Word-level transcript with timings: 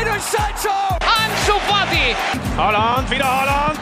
Jadon 0.00 0.20
Sancho! 0.20 0.76
Ansu 1.00 1.60
Fati! 1.68 2.16
Holland, 2.56 3.10
wieder 3.10 3.26
Holland! 3.26 3.78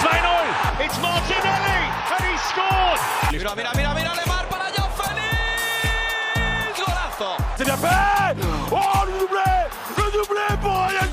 2-0! 0.00 0.84
It's 0.84 0.98
Martinelli! 1.02 1.80
And 2.16 2.24
he 2.24 2.36
scored! 2.48 3.00
Mira, 3.30 3.54
mira, 3.54 3.70
mira, 3.76 3.94
mira, 3.94 4.12
Lemar 4.14 4.48
para 4.48 4.72
Joao 4.74 4.88
Félix! 4.96 6.78
Golazo! 6.78 7.36
C'est 7.58 7.64
bien 7.64 7.76
fait! 7.76 8.36
Oh, 8.72 9.04
le 9.04 9.12
doublé! 9.20 9.52
Le 9.98 10.04
doublé 10.12 10.46
pour 10.62 10.72
Ryan! 10.72 11.10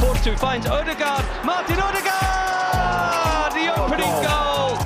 Force 0.00 0.20
to 0.24 0.36
finds 0.36 0.66
Odegaard. 0.66 1.22
Martin 1.44 1.78
Odegaard! 1.78 3.52
The 3.52 3.70
opening 3.78 4.14
goal! 4.20 4.78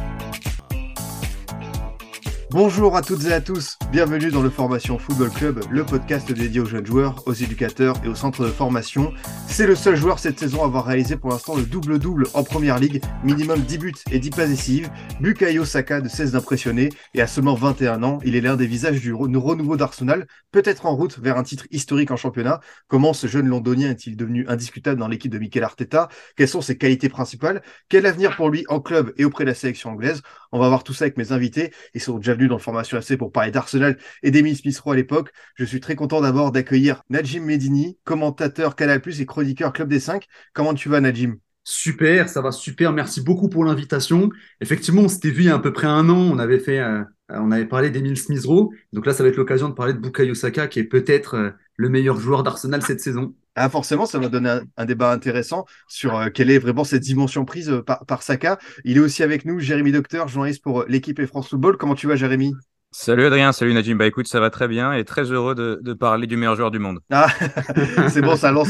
Bonjour 2.51 2.95
à 2.97 3.03
toutes 3.03 3.25
et 3.25 3.33
à 3.33 3.41
tous, 3.41 3.79
bienvenue 3.95 4.33
dans 4.33 4.43
le 4.43 4.51
Formation 4.51 4.99
Football 4.99 5.31
Club, 5.31 5.61
le 5.71 5.85
podcast 5.85 6.33
dédié 6.33 6.61
aux 6.61 6.65
jeunes 6.65 6.85
joueurs, 6.85 7.23
aux 7.27 7.33
éducateurs 7.33 7.95
et 8.05 8.09
aux 8.09 8.17
centres 8.17 8.43
de 8.45 8.51
formation. 8.51 9.13
C'est 9.47 9.69
le 9.69 9.77
seul 9.77 9.95
joueur 9.95 10.19
cette 10.19 10.41
saison 10.41 10.63
à 10.63 10.65
avoir 10.65 10.87
réalisé 10.87 11.17
pour 11.17 11.31
l'instant 11.31 11.55
le 11.55 11.63
double-double 11.63 12.27
en 12.35 12.43
première 12.43 12.81
ligue, 12.81 13.01
minimum 13.23 13.61
10 13.61 13.79
buts 13.79 13.95
et 14.11 14.19
10 14.19 14.31
passes 14.31 14.49
décisives. 14.49 14.91
Bukayo 15.21 15.65
Saka 15.65 16.01
ne 16.01 16.09
cesse 16.09 16.33
d'impressionner 16.33 16.89
et 17.15 17.23
à 17.23 17.29
seulement 17.29 17.55
21 17.55 18.03
ans, 18.03 18.19
il 18.25 18.35
est 18.35 18.41
l'un 18.41 18.57
des 18.57 18.67
visages 18.67 19.01
du 19.01 19.15
renouveau 19.15 19.77
d'Arsenal, 19.77 20.27
peut-être 20.51 20.87
en 20.87 20.97
route 20.97 21.21
vers 21.21 21.39
un 21.39 21.45
titre 21.45 21.69
historique 21.71 22.11
en 22.11 22.17
championnat. 22.17 22.59
Comment 22.89 23.13
ce 23.13 23.29
jeune 23.29 23.47
londonien 23.47 23.91
est-il 23.91 24.17
devenu 24.17 24.45
indiscutable 24.49 24.99
dans 24.99 25.07
l'équipe 25.07 25.31
de 25.31 25.39
Mikel 25.39 25.63
Arteta? 25.63 26.09
Quelles 26.35 26.49
sont 26.49 26.63
ses 26.63 26.77
qualités 26.77 27.09
principales? 27.09 27.63
Quel 27.89 28.07
avenir 28.07 28.35
pour 28.35 28.51
lui 28.51 28.65
en 28.69 28.81
club 28.81 29.13
et 29.19 29.25
auprès 29.25 29.45
de 29.45 29.51
la 29.51 29.55
sélection 29.55 29.91
anglaise? 29.91 30.21
On 30.51 30.59
va 30.59 30.69
voir 30.69 30.83
tout 30.83 30.95
ça 30.95 31.05
avec 31.05 31.17
mes 31.17 31.31
invités. 31.31 31.73
Ils 31.95 32.01
sont 32.01 32.19
déjà 32.19 32.35
venus 32.35 32.49
dans 32.49 32.57
le 32.57 32.61
Formation 32.61 32.99
AC 32.99 33.17
pour 33.17 33.31
parler 33.31 33.53
d'Arsenal 33.53 33.84
et 34.23 34.31
d'Emile 34.31 34.57
smith 34.57 34.81
à 34.85 34.95
l'époque. 34.95 35.31
Je 35.57 35.65
suis 35.65 35.81
très 35.81 35.95
content 35.95 36.21
d'abord 36.21 36.53
d'accueillir 36.53 37.03
Najim 37.11 37.45
Medini, 37.45 37.99
commentateur 38.05 38.77
Canal+, 38.77 39.01
et 39.07 39.27
chroniqueur 39.27 39.73
Club 39.73 39.89
des 39.89 40.01
5. 40.01 40.27
Comment 40.53 40.75
tu 40.75 40.89
vas 40.89 41.01
Najim? 41.01 41.37
Super, 41.65 42.29
ça 42.29 42.43
va 42.43 42.53
super. 42.53 42.93
Merci 42.93 43.23
beaucoup 43.23 43.49
pour 43.49 43.65
l'invitation. 43.65 44.29
Effectivement, 44.61 45.03
on 45.03 45.09
s'était 45.09 45.31
vu 45.31 45.45
il 45.45 45.47
y 45.47 45.51
a 45.51 45.55
à 45.55 45.59
peu 45.59 45.73
près 45.73 45.87
un 45.87 46.11
an. 46.11 46.31
On 46.31 46.39
avait 46.39 46.59
fait, 46.59 46.79
euh, 46.79 47.03
on 47.31 47.51
avait 47.51 47.65
parlé 47.65 47.89
d'Emile 47.89 48.19
smith 48.19 48.45
Donc 48.93 49.07
là, 49.07 49.15
ça 49.15 49.23
va 49.23 49.31
être 49.31 49.37
l'occasion 49.37 49.71
de 49.71 49.75
parler 49.75 49.95
de 49.95 49.99
Bukayo 49.99 50.35
Saka, 50.35 50.67
qui 50.67 50.79
est 50.79 50.85
peut-être 50.85 51.37
euh, 51.37 51.51
le 51.77 51.89
meilleur 51.89 52.21
joueur 52.21 52.43
d'Arsenal 52.43 52.83
cette 52.83 53.01
saison. 53.01 53.35
Ah, 53.55 53.71
forcément, 53.71 54.05
ça 54.05 54.19
va 54.19 54.29
donner 54.29 54.61
un, 54.77 54.85
débat 54.85 55.11
intéressant 55.11 55.65
sur 55.89 56.19
euh, 56.19 56.29
quelle 56.29 56.51
est 56.51 56.59
vraiment 56.59 56.85
cette 56.85 57.03
dimension 57.03 57.47
prise 57.47 57.73
par, 57.87 58.05
par, 58.05 58.23
Saka. 58.23 58.59
Il 58.85 58.99
est 58.99 59.01
aussi 59.01 59.23
avec 59.23 59.47
nous, 59.47 59.59
Jérémy 59.59 59.93
Docteur, 59.93 60.29
journaliste 60.29 60.63
pour 60.63 60.85
l'équipe 60.87 61.19
et 61.19 61.27
France 61.27 61.49
Football. 61.49 61.79
Comment 61.79 61.95
tu 61.95 62.07
vas, 62.07 62.17
Jérémy? 62.17 62.53
Salut 62.97 63.27
Adrien, 63.27 63.51
salut 63.51 63.75
Najim. 63.75 63.97
Bah 63.97 64.07
écoute, 64.07 64.29
ça 64.29 64.39
va 64.39 64.51
très 64.51 64.69
bien 64.69 64.93
et 64.93 65.05
très 65.05 65.25
heureux 65.25 65.57
de, 65.57 65.93
parler 65.95 66.29
du 66.29 66.37
meilleur 66.37 66.55
joueur 66.55 66.71
du 66.71 66.79
monde. 66.79 67.01
Ah, 67.11 67.27
c'est 68.09 68.23
bon, 68.23 68.37
ça 68.37 68.53
lance. 68.53 68.69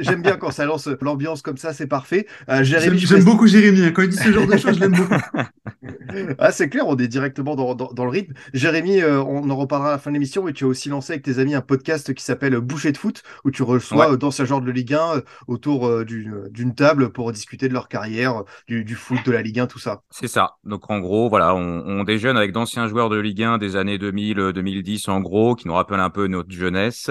J'aime 0.00 0.22
bien 0.22 0.36
quand 0.36 0.50
ça 0.50 0.64
lance 0.64 0.88
l'ambiance 1.02 1.42
comme 1.42 1.58
ça, 1.58 1.74
c'est 1.74 1.86
parfait. 1.86 2.26
Euh, 2.48 2.64
j'aime 2.64 3.22
beaucoup 3.22 3.46
Jérémy. 3.46 3.84
Hein. 3.84 3.90
Quand 3.90 4.00
il 4.00 4.08
dit 4.08 4.16
ce 4.16 4.32
genre 4.32 4.46
de 4.46 4.56
choses, 4.56 4.76
je 4.76 4.80
l'aime 4.80 4.92
beaucoup. 4.92 5.14
ah, 6.38 6.52
c'est 6.52 6.70
clair, 6.70 6.88
on 6.88 6.96
est 6.96 7.06
directement 7.06 7.54
dans, 7.54 7.74
dans, 7.74 8.04
le 8.04 8.10
rythme. 8.10 8.32
Jérémy, 8.54 9.02
euh, 9.02 9.22
on 9.22 9.50
en 9.50 9.56
reparlera 9.56 9.90
à 9.90 9.92
la 9.92 9.98
fin 9.98 10.10
de 10.10 10.14
l'émission, 10.14 10.42
mais 10.42 10.54
tu 10.54 10.64
as 10.64 10.68
aussi 10.68 10.88
lancé 10.88 11.12
avec 11.12 11.22
tes 11.22 11.38
amis 11.38 11.54
un 11.54 11.60
podcast 11.60 12.14
qui 12.14 12.24
s'appelle 12.24 12.58
Boucher 12.60 12.92
de 12.92 12.96
foot, 12.96 13.22
où 13.44 13.50
tu 13.50 13.62
reçois 13.62 14.10
ouais. 14.10 14.16
d'anciens 14.16 14.46
joueurs 14.46 14.62
de 14.62 14.70
Ligue 14.70 14.94
1 14.94 15.20
autour 15.48 15.86
euh, 15.86 16.06
d'une 16.06 16.74
table 16.74 17.10
pour 17.10 17.30
discuter 17.30 17.68
de 17.68 17.74
leur 17.74 17.88
carrière, 17.88 18.42
du, 18.68 18.84
du, 18.84 18.94
foot, 18.94 19.18
de 19.26 19.32
la 19.32 19.42
Ligue 19.42 19.60
1, 19.60 19.66
tout 19.66 19.78
ça. 19.78 20.00
C'est 20.08 20.28
ça. 20.28 20.54
Donc 20.64 20.90
en 20.90 20.98
gros, 21.00 21.28
voilà, 21.28 21.54
on, 21.54 21.84
on 21.86 22.04
déjeune 22.04 22.38
avec 22.38 22.52
d'anciens 22.52 22.88
joueurs 22.88 23.10
de 23.10 23.18
Ligue 23.18 23.33
1 23.42 23.58
des 23.58 23.76
années 23.76 23.98
2000-2010 23.98 25.10
en 25.10 25.20
gros, 25.20 25.54
qui 25.54 25.66
nous 25.66 25.74
rappellent 25.74 26.00
un 26.00 26.10
peu 26.10 26.26
notre 26.26 26.50
jeunesse. 26.50 27.10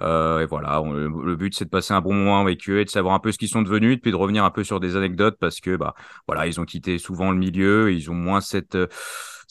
Euh, 0.00 0.40
et 0.40 0.46
voilà, 0.46 0.82
le 0.84 1.36
but 1.36 1.54
c'est 1.54 1.64
de 1.64 1.70
passer 1.70 1.94
un 1.94 2.00
bon 2.00 2.14
moment 2.14 2.40
avec 2.40 2.68
eux 2.68 2.80
et 2.80 2.84
de 2.84 2.90
savoir 2.90 3.14
un 3.14 3.20
peu 3.20 3.32
ce 3.32 3.38
qu'ils 3.38 3.48
sont 3.48 3.62
devenus, 3.62 3.98
puis 4.00 4.10
de 4.10 4.16
revenir 4.16 4.44
un 4.44 4.50
peu 4.50 4.64
sur 4.64 4.80
des 4.80 4.96
anecdotes 4.96 5.36
parce 5.40 5.60
que 5.60 5.76
bah 5.76 5.94
voilà, 6.26 6.46
ils 6.46 6.60
ont 6.60 6.64
quitté 6.64 6.98
souvent 6.98 7.30
le 7.30 7.38
milieu, 7.38 7.92
ils 7.92 8.10
ont 8.10 8.14
moins 8.14 8.40
cette 8.40 8.76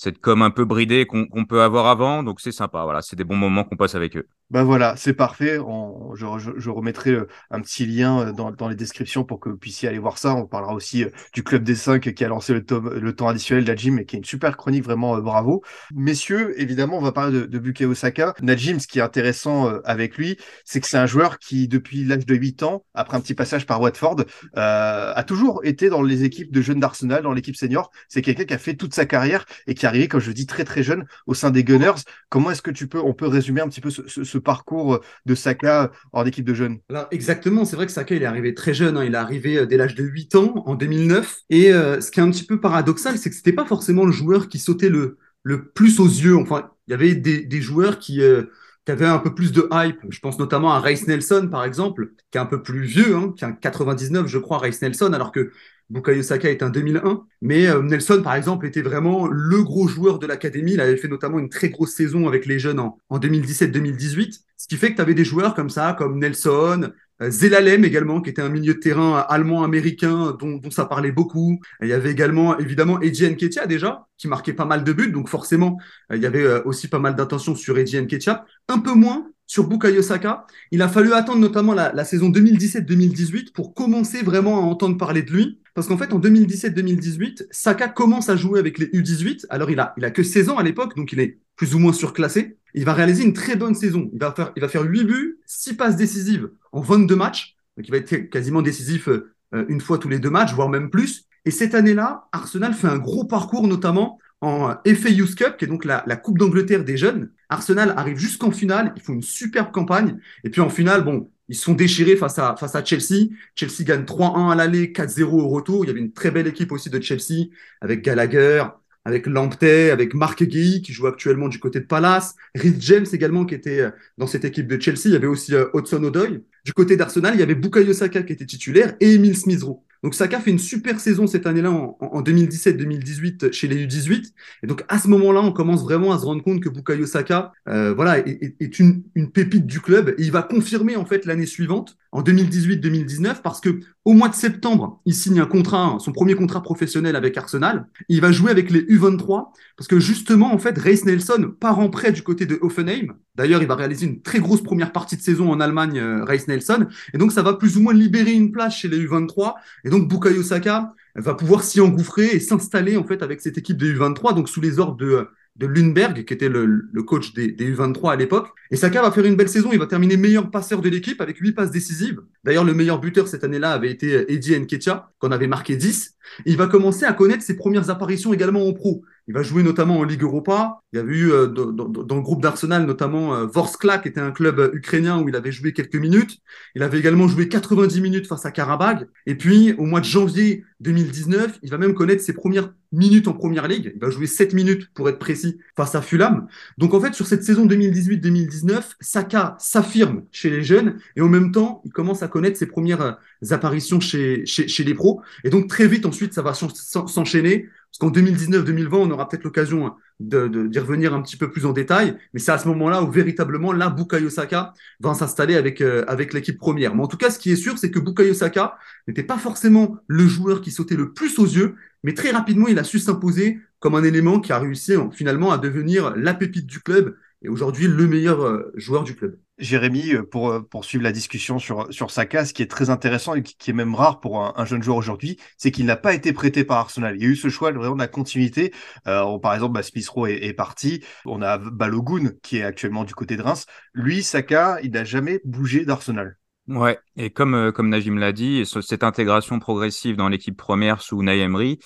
cette 0.01 0.17
com 0.17 0.41
un 0.41 0.49
peu 0.49 0.65
bridée 0.65 1.05
qu'on 1.05 1.45
peut 1.45 1.61
avoir 1.61 1.85
avant. 1.85 2.23
Donc 2.23 2.41
c'est 2.41 2.51
sympa. 2.51 2.83
Voilà, 2.85 3.03
c'est 3.03 3.15
des 3.15 3.23
bons 3.23 3.35
moments 3.35 3.63
qu'on 3.63 3.77
passe 3.77 3.93
avec 3.93 4.17
eux. 4.17 4.27
Ben 4.49 4.63
voilà, 4.63 4.95
c'est 4.97 5.13
parfait. 5.13 5.57
je, 5.57 6.69
remettrai 6.69 7.11
euh, 7.11 7.27
un 7.51 7.61
petit 7.61 7.85
lien 7.85 8.19
euh, 8.19 8.31
dans, 8.33 8.67
les 8.67 8.75
descriptions 8.75 9.23
pour 9.23 9.39
que 9.39 9.47
vous 9.47 9.57
puissiez 9.57 9.87
aller 9.87 9.99
voir 9.99 10.17
ça. 10.17 10.35
On 10.35 10.45
parlera 10.45 10.73
aussi 10.73 11.05
euh, 11.05 11.09
du 11.33 11.43
Club 11.43 11.63
des 11.63 11.75
5 11.75 12.13
qui 12.13 12.25
a 12.25 12.27
lancé 12.27 12.53
le, 12.53 12.61
le 12.99 13.15
temps 13.15 13.29
additionnel 13.29 13.63
de 13.63 13.69
Najim 13.69 13.99
et 13.99 14.05
qui 14.05 14.15
est 14.15 14.19
une 14.19 14.25
super 14.25 14.57
chronique, 14.57 14.83
vraiment 14.83 15.17
bravo. 15.19 15.61
Messieurs, 15.93 16.59
évidemment, 16.59 16.97
on 16.97 17.01
va 17.01 17.13
parler 17.13 17.39
de, 17.39 17.45
de 17.45 17.59
Bukayo 17.59 17.91
Osaka. 17.91 18.33
Najim, 18.41 18.79
ce 18.79 18.87
qui 18.87 18.99
est 18.99 19.03
intéressant 19.03 19.67
avec 19.85 20.17
lui, 20.17 20.37
c'est 20.65 20.81
que 20.81 20.87
c'est 20.87 20.97
un 20.97 21.05
joueur 21.05 21.37
qui, 21.39 21.69
depuis 21.69 22.03
l'âge 22.03 22.25
de 22.25 22.35
8 22.35 22.63
ans, 22.63 22.83
après 22.93 23.15
un 23.15 23.21
petit 23.21 23.35
passage 23.35 23.65
par 23.65 23.79
Watford, 23.79 24.25
a 24.55 25.23
toujours 25.25 25.61
été 25.63 25.89
dans 25.89 26.01
les 26.01 26.23
équipes 26.23 26.51
de 26.51 26.61
jeunes 26.61 26.79
d'Arsenal, 26.79 27.23
dans 27.23 27.33
l'équipe 27.33 27.55
senior. 27.55 27.91
C'est 28.09 28.21
quelqu'un 28.21 28.43
qui 28.43 28.53
a 28.53 28.57
fait 28.57 28.73
toute 28.73 28.93
sa 28.93 29.05
carrière 29.05 29.45
et 29.67 29.75
qui 29.75 29.85
a 29.85 29.90
arrivé, 29.91 30.07
comme 30.07 30.21
je 30.21 30.31
dis, 30.31 30.45
très 30.45 30.63
très 30.63 30.83
jeune 30.83 31.05
au 31.27 31.33
sein 31.33 31.51
des 31.51 31.63
Gunners. 31.63 32.01
Comment 32.29 32.51
est-ce 32.51 32.61
que 32.61 32.71
tu 32.71 32.87
peux, 32.87 32.99
on 32.99 33.13
peut 33.13 33.27
résumer 33.27 33.61
un 33.61 33.67
petit 33.67 33.81
peu 33.81 33.89
ce, 33.89 34.37
parcours 34.37 34.99
de 35.25 35.35
Saka 35.35 35.91
en 36.13 36.25
équipe 36.25 36.45
de 36.45 36.53
jeunes? 36.53 36.79
Exactement, 37.11 37.65
c'est 37.65 37.75
vrai 37.75 37.85
que 37.85 37.91
Saka 37.91 38.15
il 38.15 38.23
est 38.23 38.25
arrivé 38.25 38.53
très 38.53 38.73
jeune, 38.73 38.97
hein. 38.97 39.03
il 39.03 39.13
est 39.13 39.17
arrivé 39.17 39.57
euh, 39.57 39.65
dès 39.65 39.77
l'âge 39.77 39.95
de 39.95 40.03
8 40.03 40.35
ans 40.35 40.63
en 40.65 40.75
2009. 40.75 41.39
Et 41.49 41.73
euh, 41.73 42.01
ce 42.01 42.11
qui 42.11 42.19
est 42.19 42.23
un 42.23 42.31
petit 42.31 42.45
peu 42.45 42.59
paradoxal, 42.59 43.17
c'est 43.17 43.29
que 43.29 43.35
c'était 43.35 43.53
pas 43.53 43.65
forcément 43.65 44.05
le 44.05 44.11
joueur 44.11 44.47
qui 44.47 44.59
sautait 44.59 44.89
le, 44.89 45.17
le 45.43 45.69
plus 45.69 45.99
aux 45.99 46.07
yeux. 46.07 46.37
Enfin, 46.37 46.71
il 46.87 46.91
y 46.91 46.93
avait 46.93 47.15
des, 47.15 47.61
joueurs 47.61 47.99
qui, 47.99 48.21
euh, 48.21 48.43
qui 48.85 48.91
avaient 48.91 49.05
un 49.05 49.19
peu 49.19 49.33
plus 49.33 49.51
de 49.51 49.67
hype. 49.71 49.99
Je 50.09 50.19
pense 50.19 50.39
notamment 50.39 50.73
à 50.73 50.79
Race 50.79 51.07
Nelson, 51.07 51.47
par 51.51 51.63
exemple, 51.63 52.11
qui 52.31 52.37
est 52.37 52.41
un 52.41 52.45
peu 52.45 52.61
plus 52.61 52.83
vieux, 52.83 53.15
hein, 53.15 53.33
qui 53.35 53.45
a 53.45 53.51
99, 53.51 54.27
je 54.27 54.37
crois, 54.37 54.57
Race 54.57 54.81
Nelson, 54.81 55.13
alors 55.13 55.31
que 55.31 55.51
Bukayo 55.91 56.23
Saka 56.23 56.49
est 56.49 56.63
un 56.63 56.69
2001, 56.69 57.25
mais 57.41 57.67
euh, 57.67 57.81
Nelson, 57.81 58.21
par 58.23 58.35
exemple, 58.35 58.65
était 58.65 58.81
vraiment 58.81 59.27
le 59.27 59.61
gros 59.61 59.89
joueur 59.89 60.19
de 60.19 60.25
l'académie. 60.25 60.73
Il 60.73 60.79
avait 60.79 60.95
fait 60.95 61.09
notamment 61.09 61.37
une 61.37 61.49
très 61.49 61.67
grosse 61.67 61.91
saison 61.91 62.29
avec 62.29 62.45
les 62.45 62.59
jeunes 62.59 62.79
en, 62.79 62.97
2017-2018, 63.11 64.39
ce 64.55 64.67
qui 64.69 64.77
fait 64.77 64.91
que 64.91 64.95
tu 64.95 65.01
avais 65.01 65.13
des 65.13 65.25
joueurs 65.25 65.53
comme 65.53 65.69
ça, 65.69 65.93
comme 65.97 66.17
Nelson, 66.17 66.91
euh, 67.21 67.29
Zelalem 67.29 67.83
également, 67.83 68.21
qui 68.21 68.29
était 68.29 68.41
un 68.41 68.47
milieu 68.47 68.75
de 68.75 68.79
terrain 68.79 69.25
allemand-américain 69.27 70.37
dont, 70.39 70.61
ça 70.71 70.85
parlait 70.85 71.11
beaucoup. 71.11 71.59
Il 71.81 71.89
y 71.89 71.93
avait 71.93 72.11
également, 72.11 72.57
évidemment, 72.57 73.01
Eddie 73.01 73.29
Nketiah 73.29 73.67
déjà, 73.67 74.07
qui 74.17 74.29
marquait 74.29 74.53
pas 74.53 74.65
mal 74.65 74.85
de 74.85 74.93
buts, 74.93 75.11
donc 75.11 75.27
forcément, 75.27 75.77
euh, 76.13 76.15
il 76.15 76.23
y 76.23 76.25
avait 76.25 76.63
aussi 76.63 76.87
pas 76.87 76.99
mal 76.99 77.15
d'attention 77.15 77.53
sur 77.53 77.77
Eddie 77.77 77.99
Nketiah. 77.99 78.45
Un 78.69 78.79
peu 78.79 78.93
moins 78.93 79.27
sur 79.45 79.67
Bukayo 79.67 80.01
Saka. 80.01 80.45
Il 80.71 80.81
a 80.81 80.87
fallu 80.87 81.11
attendre 81.11 81.39
notamment 81.39 81.73
la 81.73 82.05
saison 82.05 82.29
2017-2018 82.29 83.51
pour 83.51 83.73
commencer 83.73 84.23
vraiment 84.23 84.59
à 84.59 84.61
entendre 84.61 84.97
parler 84.97 85.23
de 85.23 85.31
lui. 85.31 85.60
Parce 85.73 85.87
qu'en 85.87 85.97
fait, 85.97 86.13
en 86.13 86.19
2017-2018, 86.19 87.47
Saka 87.51 87.87
commence 87.87 88.29
à 88.29 88.35
jouer 88.35 88.59
avec 88.59 88.77
les 88.77 88.87
U18. 88.87 89.45
Alors, 89.49 89.69
il 89.71 89.79
a, 89.79 89.93
il 89.97 90.05
a 90.05 90.11
que 90.11 90.23
16 90.23 90.49
ans 90.49 90.57
à 90.57 90.63
l'époque, 90.63 90.95
donc 90.95 91.13
il 91.13 91.19
est 91.19 91.39
plus 91.55 91.75
ou 91.75 91.79
moins 91.79 91.93
surclassé. 91.93 92.57
Il 92.73 92.85
va 92.85 92.93
réaliser 92.93 93.23
une 93.23 93.33
très 93.33 93.55
bonne 93.55 93.75
saison. 93.75 94.09
Il 94.13 94.19
va 94.19 94.33
faire, 94.33 94.51
il 94.55 94.61
va 94.61 94.67
faire 94.67 94.83
8 94.83 95.03
buts, 95.05 95.39
6 95.45 95.75
passes 95.75 95.95
décisives 95.95 96.49
en 96.71 96.81
22 96.81 97.15
matchs. 97.15 97.55
Donc, 97.77 97.87
il 97.87 97.91
va 97.91 97.97
être 97.97 98.29
quasiment 98.29 98.61
décisif 98.61 99.07
euh, 99.07 99.33
une 99.69 99.81
fois 99.81 99.97
tous 99.97 100.09
les 100.09 100.19
deux 100.19 100.29
matchs, 100.29 100.53
voire 100.53 100.69
même 100.69 100.89
plus. 100.89 101.25
Et 101.45 101.51
cette 101.51 101.73
année-là, 101.73 102.27
Arsenal 102.31 102.73
fait 102.73 102.87
un 102.87 102.97
gros 102.97 103.25
parcours, 103.25 103.67
notamment 103.67 104.19
en 104.41 104.73
FA 104.85 105.09
Youth 105.09 105.35
Cup, 105.35 105.57
qui 105.57 105.65
est 105.65 105.67
donc 105.67 105.85
la, 105.85 106.03
la 106.07 106.15
Coupe 106.15 106.37
d'Angleterre 106.37 106.83
des 106.83 106.97
jeunes. 106.97 107.31
Arsenal 107.49 107.93
arrive 107.95 108.17
jusqu'en 108.17 108.51
finale, 108.51 108.93
ils 108.95 109.01
font 109.01 109.13
une 109.13 109.21
superbe 109.21 109.71
campagne. 109.71 110.17
Et 110.43 110.49
puis 110.49 110.61
en 110.61 110.69
finale, 110.69 111.03
bon, 111.03 111.29
ils 111.49 111.55
sont 111.55 111.73
déchirés 111.73 112.15
face 112.15 112.39
à, 112.39 112.55
face 112.55 112.75
à 112.75 112.83
Chelsea. 112.83 113.29
Chelsea 113.55 113.83
gagne 113.83 114.03
3-1 114.03 114.51
à 114.51 114.55
l'aller, 114.55 114.87
4-0 114.87 115.23
au 115.23 115.49
retour. 115.49 115.83
Il 115.83 115.87
y 115.87 115.91
avait 115.91 115.99
une 115.99 116.13
très 116.13 116.31
belle 116.31 116.47
équipe 116.47 116.71
aussi 116.71 116.89
de 116.89 117.01
Chelsea 117.01 117.49
avec 117.81 118.01
Gallagher, 118.01 118.63
avec 119.05 119.25
Lamptey, 119.25 119.89
avec 119.89 120.13
Mark 120.13 120.43
Guy 120.43 120.81
qui 120.81 120.93
joue 120.93 121.07
actuellement 121.07 121.47
du 121.47 121.59
côté 121.59 121.79
de 121.79 121.85
Palace, 121.85 122.35
Rhys 122.55 122.75
James 122.79 123.05
également 123.11 123.45
qui 123.45 123.55
était 123.55 123.81
euh, 123.81 123.89
dans 124.17 124.27
cette 124.27 124.45
équipe 124.45 124.67
de 124.67 124.79
Chelsea. 124.79 125.01
Il 125.05 125.13
y 125.13 125.15
avait 125.15 125.27
aussi 125.27 125.55
euh, 125.55 125.65
Hudson 125.73 126.03
Odoi. 126.03 126.27
Du 126.63 126.73
côté 126.73 126.95
d'Arsenal, 126.95 127.33
il 127.33 127.39
y 127.39 127.43
avait 127.43 127.55
Bukayo 127.55 127.93
Saka 127.93 128.23
qui 128.23 128.33
était 128.33 128.45
titulaire 128.45 128.95
et 128.99 129.15
Emile 129.15 129.37
Smith 129.37 129.63
Rowe. 129.63 129.83
Donc 130.03 130.15
Saka 130.15 130.39
fait 130.39 130.51
une 130.51 130.59
super 130.59 130.99
saison 130.99 131.27
cette 131.27 131.45
année-là 131.45 131.71
en, 131.71 132.21
2017-2018 132.21 133.51
chez 133.51 133.67
les 133.67 133.85
U18. 133.85 134.31
Et 134.63 134.67
donc 134.67 134.83
à 134.87 134.97
ce 134.97 135.07
moment-là, 135.09 135.41
on 135.41 135.51
commence 135.51 135.83
vraiment 135.83 136.11
à 136.11 136.19
se 136.19 136.25
rendre 136.25 136.43
compte 136.43 136.61
que 136.61 136.69
Bukayo 136.69 137.05
Saka, 137.05 137.51
euh, 137.67 137.93
voilà, 137.93 138.17
est, 138.19 138.79
une, 138.79 139.03
une, 139.15 139.31
pépite 139.31 139.67
du 139.67 139.79
club. 139.79 140.15
Et 140.17 140.23
il 140.23 140.31
va 140.31 140.41
confirmer 140.41 140.95
en 140.95 141.05
fait 141.05 141.25
l'année 141.25 141.45
suivante, 141.45 141.97
en 142.11 142.21
2018-2019, 142.23 143.41
parce 143.41 143.61
que 143.61 143.79
au 144.03 144.13
mois 144.13 144.27
de 144.27 144.35
septembre, 144.35 144.99
il 145.05 145.13
signe 145.13 145.39
un 145.39 145.45
contrat, 145.45 145.97
son 145.99 146.11
premier 146.11 146.33
contrat 146.33 146.61
professionnel 146.61 147.15
avec 147.15 147.37
Arsenal. 147.37 147.87
Il 148.09 148.19
va 148.19 148.31
jouer 148.31 148.51
avec 148.51 148.69
les 148.69 148.81
U23 148.81 149.51
parce 149.77 149.87
que 149.87 149.99
justement, 149.99 150.53
en 150.53 150.57
fait, 150.57 150.77
Reis 150.77 151.01
Nelson 151.05 151.53
part 151.59 151.79
en 151.79 151.89
prêt 151.89 152.11
du 152.11 152.21
côté 152.21 152.45
de 152.45 152.57
Hoffenheim. 152.61 153.13
D'ailleurs, 153.35 153.61
il 153.61 153.67
va 153.67 153.75
réaliser 153.75 154.07
une 154.07 154.21
très 154.21 154.39
grosse 154.39 154.61
première 154.61 154.91
partie 154.91 155.15
de 155.15 155.21
saison 155.21 155.51
en 155.51 155.59
Allemagne, 155.61 155.99
euh, 155.99 156.25
Reis 156.25 156.43
Nelson. 156.47 156.87
Et 157.13 157.17
donc, 157.17 157.31
ça 157.31 157.43
va 157.43 157.53
plus 157.53 157.77
ou 157.77 157.81
moins 157.81 157.93
libérer 157.93 158.33
une 158.33 158.51
place 158.51 158.75
chez 158.75 158.89
les 158.89 158.99
U23. 159.05 159.53
Et 159.85 159.89
donc, 159.89 160.09
Bukayo 160.09 160.43
Saka 160.43 160.93
va 161.15 161.33
pouvoir 161.33 161.63
s'y 161.63 161.79
engouffrer 161.79 162.27
et 162.35 162.39
s'installer, 162.39 162.97
en 162.97 163.05
fait, 163.05 163.23
avec 163.23 163.39
cette 163.39 163.57
équipe 163.57 163.77
des 163.77 163.93
U23, 163.93 164.35
donc 164.35 164.49
sous 164.49 164.61
les 164.61 164.79
ordres 164.79 164.97
de 164.97 165.27
de 165.57 165.67
Lundberg, 165.67 166.23
qui 166.25 166.33
était 166.33 166.49
le, 166.49 166.85
le 166.91 167.03
coach 167.03 167.33
des, 167.33 167.51
des, 167.51 167.73
U23 167.73 168.13
à 168.13 168.15
l'époque. 168.15 168.49
Et 168.71 168.75
Saka 168.75 169.01
va 169.01 169.11
faire 169.11 169.25
une 169.25 169.35
belle 169.35 169.49
saison. 169.49 169.69
Il 169.73 169.79
va 169.79 169.85
terminer 169.85 170.17
meilleur 170.17 170.49
passeur 170.49 170.81
de 170.81 170.89
l'équipe 170.89 171.19
avec 171.21 171.37
8 171.37 171.51
passes 171.51 171.71
décisives. 171.71 172.21
D'ailleurs, 172.43 172.63
le 172.63 172.73
meilleur 172.73 172.99
buteur 172.99 173.27
cette 173.27 173.43
année-là 173.43 173.71
avait 173.71 173.91
été 173.91 174.31
Eddie 174.31 174.57
Nketiah, 174.57 175.11
qu'on 175.19 175.31
avait 175.31 175.47
marqué 175.47 175.75
10. 175.75 176.15
il 176.45 176.57
va 176.57 176.67
commencer 176.67 177.05
à 177.05 177.13
connaître 177.13 177.43
ses 177.43 177.57
premières 177.57 177.89
apparitions 177.89 178.33
également 178.33 178.65
en 178.67 178.73
pro. 178.73 179.03
Il 179.27 179.33
va 179.33 179.43
jouer 179.43 179.61
notamment 179.63 179.99
en 179.99 180.03
Ligue 180.03 180.23
Europa. 180.23 180.81
Il 180.93 180.97
y 180.97 180.99
avait 180.99 181.13
eu 181.13 181.31
euh, 181.31 181.47
dans, 181.47 181.71
dans, 181.71 181.87
dans, 181.87 182.15
le 182.15 182.21
groupe 182.21 182.41
d'Arsenal 182.41 182.85
notamment 182.85 183.35
euh, 183.35 183.45
Vorskla, 183.45 183.99
qui 183.99 184.07
était 184.07 184.19
un 184.19 184.31
club 184.31 184.59
euh, 184.59 184.71
ukrainien 184.73 185.21
où 185.21 185.29
il 185.29 185.35
avait 185.35 185.51
joué 185.51 185.73
quelques 185.73 185.95
minutes. 185.95 186.39
Il 186.75 186.83
avait 186.83 186.99
également 186.99 187.27
joué 187.27 187.47
90 187.47 188.01
minutes 188.01 188.27
face 188.27 188.45
à 188.45 188.51
Karabag. 188.51 189.07
Et 189.27 189.35
puis, 189.35 189.73
au 189.77 189.85
mois 189.85 189.99
de 189.99 190.05
janvier 190.05 190.63
2019, 190.79 191.59
il 191.61 191.69
va 191.69 191.77
même 191.77 191.93
connaître 191.93 192.23
ses 192.23 192.33
premières 192.33 192.73
minutes 192.91 193.27
en 193.27 193.33
Première 193.33 193.67
Ligue. 193.67 193.91
Il 193.95 194.01
va 194.01 194.09
jouer 194.09 194.27
7 194.27 194.53
minutes 194.53 194.89
pour 194.93 195.09
être 195.09 195.19
précis 195.19 195.59
face 195.75 195.95
à 195.95 196.01
Fulham. 196.01 196.47
Donc 196.77 196.93
en 196.93 197.01
fait, 197.01 197.13
sur 197.13 197.27
cette 197.27 197.43
saison 197.43 197.65
2018-2019, 197.65 198.81
Saka 198.99 199.55
s'affirme 199.59 200.23
chez 200.31 200.49
les 200.49 200.63
jeunes 200.63 200.97
et 201.15 201.21
en 201.21 201.29
même 201.29 201.51
temps, 201.51 201.81
il 201.85 201.91
commence 201.91 202.23
à 202.23 202.27
connaître 202.27 202.57
ses 202.57 202.67
premières 202.67 203.01
euh, 203.01 203.11
apparitions 203.51 203.99
chez, 203.99 204.45
chez, 204.45 204.67
chez 204.67 204.83
les 204.83 204.93
pros. 204.93 205.21
Et 205.43 205.49
donc 205.49 205.67
très 205.67 205.87
vite 205.87 206.05
ensuite, 206.05 206.33
ça 206.33 206.41
va 206.41 206.53
s'enchaîner. 206.53 207.69
Parce 207.91 207.99
qu'en 207.99 208.11
2019-2020, 208.11 208.87
on 208.93 209.11
aura 209.11 209.27
peut-être 209.27 209.43
l'occasion 209.43 209.93
d'y 210.21 210.29
de, 210.29 210.47
de, 210.47 210.79
revenir 210.79 211.13
un 211.13 211.21
petit 211.21 211.35
peu 211.35 211.51
plus 211.51 211.65
en 211.65 211.73
détail. 211.73 212.15
Mais 212.33 212.39
c'est 212.39 212.53
à 212.53 212.57
ce 212.57 212.67
moment-là 212.69 213.03
où 213.03 213.11
véritablement, 213.11 213.73
là, 213.73 213.89
Bukayo 213.89 214.29
Saka 214.29 214.73
va 215.01 215.13
s'installer 215.13 215.55
avec, 215.55 215.81
euh, 215.81 216.05
avec 216.07 216.33
l'équipe 216.33 216.57
première. 216.57 216.95
Mais 216.95 217.03
en 217.03 217.07
tout 217.07 217.17
cas, 217.17 217.29
ce 217.29 217.37
qui 217.37 217.51
est 217.51 217.57
sûr, 217.57 217.77
c'est 217.77 217.91
que 217.91 217.99
Bukayo 217.99 218.33
Saka 218.33 218.77
n'était 219.09 219.23
pas 219.23 219.37
forcément 219.37 219.97
le 220.07 220.25
joueur 220.25 220.61
qui 220.61 220.71
sautait 220.71 220.95
le 220.95 221.11
plus 221.11 221.37
aux 221.37 221.45
yeux, 221.45 221.75
mais 222.03 222.13
très 222.13 222.31
rapidement, 222.31 222.67
il 222.67 222.79
a 222.79 222.83
su 222.83 222.99
s'imposer 222.99 223.59
comme 223.79 223.95
un 223.95 224.03
élément 224.03 224.39
qui 224.39 224.51
a 224.53 224.59
réussi 224.59 224.93
finalement 225.11 225.51
à 225.51 225.57
devenir 225.57 226.15
la 226.15 226.33
pépite 226.33 226.65
du 226.65 226.79
club 226.81 227.15
et 227.43 227.49
aujourd'hui 227.49 227.87
le 227.87 228.07
meilleur 228.07 228.41
euh, 228.41 228.71
joueur 228.75 229.03
du 229.03 229.15
club. 229.15 229.39
Jérémy, 229.57 230.13
euh, 230.13 230.23
pour 230.23 230.49
euh, 230.49 230.61
poursuivre 230.61 231.03
la 231.03 231.11
discussion 231.11 231.59
sur, 231.59 231.91
sur 231.91 232.11
Saka, 232.11 232.45
ce 232.45 232.53
qui 232.53 232.61
est 232.61 232.69
très 232.69 232.89
intéressant 232.89 233.35
et 233.35 233.41
qui 233.41 233.71
est 233.71 233.73
même 233.73 233.95
rare 233.95 234.19
pour 234.19 234.43
un, 234.43 234.53
un 234.55 234.65
jeune 234.65 234.83
joueur 234.83 234.97
aujourd'hui, 234.97 235.37
c'est 235.57 235.71
qu'il 235.71 235.85
n'a 235.85 235.95
pas 235.95 236.13
été 236.13 236.33
prêté 236.33 236.63
par 236.63 236.77
Arsenal. 236.77 237.15
Il 237.15 237.23
y 237.23 237.25
a 237.25 237.29
eu 237.29 237.35
ce 237.35 237.49
choix 237.49 237.71
vraiment 237.71 237.95
de 237.95 238.01
la 238.01 238.07
continuité. 238.07 238.73
Par 239.03 239.53
exemple, 239.53 239.73
bah, 239.73 239.81
est, 240.29 240.45
est, 240.45 240.53
parti. 240.53 241.03
On 241.25 241.41
a 241.41 241.57
Balogun 241.57 242.31
qui 242.43 242.57
est 242.57 242.63
actuellement 242.63 243.03
du 243.03 243.15
côté 243.15 243.37
de 243.37 243.41
Reims. 243.41 243.65
Lui, 243.93 244.23
Saka, 244.23 244.79
il 244.83 244.91
n'a 244.91 245.03
jamais 245.03 245.41
bougé 245.43 245.85
d'Arsenal. 245.85 246.37
Ouais, 246.71 246.99
et 247.17 247.29
comme, 247.31 247.53
euh, 247.53 247.71
comme 247.71 247.89
Najim 247.89 248.17
l'a 248.17 248.31
dit, 248.31 248.65
cette 248.65 249.03
intégration 249.03 249.59
progressive 249.59 250.15
dans 250.15 250.29
l'équipe 250.29 250.55
première 250.55 251.01
sous 251.01 251.21
Naïmri, 251.21 251.79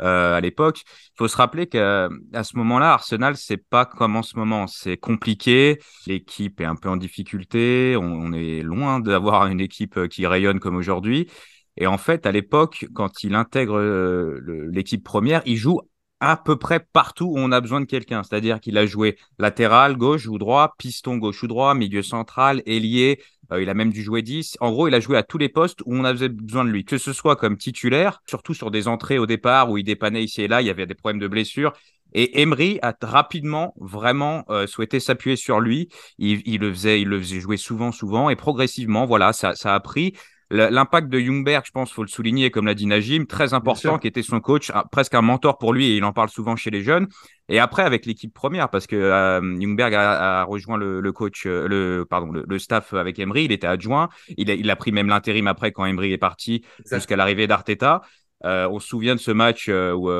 euh, 0.00 0.34
à 0.34 0.40
l'époque. 0.40 0.82
Il 0.86 1.12
faut 1.18 1.28
se 1.28 1.36
rappeler 1.36 1.66
qu'à 1.66 2.08
ce 2.42 2.56
moment-là, 2.56 2.94
Arsenal, 2.94 3.36
c'est 3.36 3.58
pas 3.58 3.84
comme 3.84 4.16
en 4.16 4.22
ce 4.22 4.36
moment. 4.36 4.66
C'est 4.66 4.96
compliqué. 4.96 5.80
L'équipe 6.06 6.60
est 6.62 6.64
un 6.64 6.76
peu 6.76 6.88
en 6.88 6.96
difficulté. 6.96 7.94
On, 8.00 8.32
est 8.32 8.62
loin 8.62 9.00
d'avoir 9.00 9.46
une 9.46 9.60
équipe 9.60 9.98
euh, 9.98 10.08
qui 10.08 10.26
rayonne 10.26 10.60
comme 10.60 10.76
aujourd'hui. 10.76 11.28
Et 11.76 11.86
en 11.86 11.98
fait, 11.98 12.24
à 12.24 12.32
l'époque, 12.32 12.86
quand 12.94 13.22
il 13.22 13.34
intègre 13.34 13.78
euh, 13.78 14.70
l'équipe 14.72 15.04
première, 15.04 15.42
il 15.44 15.56
joue 15.56 15.80
à 16.20 16.36
peu 16.36 16.56
près 16.56 16.80
partout 16.80 17.26
où 17.26 17.38
on 17.38 17.52
a 17.52 17.60
besoin 17.60 17.80
de 17.80 17.86
quelqu'un. 17.86 18.22
C'est-à-dire 18.22 18.60
qu'il 18.60 18.78
a 18.78 18.86
joué 18.86 19.18
latéral, 19.38 19.96
gauche 19.96 20.26
ou 20.26 20.38
droit, 20.38 20.74
piston 20.78 21.18
gauche 21.18 21.42
ou 21.42 21.48
droit, 21.48 21.74
milieu 21.74 22.02
central, 22.02 22.62
ailier. 22.64 23.20
Euh, 23.52 23.62
il 23.62 23.68
a 23.68 23.74
même 23.74 23.92
dû 23.92 24.02
jouer 24.02 24.22
10. 24.22 24.56
En 24.60 24.72
gros, 24.72 24.88
il 24.88 24.94
a 24.94 25.00
joué 25.00 25.16
à 25.16 25.22
tous 25.22 25.38
les 25.38 25.48
postes 25.48 25.80
où 25.84 25.94
on 25.94 26.04
avait 26.04 26.28
besoin 26.28 26.64
de 26.64 26.70
lui, 26.70 26.84
que 26.84 26.98
ce 26.98 27.12
soit 27.12 27.36
comme 27.36 27.56
titulaire, 27.56 28.22
surtout 28.26 28.54
sur 28.54 28.70
des 28.70 28.88
entrées 28.88 29.18
au 29.18 29.26
départ 29.26 29.70
où 29.70 29.78
il 29.78 29.84
dépannait 29.84 30.24
ici 30.24 30.42
et 30.42 30.48
là, 30.48 30.62
il 30.62 30.66
y 30.66 30.70
avait 30.70 30.86
des 30.86 30.94
problèmes 30.94 31.20
de 31.20 31.28
blessure. 31.28 31.72
Et 32.14 32.42
Emery 32.42 32.78
a 32.82 32.94
rapidement 33.00 33.74
vraiment 33.78 34.44
euh, 34.50 34.66
souhaité 34.66 35.00
s'appuyer 35.00 35.36
sur 35.36 35.60
lui. 35.60 35.88
Il, 36.18 36.42
il, 36.44 36.60
le 36.60 36.72
faisait, 36.72 37.00
il 37.00 37.08
le 37.08 37.18
faisait 37.18 37.40
jouer 37.40 37.56
souvent, 37.56 37.90
souvent, 37.90 38.28
et 38.28 38.36
progressivement, 38.36 39.06
voilà, 39.06 39.32
ça, 39.32 39.54
ça 39.54 39.74
a 39.74 39.80
pris. 39.80 40.14
L'impact 40.52 41.08
de 41.08 41.18
Jungberg, 41.18 41.64
je 41.64 41.70
pense, 41.70 41.90
faut 41.92 42.02
le 42.02 42.08
souligner, 42.08 42.50
comme 42.50 42.66
l'a 42.66 42.74
dit 42.74 42.86
Najim, 42.86 43.24
très 43.24 43.54
important, 43.54 43.98
qui 43.98 44.06
était 44.06 44.22
son 44.22 44.38
coach, 44.40 44.70
presque 44.90 45.14
un 45.14 45.22
mentor 45.22 45.56
pour 45.56 45.72
lui, 45.72 45.86
et 45.86 45.96
il 45.96 46.04
en 46.04 46.12
parle 46.12 46.28
souvent 46.28 46.56
chez 46.56 46.68
les 46.68 46.82
jeunes. 46.82 47.08
Et 47.48 47.58
après, 47.58 47.82
avec 47.82 48.04
l'équipe 48.04 48.34
première, 48.34 48.68
parce 48.68 48.86
que 48.86 48.94
euh, 48.94 49.40
Jungberg 49.40 49.94
a, 49.94 50.40
a, 50.40 50.44
rejoint 50.44 50.76
le, 50.76 51.00
le 51.00 51.12
coach, 51.12 51.46
euh, 51.46 51.66
le 51.66 52.04
pardon, 52.04 52.30
le, 52.30 52.44
le, 52.46 52.58
staff 52.58 52.92
avec 52.92 53.18
Emery, 53.18 53.44
il 53.44 53.52
était 53.52 53.66
adjoint, 53.66 54.10
il 54.36 54.50
a, 54.50 54.54
il 54.54 54.70
a 54.70 54.76
pris 54.76 54.92
même 54.92 55.08
l'intérim 55.08 55.46
après 55.46 55.72
quand 55.72 55.86
Emery 55.86 56.12
est 56.12 56.18
parti, 56.18 56.62
jusqu'à 56.84 57.16
l'arrivée 57.16 57.46
d'Arteta. 57.46 58.02
Euh, 58.44 58.68
on 58.68 58.78
se 58.78 58.88
souvient 58.88 59.14
de 59.14 59.20
ce 59.20 59.30
match 59.30 59.68
euh, 59.70 59.92
où, 59.92 60.10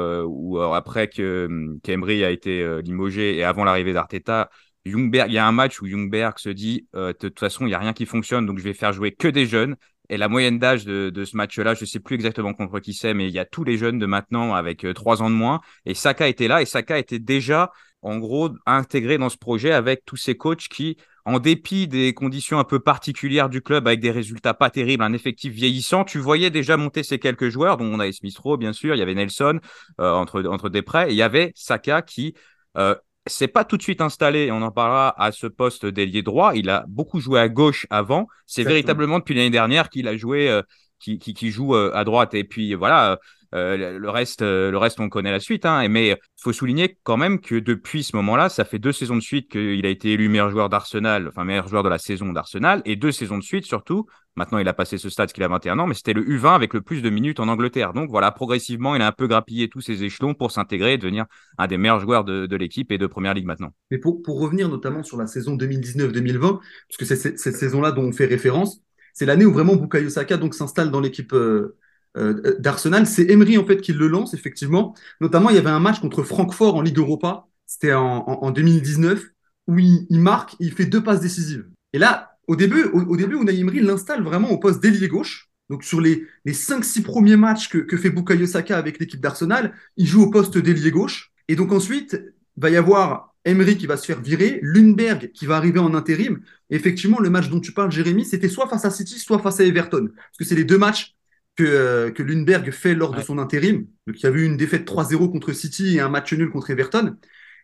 où 0.54 0.58
après 0.60 1.08
que 1.08 1.76
qu'Emery 1.82 2.24
a 2.24 2.30
été 2.30 2.80
limogé 2.82 3.36
et 3.36 3.44
avant 3.44 3.64
l'arrivée 3.64 3.92
d'Arteta, 3.92 4.48
Jungberg, 4.86 5.30
il 5.30 5.34
y 5.34 5.38
a 5.38 5.46
un 5.46 5.52
match 5.52 5.82
où 5.82 5.86
Jungberg 5.86 6.38
se 6.38 6.48
dit 6.48 6.86
de 6.94 7.12
toute 7.12 7.38
façon, 7.38 7.66
il 7.66 7.68
n'y 7.68 7.74
a 7.74 7.78
rien 7.78 7.92
qui 7.92 8.06
fonctionne, 8.06 8.46
donc 8.46 8.58
je 8.58 8.64
vais 8.64 8.72
faire 8.72 8.94
jouer 8.94 9.12
que 9.12 9.28
des 9.28 9.44
jeunes. 9.44 9.76
Et 10.12 10.18
la 10.18 10.28
moyenne 10.28 10.58
d'âge 10.58 10.84
de, 10.84 11.24
ce 11.24 11.38
match-là, 11.38 11.72
je 11.72 11.86
sais 11.86 11.98
plus 11.98 12.16
exactement 12.16 12.52
contre 12.52 12.80
qui 12.80 12.92
c'est, 12.92 13.14
mais 13.14 13.28
il 13.28 13.32
y 13.32 13.38
a 13.38 13.46
tous 13.46 13.64
les 13.64 13.78
jeunes 13.78 13.98
de 13.98 14.04
maintenant 14.04 14.52
avec 14.52 14.84
euh, 14.84 14.92
trois 14.92 15.22
ans 15.22 15.30
de 15.30 15.34
moins. 15.34 15.62
Et 15.86 15.94
Saka 15.94 16.28
était 16.28 16.48
là, 16.48 16.60
et 16.60 16.66
Saka 16.66 16.98
était 16.98 17.18
déjà, 17.18 17.72
en 18.02 18.18
gros, 18.18 18.50
intégré 18.66 19.16
dans 19.16 19.30
ce 19.30 19.38
projet 19.38 19.72
avec 19.72 20.04
tous 20.04 20.18
ces 20.18 20.36
coachs 20.36 20.68
qui, 20.68 20.98
en 21.24 21.38
dépit 21.38 21.88
des 21.88 22.12
conditions 22.12 22.58
un 22.58 22.64
peu 22.64 22.78
particulières 22.78 23.48
du 23.48 23.62
club, 23.62 23.86
avec 23.86 24.00
des 24.00 24.10
résultats 24.10 24.52
pas 24.52 24.68
terribles, 24.68 25.02
un 25.02 25.14
effectif 25.14 25.54
vieillissant, 25.54 26.04
tu 26.04 26.18
voyais 26.18 26.50
déjà 26.50 26.76
monter 26.76 27.02
ces 27.04 27.18
quelques 27.18 27.48
joueurs, 27.48 27.78
dont 27.78 27.86
on 27.86 27.98
avait 27.98 28.12
Smith 28.12 28.36
bien 28.58 28.74
sûr, 28.74 28.94
il 28.94 28.98
y 28.98 29.02
avait 29.02 29.14
Nelson 29.14 29.60
euh, 29.98 30.12
entre, 30.12 30.44
entre 30.44 30.68
des 30.68 30.82
prêts, 30.82 31.08
et 31.08 31.12
il 31.12 31.16
y 31.16 31.22
avait 31.22 31.52
Saka 31.54 32.02
qui 32.02 32.34
euh, 32.76 32.94
c'est 33.26 33.48
pas 33.48 33.64
tout 33.64 33.76
de 33.76 33.82
suite 33.82 34.00
installé, 34.00 34.50
on 34.50 34.62
en 34.62 34.70
parlera 34.70 35.14
à 35.22 35.32
ce 35.32 35.46
poste 35.46 35.86
d'ailier 35.86 36.22
droit. 36.22 36.56
Il 36.56 36.70
a 36.70 36.84
beaucoup 36.88 37.20
joué 37.20 37.38
à 37.40 37.48
gauche 37.48 37.86
avant. 37.90 38.26
C'est 38.46 38.64
véritablement 38.64 39.18
depuis 39.18 39.34
l'année 39.34 39.50
dernière 39.50 39.90
qu'il 39.90 40.08
a 40.08 40.16
joué, 40.16 40.48
euh, 40.48 40.62
qui, 40.98 41.18
qui, 41.18 41.34
qui, 41.34 41.50
joue 41.50 41.74
euh, 41.74 41.92
à 41.94 42.04
droite. 42.04 42.34
Et 42.34 42.44
puis 42.44 42.74
voilà, 42.74 43.18
euh, 43.54 43.98
le 43.98 44.10
reste, 44.10 44.42
le 44.42 44.76
reste, 44.76 45.00
on 45.00 45.08
connaît 45.08 45.30
la 45.30 45.40
suite. 45.40 45.66
Hein. 45.66 45.88
Mais 45.88 46.08
il 46.08 46.16
faut 46.40 46.52
souligner 46.52 46.98
quand 47.02 47.16
même 47.16 47.40
que 47.40 47.56
depuis 47.56 48.02
ce 48.02 48.16
moment-là, 48.16 48.48
ça 48.48 48.64
fait 48.64 48.78
deux 48.78 48.92
saisons 48.92 49.16
de 49.16 49.22
suite 49.22 49.50
qu'il 49.50 49.84
a 49.84 49.88
été 49.88 50.12
élu 50.12 50.28
meilleur 50.28 50.50
joueur 50.50 50.68
d'Arsenal, 50.68 51.28
enfin 51.28 51.44
meilleur 51.44 51.68
joueur 51.68 51.82
de 51.82 51.88
la 51.88 51.98
saison 51.98 52.32
d'Arsenal, 52.32 52.82
et 52.84 52.96
deux 52.96 53.12
saisons 53.12 53.38
de 53.38 53.42
suite 53.42 53.66
surtout 53.66 54.06
Maintenant, 54.34 54.58
il 54.58 54.68
a 54.68 54.72
passé 54.72 54.96
ce 54.96 55.10
stade 55.10 55.30
qu'il 55.30 55.42
a 55.42 55.48
21 55.48 55.78
ans, 55.78 55.86
mais 55.86 55.94
c'était 55.94 56.14
le 56.14 56.24
U20 56.24 56.54
avec 56.54 56.72
le 56.72 56.80
plus 56.80 57.02
de 57.02 57.10
minutes 57.10 57.38
en 57.38 57.48
Angleterre. 57.48 57.92
Donc 57.92 58.08
voilà, 58.08 58.30
progressivement, 58.30 58.96
il 58.96 59.02
a 59.02 59.06
un 59.06 59.12
peu 59.12 59.26
grappillé 59.26 59.68
tous 59.68 59.82
ses 59.82 60.04
échelons 60.04 60.32
pour 60.32 60.50
s'intégrer 60.50 60.94
et 60.94 60.98
devenir 60.98 61.26
un 61.58 61.66
des 61.66 61.76
meilleurs 61.76 62.00
joueurs 62.00 62.24
de, 62.24 62.56
l'équipe 62.56 62.90
et 62.92 62.98
de 62.98 63.06
Première 63.06 63.34
Ligue 63.34 63.44
maintenant. 63.44 63.72
Mais 63.90 63.98
pour, 63.98 64.22
pour 64.22 64.40
revenir 64.40 64.70
notamment 64.70 65.02
sur 65.02 65.18
la 65.18 65.26
saison 65.26 65.56
2019-2020, 65.56 66.60
puisque 66.88 67.04
c'est 67.04 67.38
cette, 67.38 67.56
saison-là 67.56 67.92
dont 67.92 68.04
on 68.04 68.12
fait 68.12 68.24
référence, 68.24 68.80
c'est 69.12 69.26
l'année 69.26 69.44
où 69.44 69.52
vraiment 69.52 69.76
Bukayo 69.76 70.08
Saka 70.08 70.38
donc 70.38 70.54
s'installe 70.54 70.90
dans 70.90 71.00
l'équipe 71.00 71.34
euh, 71.34 71.76
euh, 72.16 72.56
d'Arsenal. 72.58 73.06
C'est 73.06 73.30
Emery 73.30 73.58
en 73.58 73.64
fait 73.64 73.80
qui 73.80 73.92
le 73.92 74.08
lance 74.08 74.34
effectivement. 74.34 74.94
Notamment, 75.20 75.50
il 75.50 75.56
y 75.56 75.58
avait 75.58 75.70
un 75.70 75.80
match 75.80 76.00
contre 76.00 76.22
Francfort 76.22 76.76
en 76.76 76.82
Ligue 76.82 76.98
Europa. 76.98 77.46
C'était 77.66 77.94
en, 77.94 78.24
en, 78.28 78.44
en, 78.44 78.50
2019 78.50 79.24
où 79.68 79.78
il, 79.78 80.06
il 80.10 80.20
marque, 80.20 80.56
il 80.60 80.72
fait 80.72 80.86
deux 80.86 81.02
passes 81.02 81.20
décisives. 81.20 81.66
Et 81.92 81.98
là, 81.98 82.36
au 82.46 82.56
début, 82.56 82.84
au, 82.84 83.00
au 83.00 83.16
début 83.16 83.36
Unai 83.36 83.58
Emery 83.58 83.80
l'installe 83.80 84.22
vraiment 84.22 84.50
au 84.50 84.58
poste 84.58 84.82
d'ailier 84.82 85.08
gauche. 85.08 85.48
Donc 85.70 85.84
sur 85.84 86.00
les, 86.00 86.26
les 86.44 86.52
5-6 86.52 87.02
premiers 87.02 87.36
matchs 87.36 87.68
que, 87.68 87.78
que 87.78 87.96
fait 87.96 88.10
Bukayo 88.10 88.46
Saka 88.46 88.76
avec 88.76 88.98
l'équipe 88.98 89.20
d'Arsenal, 89.20 89.72
il 89.96 90.06
joue 90.06 90.22
au 90.22 90.30
poste 90.30 90.58
d'ailier 90.58 90.90
gauche. 90.90 91.32
Et 91.48 91.56
donc 91.56 91.72
ensuite, 91.72 92.20
va 92.56 92.70
y 92.70 92.76
avoir 92.76 93.34
Emery 93.44 93.76
qui 93.76 93.86
va 93.86 93.96
se 93.96 94.06
faire 94.06 94.20
virer, 94.20 94.60
Lundberg 94.62 95.32
qui 95.32 95.46
va 95.46 95.56
arriver 95.56 95.78
en 95.78 95.94
intérim. 95.94 96.40
Et 96.70 96.76
effectivement, 96.76 97.18
le 97.20 97.30
match 97.30 97.48
dont 97.48 97.60
tu 97.60 97.72
parles, 97.72 97.90
Jérémy, 97.90 98.24
c'était 98.24 98.48
soit 98.48 98.68
face 98.68 98.84
à 98.84 98.90
City, 98.90 99.18
soit 99.18 99.38
face 99.38 99.60
à 99.60 99.64
Everton. 99.64 100.08
Parce 100.14 100.38
que 100.38 100.44
c'est 100.44 100.54
les 100.54 100.64
deux 100.64 100.78
matchs 100.78 101.16
que, 101.56 101.64
euh, 101.64 102.10
que 102.10 102.22
Lundberg 102.22 102.70
fait 102.70 102.94
lors 102.94 103.10
ouais. 103.10 103.18
de 103.18 103.22
son 103.22 103.38
intérim. 103.38 103.86
Donc 104.06 104.18
il 104.18 104.22
y 104.22 104.26
avait 104.26 104.40
eu 104.40 104.44
une 104.44 104.56
défaite 104.56 104.86
3-0 104.86 105.30
contre 105.30 105.52
City 105.52 105.96
et 105.96 106.00
un 106.00 106.08
match 106.08 106.32
nul 106.32 106.50
contre 106.50 106.70
Everton. 106.70 107.16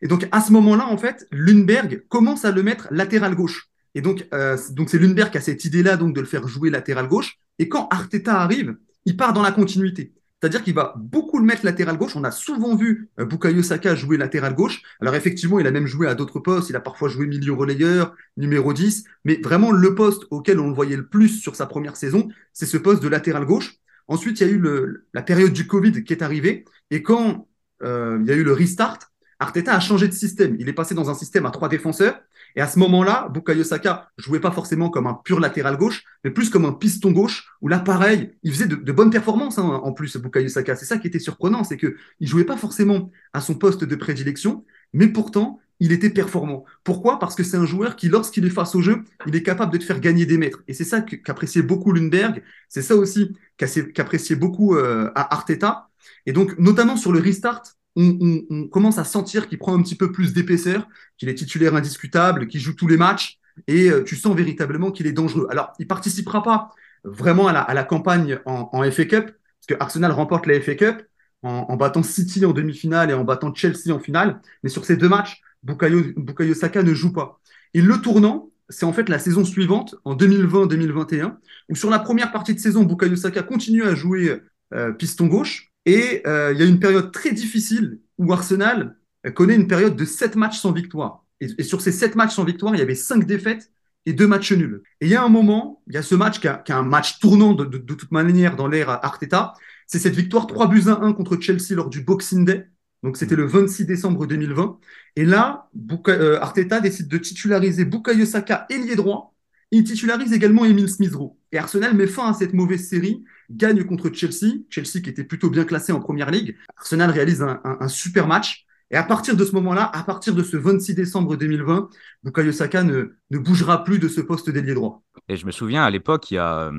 Et 0.02 0.08
donc 0.08 0.28
à 0.30 0.40
ce 0.40 0.52
moment-là, 0.52 0.86
en 0.86 0.96
fait, 0.96 1.26
Lundberg 1.32 2.04
commence 2.08 2.44
à 2.44 2.52
le 2.52 2.62
mettre 2.62 2.88
latéral 2.90 3.34
gauche. 3.34 3.68
Et 3.94 4.00
donc, 4.00 4.26
euh, 4.32 4.56
donc 4.72 4.90
c'est 4.90 4.98
Lundberg 4.98 5.30
qui 5.30 5.38
a 5.38 5.40
cette 5.40 5.64
idée-là 5.64 5.96
donc 5.96 6.14
de 6.14 6.20
le 6.20 6.26
faire 6.26 6.46
jouer 6.46 6.70
latéral 6.70 7.08
gauche. 7.08 7.38
Et 7.58 7.68
quand 7.68 7.88
Arteta 7.90 8.40
arrive, 8.40 8.76
il 9.06 9.16
part 9.16 9.32
dans 9.32 9.42
la 9.42 9.52
continuité. 9.52 10.12
C'est-à-dire 10.40 10.62
qu'il 10.62 10.74
va 10.74 10.94
beaucoup 10.96 11.38
le 11.38 11.44
mettre 11.44 11.64
latéral 11.64 11.96
gauche. 11.96 12.14
On 12.14 12.22
a 12.22 12.30
souvent 12.30 12.76
vu 12.76 13.10
euh, 13.18 13.24
Bukayo 13.24 13.62
Saka 13.62 13.96
jouer 13.96 14.16
latéral 14.16 14.54
gauche. 14.54 14.82
Alors 15.00 15.14
effectivement, 15.16 15.58
il 15.58 15.66
a 15.66 15.72
même 15.72 15.86
joué 15.86 16.06
à 16.06 16.14
d'autres 16.14 16.38
postes. 16.38 16.70
Il 16.70 16.76
a 16.76 16.80
parfois 16.80 17.08
joué 17.08 17.26
milieu 17.26 17.52
relayeur, 17.52 18.14
numéro 18.36 18.72
10. 18.72 19.04
Mais 19.24 19.40
vraiment, 19.42 19.72
le 19.72 19.94
poste 19.94 20.24
auquel 20.30 20.60
on 20.60 20.68
le 20.68 20.74
voyait 20.74 20.96
le 20.96 21.08
plus 21.08 21.40
sur 21.40 21.56
sa 21.56 21.66
première 21.66 21.96
saison, 21.96 22.28
c'est 22.52 22.66
ce 22.66 22.76
poste 22.76 23.02
de 23.02 23.08
latéral 23.08 23.46
gauche. 23.46 23.76
Ensuite, 24.06 24.40
il 24.40 24.46
y 24.46 24.50
a 24.50 24.52
eu 24.52 24.58
le, 24.58 25.06
la 25.12 25.22
période 25.22 25.52
du 25.52 25.66
Covid 25.66 26.04
qui 26.04 26.12
est 26.12 26.22
arrivée. 26.22 26.64
Et 26.90 27.02
quand 27.02 27.48
euh, 27.82 28.18
il 28.20 28.26
y 28.28 28.30
a 28.30 28.34
eu 28.34 28.44
le 28.44 28.52
restart, 28.52 28.98
Arteta 29.40 29.74
a 29.74 29.80
changé 29.80 30.08
de 30.08 30.12
système. 30.12 30.56
Il 30.58 30.68
est 30.68 30.72
passé 30.72 30.94
dans 30.94 31.10
un 31.10 31.14
système 31.14 31.46
à 31.46 31.50
trois 31.50 31.68
défenseurs. 31.68 32.20
Et 32.56 32.60
à 32.60 32.66
ce 32.66 32.78
moment-là, 32.78 33.28
Bukayo 33.32 33.64
Saka 33.64 34.10
jouait 34.16 34.40
pas 34.40 34.50
forcément 34.50 34.90
comme 34.90 35.06
un 35.06 35.14
pur 35.14 35.40
latéral 35.40 35.76
gauche, 35.76 36.04
mais 36.24 36.30
plus 36.30 36.50
comme 36.50 36.64
un 36.64 36.72
piston 36.72 37.12
gauche, 37.12 37.48
où 37.60 37.68
là, 37.68 37.78
pareil, 37.78 38.32
il 38.42 38.52
faisait 38.52 38.66
de, 38.66 38.92
bonnes 38.92 39.10
performances 39.10 39.58
hein, 39.58 39.80
en 39.82 39.92
plus, 39.92 40.16
Bukayo 40.16 40.48
Saka. 40.48 40.76
C'est 40.76 40.86
ça 40.86 40.98
qui 40.98 41.06
était 41.06 41.18
surprenant, 41.18 41.64
c'est 41.64 41.76
que 41.76 41.96
il 42.20 42.28
jouait 42.28 42.44
pas 42.44 42.56
forcément 42.56 43.10
à 43.32 43.40
son 43.40 43.54
poste 43.54 43.84
de 43.84 43.96
prédilection, 43.96 44.64
mais 44.92 45.08
pourtant, 45.08 45.60
il 45.80 45.92
était 45.92 46.10
performant. 46.10 46.64
Pourquoi? 46.82 47.18
Parce 47.18 47.34
que 47.34 47.42
c'est 47.42 47.56
un 47.56 47.66
joueur 47.66 47.96
qui, 47.96 48.08
lorsqu'il 48.08 48.44
est 48.44 48.50
face 48.50 48.74
au 48.74 48.80
jeu, 48.80 49.04
il 49.26 49.36
est 49.36 49.42
capable 49.42 49.72
de 49.72 49.78
te 49.78 49.84
faire 49.84 50.00
gagner 50.00 50.26
des 50.26 50.38
mètres. 50.38 50.62
Et 50.66 50.74
c'est 50.74 50.84
ça 50.84 51.00
qu'appréciait 51.00 51.62
beaucoup 51.62 51.92
Lundberg. 51.92 52.42
C'est 52.68 52.82
ça 52.82 52.96
aussi 52.96 53.36
qu'appréciait 53.56 54.36
beaucoup 54.36 54.74
euh, 54.74 55.10
à 55.14 55.34
Arteta. 55.34 55.88
Et 56.26 56.32
donc, 56.32 56.58
notamment 56.58 56.96
sur 56.96 57.12
le 57.12 57.20
restart, 57.20 57.62
on, 57.98 58.68
commence 58.68 58.98
à 58.98 59.04
sentir 59.04 59.48
qu'il 59.48 59.58
prend 59.58 59.76
un 59.76 59.82
petit 59.82 59.96
peu 59.96 60.12
plus 60.12 60.32
d'épaisseur, 60.32 60.88
qu'il 61.16 61.28
est 61.28 61.34
titulaire 61.34 61.74
indiscutable, 61.74 62.46
qu'il 62.46 62.60
joue 62.60 62.74
tous 62.74 62.86
les 62.86 62.96
matchs, 62.96 63.38
et 63.66 63.90
euh, 63.90 64.04
tu 64.04 64.16
sens 64.16 64.36
véritablement 64.36 64.90
qu'il 64.92 65.06
est 65.06 65.12
dangereux. 65.12 65.48
Alors, 65.50 65.72
il 65.78 65.86
participera 65.86 66.42
pas 66.42 66.70
vraiment 67.04 67.48
à 67.48 67.74
la, 67.74 67.84
campagne 67.84 68.38
en, 68.44 68.82
FA 68.90 69.04
Cup, 69.04 69.24
parce 69.26 69.66
que 69.68 69.74
Arsenal 69.80 70.12
remporte 70.12 70.46
la 70.46 70.60
FA 70.60 70.74
Cup 70.74 71.02
en, 71.42 71.76
battant 71.76 72.02
City 72.02 72.44
en 72.44 72.52
demi-finale 72.52 73.10
et 73.10 73.14
en 73.14 73.24
battant 73.24 73.54
Chelsea 73.54 73.92
en 73.92 73.98
finale, 73.98 74.40
mais 74.62 74.70
sur 74.70 74.84
ces 74.84 74.96
deux 74.96 75.08
matchs, 75.08 75.40
Bukayo, 75.62 76.54
Saka 76.54 76.82
ne 76.82 76.94
joue 76.94 77.12
pas. 77.12 77.40
Et 77.74 77.80
le 77.80 78.00
tournant, 78.00 78.50
c'est 78.68 78.86
en 78.86 78.92
fait 78.92 79.08
la 79.08 79.18
saison 79.18 79.44
suivante, 79.44 79.96
en 80.04 80.16
2020-2021, 80.16 81.36
où 81.68 81.74
sur 81.74 81.90
la 81.90 81.98
première 81.98 82.32
partie 82.32 82.54
de 82.54 82.60
saison, 82.60 82.84
Bukayo 82.84 83.16
Saka 83.16 83.42
continue 83.42 83.84
à 83.84 83.94
jouer 83.94 84.40
euh, 84.74 84.92
piston 84.92 85.26
gauche, 85.26 85.67
et 85.86 86.22
euh, 86.26 86.52
il 86.52 86.60
y 86.60 86.62
a 86.62 86.66
une 86.66 86.80
période 86.80 87.12
très 87.12 87.32
difficile 87.32 88.00
où 88.18 88.32
Arsenal 88.32 88.96
connaît 89.34 89.54
une 89.54 89.68
période 89.68 89.96
de 89.96 90.04
7 90.04 90.36
matchs 90.36 90.58
sans 90.58 90.72
victoire. 90.72 91.24
Et, 91.40 91.62
sur 91.62 91.80
ces 91.80 91.92
7 91.92 92.14
matchs 92.16 92.34
sans 92.34 92.44
victoire, 92.44 92.74
il 92.74 92.78
y 92.78 92.82
avait 92.82 92.94
5 92.94 93.26
défaites 93.26 93.70
et 94.06 94.12
2 94.12 94.26
matchs 94.26 94.52
nuls. 94.52 94.82
Et 95.00 95.06
il 95.06 95.10
y 95.10 95.16
a 95.16 95.22
un 95.22 95.28
moment, 95.28 95.82
il 95.86 95.94
y 95.94 95.96
a 95.96 96.02
ce 96.02 96.14
match 96.14 96.40
qui, 96.40 96.46
est 96.46 96.70
un 96.70 96.82
match 96.82 97.18
tournant 97.20 97.54
de, 97.54 97.64
toute 97.64 98.10
manière 98.10 98.56
dans 98.56 98.68
l'ère 98.68 98.90
Arteta. 98.90 99.54
C'est 99.86 99.98
cette 99.98 100.14
victoire 100.14 100.46
3 100.46 100.68
buts 100.68 100.84
à 100.88 101.00
1 101.02 101.12
contre 101.12 101.40
Chelsea 101.40 101.74
lors 101.74 101.90
du 101.90 102.02
Boxing 102.02 102.44
Day. 102.44 102.68
Donc 103.02 103.16
c'était 103.16 103.36
le 103.36 103.46
26 103.46 103.86
décembre 103.86 104.26
2020. 104.26 104.78
Et 105.16 105.24
là, 105.24 105.70
euh, 106.08 106.40
Arteta 106.40 106.80
décide 106.80 107.08
de 107.08 107.18
titulariser 107.18 107.84
Bukayo 107.84 108.26
Saka 108.26 108.66
ailier 108.70 108.96
droit. 108.96 109.34
Il 109.70 109.84
titularise 109.84 110.32
également 110.32 110.64
Emile 110.64 110.88
Smith-Rowe. 110.88 111.36
Et 111.52 111.58
Arsenal 111.58 111.94
met 111.94 112.06
fin 112.06 112.30
à 112.30 112.34
cette 112.34 112.54
mauvaise 112.54 112.88
série 112.88 113.24
gagne 113.50 113.84
contre 113.84 114.10
Chelsea, 114.12 114.58
Chelsea 114.70 115.00
qui 115.02 115.10
était 115.10 115.24
plutôt 115.24 115.50
bien 115.50 115.64
classé 115.64 115.92
en 115.92 116.00
première 116.00 116.30
ligue. 116.30 116.56
Arsenal 116.76 117.10
réalise 117.10 117.42
un, 117.42 117.88
super 117.88 118.26
match. 118.26 118.64
Et 118.90 118.96
à 118.96 119.02
partir 119.02 119.36
de 119.36 119.44
ce 119.44 119.52
moment-là, 119.52 119.90
à 119.92 120.02
partir 120.02 120.34
de 120.34 120.42
ce 120.42 120.56
26 120.56 120.94
décembre 120.94 121.36
2020, 121.36 121.90
Bukayo 122.22 122.52
Saka 122.52 122.82
ne, 122.82 123.16
ne 123.30 123.38
bougera 123.38 123.84
plus 123.84 123.98
de 123.98 124.08
ce 124.08 124.22
poste 124.22 124.48
d'ailier 124.48 124.72
droit. 124.72 125.02
Et 125.28 125.36
je 125.36 125.44
me 125.44 125.50
souviens 125.50 125.84
à 125.84 125.90
l'époque, 125.90 126.30
il 126.30 126.38
a, 126.38 126.68
euh, 126.68 126.72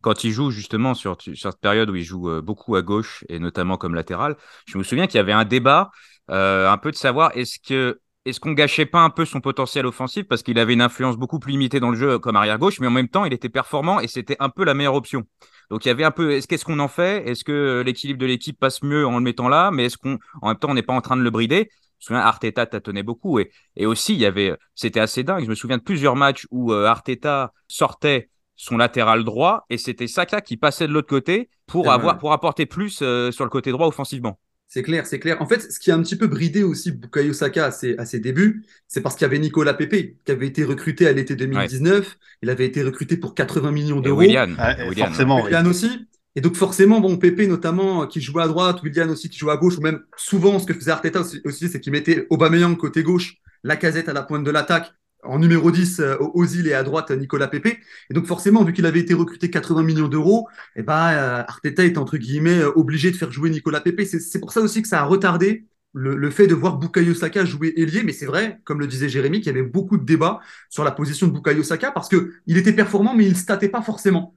quand 0.00 0.24
il 0.24 0.30
joue 0.30 0.50
justement 0.50 0.94
sur, 0.94 1.16
sur, 1.20 1.36
cette 1.36 1.60
période 1.60 1.90
où 1.90 1.96
il 1.96 2.04
joue 2.04 2.30
euh, 2.30 2.40
beaucoup 2.40 2.76
à 2.76 2.82
gauche 2.82 3.24
et 3.28 3.38
notamment 3.38 3.76
comme 3.76 3.94
latéral, 3.94 4.36
je 4.66 4.78
me 4.78 4.82
souviens 4.82 5.06
qu'il 5.06 5.16
y 5.16 5.20
avait 5.20 5.32
un 5.32 5.44
débat 5.44 5.90
euh, 6.30 6.70
un 6.70 6.78
peu 6.78 6.90
de 6.90 6.96
savoir 6.96 7.32
est-ce 7.34 7.58
que 7.58 8.00
est-ce 8.26 8.38
qu'on 8.38 8.52
gâchait 8.52 8.86
pas 8.86 9.00
un 9.00 9.08
peu 9.08 9.24
son 9.24 9.40
potentiel 9.40 9.86
offensif 9.86 10.28
parce 10.28 10.42
qu'il 10.42 10.58
avait 10.58 10.74
une 10.74 10.82
influence 10.82 11.16
beaucoup 11.16 11.38
plus 11.38 11.52
limitée 11.52 11.80
dans 11.80 11.90
le 11.90 11.96
jeu 11.96 12.18
comme 12.18 12.36
arrière 12.36 12.58
gauche, 12.58 12.78
mais 12.78 12.86
en 12.86 12.90
même 12.90 13.08
temps 13.08 13.24
il 13.24 13.32
était 13.32 13.48
performant 13.48 13.98
et 13.98 14.08
c'était 14.08 14.36
un 14.40 14.50
peu 14.50 14.64
la 14.64 14.74
meilleure 14.74 14.94
option. 14.94 15.24
Donc 15.70 15.84
il 15.84 15.88
y 15.88 15.90
avait 15.90 16.04
un 16.04 16.10
peu, 16.10 16.32
est-ce 16.32 16.48
qu'est-ce 16.48 16.64
qu'on 16.64 16.80
en 16.80 16.88
fait? 16.88 17.28
Est-ce 17.28 17.44
que 17.44 17.82
l'équilibre 17.86 18.18
de 18.18 18.26
l'équipe 18.26 18.58
passe 18.58 18.82
mieux 18.82 19.06
en 19.06 19.14
le 19.18 19.20
mettant 19.20 19.48
là? 19.48 19.70
Mais 19.70 19.86
est-ce 19.86 19.96
qu'on, 19.96 20.18
en 20.42 20.48
même 20.48 20.58
temps, 20.58 20.70
on 20.70 20.74
n'est 20.74 20.82
pas 20.82 20.94
en 20.94 21.00
train 21.00 21.16
de 21.16 21.22
le 21.22 21.30
brider? 21.30 21.70
Je 22.00 22.06
me 22.12 22.16
souviens, 22.16 22.20
Arteta 22.20 22.66
tâtonnait 22.66 23.02
beaucoup 23.02 23.38
et, 23.38 23.50
et 23.76 23.86
aussi 23.86 24.14
il 24.14 24.20
y 24.20 24.26
avait, 24.26 24.56
c'était 24.74 25.00
assez 25.00 25.22
dingue. 25.22 25.44
Je 25.44 25.50
me 25.50 25.54
souviens 25.54 25.78
de 25.78 25.82
plusieurs 25.82 26.16
matchs 26.16 26.46
où 26.50 26.72
euh, 26.72 26.86
Arteta 26.86 27.52
sortait 27.68 28.30
son 28.56 28.76
latéral 28.76 29.22
droit 29.22 29.64
et 29.70 29.78
c'était 29.78 30.06
Saka 30.06 30.40
qui 30.40 30.56
passait 30.56 30.86
de 30.86 30.92
l'autre 30.92 31.08
côté 31.08 31.50
pour 31.66 31.90
avoir, 31.90 32.18
pour 32.18 32.32
apporter 32.32 32.66
plus 32.66 33.00
euh, 33.02 33.30
sur 33.30 33.44
le 33.44 33.50
côté 33.50 33.70
droit 33.70 33.86
offensivement. 33.86 34.38
C'est 34.72 34.84
clair, 34.84 35.04
c'est 35.04 35.18
clair. 35.18 35.42
En 35.42 35.46
fait, 35.46 35.72
ce 35.72 35.80
qui 35.80 35.90
a 35.90 35.96
un 35.96 36.02
petit 36.02 36.14
peu 36.14 36.28
bridé 36.28 36.62
aussi 36.62 36.92
Bukayo 36.92 37.32
Saka 37.32 37.66
à 37.66 37.70
ses, 37.72 37.98
à 37.98 38.04
ses 38.04 38.20
débuts, 38.20 38.64
c'est 38.86 39.00
parce 39.00 39.16
qu'il 39.16 39.24
y 39.24 39.24
avait 39.24 39.40
Nicolas 39.40 39.74
Pepe 39.74 40.14
qui 40.24 40.30
avait 40.30 40.46
été 40.46 40.62
recruté 40.62 41.08
à 41.08 41.12
l'été 41.12 41.34
2019. 41.34 42.16
Il 42.42 42.50
avait 42.50 42.66
été 42.66 42.84
recruté 42.84 43.16
pour 43.16 43.34
80 43.34 43.72
millions 43.72 44.00
d'euros. 44.00 44.20
William, 44.20 44.56
William, 44.88 45.08
forcément. 45.08 45.42
William 45.42 45.66
aussi. 45.66 46.06
Et 46.36 46.40
donc 46.40 46.54
forcément, 46.54 47.00
bon, 47.00 47.16
Pepe 47.16 47.48
notamment 47.48 48.06
qui 48.06 48.20
jouait 48.20 48.44
à 48.44 48.46
droite, 48.46 48.80
William 48.84 49.10
aussi 49.10 49.28
qui 49.28 49.38
jouait 49.38 49.52
à 49.52 49.56
gauche, 49.56 49.76
ou 49.76 49.80
même 49.80 50.04
souvent 50.16 50.60
ce 50.60 50.66
que 50.66 50.72
faisait 50.72 50.92
Arteta 50.92 51.22
aussi, 51.44 51.68
c'est 51.68 51.80
qu'il 51.80 51.90
mettait 51.90 52.28
Aubameyang 52.30 52.76
côté 52.76 53.02
gauche, 53.02 53.38
la 53.64 53.74
casette 53.74 54.08
à 54.08 54.12
la 54.12 54.22
pointe 54.22 54.44
de 54.44 54.52
l'attaque, 54.52 54.92
en 55.22 55.38
numéro 55.38 55.70
10 55.70 56.00
euh, 56.00 56.16
Ozil 56.34 56.66
et 56.66 56.74
à 56.74 56.82
droite 56.82 57.10
Nicolas 57.10 57.48
Pepe. 57.48 57.78
Et 58.10 58.14
donc 58.14 58.26
forcément, 58.26 58.64
vu 58.64 58.72
qu'il 58.72 58.86
avait 58.86 59.00
été 59.00 59.14
recruté 59.14 59.50
80 59.50 59.82
millions 59.82 60.08
d'euros, 60.08 60.48
eh 60.76 60.82
ben, 60.82 61.10
euh, 61.12 61.42
Arteta 61.46 61.84
est 61.84 61.98
entre 61.98 62.16
guillemets 62.16 62.58
euh, 62.58 62.72
obligé 62.76 63.10
de 63.10 63.16
faire 63.16 63.32
jouer 63.32 63.50
Nicolas 63.50 63.80
Pepe. 63.80 64.02
C'est 64.04 64.40
pour 64.40 64.52
ça 64.52 64.60
aussi 64.60 64.82
que 64.82 64.88
ça 64.88 65.00
a 65.00 65.04
retardé 65.04 65.66
le, 65.92 66.30
fait 66.30 66.46
de 66.46 66.54
voir 66.54 66.78
Bukayo 66.78 67.14
Saka 67.14 67.44
jouer 67.44 67.72
ailier. 67.76 68.02
Mais 68.02 68.12
c'est 68.12 68.26
vrai, 68.26 68.60
comme 68.64 68.80
le 68.80 68.86
disait 68.86 69.08
Jérémy, 69.08 69.40
qu'il 69.40 69.48
y 69.48 69.50
avait 69.58 69.66
beaucoup 69.66 69.96
de 69.96 70.04
débats 70.04 70.40
sur 70.68 70.84
la 70.84 70.92
position 70.92 71.26
de 71.26 71.32
Bukayo 71.32 71.62
Saka 71.62 71.90
parce 71.90 72.08
qu'il 72.08 72.56
était 72.56 72.72
performant, 72.72 73.14
mais 73.14 73.24
il 73.24 73.30
ne 73.30 73.36
statait 73.36 73.68
pas 73.68 73.82
forcément. 73.82 74.34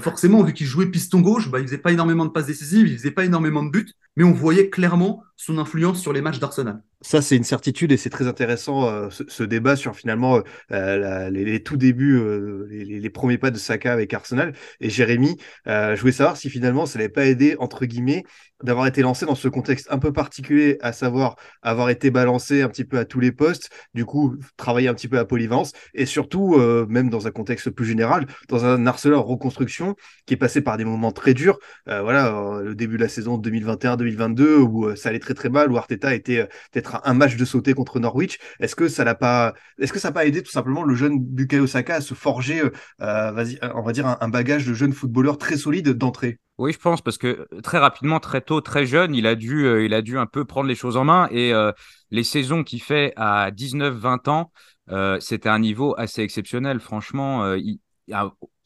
forcément, 0.00 0.42
vu 0.42 0.52
qu'il 0.52 0.66
jouait 0.66 0.86
piston 0.86 1.20
gauche, 1.20 1.50
bah, 1.50 1.60
il 1.60 1.66
faisait 1.66 1.78
pas 1.78 1.92
énormément 1.92 2.24
de 2.24 2.30
passes 2.30 2.46
décisives, 2.46 2.88
il 2.88 2.96
faisait 2.98 3.10
pas 3.10 3.24
énormément 3.24 3.62
de 3.62 3.70
buts, 3.70 3.92
mais 4.16 4.24
on 4.24 4.32
voyait 4.32 4.70
clairement 4.70 5.22
son 5.36 5.58
influence 5.58 6.00
sur 6.00 6.12
les 6.12 6.22
matchs 6.22 6.38
d'Arsenal. 6.38 6.82
Ça, 7.02 7.20
c'est 7.20 7.36
une 7.36 7.44
certitude 7.44 7.92
et 7.92 7.98
c'est 7.98 8.10
très 8.10 8.26
intéressant 8.26 8.88
euh, 8.88 9.10
ce, 9.10 9.42
débat 9.42 9.76
sur 9.76 9.94
finalement 9.94 10.40
euh, 10.72 11.30
les, 11.30 11.62
tout 11.62 11.76
débuts, 11.76 12.18
euh, 12.18 12.66
les, 12.70 13.10
premiers 13.10 13.36
pas 13.36 13.50
de 13.50 13.58
Saka 13.58 13.92
avec 13.92 14.14
Arsenal. 14.14 14.54
Et 14.80 14.88
Jérémy, 14.88 15.36
je 15.66 16.00
voulais 16.00 16.12
savoir 16.12 16.36
si 16.38 16.48
finalement 16.48 16.86
ça 16.86 16.98
n'avait 16.98 17.10
pas 17.10 17.26
aidé, 17.26 17.54
entre 17.58 17.84
guillemets, 17.84 18.24
d'avoir 18.62 18.86
été 18.86 19.02
lancé 19.02 19.26
dans 19.26 19.34
ce 19.34 19.48
contexte 19.48 19.86
un 19.90 19.98
peu 19.98 20.12
particulier, 20.12 20.78
à 20.80 20.92
savoir 20.92 21.36
avoir 21.60 21.90
été 21.90 22.10
balancé 22.10 22.62
un 22.62 22.68
petit 22.68 22.84
peu 22.84 22.98
à 22.98 23.04
tous 23.04 23.20
les 23.20 23.30
postes, 23.30 23.68
du 23.92 24.06
coup, 24.06 24.34
travailler 24.56 24.88
un 24.88 24.94
petit 24.94 25.08
peu 25.08 25.18
à 25.18 25.26
polyvalence 25.26 25.72
et 25.92 26.06
surtout, 26.06 26.56
même 26.88 27.10
dans 27.10 27.26
un 27.26 27.30
contexte 27.30 27.68
plus 27.70 27.84
général, 27.84 28.26
dans 28.48 28.64
un 28.64 28.86
Arsenal 28.86 29.18
reconstruction 29.18 29.94
qui 30.24 30.32
est 30.34 30.38
passé 30.38 30.62
par 30.62 30.78
des 30.78 30.86
moments 30.86 31.12
très 31.12 31.34
durs. 31.34 31.58
voilà, 31.86 32.62
le 32.64 32.74
début 32.74 32.96
de 32.96 33.02
la 33.02 33.08
saison 33.08 33.36
2021-2022 34.10 34.56
où 34.58 34.96
ça 34.96 35.10
allait 35.10 35.18
très 35.18 35.34
très 35.34 35.48
mal, 35.48 35.70
où 35.70 35.76
Arteta 35.76 36.14
était 36.14 36.48
peut-être 36.72 37.00
un 37.04 37.14
match 37.14 37.36
de 37.36 37.44
sauter 37.44 37.74
contre 37.74 38.00
Norwich. 38.00 38.38
Est-ce 38.60 38.76
que 38.76 38.88
ça 38.88 39.04
n'a 39.04 39.14
pas, 39.14 39.54
est-ce 39.78 39.92
que 39.92 39.98
ça 39.98 40.08
n'a 40.08 40.12
pas 40.12 40.26
aidé 40.26 40.42
tout 40.42 40.50
simplement 40.50 40.82
le 40.82 40.94
jeune 40.94 41.18
Bukayo 41.18 41.66
Saka 41.66 41.96
à 41.96 42.00
se 42.00 42.14
forger, 42.14 42.62
euh, 43.02 43.44
on 43.74 43.82
va 43.82 43.92
dire 43.92 44.16
un, 44.20 44.28
bagage 44.28 44.66
de 44.66 44.74
jeune 44.74 44.92
footballeur 44.92 45.38
très 45.38 45.56
solide 45.56 45.90
d'entrée? 45.90 46.38
Oui, 46.58 46.72
je 46.72 46.78
pense 46.78 47.02
parce 47.02 47.18
que 47.18 47.46
très 47.62 47.78
rapidement, 47.78 48.18
très 48.18 48.40
tôt, 48.40 48.60
très 48.60 48.86
jeune, 48.86 49.14
il 49.14 49.26
a 49.26 49.34
dû, 49.34 49.66
euh, 49.66 49.84
il 49.84 49.92
a 49.92 50.00
dû 50.00 50.18
un 50.18 50.26
peu 50.26 50.44
prendre 50.44 50.68
les 50.68 50.74
choses 50.74 50.96
en 50.96 51.04
main 51.04 51.28
et 51.30 51.52
euh, 51.52 51.72
les 52.10 52.24
saisons 52.24 52.64
qu'il 52.64 52.80
fait 52.80 53.12
à 53.16 53.50
19-20 53.50 54.28
ans, 54.30 54.52
c'était 55.20 55.48
un 55.48 55.58
niveau 55.58 55.94
assez 55.98 56.22
exceptionnel. 56.22 56.80
Franchement, 56.80 57.56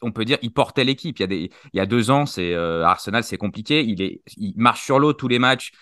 on 0.02 0.12
peut 0.12 0.24
dire, 0.24 0.38
il 0.42 0.52
portait 0.52 0.84
l'équipe. 0.84 1.18
Il 1.20 1.50
y 1.72 1.80
a 1.80 1.86
deux 1.86 2.10
ans, 2.10 2.26
c'est 2.26 2.54
Arsenal, 2.54 3.24
c'est 3.24 3.38
compliqué. 3.38 3.84
Il 3.84 4.02
est, 4.02 4.22
il 4.36 4.54
marche 4.56 4.84
sur 4.84 4.98
l'eau 4.98 5.12
tous 5.12 5.28
les 5.28 5.38
matchs. 5.38 5.72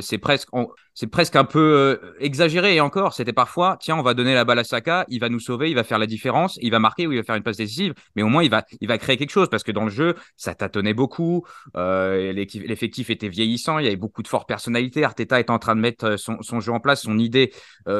C'est 0.00 0.18
presque, 0.18 0.48
c'est 0.94 1.06
presque 1.06 1.36
un 1.36 1.44
peu 1.44 1.58
euh, 1.58 2.14
exagéré. 2.20 2.76
Et 2.76 2.80
encore, 2.80 3.14
c'était 3.14 3.32
parfois, 3.32 3.78
tiens, 3.80 3.96
on 3.96 4.02
va 4.02 4.14
donner 4.14 4.34
la 4.34 4.44
balle 4.44 4.58
à 4.58 4.64
Saka, 4.64 5.04
il 5.08 5.20
va 5.20 5.28
nous 5.28 5.40
sauver, 5.40 5.70
il 5.70 5.74
va 5.74 5.84
faire 5.84 5.98
la 5.98 6.06
différence, 6.06 6.58
il 6.60 6.70
va 6.70 6.78
marquer 6.78 7.06
ou 7.06 7.12
il 7.12 7.18
va 7.18 7.24
faire 7.24 7.36
une 7.36 7.42
passe 7.42 7.56
décisive, 7.56 7.94
mais 8.14 8.22
au 8.22 8.28
moins 8.28 8.42
il 8.42 8.50
va, 8.50 8.64
il 8.80 8.88
va 8.88 8.98
créer 8.98 9.16
quelque 9.16 9.30
chose 9.30 9.48
parce 9.48 9.62
que 9.62 9.72
dans 9.72 9.84
le 9.84 9.90
jeu, 9.90 10.14
ça 10.36 10.54
tâtonnait 10.54 10.94
beaucoup. 10.94 11.44
Euh, 11.76 12.32
l'effectif 12.32 13.10
était 13.10 13.28
vieillissant, 13.28 13.78
il 13.78 13.84
y 13.84 13.86
avait 13.86 13.96
beaucoup 13.96 14.22
de 14.22 14.28
fortes 14.28 14.48
personnalités. 14.48 15.04
Arteta 15.04 15.40
était 15.40 15.50
en 15.50 15.58
train 15.58 15.74
de 15.74 15.80
mettre 15.80 16.04
euh, 16.04 16.16
son, 16.16 16.60
jeu 16.60 16.72
en 16.72 16.80
place, 16.80 17.02
son 17.02 17.18
idée, 17.18 17.52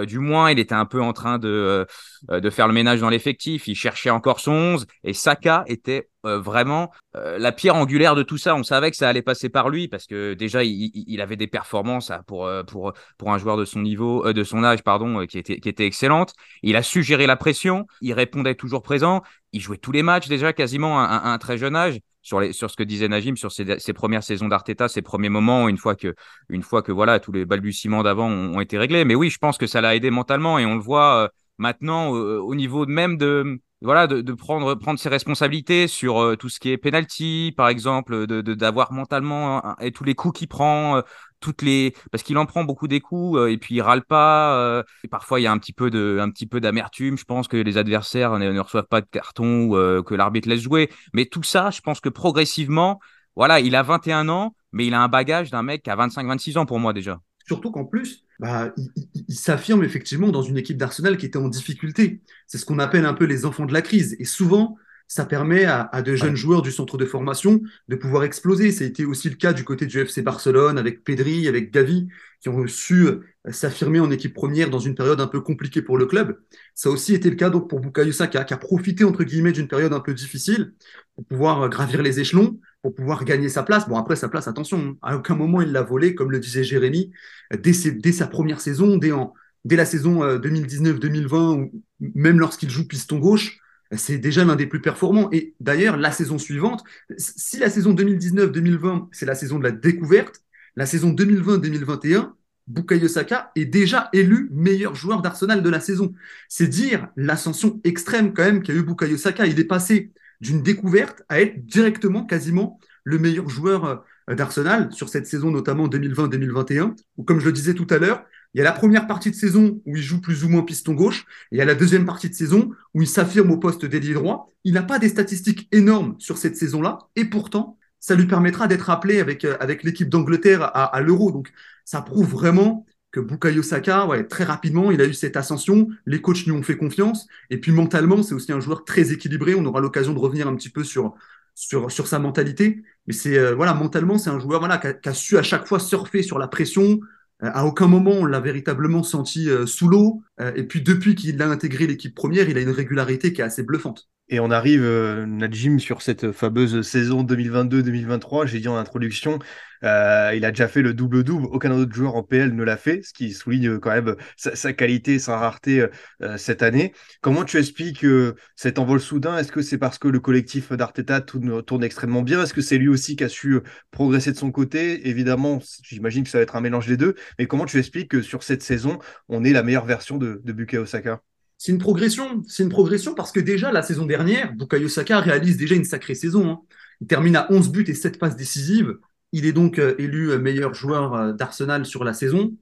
du 0.07 0.19
moins, 0.19 0.51
il 0.51 0.59
était 0.59 0.75
un 0.75 0.87
peu 0.87 1.01
en 1.01 1.13
train 1.13 1.39
de, 1.39 1.87
de 2.29 2.51
faire 2.51 2.69
le 2.69 2.75
ménage 2.75 3.01
dans 3.01 3.09
l'effectif. 3.09 3.67
Il 3.67 3.75
cherchait 3.75 4.11
encore 4.11 4.41
son 4.41 4.53
11 4.53 4.87
et 5.05 5.13
Saka 5.13 5.65
était 5.67 6.09
vraiment 6.25 6.91
la 7.15 7.53
pierre 7.53 7.77
angulaire 7.77 8.15
de 8.15 8.23
tout 8.23 8.39
ça. 8.39 8.55
On 8.55 8.63
savait 8.63 8.91
que 8.91 8.97
ça 8.97 9.09
allait 9.09 9.23
passer 9.23 9.49
par 9.49 9.69
lui 9.69 9.89
parce 9.89 10.07
que 10.07 10.35
déjà 10.35 10.63
il, 10.65 11.21
avait 11.21 11.37
des 11.37 11.47
performances 11.47 12.13
pour, 12.27 12.51
pour 12.67 12.83
pour, 13.19 13.33
un 13.33 13.39
joueur 13.39 13.57
de 13.57 13.65
son 13.65 13.81
niveau, 13.81 14.27
euh, 14.27 14.33
de 14.33 14.45
son 14.45 14.65
âge, 14.65 14.83
pardon, 14.83 15.21
euh, 15.21 15.27
qui, 15.27 15.39
était, 15.39 15.61
qui 15.61 15.69
était 15.69 15.87
excellente. 15.87 16.35
Il 16.63 16.77
a 16.77 16.83
su 16.83 17.03
gérer 17.03 17.27
la 17.27 17.37
pression, 17.37 17.87
il 18.01 18.13
répondait 18.13 18.55
toujours 18.55 18.83
présent, 18.83 19.23
il 19.53 19.61
jouait 19.61 19.79
tous 19.79 19.93
les 19.93 20.03
matchs 20.03 20.29
déjà 20.29 20.53
quasiment 20.53 21.01
à, 21.01 21.31
un 21.31 21.39
très 21.39 21.59
jeune 21.59 21.77
âge. 21.77 22.01
Sur, 22.25 22.39
les, 22.39 22.53
sur 22.53 22.71
ce 22.71 22.77
que 22.77 22.85
disait 22.85 23.09
Najim, 23.09 23.35
sur 23.35 23.51
ses, 23.51 23.93
premières 23.93 24.23
saisons 24.23 24.47
d'Arteta, 24.47 24.87
ses 24.87 25.03
premiers 25.03 25.29
moments, 25.29 25.69
une 25.69 25.77
fois 25.77 25.97
que, 25.97 26.15
une 26.49 26.63
fois 26.63 26.81
que 26.81 26.93
voilà, 26.93 27.19
tous 27.19 27.33
les 27.33 27.45
balbutiements 27.45 28.05
d'avant 28.05 28.29
ont, 28.29 28.61
été 28.61 28.79
réglés. 28.79 29.05
Mais 29.05 29.17
oui, 29.17 29.29
je 29.29 29.39
pense 29.39 29.59
que 29.59 29.67
ça 29.67 29.81
l'a 29.81 29.97
aidé 29.97 30.13
mentalement 30.13 30.57
et 30.61 30.65
on 30.65 30.77
le 30.77 30.81
voit 30.81 31.31
euh, 31.63 31.73
maintenant 31.73 32.11
au 32.11 32.55
niveau 32.55 32.87
même 32.87 33.17
de, 33.17 33.61
voilà, 33.81 34.07
de, 34.07 34.33
prendre, 34.33 34.75
prendre 34.75 34.99
ses 34.99 35.09
responsabilités 35.09 35.89
sur 35.89 36.37
tout 36.39 36.49
ce 36.49 36.61
qui 36.61 36.71
est 36.71 36.79
penalty, 36.79 37.53
par 37.57 37.69
exemple, 37.69 38.27
de 38.27 38.41
d'avoir 38.55 38.93
mentalement 38.93 39.77
et 39.81 39.93
tous 39.93 40.05
les 40.05 40.15
coups 40.15 40.39
qu'il 40.39 40.49
prend, 40.49 41.03
toutes 41.43 41.61
les 41.61 41.95
parce 42.11 42.23
qu'il 42.23 42.39
en 42.39 42.47
prend 42.47 42.65
beaucoup 42.65 42.89
des 42.89 43.01
coups 43.01 43.39
euh, 43.39 43.51
et 43.51 43.59
puis 43.59 43.75
il 43.75 43.83
râle 43.83 44.05
pas 44.05 44.57
euh, 44.57 44.83
et 45.05 45.09
parfois 45.09 45.41
il 45.41 45.43
y 45.43 45.47
a 45.47 45.53
un 45.53 45.59
petit 45.59 45.75
peu 45.75 45.91
de 45.91 46.19
un 46.21 46.31
petit 46.31 46.47
peu 46.47 46.61
d'amertume. 46.61 47.19
Je 47.19 47.25
pense 47.25 47.49
que 47.49 47.59
les 47.59 47.77
adversaires 47.77 48.39
ne, 48.39 48.59
reçoivent 48.59 48.87
pas 48.87 49.03
de 49.03 49.09
carton 49.11 49.65
ou 49.65 49.77
euh, 49.77 50.03
que 50.03 50.15
l'arbitre 50.15 50.49
laisse 50.49 50.63
jouer. 50.63 50.89
Mais 51.13 51.27
tout 51.27 51.43
ça 51.43 51.71
je 51.71 51.83
pense 51.83 52.01
que 52.01 52.09
progressivement 52.09 53.01
voilà 53.37 53.61
il 53.61 53.77
a 53.77 53.83
21 53.83 54.31
ans 54.31 54.55
mais 54.73 54.87
il 54.87 54.95
a 54.95 55.03
un 55.03 55.09
bagage 55.09 55.51
d'un 55.51 55.63
mec 55.63 55.83
qui 55.83 55.91
a 55.91 55.97
25 55.97 56.27
26 56.27 56.57
ans 56.57 56.65
pour 56.67 56.79
moi 56.79 56.95
déjà 56.95 57.19
Surtout 57.47 57.71
qu'en 57.71 57.85
plus, 57.85 58.25
bah, 58.39 58.73
il, 58.77 58.91
il- 59.29 59.35
s'affirme 59.35 59.85
effectivement 59.85 60.29
dans 60.29 60.43
une 60.43 60.57
équipe 60.59 60.77
d'Arsenal 60.77 61.17
qui 61.17 61.27
était 61.27 61.39
en 61.39 61.49
difficulté. 61.49 62.23
C'est 62.47 62.59
ce 62.59 62.65
qu'on 62.65 62.79
appelle 62.79 63.05
un 63.07 63.15
peu 63.15 63.25
les 63.25 63.45
enfants 63.45 63.67
de 63.67 63.73
la 63.73 63.83
crise. 63.83 64.17
Et 64.19 64.25
souvent, 64.25 64.77
ça 65.13 65.27
permet 65.27 65.65
à, 65.65 65.83
à 65.93 66.01
de 66.03 66.15
jeunes 66.17 66.37
joueurs 66.37 66.63
du 66.63 66.73
centre 66.73 66.97
de 66.97 67.05
formation 67.05 67.61
de 67.89 67.97
pouvoir 67.97 68.25
exploser. 68.25 68.71
Ça 68.73 68.85
a 68.85 68.87
été 68.87 69.05
aussi 69.05 69.29
le 69.29 69.37
cas 69.37 69.53
du 69.53 69.63
côté 69.65 69.85
du 69.87 70.03
FC 70.05 70.23
Barcelone 70.23 70.79
avec 70.79 71.05
Pedri, 71.05 71.49
avec 71.49 71.71
Gavi, 71.71 72.09
qui 72.41 72.49
ont 72.49 72.67
su 72.67 73.07
euh, 73.07 73.21
s'affirmer 73.51 74.01
en 74.01 74.11
équipe 74.11 74.33
première 74.35 74.71
dans 74.71 74.79
une 74.79 74.95
période 74.95 75.21
un 75.21 75.27
peu 75.27 75.41
compliquée 75.41 75.83
pour 75.83 75.99
le 75.99 76.07
club. 76.07 76.39
Ça 76.75 76.89
a 76.89 76.93
aussi 76.93 77.15
été 77.15 77.29
le 77.29 77.37
cas 77.37 77.51
donc 77.51 77.69
pour 77.69 77.81
Bukayo 77.81 78.13
Saka, 78.13 78.45
qui 78.45 78.55
a 78.55 78.57
profité 78.57 79.05
entre 79.05 79.23
guillemets 79.25 79.53
d'une 79.53 79.69
période 79.69 79.93
un 79.93 80.01
peu 80.01 80.15
difficile 80.15 80.73
pour 81.15 81.25
pouvoir 81.27 81.63
euh, 81.63 81.69
gravir 81.69 82.03
les 82.03 82.21
échelons, 82.21 82.59
pour 82.81 82.95
pouvoir 82.95 83.25
gagner 83.25 83.49
sa 83.49 83.63
place. 83.63 83.89
Bon, 83.89 83.97
après, 83.97 84.17
sa 84.17 84.29
place, 84.29 84.49
attention, 84.49 84.97
à 85.03 85.17
aucun 85.17 85.35
moment 85.37 85.61
il 85.61 85.73
l'a 85.73 85.83
volé, 85.83 86.15
comme 86.15 86.31
le 86.31 86.41
disait 86.41 86.65
Jérémy, 86.65 87.11
euh, 87.53 87.57
dès, 87.57 87.73
ses- 87.73 87.93
dès 87.93 88.13
sa 88.13 88.27
première 88.27 88.61
saison, 88.61 88.97
dès, 88.97 89.13
en, 89.13 89.35
dès 89.65 89.77
la 89.77 89.85
saison 89.85 90.23
euh, 90.23 90.39
2019-2020, 90.39 91.53
ou 91.55 91.71
même 92.15 92.39
lorsqu'il 92.41 92.71
joue 92.71 92.87
piston 92.87 93.19
gauche, 93.19 93.59
c'est 93.97 94.19
déjà 94.19 94.45
l'un 94.45 94.57
des 94.57 94.67
plus 94.67 94.81
performants. 94.81 95.29
Et 95.33 95.55
d'ailleurs, 95.61 95.97
la 95.97 96.13
saison 96.13 96.39
suivante, 96.39 96.83
si 97.19 97.59
la 97.59 97.71
saison 97.71 97.95
2019-2020, 97.95 99.09
c'est 99.13 99.27
la 99.27 99.35
saison 99.35 99.59
de 99.59 99.65
la 99.65 99.73
découverte, 99.73 100.43
la 100.77 100.87
saison 100.87 101.13
2020-2021, 101.13 102.33
Bukayo 102.69 103.09
Saka 103.09 103.51
est 103.57 103.65
déjà 103.65 104.09
élu 104.13 104.49
meilleur 104.53 104.95
joueur 104.95 105.21
d'Arsenal 105.21 105.63
de 105.63 105.69
la 105.69 105.81
saison. 105.81 106.13
C'est 106.49 106.69
dire 106.69 107.09
l'ascension 107.17 107.81
extrême 107.85 108.33
quand 108.33 108.45
même 108.45 108.63
qu'a 108.63 108.73
eu 108.73 108.83
Bukayo 108.83 109.17
Saka. 109.17 109.47
Il 109.47 109.59
est 109.59 109.65
passé 109.65 110.13
d'une 110.41 110.63
découverte 110.63 111.23
à 111.29 111.41
être 111.41 111.67
directement 111.67 112.25
quasiment 112.25 112.81
le 113.05 113.19
meilleur 113.19 113.49
joueur 113.49 114.05
euh, 114.31 114.35
d'Arsenal 114.35 114.93
sur 114.93 115.09
cette 115.09 115.27
saison, 115.27 115.51
notamment 115.51 115.89
2020-2021, 115.89 116.95
où 117.17 117.25
comme 117.25 117.41
je 117.41 117.47
le 117.47 117.53
disais 117.53 117.75
tout 117.75 117.87
à 117.91 117.99
l'heure, 117.99 118.25
il 118.55 118.59
y 118.59 118.61
a 118.61 118.65
la 118.65 118.73
première 118.73 119.07
partie 119.07 119.31
de 119.31 119.37
saison 119.37 119.81
où 119.87 119.97
il 119.97 120.03
joue 120.03 120.21
plus 120.21 120.45
ou 120.45 120.49
moins 120.49 120.63
piston 120.63 120.93
gauche, 120.93 121.25
et 121.51 121.57
il 121.57 121.59
y 121.59 121.63
a 121.63 121.65
la 121.65 121.75
deuxième 121.75 122.05
partie 122.05 122.29
de 122.29 122.35
saison 122.35 122.71
où 122.95 123.03
il 123.03 123.09
s'affirme 123.09 123.51
au 123.51 123.57
poste 123.57 123.87
d'ailier 123.87 124.15
droit. 124.15 124.49
Il 124.65 124.75
n'a 124.75 124.83
pas 124.83 124.99
des 124.99 125.09
statistiques 125.09 125.69
énormes 125.73 126.17
sur 126.19 126.37
cette 126.39 126.57
saison-là, 126.57 126.99
et 127.17 127.25
pourtant, 127.25 127.79
ça 128.03 128.17
lui 128.17 128.27
permettra 128.27 128.67
d'être 128.67 128.91
appelé 128.91 129.21
avec, 129.21 129.45
euh, 129.45 129.57
avec 129.61 129.85
l'équipe 129.85 130.09
d'Angleterre 130.09 130.71
à, 130.75 131.01
l'Euro. 131.01 131.31
Donc, 131.31 131.53
ça 131.85 132.03
prouve 132.03 132.29
vraiment 132.29 132.85
que 133.13 133.21
Bukayo 133.21 133.63
Saka, 133.63 134.07
ouais, 134.07 134.25
très 134.25 134.45
rapidement, 134.45 134.91
il 134.91 135.01
a 135.01 135.07
eu 135.07 135.15
cette 135.15 135.37
ascension. 135.37 135.89
Les 136.05 136.21
coachs 136.21 136.45
lui 136.45 136.51
ont 136.51 136.63
fait 136.63 136.77
confiance. 136.77 137.29
Et 137.49 137.59
puis 137.59 137.71
mentalement, 137.71 138.23
c'est 138.23 138.35
aussi 138.35 138.53
un 138.53 138.59
joueur 138.59 138.85
très 138.85 139.13
équilibré. 139.13 139.55
On 139.55 139.65
aura 139.67 139.81
l'occasion 139.81 140.15
de 140.15 140.19
revenir 140.19 140.49
un 140.49 140.57
petit 140.57 140.71
peu 140.71 140.83
sur, 140.83 141.15
sur, 141.55 141.93
sur 141.93 142.09
sa 142.09 142.19
mentalité. 142.19 142.83
Mais 143.07 143.13
c'est 143.13 143.39
euh, 143.39 143.55
voilà, 143.55 143.73
mentalement, 143.75 144.19
c'est 144.19 144.31
un 144.31 144.41
joueur 144.41 144.59
voilà, 144.59 144.79
qui 144.79 145.09
a 145.09 145.15
su 145.15 145.39
à 145.39 145.43
chaque 145.43 145.67
fois 145.67 145.79
surfer 145.79 146.23
sur 146.23 146.39
la 146.39 146.49
pression. 146.49 147.01
Euh, 147.43 147.51
à 147.53 147.65
aucun 147.65 147.89
moment 147.89 148.13
on 148.13 148.25
l'a 148.25 148.41
véritablement 148.41 149.03
senti 149.03 149.49
euh, 149.49 149.67
sous 149.67 149.89
l'eau. 149.89 150.23
Euh, 150.41 150.53
et 150.55 150.65
puis 150.65 150.83
depuis 150.83 151.15
qu'il 151.15 151.41
a 151.43 151.49
intégré 151.49 151.87
l'équipe 151.87 152.15
première, 152.15 152.49
il 152.49 152.57
a 152.57 152.61
une 152.61 152.71
régularité 152.71 153.33
qui 153.33 153.41
est 153.41 153.45
assez 153.45 153.63
bluffante. 153.63 154.09
Et 154.29 154.41
on 154.41 154.51
arrive, 154.51 154.83
Najim, 155.27 155.79
sur 155.79 156.01
cette 156.01 156.33
fameuse 156.33 156.81
saison 156.83 157.23
2022-2023. 157.23 158.47
J'ai 158.47 158.61
dit 158.61 158.69
en 158.69 158.77
introduction, 158.77 159.41
euh, 159.85 160.33
il 160.35 160.45
a 160.45 160.51
déjà 160.51 160.69
fait 160.69 160.83
le 160.83 160.95
double-double. 160.95 161.47
Aucun 161.47 161.71
autre 161.73 161.93
joueur 161.93 162.17
en 162.17 162.23
PL 162.23 162.55
ne 162.55 162.63
l'a 162.63 162.77
fait, 162.77 163.03
ce 163.03 163.13
qui 163.13 163.33
souligne 163.33 163.69
euh, 163.69 163.79
quand 163.79 163.91
même 163.91 164.17
sa, 164.37 164.55
sa 164.57 164.73
qualité, 164.73 165.19
sa 165.19 165.37
rareté 165.39 165.87
euh, 166.23 166.37
cette 166.37 166.63
année. 166.63 166.93
Comment 167.21 167.45
tu 167.45 167.59
expliques 167.59 168.05
euh, 168.05 168.35
cet 168.57 168.79
envol 168.79 169.01
soudain? 169.01 169.39
Est-ce 169.39 169.53
que 169.53 169.63
c'est 169.63 169.79
parce 169.79 169.99
que 169.99 170.09
le 170.09 170.21
collectif 170.21 170.73
d'Arteta 170.73 171.21
tourne, 171.21 171.85
extrêmement 171.85 172.23
bien? 172.23 172.43
Est-ce 172.43 172.55
que 172.55 172.61
c'est 172.61 172.79
lui 172.79 172.89
aussi 172.89 173.17
qui 173.17 173.25
a 173.25 173.29
su 173.29 173.55
euh, 173.55 173.63
progresser 173.91 174.33
de 174.33 174.37
son 174.37 174.51
côté? 174.51 175.09
Évidemment, 175.09 175.61
j'imagine 175.83 176.25
que 176.25 176.31
ça 176.31 176.39
va 176.39 176.43
être 176.43 176.57
un 176.57 176.61
mélange 176.61 176.87
des 176.87 176.97
deux. 176.97 177.15
Mais 177.39 177.47
comment 177.47 177.67
tu 177.67 177.79
expliques 177.79 178.11
que 178.11 178.23
sur 178.23 178.43
cette 178.43 178.63
saison, 178.63 178.99
on 179.29 179.45
est 179.45 179.53
la 179.53 179.63
meilleure 179.63 179.87
version 179.87 180.19
de, 180.19 180.41
de 180.45 180.53
Bukayo 180.53 180.87
Saka? 180.87 181.21
C'est 181.59 181.71
une 181.71 181.79
progression, 181.79 182.43
c'est 182.49 182.65
une 182.65 182.69
progression 182.71 183.15
parce 183.15 183.31
que 183.31 183.39
déjà 183.39 183.71
la 183.71 183.83
saison 183.83 184.05
dernière, 184.05 184.53
Bukayo 184.55 184.89
Saka 184.89 185.21
réalise 185.21 185.57
déjà 185.57 185.77
une 185.77 185.85
sacrée 185.85 186.17
saison. 186.17 186.51
hein. 186.51 186.61
Il 187.01 187.07
termine 187.07 187.37
à 187.37 187.47
11 187.51 187.71
buts 187.71 187.85
et 187.87 187.95
7 187.95 188.19
passes 188.19 188.37
décisives. 188.37 188.97
Il 189.33 189.47
est 189.47 189.53
donc 189.53 189.79
euh, 189.79 189.95
élu 189.99 190.31
euh, 190.31 190.39
meilleur 190.39 190.75
joueur 190.75 191.15
euh, 191.15 191.33
d'Arsenal 191.33 191.87
sur 191.87 192.05
la 192.05 192.13
saison. 192.13 192.57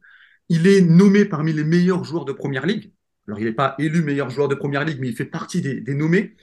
Il 0.48 0.66
est 0.66 0.80
nommé 0.80 1.24
parmi 1.24 1.52
les 1.52 1.64
meilleurs 1.64 2.04
joueurs 2.04 2.24
de 2.24 2.32
Première 2.32 2.66
Ligue. 2.66 2.92
Alors 3.26 3.38
il 3.40 3.44
n'est 3.44 3.52
pas 3.52 3.74
élu 3.78 4.02
meilleur 4.02 4.30
joueur 4.30 4.48
de 4.48 4.54
Première 4.54 4.84
Ligue, 4.84 4.98
mais 5.00 5.08
il 5.08 5.16
fait 5.16 5.24
partie 5.24 5.60
des, 5.60 5.94
nommés. 5.94 6.36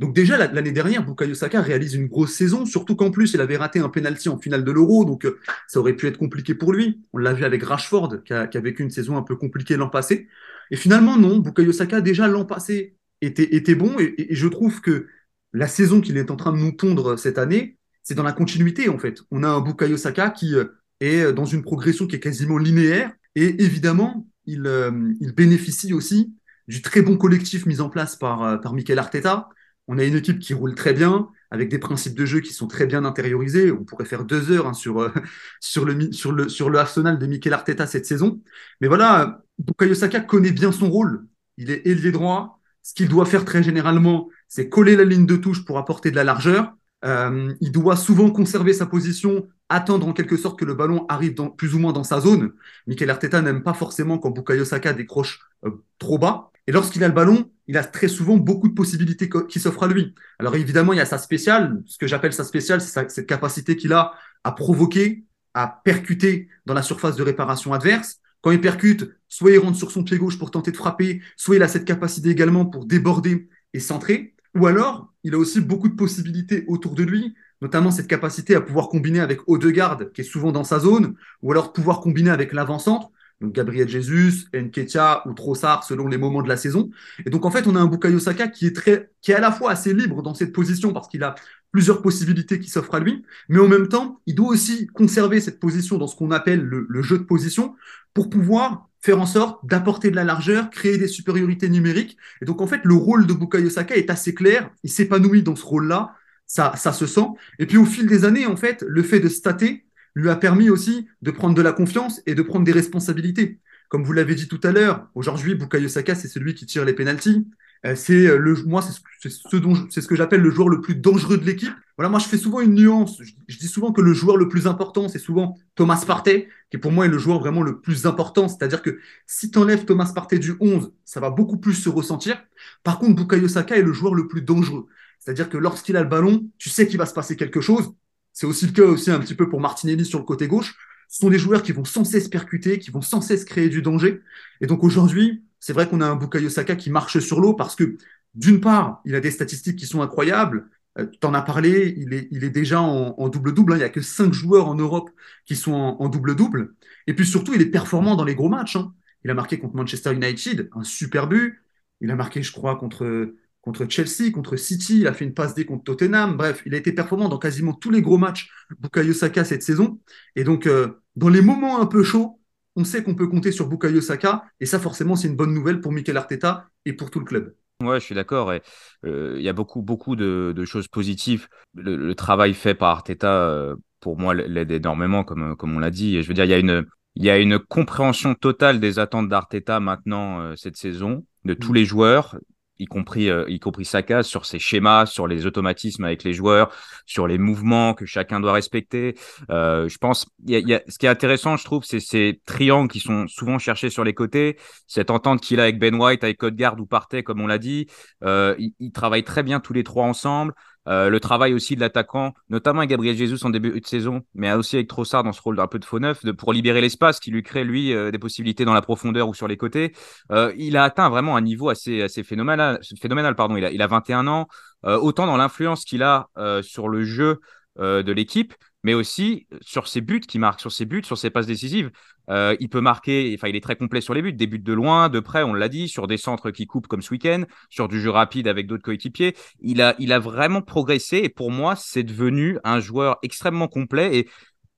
Donc 0.00 0.14
déjà 0.14 0.36
la- 0.36 0.50
l'année 0.52 0.72
dernière, 0.72 1.04
Bukayo 1.06 1.34
Saka 1.34 1.62
réalise 1.62 1.94
une 1.94 2.08
grosse 2.08 2.34
saison, 2.34 2.66
surtout 2.66 2.96
qu'en 2.96 3.10
plus 3.10 3.32
il 3.34 3.40
avait 3.40 3.56
raté 3.56 3.78
un 3.78 3.88
penalty 3.88 4.28
en 4.28 4.38
finale 4.38 4.64
de 4.64 4.72
l'Euro, 4.72 5.04
donc 5.04 5.26
ça 5.68 5.78
aurait 5.80 5.94
pu 5.94 6.08
être 6.08 6.18
compliqué 6.18 6.54
pour 6.54 6.72
lui. 6.72 7.02
On 7.12 7.18
l'a 7.18 7.32
vu 7.32 7.44
avec 7.44 7.62
Rashford, 7.62 8.24
qui 8.24 8.32
a, 8.32 8.46
vécu 8.60 8.82
une 8.82 8.90
saison 8.90 9.16
un 9.16 9.22
peu 9.22 9.36
compliquée 9.36 9.76
l'an 9.76 9.88
passé. 9.88 10.28
Et 10.70 10.76
finalement, 10.76 11.16
non, 11.16 11.38
Bukayo 11.38 11.72
Saka, 11.72 12.00
déjà 12.00 12.26
l'an 12.28 12.44
passé, 12.44 12.96
était, 13.20 13.74
bon. 13.74 13.98
Et- 13.98 14.32
et 14.32 14.34
je 14.34 14.48
trouve 14.48 14.80
que 14.80 15.06
la 15.52 15.68
saison 15.68 16.00
qu'il 16.00 16.16
est 16.16 16.30
en 16.30 16.36
train 16.36 16.52
de 16.52 16.58
nous 16.58 16.72
pondre 16.72 17.18
cette 17.18 17.38
année, 17.38 17.78
c'est 18.04 18.14
dans 18.14 18.22
la 18.22 18.32
continuité, 18.32 18.88
en 18.88 18.98
fait. 18.98 19.22
On 19.32 19.42
a 19.42 19.48
un 19.48 19.60
Bukayo 19.60 19.96
Saka 19.96 20.30
qui 20.30 20.54
euh, 20.54 20.66
est 21.00 21.32
dans 21.32 21.46
une 21.46 21.62
progression 21.62 22.06
qui 22.06 22.16
est 22.16 22.20
quasiment 22.20 22.58
linéaire. 22.58 23.12
Et 23.34 23.64
évidemment, 23.64 24.28
il, 24.46 24.66
euh, 24.66 25.12
il 25.20 25.34
bénéficie 25.34 25.92
aussi 25.92 26.34
du 26.68 26.82
très 26.82 27.02
bon 27.02 27.16
collectif 27.16 27.66
mis 27.66 27.80
en 27.80 27.88
place 27.88 28.16
par, 28.16 28.42
euh, 28.42 28.56
par 28.58 28.74
Mikel 28.74 28.98
Arteta. 28.98 29.48
On 29.88 29.98
a 29.98 30.04
une 30.04 30.14
équipe 30.14 30.38
qui 30.38 30.54
roule 30.54 30.74
très 30.74 30.92
bien, 30.92 31.28
avec 31.50 31.70
des 31.70 31.78
principes 31.78 32.14
de 32.14 32.26
jeu 32.26 32.40
qui 32.40 32.52
sont 32.52 32.68
très 32.68 32.86
bien 32.86 33.04
intériorisés. 33.04 33.72
On 33.72 33.84
pourrait 33.84 34.04
faire 34.04 34.24
deux 34.24 34.50
heures 34.52 34.66
hein, 34.66 34.74
sur, 34.74 35.10
sur, 35.60 35.84
le, 35.86 36.12
sur, 36.12 36.32
le, 36.32 36.48
sur 36.48 36.70
le 36.70 36.78
Arsenal 36.78 37.18
de 37.18 37.26
Mikel 37.26 37.54
Arteta 37.54 37.86
cette 37.86 38.06
saison. 38.06 38.42
Mais 38.80 38.88
voilà, 38.88 39.42
Bukayo 39.58 39.94
Saka 39.94 40.20
connaît 40.20 40.52
bien 40.52 40.72
son 40.72 40.90
rôle. 40.90 41.26
Il 41.56 41.70
est 41.70 41.86
ailier 41.86 42.12
droit. 42.12 42.60
Ce 42.82 42.92
qu'il 42.92 43.08
doit 43.08 43.24
faire 43.24 43.46
très 43.46 43.62
généralement, 43.62 44.28
c'est 44.46 44.68
coller 44.68 44.94
la 44.94 45.04
ligne 45.04 45.24
de 45.24 45.36
touche 45.36 45.64
pour 45.64 45.78
apporter 45.78 46.10
de 46.10 46.16
la 46.16 46.24
largeur. 46.24 46.74
Euh, 47.04 47.52
il 47.60 47.70
doit 47.70 47.96
souvent 47.96 48.30
conserver 48.30 48.72
sa 48.72 48.86
position, 48.86 49.46
attendre 49.68 50.08
en 50.08 50.12
quelque 50.12 50.36
sorte 50.36 50.58
que 50.58 50.64
le 50.64 50.74
ballon 50.74 51.04
arrive 51.08 51.34
plus 51.56 51.74
ou 51.74 51.78
moins 51.78 51.92
dans 51.92 52.04
sa 52.04 52.20
zone. 52.20 52.52
Mikel 52.86 53.10
Arteta 53.10 53.42
n'aime 53.42 53.62
pas 53.62 53.74
forcément 53.74 54.18
quand 54.18 54.30
Bukayo 54.30 54.64
Saka 54.64 54.92
décroche 54.92 55.40
euh, 55.66 55.70
trop 55.98 56.18
bas. 56.18 56.50
Et 56.66 56.72
lorsqu'il 56.72 57.04
a 57.04 57.08
le 57.08 57.14
ballon, 57.14 57.50
il 57.66 57.76
a 57.76 57.84
très 57.84 58.08
souvent 58.08 58.36
beaucoup 58.36 58.68
de 58.68 58.74
possibilités 58.74 59.28
qui 59.48 59.60
s'offrent 59.60 59.82
à 59.82 59.88
lui. 59.88 60.14
Alors 60.38 60.56
évidemment, 60.56 60.92
il 60.92 60.96
y 60.96 61.00
a 61.00 61.06
sa 61.06 61.18
spéciale. 61.18 61.82
Ce 61.86 61.98
que 61.98 62.06
j'appelle 62.06 62.32
sa 62.32 62.44
spéciale, 62.44 62.80
c'est 62.80 63.10
cette 63.10 63.26
capacité 63.26 63.76
qu'il 63.76 63.92
a 63.92 64.12
à 64.44 64.52
provoquer, 64.52 65.24
à 65.52 65.80
percuter 65.84 66.48
dans 66.64 66.74
la 66.74 66.82
surface 66.82 67.16
de 67.16 67.22
réparation 67.22 67.72
adverse. 67.72 68.20
Quand 68.40 68.50
il 68.50 68.60
percute, 68.60 69.10
soit 69.28 69.52
il 69.52 69.58
rentre 69.58 69.76
sur 69.76 69.90
son 69.90 70.04
pied 70.04 70.18
gauche 70.18 70.38
pour 70.38 70.50
tenter 70.50 70.70
de 70.70 70.76
frapper, 70.76 71.22
soit 71.36 71.56
il 71.56 71.62
a 71.62 71.68
cette 71.68 71.86
capacité 71.86 72.28
également 72.30 72.66
pour 72.66 72.84
déborder 72.86 73.48
et 73.72 73.80
centrer. 73.80 74.34
Ou 74.54 74.66
alors, 74.66 75.13
il 75.24 75.34
a 75.34 75.38
aussi 75.38 75.60
beaucoup 75.60 75.88
de 75.88 75.94
possibilités 75.94 76.64
autour 76.68 76.94
de 76.94 77.02
lui, 77.02 77.34
notamment 77.60 77.90
cette 77.90 78.06
capacité 78.06 78.54
à 78.54 78.60
pouvoir 78.60 78.88
combiner 78.88 79.20
avec 79.20 79.40
Odegaard, 79.48 80.12
qui 80.12 80.20
est 80.20 80.24
souvent 80.24 80.52
dans 80.52 80.64
sa 80.64 80.78
zone, 80.78 81.14
ou 81.42 81.50
alors 81.52 81.72
pouvoir 81.72 82.00
combiner 82.00 82.30
avec 82.30 82.52
l'avant-centre, 82.52 83.10
donc 83.40 83.52
Gabriel 83.52 83.88
Jesus, 83.88 84.46
Nketiah 84.54 85.26
ou 85.26 85.32
Trossard 85.34 85.84
selon 85.84 86.06
les 86.06 86.18
moments 86.18 86.42
de 86.42 86.48
la 86.48 86.56
saison. 86.56 86.90
Et 87.26 87.30
donc 87.30 87.44
en 87.44 87.50
fait, 87.50 87.66
on 87.66 87.76
a 87.76 87.80
un 87.80 87.86
Bukayo 87.86 88.18
Saka 88.18 88.48
qui 88.48 88.66
est 88.66 88.76
très, 88.76 89.10
qui 89.22 89.32
est 89.32 89.34
à 89.34 89.40
la 89.40 89.50
fois 89.50 89.70
assez 89.72 89.92
libre 89.92 90.22
dans 90.22 90.34
cette 90.34 90.52
position 90.52 90.92
parce 90.92 91.08
qu'il 91.08 91.22
a 91.24 91.34
plusieurs 91.72 92.02
possibilités 92.02 92.60
qui 92.60 92.70
s'offrent 92.70 92.94
à 92.94 93.00
lui, 93.00 93.24
mais 93.48 93.58
en 93.58 93.66
même 93.68 93.88
temps, 93.88 94.20
il 94.26 94.36
doit 94.36 94.48
aussi 94.48 94.86
conserver 94.88 95.40
cette 95.40 95.58
position 95.58 95.98
dans 95.98 96.06
ce 96.06 96.14
qu'on 96.14 96.30
appelle 96.30 96.60
le, 96.62 96.86
le 96.88 97.02
jeu 97.02 97.18
de 97.18 97.24
position 97.24 97.74
pour 98.14 98.30
pouvoir 98.30 98.88
faire 99.04 99.20
en 99.20 99.26
sorte 99.26 99.66
d'apporter 99.66 100.10
de 100.10 100.16
la 100.16 100.24
largeur, 100.24 100.70
créer 100.70 100.96
des 100.96 101.08
supériorités 101.08 101.68
numériques. 101.68 102.16
Et 102.40 102.46
donc 102.46 102.62
en 102.62 102.66
fait, 102.66 102.80
le 102.84 102.94
rôle 102.94 103.26
de 103.26 103.34
Bukayo 103.34 103.68
Saka 103.68 103.96
est 103.96 104.08
assez 104.08 104.32
clair. 104.32 104.70
Il 104.82 104.90
s'épanouit 104.90 105.42
dans 105.42 105.54
ce 105.54 105.64
rôle-là. 105.64 106.14
Ça, 106.46 106.72
ça 106.76 106.94
se 106.94 107.06
sent. 107.06 107.26
Et 107.58 107.66
puis 107.66 107.76
au 107.76 107.84
fil 107.84 108.06
des 108.06 108.24
années, 108.24 108.46
en 108.46 108.56
fait, 108.56 108.82
le 108.88 109.02
fait 109.02 109.20
de 109.20 109.28
stater 109.28 109.84
lui 110.14 110.30
a 110.30 110.36
permis 110.36 110.70
aussi 110.70 111.06
de 111.20 111.30
prendre 111.30 111.54
de 111.54 111.60
la 111.60 111.72
confiance 111.72 112.22
et 112.24 112.34
de 112.34 112.40
prendre 112.40 112.64
des 112.64 112.72
responsabilités. 112.72 113.60
Comme 113.90 114.04
vous 114.04 114.14
l'avez 114.14 114.34
dit 114.34 114.48
tout 114.48 114.60
à 114.62 114.72
l'heure, 114.72 115.06
aujourd'hui, 115.14 115.54
Bukayo 115.54 115.88
Saka, 115.88 116.14
c'est 116.14 116.28
celui 116.28 116.54
qui 116.54 116.64
tire 116.64 116.86
les 116.86 116.94
pénalties. 116.94 117.46
Euh, 117.86 117.94
c'est 117.96 118.26
euh, 118.26 118.38
le, 118.38 118.54
moi, 118.64 118.82
c'est 118.82 119.28
ce, 119.28 119.56
dont, 119.56 119.74
c'est 119.90 120.00
ce 120.00 120.08
que 120.08 120.16
j'appelle 120.16 120.40
le 120.40 120.50
joueur 120.50 120.68
le 120.68 120.80
plus 120.80 120.94
dangereux 120.94 121.36
de 121.38 121.44
l'équipe. 121.44 121.72
Voilà, 121.98 122.08
moi, 122.08 122.18
je 122.18 122.26
fais 122.26 122.38
souvent 122.38 122.60
une 122.60 122.74
nuance. 122.74 123.18
Je, 123.22 123.32
je 123.46 123.58
dis 123.58 123.68
souvent 123.68 123.92
que 123.92 124.00
le 124.00 124.14
joueur 124.14 124.36
le 124.36 124.48
plus 124.48 124.66
important, 124.66 125.08
c'est 125.08 125.18
souvent 125.18 125.58
Thomas 125.74 126.02
Partey, 126.06 126.48
qui 126.70 126.78
pour 126.78 126.92
moi 126.92 127.04
est 127.04 127.08
le 127.08 127.18
joueur 127.18 127.38
vraiment 127.40 127.62
le 127.62 127.80
plus 127.80 128.06
important. 128.06 128.48
C'est-à-dire 128.48 128.82
que 128.82 128.98
si 129.26 129.50
tu 129.50 129.58
enlèves 129.58 129.84
Thomas 129.84 130.10
Partey 130.14 130.38
du 130.38 130.54
11, 130.60 130.92
ça 131.04 131.20
va 131.20 131.30
beaucoup 131.30 131.58
plus 131.58 131.74
se 131.74 131.88
ressentir. 131.88 132.42
Par 132.82 132.98
contre, 132.98 133.16
Bukayo 133.16 133.48
Saka 133.48 133.76
est 133.76 133.82
le 133.82 133.92
joueur 133.92 134.14
le 134.14 134.26
plus 134.28 134.42
dangereux. 134.42 134.86
C'est-à-dire 135.18 135.48
que 135.48 135.58
lorsqu'il 135.58 135.96
a 135.96 136.02
le 136.02 136.08
ballon, 136.08 136.50
tu 136.58 136.70
sais 136.70 136.86
qu'il 136.86 136.98
va 136.98 137.06
se 137.06 137.14
passer 137.14 137.36
quelque 137.36 137.60
chose. 137.60 137.94
C'est 138.32 138.46
aussi 138.46 138.66
le 138.66 138.72
cas 138.72 138.82
aussi 138.82 139.10
un 139.10 139.20
petit 139.20 139.34
peu 139.34 139.48
pour 139.48 139.60
Martinelli 139.60 140.04
sur 140.04 140.18
le 140.18 140.24
côté 140.24 140.48
gauche. 140.48 140.74
Ce 141.08 141.18
sont 141.20 141.30
des 141.30 141.38
joueurs 141.38 141.62
qui 141.62 141.72
vont 141.72 141.84
sans 141.84 142.04
cesse 142.04 142.28
percuter, 142.28 142.78
qui 142.78 142.90
vont 142.90 143.02
sans 143.02 143.20
cesse 143.20 143.44
créer 143.44 143.68
du 143.68 143.82
danger. 143.82 144.22
Et 144.60 144.66
donc 144.66 144.82
aujourd'hui, 144.82 145.44
c'est 145.64 145.72
vrai 145.72 145.88
qu'on 145.88 146.02
a 146.02 146.06
un 146.06 146.14
Bukayo 146.14 146.50
Saka 146.50 146.76
qui 146.76 146.90
marche 146.90 147.20
sur 147.20 147.40
l'eau 147.40 147.54
parce 147.54 147.74
que 147.74 147.96
d'une 148.34 148.60
part, 148.60 149.00
il 149.06 149.14
a 149.14 149.20
des 149.20 149.30
statistiques 149.30 149.76
qui 149.78 149.86
sont 149.86 150.02
incroyables. 150.02 150.68
Euh, 150.98 151.06
tu 151.06 151.26
en 151.26 151.32
as 151.32 151.40
parlé, 151.40 151.94
il 151.96 152.12
est, 152.12 152.28
il 152.30 152.44
est 152.44 152.50
déjà 152.50 152.82
en 152.82 153.28
double-double. 153.30 153.72
Hein. 153.72 153.76
Il 153.76 153.78
n'y 153.78 153.84
a 153.84 153.88
que 153.88 154.02
cinq 154.02 154.34
joueurs 154.34 154.68
en 154.68 154.74
Europe 154.74 155.08
qui 155.46 155.56
sont 155.56 155.72
en 155.72 156.08
double-double. 156.10 156.74
Et 157.06 157.14
puis 157.14 157.24
surtout, 157.24 157.54
il 157.54 157.62
est 157.62 157.70
performant 157.70 158.14
dans 158.14 158.26
les 158.26 158.34
gros 158.34 158.50
matchs. 158.50 158.76
Hein. 158.76 158.92
Il 159.24 159.30
a 159.30 159.34
marqué 159.34 159.58
contre 159.58 159.74
Manchester 159.74 160.12
United, 160.12 160.68
un 160.74 160.84
super 160.84 161.28
but. 161.28 161.58
Il 162.02 162.10
a 162.10 162.14
marqué, 162.14 162.42
je 162.42 162.52
crois, 162.52 162.76
contre, 162.76 163.32
contre 163.62 163.86
Chelsea, 163.88 164.30
contre 164.34 164.56
City. 164.56 164.98
Il 165.00 165.06
a 165.06 165.14
fait 165.14 165.24
une 165.24 165.32
passe 165.32 165.54
D 165.54 165.64
contre 165.64 165.84
Tottenham. 165.84 166.36
Bref, 166.36 166.62
il 166.66 166.74
a 166.74 166.76
été 166.76 166.92
performant 166.92 167.30
dans 167.30 167.38
quasiment 167.38 167.72
tous 167.72 167.90
les 167.90 168.02
gros 168.02 168.18
matchs 168.18 168.50
Bukayo 168.80 169.14
Saka 169.14 169.46
cette 169.46 169.62
saison. 169.62 169.98
Et 170.36 170.44
donc, 170.44 170.66
euh, 170.66 171.00
dans 171.16 171.30
les 171.30 171.40
moments 171.40 171.80
un 171.80 171.86
peu 171.86 172.02
chauds, 172.02 172.38
on 172.76 172.84
sait 172.84 173.02
qu'on 173.02 173.14
peut 173.14 173.26
compter 173.26 173.52
sur 173.52 173.68
Bukayo 173.68 174.00
Saka. 174.00 174.44
Et 174.60 174.66
ça, 174.66 174.78
forcément, 174.78 175.16
c'est 175.16 175.28
une 175.28 175.36
bonne 175.36 175.54
nouvelle 175.54 175.80
pour 175.80 175.92
Mikel 175.92 176.16
Arteta 176.16 176.68
et 176.84 176.92
pour 176.92 177.10
tout 177.10 177.20
le 177.20 177.24
club. 177.24 177.54
Ouais, 177.82 178.00
je 178.00 178.04
suis 178.04 178.14
d'accord. 178.14 178.52
Et 178.52 178.62
euh, 179.04 179.34
il 179.36 179.42
y 179.42 179.48
a 179.48 179.52
beaucoup, 179.52 179.82
beaucoup 179.82 180.16
de, 180.16 180.64
choses 180.64 180.88
positives. 180.88 181.48
Le, 181.74 182.14
travail 182.14 182.54
fait 182.54 182.74
par 182.74 182.90
Arteta, 182.90 183.32
euh, 183.32 183.76
pour 184.00 184.18
moi, 184.18 184.34
l'aide 184.34 184.70
énormément, 184.70 185.24
comme, 185.24 185.56
comme 185.56 185.76
on 185.76 185.78
l'a 185.78 185.90
dit. 185.90 186.16
Et 186.16 186.22
je 186.22 186.28
veux 186.28 186.34
dire, 186.34 186.44
il 186.44 186.50
y 186.50 186.54
a 186.54 186.58
une, 186.58 186.84
il 187.16 187.24
y 187.24 187.30
a 187.30 187.38
une 187.38 187.58
compréhension 187.58 188.34
totale 188.34 188.80
des 188.80 188.98
attentes 188.98 189.28
d'Arteta 189.28 189.80
maintenant 189.80 190.40
euh, 190.40 190.56
cette 190.56 190.76
saison, 190.76 191.24
de 191.44 191.54
tous 191.54 191.72
mm. 191.72 191.74
les 191.74 191.84
joueurs, 191.84 192.38
y 192.78 192.86
compris, 192.86 193.30
euh, 193.30 193.44
y 193.48 193.60
compris 193.60 193.84
Saka, 193.84 194.22
sur 194.22 194.46
ses 194.46 194.58
schémas, 194.58 195.06
sur 195.06 195.26
les 195.26 195.46
automatismes 195.46 196.04
avec 196.04 196.24
les 196.24 196.32
joueurs, 196.32 196.70
sur 197.06 197.26
les 197.26 197.38
mouvements 197.38 197.94
que 197.94 198.06
chacun 198.06 198.40
doit 198.40 198.52
respecter. 198.52 199.14
Euh, 199.50 199.88
je 199.88 199.98
pense, 199.98 200.26
y 200.46 200.56
a, 200.56 200.58
y 200.58 200.74
a, 200.74 200.82
ce 200.88 200.98
qui 200.98 201.06
est 201.06 201.08
intéressant, 201.08 201.56
je 201.56 201.64
trouve, 201.64 201.84
c'est 201.84 202.00
ces 202.00 202.40
triangles 202.46 202.90
qui 202.90 203.00
sont 203.00 203.26
souvent 203.28 203.58
cherchés 203.58 203.90
sur 203.90 204.04
les 204.04 204.14
côtés, 204.14 204.58
cette 204.86 205.10
entente 205.10 205.40
qu'il 205.40 205.60
a 205.60 205.64
avec 205.64 205.78
Ben 205.78 205.94
White, 205.94 206.24
avec 206.24 206.38
Codeguard 206.38 206.80
ou 206.80 206.86
Partey, 206.86 207.22
comme 207.22 207.40
on 207.40 207.46
l'a 207.46 207.58
dit. 207.58 207.86
Euh, 208.24 208.54
ils, 208.58 208.92
travaillent 208.92 209.24
très 209.24 209.42
bien 209.42 209.60
tous 209.60 209.72
les 209.72 209.84
trois 209.84 210.04
ensemble. 210.04 210.54
Euh, 210.88 211.08
le 211.08 211.20
travail 211.20 211.54
aussi 211.54 211.76
de 211.76 211.80
l'attaquant, 211.80 212.34
notamment 212.48 212.80
avec 212.80 212.90
Gabriel 212.90 213.16
Jesus 213.16 213.44
en 213.44 213.50
début 213.50 213.80
de 213.80 213.86
saison, 213.86 214.22
mais 214.34 214.52
aussi 214.52 214.76
avec 214.76 214.88
Trossard 214.88 215.22
dans 215.22 215.32
ce 215.32 215.40
rôle 215.40 215.56
d'un 215.56 215.66
peu 215.66 215.78
de 215.78 215.84
faux 215.84 215.98
neuf, 215.98 216.24
de, 216.24 216.32
pour 216.32 216.52
libérer 216.52 216.80
l'espace 216.80 217.20
qui 217.20 217.30
lui 217.30 217.42
crée, 217.42 217.64
lui, 217.64 217.92
euh, 217.92 218.10
des 218.10 218.18
possibilités 218.18 218.64
dans 218.64 218.74
la 218.74 218.82
profondeur 218.82 219.28
ou 219.28 219.34
sur 219.34 219.48
les 219.48 219.56
côtés. 219.56 219.94
Euh, 220.30 220.52
il 220.56 220.76
a 220.76 220.84
atteint 220.84 221.08
vraiment 221.08 221.36
un 221.36 221.40
niveau 221.40 221.68
assez, 221.68 222.02
assez 222.02 222.22
phénoménal. 222.22 222.80
phénoménal 223.00 223.34
pardon. 223.34 223.56
Il, 223.56 223.64
a, 223.64 223.70
il 223.70 223.80
a 223.82 223.86
21 223.86 224.26
ans, 224.26 224.46
autant 224.82 225.26
dans 225.26 225.38
l'influence 225.38 225.84
qu'il 225.84 226.02
a 226.02 226.28
sur 226.62 226.88
le 226.88 227.04
jeu 227.04 227.40
de 227.78 228.12
l'équipe, 228.12 228.52
mais 228.84 228.94
aussi 228.94 229.48
sur 229.60 229.88
ses 229.88 230.00
buts 230.00 230.20
qui 230.20 230.38
marquent, 230.38 230.60
sur 230.60 230.70
ses 230.70 230.84
buts, 230.84 231.02
sur 231.02 231.18
ses 231.18 231.30
passes 231.30 231.46
décisives. 231.46 231.90
Euh, 232.30 232.54
il 232.60 232.68
peut 232.68 232.80
marquer, 232.80 233.34
enfin, 233.36 233.48
il 233.48 233.56
est 233.56 233.60
très 233.60 233.76
complet 233.76 234.00
sur 234.00 234.14
les 234.14 234.22
buts, 234.22 234.32
des 234.32 234.46
buts 234.46 234.58
de 234.58 234.72
loin, 234.72 235.08
de 235.08 235.20
près, 235.20 235.42
on 235.42 235.52
l'a 235.54 235.68
dit, 235.68 235.88
sur 235.88 236.06
des 236.06 236.16
centres 236.16 236.50
qui 236.50 236.66
coupent 236.66 236.86
comme 236.86 237.02
ce 237.02 237.10
week-end, 237.10 237.44
sur 237.68 237.88
du 237.88 238.00
jeu 238.00 238.10
rapide 238.10 238.46
avec 238.46 238.66
d'autres 238.66 238.82
coéquipiers. 238.82 239.34
Il 239.60 239.82
a, 239.82 239.94
il 239.98 240.12
a 240.12 240.18
vraiment 240.18 240.62
progressé 240.62 241.18
et 241.18 241.28
pour 241.28 241.50
moi, 241.50 241.74
c'est 241.76 242.04
devenu 242.04 242.58
un 242.62 242.78
joueur 242.78 243.18
extrêmement 243.22 243.68
complet 243.68 244.18
et 244.18 244.28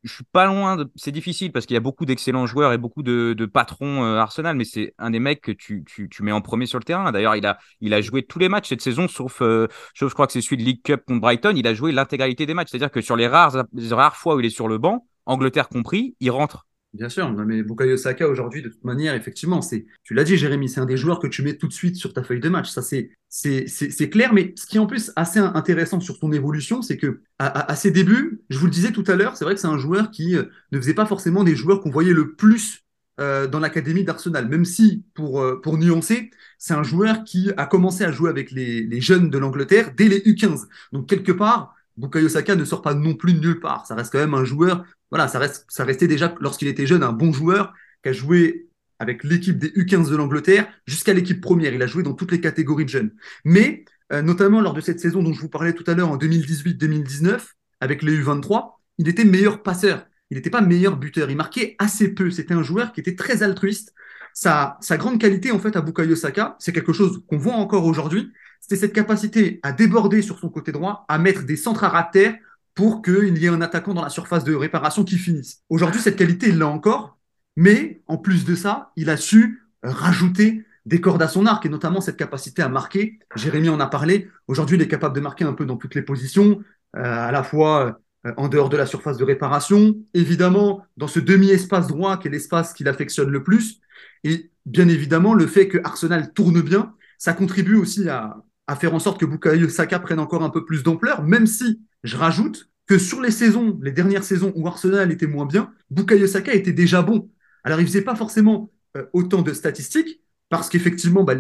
je 0.07 0.14
suis 0.14 0.25
pas 0.25 0.47
loin. 0.47 0.77
De... 0.77 0.90
C'est 0.97 1.12
difficile 1.12 1.53
parce 1.53 1.66
qu'il 1.66 1.75
y 1.75 1.77
a 1.77 1.81
beaucoup 1.81 2.07
d'excellents 2.07 2.47
joueurs 2.47 2.73
et 2.73 2.79
beaucoup 2.79 3.03
de, 3.03 3.35
patrons 3.47 4.05
euh, 4.05 4.19
Arsenal, 4.19 4.57
mais 4.57 4.64
c'est 4.64 4.95
un 4.99 5.11
des 5.11 5.19
mecs 5.19 5.40
que 5.40 5.53
tu, 5.53 5.85
mets 6.21 6.33
en 6.33 6.40
premier 6.40 6.66
sur 6.66 6.79
le 6.79 6.85
terrain. 6.85 7.12
D'ailleurs, 7.12 7.37
il 7.37 7.95
a, 7.95 8.01
joué 8.01 8.23
tous 8.23 8.38
les 8.38 8.49
matchs 8.49 8.69
cette 8.69 8.83
saison, 8.83 9.09
sauf, 9.09 9.42
euh, 9.42 9.69
je 9.95 10.07
crois 10.07 10.27
que 10.27 10.33
c'est 10.33 10.40
celui 10.40 10.59
de 10.59 10.62
League 10.62 10.83
Cup 10.83 11.03
contre 11.07 11.21
Brighton. 11.21 11.55
Il 11.57 11.66
a 11.66 11.75
joué 11.75 11.92
l'intégralité 11.92 12.47
des 12.47 12.55
matchs. 12.55 12.71
C'est-à-dire 12.71 12.90
que 12.90 13.01
sur 13.01 13.16
les 13.16 13.27
rares, 13.27 13.64
les 13.73 13.95
rares 13.95 14.16
fois 14.16 14.37
où 14.37 14.40
il 14.40 14.47
est 14.47 14.51
sur 14.51 14.69
le 14.69 14.79
banc, 14.79 15.07
Angleterre 15.27 15.69
compris, 15.69 16.14
il 16.21 16.31
rentre. 16.31 16.66
Bien 16.97 17.11
sûr, 17.11 17.31
mais 17.31 17.63
Bukayo 17.63 17.99
Saka 17.99 18.27
aujourd'hui, 18.27 18.63
de 18.63 18.71
toute 18.71 18.85
manière, 18.85 19.15
effectivement, 19.15 19.61
c'est, 19.61 19.85
tu 20.03 20.15
l'as 20.15 20.25
dit, 20.25 20.39
Jérémy, 20.39 20.67
c'est 20.71 20.81
un 20.81 20.87
des 20.87 20.97
joueurs 20.97 21.21
que 21.21 21.27
tu 21.27 21.43
mets 21.43 21.55
tout 21.55 21.69
de 21.69 21.73
suite 21.73 21.97
sur 21.97 22.15
ta 22.15 22.23
feuille 22.23 22.41
de 22.41 22.49
match. 22.49 22.71
Ça, 22.71 22.81
c'est, 22.81 23.11
c'est, 23.29 24.09
clair. 24.09 24.33
Mais 24.33 24.55
ce 24.57 24.65
qui 24.65 24.77
est 24.79 24.81
en 24.81 24.87
plus 24.87 25.13
assez 25.15 25.39
intéressant 25.39 26.01
sur 26.01 26.17
son 26.17 26.33
évolution, 26.33 26.81
c'est 26.81 26.97
que 26.97 27.21
à, 27.39 27.77
ses 27.77 27.91
débuts, 27.91 28.41
je 28.49 28.59
vous 28.59 28.65
le 28.65 28.71
disais 28.71 28.93
tout 28.93 29.05
à 29.09 29.15
l'heure, 29.15 29.37
c'est 29.37 29.45
vrai 29.45 29.55
que 29.55 29.61
c'est 29.61 29.67
un 29.67 29.77
joueur 29.77 30.11
qui 30.11 30.37
euh, 30.37 30.45
ne 30.73 30.79
faisait 30.81 30.95
pas 30.95 31.05
forcément 31.05 31.45
des 31.45 31.55
joueurs 31.55 31.83
qu'on 31.83 31.91
voyait 31.91 32.15
le 32.15 32.35
plus 32.35 32.87
euh, 33.21 33.47
dans 33.47 33.61
l'académie 33.61 34.05
d'Arsenal. 34.05 34.49
Même 34.49 34.65
si, 34.65 35.05
pour, 35.13 35.43
euh, 35.43 35.61
pour 35.61 35.77
nuancer, 35.77 36.31
c'est 36.57 36.75
un 36.75 36.83
joueur 36.83 37.25
qui 37.25 37.51
a 37.59 37.67
commencé 37.67 38.05
à 38.05 38.11
jouer 38.11 38.31
avec 38.31 38.53
les, 38.53 38.85
les 38.85 39.01
jeunes 39.03 39.29
de 39.29 39.37
l'Angleterre 39.37 39.93
dès 39.95 40.09
les 40.09 40.21
U15. 40.21 40.67
Donc 40.93 41.07
quelque 41.07 41.33
part, 41.33 41.75
Bukayo 41.97 42.29
Saka 42.29 42.57
ne 42.57 42.65
sort 42.65 42.83
pas 42.83 42.95
non 42.95 43.15
plus 43.15 43.35
de 43.35 43.41
nulle 43.41 43.61
part. 43.61 43.87
Ça 43.87 43.95
reste 43.95 44.13
quand 44.13 44.19
même 44.19 44.35
un 44.35 44.45
joueur 44.45 44.85
voilà, 45.11 45.29
ça, 45.29 45.39
reste, 45.39 45.67
ça 45.69 45.85
restait 45.85 46.09
déjà, 46.09 46.35
lorsqu'il 46.41 46.69
était 46.69 46.87
jeune, 46.87 47.03
un 47.03 47.13
bon 47.13 47.33
joueur 47.33 47.73
qui 48.03 48.09
a 48.09 48.13
joué 48.13 48.69
avec 48.99 49.25
l'équipe 49.25 49.59
des 49.59 49.69
U15 49.69 50.11
de 50.11 50.17
l'Angleterre 50.17 50.67
jusqu'à 50.87 51.13
l'équipe 51.13 51.41
première. 51.41 51.75
Il 51.75 51.83
a 51.83 51.87
joué 51.87 52.03
dans 52.03 52.15
toutes 52.15 52.33
les 52.33 52.41
catégories 52.41 52.85
de 52.85 52.91
jeunes. 52.91 53.13
Mais, 53.45 53.85
euh, 54.13 54.23
notamment 54.23 54.61
lors 54.61 54.75
de 54.75 54.81
cette 54.81 55.01
saison 55.01 55.23
dont 55.23 55.33
je 55.33 55.41
vous 55.41 55.49
parlais 55.49 55.75
tout 55.75 55.85
à 55.87 55.95
l'heure 55.95 56.11
en 56.11 56.17
2018-2019, 56.17 57.41
avec 57.81 58.03
les 58.03 58.19
U23, 58.19 58.81
il 58.99 59.09
était 59.09 59.25
meilleur 59.25 59.63
passeur. 59.63 60.07
Il 60.31 60.37
n'était 60.37 60.51
pas 60.51 60.61
meilleur 60.61 60.97
buteur. 60.97 61.31
Il 61.31 61.37
marquait 61.37 61.77
assez 61.79 62.13
peu. 62.15 62.31
C'était 62.31 62.55
un 62.55 62.63
joueur 62.63 62.93
qui 62.93 63.01
était 63.01 63.15
très 63.15 63.43
altruiste. 63.43 63.93
Sa, 64.33 64.77
sa 64.81 64.97
grande 64.97 65.21
qualité, 65.21 65.53
en 65.53 65.59
fait, 65.59 65.77
à 65.77 65.81
Bukayo 65.81 66.17
Saka, 66.17 66.57
c'est 66.59 66.73
quelque 66.73 66.93
chose 66.93 67.23
qu'on 67.29 67.39
voit 67.39 67.55
encore 67.55 67.85
aujourd'hui. 67.85 68.33
C'était 68.68 68.81
cette 68.81 68.94
capacité 68.94 69.61
à 69.62 69.70
déborder 69.70 70.22
sur 70.22 70.40
son 70.40 70.48
côté 70.48 70.72
droit, 70.72 71.05
à 71.07 71.18
mettre 71.18 71.44
des 71.44 71.55
centres 71.55 71.85
à 71.85 72.02
terre 72.02 72.35
pour 72.74 73.00
qu'il 73.00 73.38
y 73.38 73.44
ait 73.44 73.48
un 73.48 73.61
attaquant 73.61 73.94
dans 73.94 74.02
la 74.02 74.09
surface 74.09 74.42
de 74.42 74.57
réparation 74.57 75.05
qui 75.05 75.18
finisse. 75.18 75.62
Aujourd'hui, 75.68 76.00
cette 76.00 76.16
qualité, 76.16 76.48
il 76.48 76.59
l'a 76.59 76.66
encore, 76.66 77.16
mais 77.55 78.02
en 78.09 78.18
plus 78.18 78.44
de 78.44 78.57
ça, 78.57 78.90
il 78.96 79.09
a 79.09 79.16
su 79.16 79.62
rajouter 79.85 80.64
des 80.85 81.00
cordes 81.00 81.22
à 81.22 81.29
son 81.29 81.46
arc, 81.46 81.64
et 81.64 81.68
notamment 81.68 82.00
cette 82.00 82.16
capacité 82.16 82.61
à 82.61 82.68
marquer. 82.68 83.20
Jérémy 83.37 83.68
en 83.68 83.79
a 83.79 83.87
parlé. 83.87 84.29
Aujourd'hui, 84.48 84.76
il 84.76 84.83
est 84.83 84.88
capable 84.88 85.14
de 85.14 85.20
marquer 85.20 85.44
un 85.44 85.52
peu 85.52 85.64
dans 85.64 85.76
toutes 85.76 85.94
les 85.94 86.02
positions, 86.02 86.61
euh, 86.96 87.02
à 87.05 87.31
la 87.31 87.44
fois 87.44 88.00
euh, 88.26 88.33
en 88.37 88.48
dehors 88.48 88.68
de 88.68 88.76
la 88.76 88.87
surface 88.87 89.16
de 89.16 89.22
réparation, 89.22 89.94
évidemment 90.12 90.85
dans 90.96 91.07
ce 91.07 91.20
demi-espace 91.20 91.87
droit 91.87 92.16
qui 92.16 92.26
est 92.26 92.33
l'espace 92.33 92.72
qu'il 92.72 92.88
affectionne 92.88 93.31
le 93.31 93.44
plus, 93.44 93.81
et 94.24 94.50
bien 94.64 94.88
évidemment 94.88 95.35
le 95.35 95.46
fait 95.46 95.68
que 95.68 95.79
Arsenal 95.85 96.33
tourne 96.33 96.61
bien, 96.62 96.94
ça 97.16 97.33
contribue 97.33 97.76
aussi 97.76 98.09
à, 98.09 98.42
à 98.66 98.76
faire 98.76 98.94
en 98.94 98.98
sorte 98.98 99.20
que 99.20 99.26
Bukayo 99.26 99.68
Saka 99.68 99.98
prenne 99.98 100.18
encore 100.18 100.42
un 100.42 100.50
peu 100.50 100.64
plus 100.64 100.83
d'ampleur, 100.83 101.22
même 101.22 101.46
si 101.46 101.81
je 102.02 102.16
rajoute 102.16 102.70
que 102.87 102.98
sur 102.98 103.20
les 103.20 103.31
saisons, 103.31 103.79
les 103.83 103.92
dernières 103.92 104.24
saisons 104.24 104.52
où 104.57 104.66
Arsenal 104.66 105.11
était 105.11 105.26
moins 105.26 105.46
bien, 105.46 105.72
Bukayo 105.90 106.26
Saka 106.26 106.55
était 106.55 106.72
déjà 106.72 107.02
bon. 107.02 107.31
Alors 107.64 107.81
il 107.81 107.87
faisait 107.87 108.02
pas 108.02 108.14
forcément 108.16 108.72
euh, 108.96 109.05
autant 109.12 109.42
de 109.42 109.52
statistiques 109.52 110.20
parce 110.48 110.68
qu'effectivement, 110.68 111.24
bah, 111.24 111.35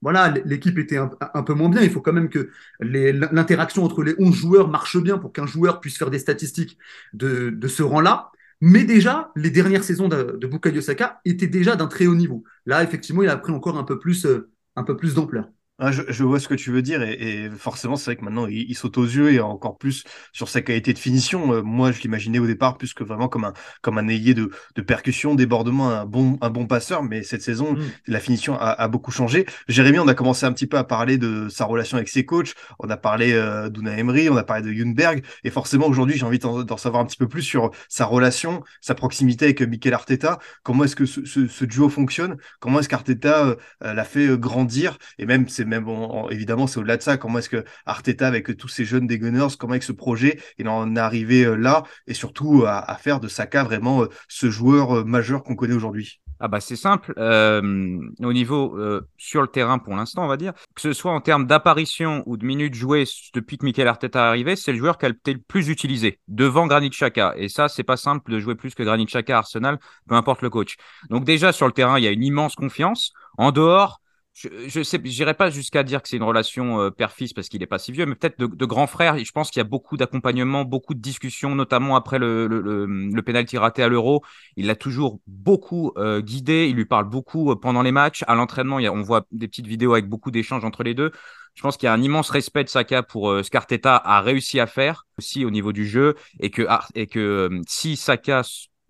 voilà, 0.00 0.32
l'équipe 0.44 0.78
était 0.78 0.96
un, 0.96 1.42
peu 1.42 1.54
moins 1.54 1.68
bien. 1.68 1.82
Il 1.82 1.90
faut 1.90 2.00
quand 2.00 2.12
même 2.12 2.28
que 2.28 2.50
l'interaction 2.78 3.84
entre 3.84 4.02
les 4.04 4.14
11 4.18 4.34
joueurs 4.34 4.68
marche 4.68 4.96
bien 5.02 5.18
pour 5.18 5.32
qu'un 5.32 5.46
joueur 5.46 5.80
puisse 5.80 5.98
faire 5.98 6.10
des 6.10 6.20
statistiques 6.20 6.78
de, 7.12 7.58
ce 7.66 7.82
rang-là. 7.82 8.30
Mais 8.60 8.84
déjà, 8.84 9.32
les 9.34 9.50
dernières 9.50 9.82
saisons 9.82 10.08
de, 10.08 10.36
de 10.40 10.46
Bukayo 10.46 10.80
Saka 10.80 11.20
étaient 11.24 11.48
déjà 11.48 11.74
d'un 11.74 11.88
très 11.88 12.06
haut 12.06 12.14
niveau. 12.14 12.44
Là, 12.64 12.84
effectivement, 12.84 13.24
il 13.24 13.28
a 13.28 13.36
pris 13.36 13.52
encore 13.52 13.76
un 13.76 13.82
peu 13.82 13.98
plus, 13.98 14.24
euh, 14.24 14.48
un 14.76 14.84
peu 14.84 14.96
plus 14.96 15.14
d'ampleur. 15.14 15.50
Ah, 15.80 15.90
je, 15.90 16.22
vois 16.22 16.38
ce 16.38 16.46
que 16.46 16.54
tu 16.54 16.70
veux 16.70 16.82
dire 16.82 17.02
et, 17.02 17.50
forcément 17.58 17.96
c'est 17.96 18.04
vrai 18.04 18.16
que 18.16 18.24
maintenant 18.24 18.46
il, 18.46 18.72
saute 18.76 18.96
aux 18.96 19.04
yeux 19.04 19.32
et 19.32 19.40
encore 19.40 19.76
plus 19.76 20.04
sur 20.32 20.48
sa 20.48 20.62
qualité 20.62 20.92
de 20.92 20.98
finition. 21.00 21.52
Euh, 21.52 21.62
moi 21.62 21.90
je 21.90 22.00
l'imaginais 22.00 22.38
au 22.38 22.46
départ 22.46 22.78
plus 22.78 22.94
que 22.94 23.02
vraiment 23.02 23.26
comme 23.26 23.42
un 23.42 23.54
comme 23.82 23.98
un 23.98 24.06
ailier 24.06 24.34
de, 24.34 24.52
de 24.76 24.82
percussion, 24.82 25.34
débordement, 25.34 25.90
un 25.90 26.06
bon 26.06 26.38
un 26.42 26.50
bon 26.50 26.68
passeur, 26.68 27.02
mais 27.02 27.24
cette 27.24 27.42
saison 27.42 27.72
mm. 27.72 27.82
la 28.06 28.20
finition 28.20 28.56
a, 28.56 28.86
beaucoup 28.86 29.10
changé. 29.10 29.46
Jérémy, 29.66 29.98
on 29.98 30.06
a 30.06 30.14
commencé 30.14 30.46
un 30.46 30.52
petit 30.52 30.68
peu 30.68 30.78
à 30.78 30.84
parler 30.84 31.18
de 31.18 31.48
sa 31.48 31.64
relation 31.64 31.96
avec 31.96 32.08
ses 32.08 32.24
coachs. 32.24 32.54
On 32.78 32.88
a 32.88 32.96
parlé 32.96 33.32
euh, 33.32 33.68
d'Una 33.68 33.98
Emery, 33.98 34.30
on 34.30 34.36
a 34.36 34.44
parlé 34.44 34.62
de 34.62 34.72
Junberg 34.72 35.24
et 35.42 35.50
forcément 35.50 35.88
aujourd'hui 35.88 36.16
j'ai 36.16 36.24
envie 36.24 36.38
d'en 36.38 36.76
savoir 36.76 37.02
un 37.02 37.06
petit 37.06 37.16
peu 37.16 37.26
plus 37.26 37.42
sur 37.42 37.72
sa 37.88 38.04
relation, 38.04 38.62
sa 38.80 38.94
proximité 38.94 39.46
avec 39.46 39.60
Mikel 39.62 39.92
Arteta. 39.92 40.38
Comment 40.62 40.84
est-ce 40.84 40.94
que 40.94 41.04
ce, 41.04 41.24
ce, 41.24 41.64
duo 41.64 41.88
fonctionne? 41.88 42.36
Comment 42.60 42.78
est-ce 42.78 42.88
qu'Arteta 42.88 43.56
euh, 43.82 43.94
l'a 43.94 44.04
fait 44.04 44.38
grandir? 44.38 44.98
Et 45.18 45.26
même 45.26 45.48
c'est 45.48 45.63
même 45.64 45.84
bon, 45.84 46.28
évidemment, 46.28 46.66
c'est 46.66 46.78
au-delà 46.78 46.96
de 46.96 47.02
ça. 47.02 47.16
Comment 47.16 47.38
est-ce 47.38 47.48
que 47.48 47.64
Arteta, 47.86 48.26
avec 48.26 48.56
tous 48.56 48.68
ces 48.68 48.84
jeunes 48.84 49.06
des 49.06 49.18
Gunners, 49.18 49.56
comment 49.58 49.72
avec 49.72 49.82
ce 49.82 49.92
projet, 49.92 50.40
il 50.58 50.68
en 50.68 50.96
est 50.96 50.98
arrivé 50.98 51.44
euh, 51.44 51.54
là? 51.54 51.84
Et 52.06 52.14
surtout 52.14 52.64
à, 52.66 52.94
faire 52.96 53.20
de 53.20 53.28
Saka 53.28 53.64
vraiment 53.64 54.02
euh, 54.02 54.08
ce 54.28 54.50
joueur 54.50 54.98
euh, 54.98 55.04
majeur 55.04 55.42
qu'on 55.42 55.56
connaît 55.56 55.74
aujourd'hui. 55.74 56.20
Ah 56.40 56.48
bah 56.48 56.60
c'est 56.60 56.76
simple, 56.76 57.14
au 57.16 58.32
niveau 58.32 58.76
sur 59.16 59.40
le 59.40 59.46
terrain 59.46 59.78
pour 59.78 59.94
l'instant 59.94 60.24
on 60.24 60.26
va 60.26 60.36
dire, 60.36 60.52
que 60.74 60.80
ce 60.80 60.92
soit 60.92 61.12
en 61.12 61.20
termes 61.20 61.46
d'apparition 61.46 62.24
ou 62.26 62.36
de 62.36 62.44
minutes 62.44 62.74
jouées 62.74 63.04
depuis 63.32 63.56
que 63.56 63.64
Mikel 63.64 63.86
Arteta 63.86 64.18
est 64.18 64.28
arrivé, 64.28 64.56
c'est 64.56 64.72
le 64.72 64.78
joueur 64.78 64.98
qui 64.98 65.06
a 65.06 65.10
été 65.10 65.32
le 65.32 65.38
plus 65.38 65.68
utilisé 65.68 66.18
devant 66.26 66.66
Granit 66.66 66.90
Xhaka. 66.90 67.34
Et 67.36 67.48
ça 67.48 67.68
c'est 67.68 67.84
pas 67.84 67.96
simple 67.96 68.32
de 68.32 68.40
jouer 68.40 68.56
plus 68.56 68.74
que 68.74 68.82
Granit 68.82 69.06
Xhaka 69.06 69.36
à 69.36 69.38
Arsenal, 69.38 69.78
peu 70.08 70.16
importe 70.16 70.42
le 70.42 70.50
coach. 70.50 70.74
Donc 71.08 71.24
déjà 71.24 71.52
sur 71.52 71.66
le 71.66 71.72
terrain 71.72 71.98
il 71.98 72.04
y 72.04 72.08
a 72.08 72.10
une 72.10 72.24
immense 72.24 72.56
confiance, 72.56 73.12
en 73.38 73.52
dehors 73.52 74.00
je, 74.34 74.82
sais, 74.82 75.00
j'irai 75.04 75.34
pas 75.34 75.48
jusqu'à 75.48 75.84
dire 75.84 76.02
que 76.02 76.08
c'est 76.08 76.16
une 76.16 76.24
relation 76.24 76.80
euh, 76.80 76.90
père-fils 76.90 77.32
parce 77.32 77.48
qu'il 77.48 77.62
est 77.62 77.68
pas 77.68 77.78
si 77.78 77.92
vieux, 77.92 78.04
mais 78.04 78.16
peut-être 78.16 78.38
de, 78.38 78.46
de 78.46 78.66
grands 78.66 78.88
frères. 78.88 79.16
Je 79.16 79.30
pense 79.30 79.50
qu'il 79.50 79.60
y 79.60 79.64
a 79.64 79.68
beaucoup 79.68 79.96
d'accompagnement, 79.96 80.64
beaucoup 80.64 80.94
de 80.94 80.98
discussions, 81.00 81.54
notamment 81.54 81.94
après 81.94 82.18
le, 82.18 82.48
le, 82.48 83.22
pénalty 83.22 83.56
raté 83.58 83.84
à 83.84 83.88
l'Euro. 83.88 84.22
Il 84.56 84.66
l'a 84.66 84.74
toujours 84.74 85.20
beaucoup 85.28 85.92
euh, 85.96 86.20
guidé. 86.20 86.66
Il 86.68 86.74
lui 86.74 86.84
parle 86.84 87.08
beaucoup 87.08 87.52
euh, 87.52 87.56
pendant 87.56 87.82
les 87.82 87.92
matchs, 87.92 88.24
à 88.26 88.34
l'entraînement. 88.34 88.76
On 88.76 89.02
voit 89.02 89.24
des 89.30 89.46
petites 89.46 89.68
vidéos 89.68 89.92
avec 89.92 90.08
beaucoup 90.08 90.32
d'échanges 90.32 90.64
entre 90.64 90.82
les 90.82 90.94
deux. 90.94 91.12
Je 91.54 91.62
pense 91.62 91.76
qu'il 91.76 91.86
y 91.86 91.90
a 91.90 91.92
un 91.92 92.02
immense 92.02 92.30
respect 92.30 92.64
de 92.64 92.68
Saka 92.68 93.04
pour 93.04 93.28
ce 93.30 93.48
qu'Arteta 93.48 93.96
a 93.96 94.20
réussi 94.20 94.58
à 94.58 94.66
faire 94.66 95.06
aussi 95.18 95.44
au 95.44 95.50
niveau 95.50 95.72
du 95.72 95.86
jeu 95.86 96.16
et 96.40 96.50
que 96.50 97.60
si 97.68 97.94
Saka 97.96 98.42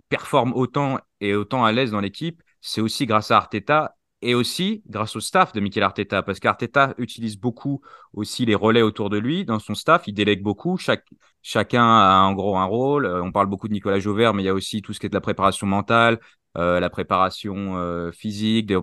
performe 0.08 0.54
autant 0.54 0.98
et 1.20 1.34
autant 1.34 1.66
à 1.66 1.72
l'aise 1.72 1.90
dans 1.90 2.00
l'équipe, 2.00 2.42
c'est 2.62 2.80
aussi 2.80 3.04
grâce 3.04 3.30
à 3.30 3.36
Arteta 3.36 3.94
et 4.24 4.34
aussi 4.34 4.82
grâce 4.88 5.14
au 5.16 5.20
staff 5.20 5.52
de 5.52 5.60
Mikel 5.60 5.82
Arteta, 5.82 6.22
parce 6.22 6.40
qu'Arteta 6.40 6.94
utilise 6.98 7.38
beaucoup 7.38 7.82
aussi 8.14 8.46
les 8.46 8.54
relais 8.54 8.82
autour 8.82 9.10
de 9.10 9.18
lui 9.18 9.44
dans 9.44 9.58
son 9.58 9.74
staff, 9.74 10.04
il 10.06 10.14
délègue 10.14 10.42
beaucoup, 10.42 10.78
chaque, 10.78 11.04
chacun 11.42 11.84
a 11.84 12.22
en 12.22 12.32
gros 12.32 12.56
un 12.56 12.64
rôle, 12.64 13.04
euh, 13.04 13.22
on 13.22 13.32
parle 13.32 13.48
beaucoup 13.48 13.68
de 13.68 13.74
Nicolas 13.74 14.00
Jauvert, 14.00 14.32
mais 14.32 14.42
il 14.42 14.46
y 14.46 14.48
a 14.48 14.54
aussi 14.54 14.80
tout 14.80 14.94
ce 14.94 14.98
qui 14.98 15.06
est 15.06 15.10
de 15.10 15.14
la 15.14 15.20
préparation 15.20 15.66
mentale, 15.66 16.18
euh, 16.56 16.80
la 16.80 16.88
préparation 16.88 17.76
euh, 17.76 18.12
physique, 18.12 18.66
des 18.66 18.80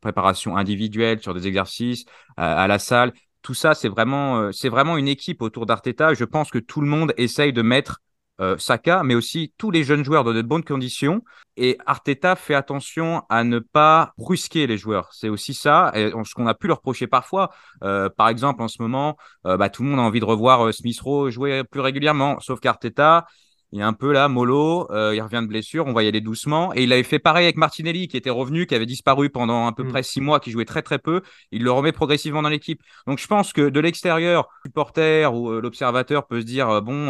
préparations 0.00 0.56
individuelles 0.56 1.20
sur 1.22 1.32
des 1.32 1.46
exercices, 1.46 2.04
à 2.36 2.66
la 2.66 2.80
salle, 2.80 3.12
tout 3.42 3.54
ça 3.54 3.74
c'est 3.74 3.88
vraiment, 3.88 4.50
c'est 4.50 4.68
vraiment 4.68 4.96
une 4.96 5.08
équipe 5.08 5.42
autour 5.42 5.66
d'Arteta, 5.66 6.12
je 6.14 6.24
pense 6.24 6.50
que 6.50 6.58
tout 6.58 6.80
le 6.80 6.88
monde 6.88 7.14
essaye 7.16 7.52
de 7.52 7.62
mettre 7.62 8.00
euh, 8.40 8.58
Saka, 8.58 9.02
mais 9.02 9.14
aussi 9.14 9.52
tous 9.58 9.70
les 9.70 9.84
jeunes 9.84 10.04
joueurs 10.04 10.24
dans 10.24 10.32
de 10.32 10.42
bonnes 10.42 10.64
conditions. 10.64 11.22
Et 11.56 11.78
Arteta 11.86 12.36
fait 12.36 12.54
attention 12.54 13.22
à 13.28 13.44
ne 13.44 13.58
pas 13.58 14.12
brusquer 14.18 14.66
les 14.66 14.76
joueurs. 14.76 15.08
C'est 15.12 15.28
aussi 15.28 15.54
ça, 15.54 15.90
et 15.94 16.10
ce 16.10 16.34
qu'on 16.34 16.46
a 16.46 16.54
pu 16.54 16.66
leur 16.66 16.78
reprocher 16.78 17.06
parfois. 17.06 17.50
Euh, 17.82 18.08
par 18.08 18.28
exemple, 18.28 18.62
en 18.62 18.68
ce 18.68 18.82
moment, 18.82 19.16
euh, 19.46 19.56
bah, 19.56 19.70
tout 19.70 19.82
le 19.82 19.88
monde 19.88 20.00
a 20.00 20.02
envie 20.02 20.20
de 20.20 20.24
revoir 20.24 20.72
Smith 20.74 21.00
Rowe 21.00 21.30
jouer 21.30 21.64
plus 21.64 21.80
régulièrement, 21.80 22.38
sauf 22.40 22.60
qu'Arteta, 22.60 23.26
il 23.72 23.80
est 23.80 23.84
un 23.84 23.92
peu 23.92 24.12
là, 24.12 24.28
mollo, 24.28 24.90
euh, 24.92 25.14
il 25.14 25.20
revient 25.20 25.42
de 25.42 25.48
blessure, 25.48 25.86
on 25.86 25.92
va 25.92 26.04
y 26.04 26.08
aller 26.08 26.20
doucement. 26.20 26.72
Et 26.74 26.84
il 26.84 26.92
avait 26.92 27.02
fait 27.02 27.18
pareil 27.18 27.44
avec 27.44 27.56
Martinelli, 27.56 28.06
qui 28.06 28.16
était 28.16 28.30
revenu, 28.30 28.66
qui 28.66 28.74
avait 28.74 28.86
disparu 28.86 29.28
pendant 29.28 29.66
à 29.66 29.72
peu 29.72 29.82
mm. 29.82 29.88
près 29.88 30.02
six 30.02 30.20
mois, 30.20 30.38
qui 30.38 30.50
jouait 30.52 30.64
très 30.64 30.82
très 30.82 30.98
peu. 30.98 31.22
Il 31.50 31.64
le 31.64 31.72
remet 31.72 31.92
progressivement 31.92 32.42
dans 32.42 32.48
l'équipe. 32.48 32.80
Donc 33.06 33.18
je 33.18 33.26
pense 33.26 33.52
que 33.52 33.68
de 33.68 33.80
l'extérieur, 33.80 34.48
le 34.64 34.68
supporter 34.68 35.34
ou 35.34 35.50
euh, 35.50 35.60
l'observateur 35.60 36.26
peut 36.26 36.40
se 36.40 36.46
dire, 36.46 36.70
euh, 36.70 36.80
bon, 36.80 37.06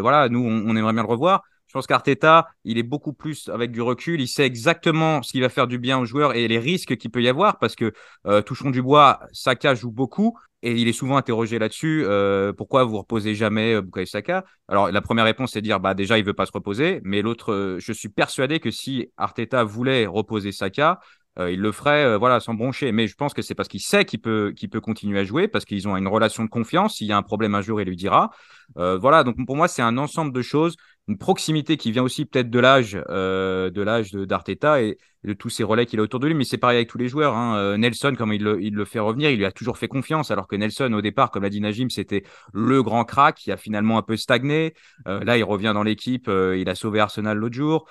voilà, 0.00 0.28
nous, 0.28 0.40
on, 0.40 0.76
aimerait 0.76 0.92
bien 0.92 1.02
le 1.02 1.08
revoir. 1.08 1.42
Je 1.72 1.78
pense 1.78 1.86
qu'Arteta, 1.86 2.48
il 2.64 2.76
est 2.76 2.82
beaucoup 2.82 3.14
plus 3.14 3.48
avec 3.48 3.72
du 3.72 3.80
recul. 3.80 4.20
Il 4.20 4.28
sait 4.28 4.44
exactement 4.44 5.22
ce 5.22 5.32
qui 5.32 5.40
va 5.40 5.48
faire 5.48 5.66
du 5.66 5.78
bien 5.78 5.98
aux 5.98 6.04
joueurs 6.04 6.34
et 6.34 6.46
les 6.46 6.58
risques 6.58 6.98
qu'il 6.98 7.10
peut 7.10 7.22
y 7.22 7.28
avoir 7.30 7.58
parce 7.58 7.76
que, 7.76 7.94
touchons 8.42 8.68
du 8.68 8.82
bois, 8.82 9.20
Saka 9.32 9.74
joue 9.74 9.90
beaucoup. 9.90 10.36
Et 10.62 10.74
il 10.80 10.86
est 10.86 10.92
souvent 10.92 11.16
interrogé 11.16 11.58
là-dessus. 11.58 12.04
Euh, 12.04 12.52
pourquoi 12.52 12.84
vous 12.84 12.98
reposez 12.98 13.34
jamais 13.34 13.74
euh, 13.74 13.80
Bukayo 13.82 14.04
Saka? 14.04 14.44
Alors 14.68 14.92
la 14.92 15.00
première 15.00 15.24
réponse 15.24 15.52
c'est 15.52 15.60
de 15.60 15.64
dire 15.64 15.80
bah 15.80 15.94
déjà 15.94 16.18
il 16.18 16.24
veut 16.24 16.34
pas 16.34 16.46
se 16.46 16.52
reposer, 16.52 17.00
mais 17.02 17.20
l'autre, 17.20 17.52
euh, 17.52 17.78
je 17.80 17.92
suis 17.92 18.10
persuadé 18.10 18.60
que 18.60 18.70
si 18.70 19.10
Arteta 19.16 19.64
voulait 19.64 20.06
reposer 20.06 20.52
Saka, 20.52 21.00
il 21.38 21.60
le 21.60 21.72
ferait 21.72 22.18
voilà 22.18 22.40
sans 22.40 22.52
broncher. 22.52 22.92
Mais 22.92 23.06
je 23.06 23.16
pense 23.16 23.32
que 23.32 23.40
c'est 23.40 23.54
parce 23.54 23.68
qu'il 23.68 23.80
sait 23.80 24.04
qu'il 24.04 24.20
peut 24.20 24.52
qu'il 24.54 24.68
peut 24.68 24.82
continuer 24.82 25.18
à 25.18 25.24
jouer, 25.24 25.48
parce 25.48 25.64
qu'ils 25.64 25.88
ont 25.88 25.96
une 25.96 26.06
relation 26.06 26.44
de 26.44 26.50
confiance. 26.50 26.96
S'il 26.98 27.06
y 27.06 27.12
a 27.12 27.16
un 27.16 27.22
problème 27.22 27.54
un 27.54 27.62
jour, 27.62 27.80
il 27.80 27.88
lui 27.88 27.96
dira. 27.96 28.30
voilà. 28.76 29.24
Donc 29.24 29.36
pour 29.46 29.56
moi 29.56 29.66
c'est 29.66 29.80
un 29.80 29.96
ensemble 29.96 30.32
de 30.32 30.42
choses 30.42 30.76
une 31.08 31.18
proximité 31.18 31.76
qui 31.76 31.90
vient 31.90 32.02
aussi 32.02 32.24
peut-être 32.24 32.50
de 32.50 32.58
l'âge 32.60 32.98
euh, 33.08 33.70
de 33.70 33.82
l'âge 33.82 34.12
d'Arteta 34.12 34.82
et, 34.82 34.98
de 35.24 35.32
tous 35.34 35.50
ces 35.50 35.62
relais 35.62 35.86
qu'il 35.86 36.00
a 36.00 36.02
autour 36.02 36.18
de 36.18 36.26
lui. 36.26 36.34
Mais 36.34 36.44
c'est 36.44 36.58
pareil 36.58 36.78
avec 36.78 36.88
tous 36.88 36.98
les 36.98 37.08
joueurs. 37.08 37.36
Hein. 37.36 37.56
Euh, 37.56 37.76
Nelson, 37.76 38.14
comme 38.16 38.32
il 38.32 38.42
le, 38.42 38.60
il 38.62 38.74
le, 38.74 38.84
fait 38.84 38.98
revenir, 38.98 39.30
il 39.30 39.38
lui 39.38 39.44
a 39.44 39.52
toujours 39.52 39.78
fait 39.78 39.88
confiance. 39.88 40.30
Alors 40.32 40.48
que 40.48 40.56
Nelson, 40.56 40.92
au 40.92 41.00
départ, 41.00 41.30
comme 41.30 41.44
l'a 41.44 41.50
dit 41.50 41.60
Najim, 41.60 41.90
c'était 41.90 42.24
le 42.52 42.82
grand 42.82 43.04
crack 43.04 43.36
qui 43.36 43.52
a 43.52 43.56
finalement 43.56 43.98
un 43.98 44.02
peu 44.02 44.16
stagné. 44.16 44.74
Euh, 45.06 45.22
là, 45.22 45.36
il 45.36 45.44
revient 45.44 45.72
dans 45.74 45.84
l'équipe. 45.84 46.28
il 46.28 46.68
a 46.68 46.74
sauvé 46.74 47.00
Arsenal 47.00 47.36
l'autre 47.38 47.54
jour. 47.54 47.88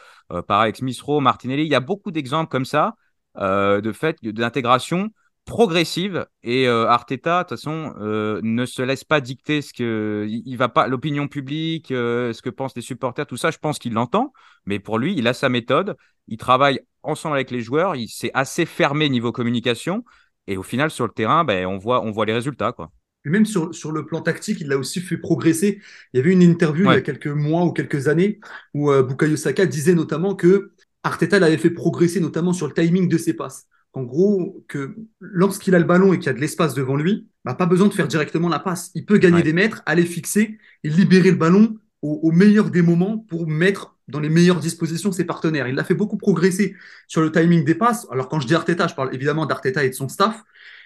pareil 0.48 0.64
avec 0.64 0.78
Smith 0.78 1.00
Rowe, 1.02 1.22
Martinelli. 1.22 1.64
Il 1.64 1.70
y 1.70 1.76
a 1.76 1.80
beaucoup 1.80 2.12
d'exemples 2.12 2.50
comme 2.50 2.66
ça 2.66 2.96
de 3.38 3.92
fait 3.94 4.18
d'intégration 4.24 5.10
progressive 5.46 6.26
et 6.44 6.68
euh, 6.68 6.88
Arteta 6.88 7.40
de 7.40 7.50
toute 7.50 7.58
façon 7.58 7.94
euh, 8.00 8.40
ne 8.44 8.66
se 8.66 8.82
laisse 8.82 9.04
pas 9.04 9.22
dicter 9.22 9.62
ce 9.62 9.74
que 9.74 10.26
il, 10.30 10.56
va 10.56 10.70
pas 10.70 10.88
l'opinion 10.88 11.28
publique 11.28 11.92
euh, 11.92 12.32
ce 12.34 12.42
que 12.42 12.50
pensent 12.50 12.76
les 12.76 12.82
supporters 12.82 13.26
tout 13.26 13.38
ça 13.38 13.52
je 13.52 13.58
pense 13.58 13.80
qu'il 13.80 13.94
l'entend. 13.94 14.34
Mais 14.66 14.80
pour 14.80 14.98
lui 14.98 15.14
il 15.18 15.28
a 15.28 15.34
sa 15.34 15.50
méthode. 15.50 15.96
Il 16.28 16.38
travaille 16.38 16.80
ensemble 17.04 17.36
avec 17.36 17.52
les 17.52 17.62
joueurs. 17.62 17.96
Il 17.96 18.08
s'est 18.08 18.32
assez 18.34 18.66
fermé 18.66 19.10
niveau 19.10 19.32
communication. 19.32 20.06
Et 20.48 20.58
au 20.58 20.64
final 20.64 20.92
sur 20.92 21.06
le 21.06 21.12
terrain 21.12 21.44
ben, 21.44 21.66
on 21.66 21.78
voit 21.78 22.04
on 22.04 22.12
voit 22.12 22.26
les 22.26 22.34
résultats 22.34 22.72
quoi. 22.72 22.92
Et 23.26 23.30
même 23.30 23.46
sur, 23.46 23.76
sur 23.76 23.92
le 23.92 24.04
plan 24.04 24.22
tactique, 24.22 24.62
il 24.62 24.68
l'a 24.68 24.80
aussi 24.80 25.00
fait 25.00 25.18
progresser. 25.18 25.80
Il 26.12 26.18
y 26.18 26.20
avait 26.20 26.32
une 26.32 26.42
interview 26.42 26.90
il 26.90 26.96
y 26.96 26.98
a 26.98 27.02
quelques 27.02 27.28
mois 27.28 27.66
ou 27.66 27.72
quelques 27.72 28.08
années 28.08 28.40
où 28.74 28.92
Bukayo 28.92 29.36
Saka 29.36 29.68
disait 29.68 29.94
notamment 29.94 30.34
que 30.34 30.72
Arteta 31.04 31.40
l'avait 31.40 31.58
fait 31.58 31.70
progresser 31.70 32.20
notamment 32.20 32.54
sur 32.54 32.68
le 32.68 32.74
timing 32.74 33.10
de 33.10 33.18
ses 33.18 33.36
passes 33.36 33.68
en 33.94 34.04
gros, 34.04 34.64
que 34.68 34.96
lorsqu'il 35.20 35.76
a 35.76 35.80
le 35.80 35.86
ballon 35.86 36.14
et 36.14 36.18
qu'il 36.18 36.28
y 36.28 36.30
a 36.30 36.34
de 36.34 36.40
l'espace 36.40 36.74
devant 36.74 36.96
lui, 36.96 37.28
bah, 37.44 37.56
pas 37.56 37.66
besoin 37.66 37.88
de 37.88 37.94
faire 37.94 38.08
directement 38.08 38.48
la 38.48 38.60
passe. 38.60 38.92
Il 38.96 39.06
peut 39.06 39.18
gagner 39.18 39.44
des 39.44 39.54
mètres, 39.54 39.82
aller 39.86 40.06
fixer 40.06 40.58
et 40.84 40.90
libérer 40.90 41.32
le 41.32 41.38
ballon 41.38 41.78
au, 42.02 42.32
meilleur 42.32 42.72
des 42.72 42.82
moments 42.82 43.18
pour 43.18 43.48
mettre 43.48 43.96
dans 44.08 44.20
les 44.20 44.30
meilleures 44.30 44.60
dispositions 44.60 45.12
ses 45.12 45.26
partenaires. 45.26 45.68
Il 45.68 45.76
l'a 45.76 45.84
fait 45.84 45.94
beaucoup 45.94 46.18
progresser 46.18 46.76
sur 47.08 47.22
le 47.22 47.32
timing 47.32 47.64
des 47.64 47.76
passes. 47.76 48.08
Alors 48.12 48.28
quand 48.28 48.40
je 48.40 48.48
dis 48.48 48.56
Arteta, 48.56 48.88
je 48.88 48.96
parle 48.96 49.14
évidemment 49.14 49.46
d'Arteta 49.46 49.84
et 49.84 49.90
de 49.90 49.94
son 49.94 50.10
staff. 50.10 50.44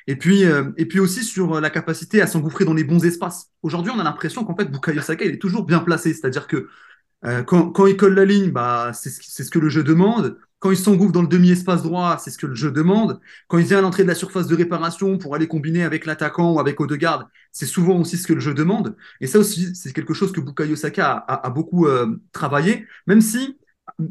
Et 0.08 0.18
puis, 0.18 0.44
euh, 0.44 0.72
et 0.78 0.86
puis 0.86 1.00
aussi 1.00 1.24
sur 1.24 1.60
la 1.62 1.70
capacité 1.70 2.22
à 2.22 2.28
s'engouffrer 2.28 2.66
dans 2.66 2.74
les 2.74 2.84
bons 2.84 3.04
espaces. 3.06 3.52
Aujourd'hui, 3.64 3.92
on 3.96 4.00
a 4.00 4.04
l'impression 4.04 4.44
qu'en 4.44 4.56
fait, 4.56 4.66
Bukayo 4.66 5.02
Saka, 5.02 5.26
il 5.26 5.36
est 5.36 5.40
toujours 5.40 5.66
bien 5.66 5.80
placé. 5.80 6.14
C'est-à-dire 6.14 6.48
que 6.48 6.68
euh, 7.26 7.44
quand, 7.44 7.72
quand, 7.72 7.88
il 7.88 7.98
colle 7.98 8.14
la 8.14 8.26
ligne, 8.26 8.52
bah, 8.52 8.92
c'est 8.94 9.10
ce, 9.10 9.44
ce 9.44 9.50
que 9.50 9.58
le 9.58 9.70
jeu 9.70 9.84
demande. 9.84 10.38
Quand 10.66 10.72
il 10.72 10.78
s'engouffre 10.78 11.12
dans 11.12 11.22
le 11.22 11.28
demi-espace 11.28 11.84
droit, 11.84 12.18
c'est 12.18 12.32
ce 12.32 12.40
que 12.40 12.48
le 12.48 12.56
jeu 12.56 12.72
demande. 12.72 13.20
Quand 13.48 13.60
il 13.60 13.66
vient 13.66 13.78
à 13.78 13.82
l'entrée 13.82 14.02
de 14.02 14.08
la 14.08 14.16
surface 14.16 14.48
de 14.48 14.56
réparation 14.56 15.20
pour 15.20 15.36
aller 15.36 15.48
combiner 15.48 15.84
avec 15.84 16.08
l'attaquant 16.08 16.54
ou 16.54 16.60
avec 16.60 16.82
Odegaard, 16.82 17.30
c'est 17.52 17.68
souvent 17.68 18.00
aussi 18.00 18.18
ce 18.18 18.26
que 18.26 18.34
le 18.34 18.40
jeu 18.40 18.56
demande. 18.56 18.96
Et 19.22 19.28
ça 19.28 19.38
aussi, 19.38 19.76
c'est 19.76 19.94
quelque 19.94 20.16
chose 20.16 20.32
que 20.32 20.42
Bukayo 20.42 20.76
Saka 20.76 21.24
a, 21.28 21.50
beaucoup 21.52 21.86
euh, 21.86 22.20
travaillé, 22.32 22.88
même 23.06 23.22
si, 23.22 23.60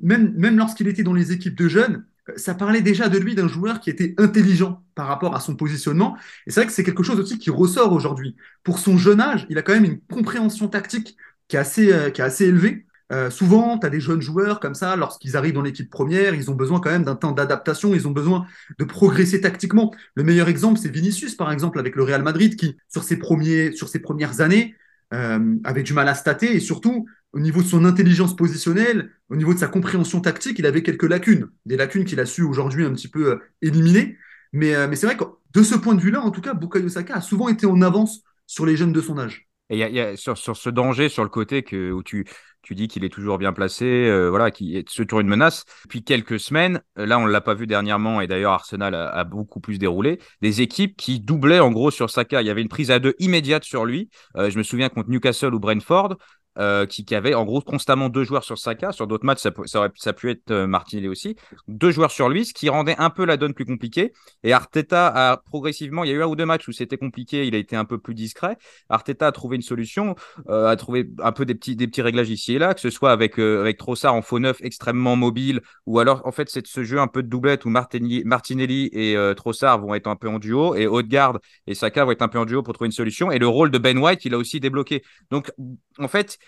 même, 0.00 0.32
même 0.36 0.56
lorsqu'il 0.56 0.86
était 0.86 1.02
dans 1.02 1.12
les 1.12 1.32
équipes 1.32 1.56
de 1.56 1.66
jeunes, 1.66 2.06
ça 2.36 2.54
parlait 2.54 2.82
déjà 2.82 3.08
de 3.08 3.18
lui 3.18 3.34
d'un 3.34 3.48
joueur 3.48 3.80
qui 3.80 3.90
était 3.90 4.14
intelligent 4.16 4.80
par 4.94 5.08
rapport 5.08 5.34
à 5.34 5.40
son 5.40 5.56
positionnement. 5.56 6.16
Et 6.46 6.52
c'est 6.52 6.60
vrai 6.60 6.68
que 6.68 6.72
c'est 6.72 6.84
quelque 6.84 7.02
chose 7.02 7.18
aussi 7.18 7.40
qui 7.40 7.50
ressort 7.50 7.92
aujourd'hui. 7.92 8.36
Pour 8.62 8.78
son 8.78 8.96
jeune 8.96 9.20
âge, 9.20 9.44
il 9.50 9.58
a 9.58 9.62
quand 9.62 9.74
même 9.74 9.86
une 9.86 9.98
compréhension 10.02 10.68
tactique 10.68 11.16
qui 11.48 11.56
est 11.56 11.58
assez, 11.58 11.92
euh, 11.92 12.10
qui 12.10 12.20
est 12.20 12.24
assez 12.24 12.44
élevée. 12.44 12.86
Euh, 13.14 13.30
souvent, 13.30 13.78
tu 13.78 13.86
as 13.86 13.90
des 13.90 14.00
jeunes 14.00 14.20
joueurs 14.20 14.58
comme 14.58 14.74
ça, 14.74 14.96
lorsqu'ils 14.96 15.36
arrivent 15.36 15.54
dans 15.54 15.62
l'équipe 15.62 15.88
première, 15.88 16.34
ils 16.34 16.50
ont 16.50 16.54
besoin 16.54 16.80
quand 16.80 16.90
même 16.90 17.04
d'un 17.04 17.14
temps 17.14 17.30
d'adaptation, 17.30 17.94
ils 17.94 18.08
ont 18.08 18.10
besoin 18.10 18.46
de 18.78 18.84
progresser 18.84 19.40
tactiquement. 19.40 19.94
Le 20.16 20.24
meilleur 20.24 20.48
exemple, 20.48 20.80
c'est 20.80 20.88
Vinicius, 20.88 21.36
par 21.36 21.52
exemple, 21.52 21.78
avec 21.78 21.94
le 21.94 22.02
Real 22.02 22.24
Madrid, 22.24 22.56
qui, 22.56 22.76
sur 22.88 23.04
ses, 23.04 23.16
premiers, 23.16 23.72
sur 23.72 23.88
ses 23.88 24.00
premières 24.00 24.40
années, 24.40 24.74
euh, 25.12 25.56
avait 25.62 25.84
du 25.84 25.92
mal 25.92 26.08
à 26.08 26.14
stater, 26.14 26.56
et 26.56 26.60
surtout, 26.60 27.06
au 27.32 27.38
niveau 27.38 27.62
de 27.62 27.66
son 27.66 27.84
intelligence 27.84 28.34
positionnelle, 28.34 29.12
au 29.28 29.36
niveau 29.36 29.54
de 29.54 29.58
sa 29.60 29.68
compréhension 29.68 30.20
tactique, 30.20 30.58
il 30.58 30.66
avait 30.66 30.82
quelques 30.82 31.08
lacunes, 31.08 31.48
des 31.66 31.76
lacunes 31.76 32.04
qu'il 32.04 32.18
a 32.18 32.26
su 32.26 32.42
aujourd'hui 32.42 32.84
un 32.84 32.92
petit 32.92 33.08
peu 33.08 33.32
euh, 33.32 33.36
éliminer. 33.62 34.18
Mais, 34.52 34.72
c'est 34.94 35.06
vrai 35.06 35.16
que 35.16 35.24
de 35.52 35.62
ce 35.62 35.74
point 35.74 35.94
de 35.94 36.00
vue-là, 36.00 36.20
en 36.20 36.30
tout 36.30 36.40
cas, 36.40 36.54
Bukayo 36.54 36.88
Saka 36.88 37.16
a 37.16 37.20
souvent 37.20 37.48
été 37.48 37.66
en 37.66 37.80
avance 37.82 38.22
sur 38.46 38.66
les 38.66 38.76
jeunes 38.76 38.92
de 38.92 39.00
son 39.00 39.18
âge. 39.18 39.48
Et 39.68 39.80
il 39.80 39.94
y, 39.94 40.00
a, 40.00 40.16
sur, 40.16 40.38
sur, 40.38 40.56
ce 40.56 40.70
danger, 40.70 41.08
sur 41.08 41.24
le 41.24 41.28
côté 41.28 41.64
que, 41.64 41.90
où 41.90 42.04
tu, 42.04 42.24
tu 42.64 42.74
dis 42.74 42.88
qu'il 42.88 43.04
est 43.04 43.10
toujours 43.10 43.38
bien 43.38 43.52
placé, 43.52 43.84
euh, 43.84 44.28
voilà, 44.28 44.50
qui 44.50 44.76
est 44.76 44.88
toujours 44.88 45.20
une 45.20 45.28
menace. 45.28 45.64
Depuis 45.84 46.02
quelques 46.02 46.40
semaines, 46.40 46.80
euh, 46.98 47.06
là 47.06 47.18
on 47.18 47.26
ne 47.26 47.30
l'a 47.30 47.40
pas 47.40 47.54
vu 47.54 47.66
dernièrement, 47.66 48.20
et 48.20 48.26
d'ailleurs 48.26 48.52
Arsenal 48.52 48.94
a, 48.94 49.08
a, 49.10 49.24
beaucoup 49.24 49.60
plus 49.60 49.78
déroulé, 49.78 50.18
des 50.40 50.62
équipes 50.62 50.96
qui 50.96 51.20
doublaient 51.20 51.60
en 51.60 51.70
gros 51.70 51.90
sur 51.90 52.10
Saka. 52.10 52.40
Il 52.42 52.46
y 52.46 52.50
avait 52.50 52.62
une 52.62 52.68
prise 52.68 52.90
à 52.90 52.98
deux 52.98 53.14
immédiate 53.18 53.64
sur 53.64 53.84
lui. 53.84 54.08
Euh, 54.36 54.50
je 54.50 54.58
me 54.58 54.62
souviens 54.62 54.88
contre 54.88 55.10
Newcastle 55.10 55.54
ou 55.54 55.60
Brentford, 55.60 56.16
euh, 56.58 56.86
qui, 56.86 57.04
qui, 57.04 57.14
avait 57.14 57.34
en 57.34 57.44
gros 57.44 57.60
constamment 57.60 58.08
deux 58.08 58.24
joueurs 58.24 58.44
sur 58.44 58.58
Saka. 58.58 58.92
Sur 58.92 59.06
d'autres 59.06 59.24
matchs, 59.24 59.40
ça, 59.40 59.50
ça, 59.64 59.78
aurait, 59.78 59.90
ça 59.96 60.12
pu 60.12 60.30
être 60.30 60.50
euh, 60.50 60.66
Martinelli 60.66 61.08
aussi. 61.08 61.36
Deux 61.68 61.90
joueurs 61.90 62.10
sur 62.10 62.28
lui, 62.28 62.44
ce 62.44 62.54
qui 62.54 62.68
rendait 62.68 62.94
un 62.98 63.10
peu 63.10 63.24
la 63.24 63.36
donne 63.36 63.54
plus 63.54 63.64
compliquée. 63.64 64.12
Et 64.42 64.52
Arteta 64.52 65.08
a 65.08 65.36
progressivement, 65.38 66.04
il 66.04 66.10
y 66.10 66.12
a 66.12 66.16
eu 66.16 66.22
un 66.22 66.26
ou 66.26 66.36
deux 66.36 66.46
matchs 66.46 66.68
où 66.68 66.72
c'était 66.72 66.96
compliqué, 66.96 67.46
il 67.46 67.54
a 67.54 67.58
été 67.58 67.76
un 67.76 67.84
peu 67.84 67.98
plus 67.98 68.14
discret. 68.14 68.56
Arteta 68.88 69.26
a 69.26 69.32
trouvé 69.32 69.56
une 69.56 69.62
solution, 69.62 70.14
euh, 70.48 70.68
a 70.68 70.76
trouvé 70.76 71.10
un 71.22 71.32
peu 71.32 71.44
des 71.44 71.54
petits, 71.54 71.76
des 71.76 71.86
petits 71.86 72.02
réglages 72.02 72.30
ici 72.30 72.54
et 72.54 72.58
là, 72.58 72.74
que 72.74 72.80
ce 72.80 72.90
soit 72.90 73.12
avec, 73.12 73.38
avec 73.38 73.78
Trossard 73.78 74.14
en 74.14 74.22
faux 74.22 74.38
neuf 74.38 74.58
extrêmement 74.60 75.16
mobile, 75.16 75.60
ou 75.86 75.98
alors 75.98 76.22
en 76.24 76.32
fait 76.32 76.48
c'est 76.48 76.66
ce 76.66 76.84
jeu 76.84 76.98
un 77.00 77.08
peu 77.08 77.22
de 77.22 77.28
doublette 77.28 77.64
où 77.64 77.68
Martinelli, 77.68 78.22
Martinelli 78.24 78.90
et 78.92 79.16
Trossard 79.36 79.80
vont 79.80 79.94
être 79.94 80.06
un 80.06 80.16
peu 80.16 80.28
en 80.28 80.38
duo, 80.38 80.74
et 80.74 80.86
Odegaard 80.86 81.38
et 81.66 81.74
Saka 81.74 82.04
vont 82.04 82.12
être 82.12 82.22
un 82.22 82.28
peu 82.28 82.38
en 82.38 82.44
duo 82.44 82.62
pour 82.62 82.74
trouver 82.74 82.86
une 82.86 82.92
solution. 82.92 83.30
Et 83.30 83.38
le 83.38 83.48
rôle 83.48 83.70
de 83.70 83.78
Ben 83.78 83.98
White, 83.98 84.24
il 84.24 84.34
a 84.34 84.38
aussi 84.38 84.60
débloqué. 84.60 85.02
Donc 85.30 85.50
en 85.98 86.08
fait, 86.08 86.38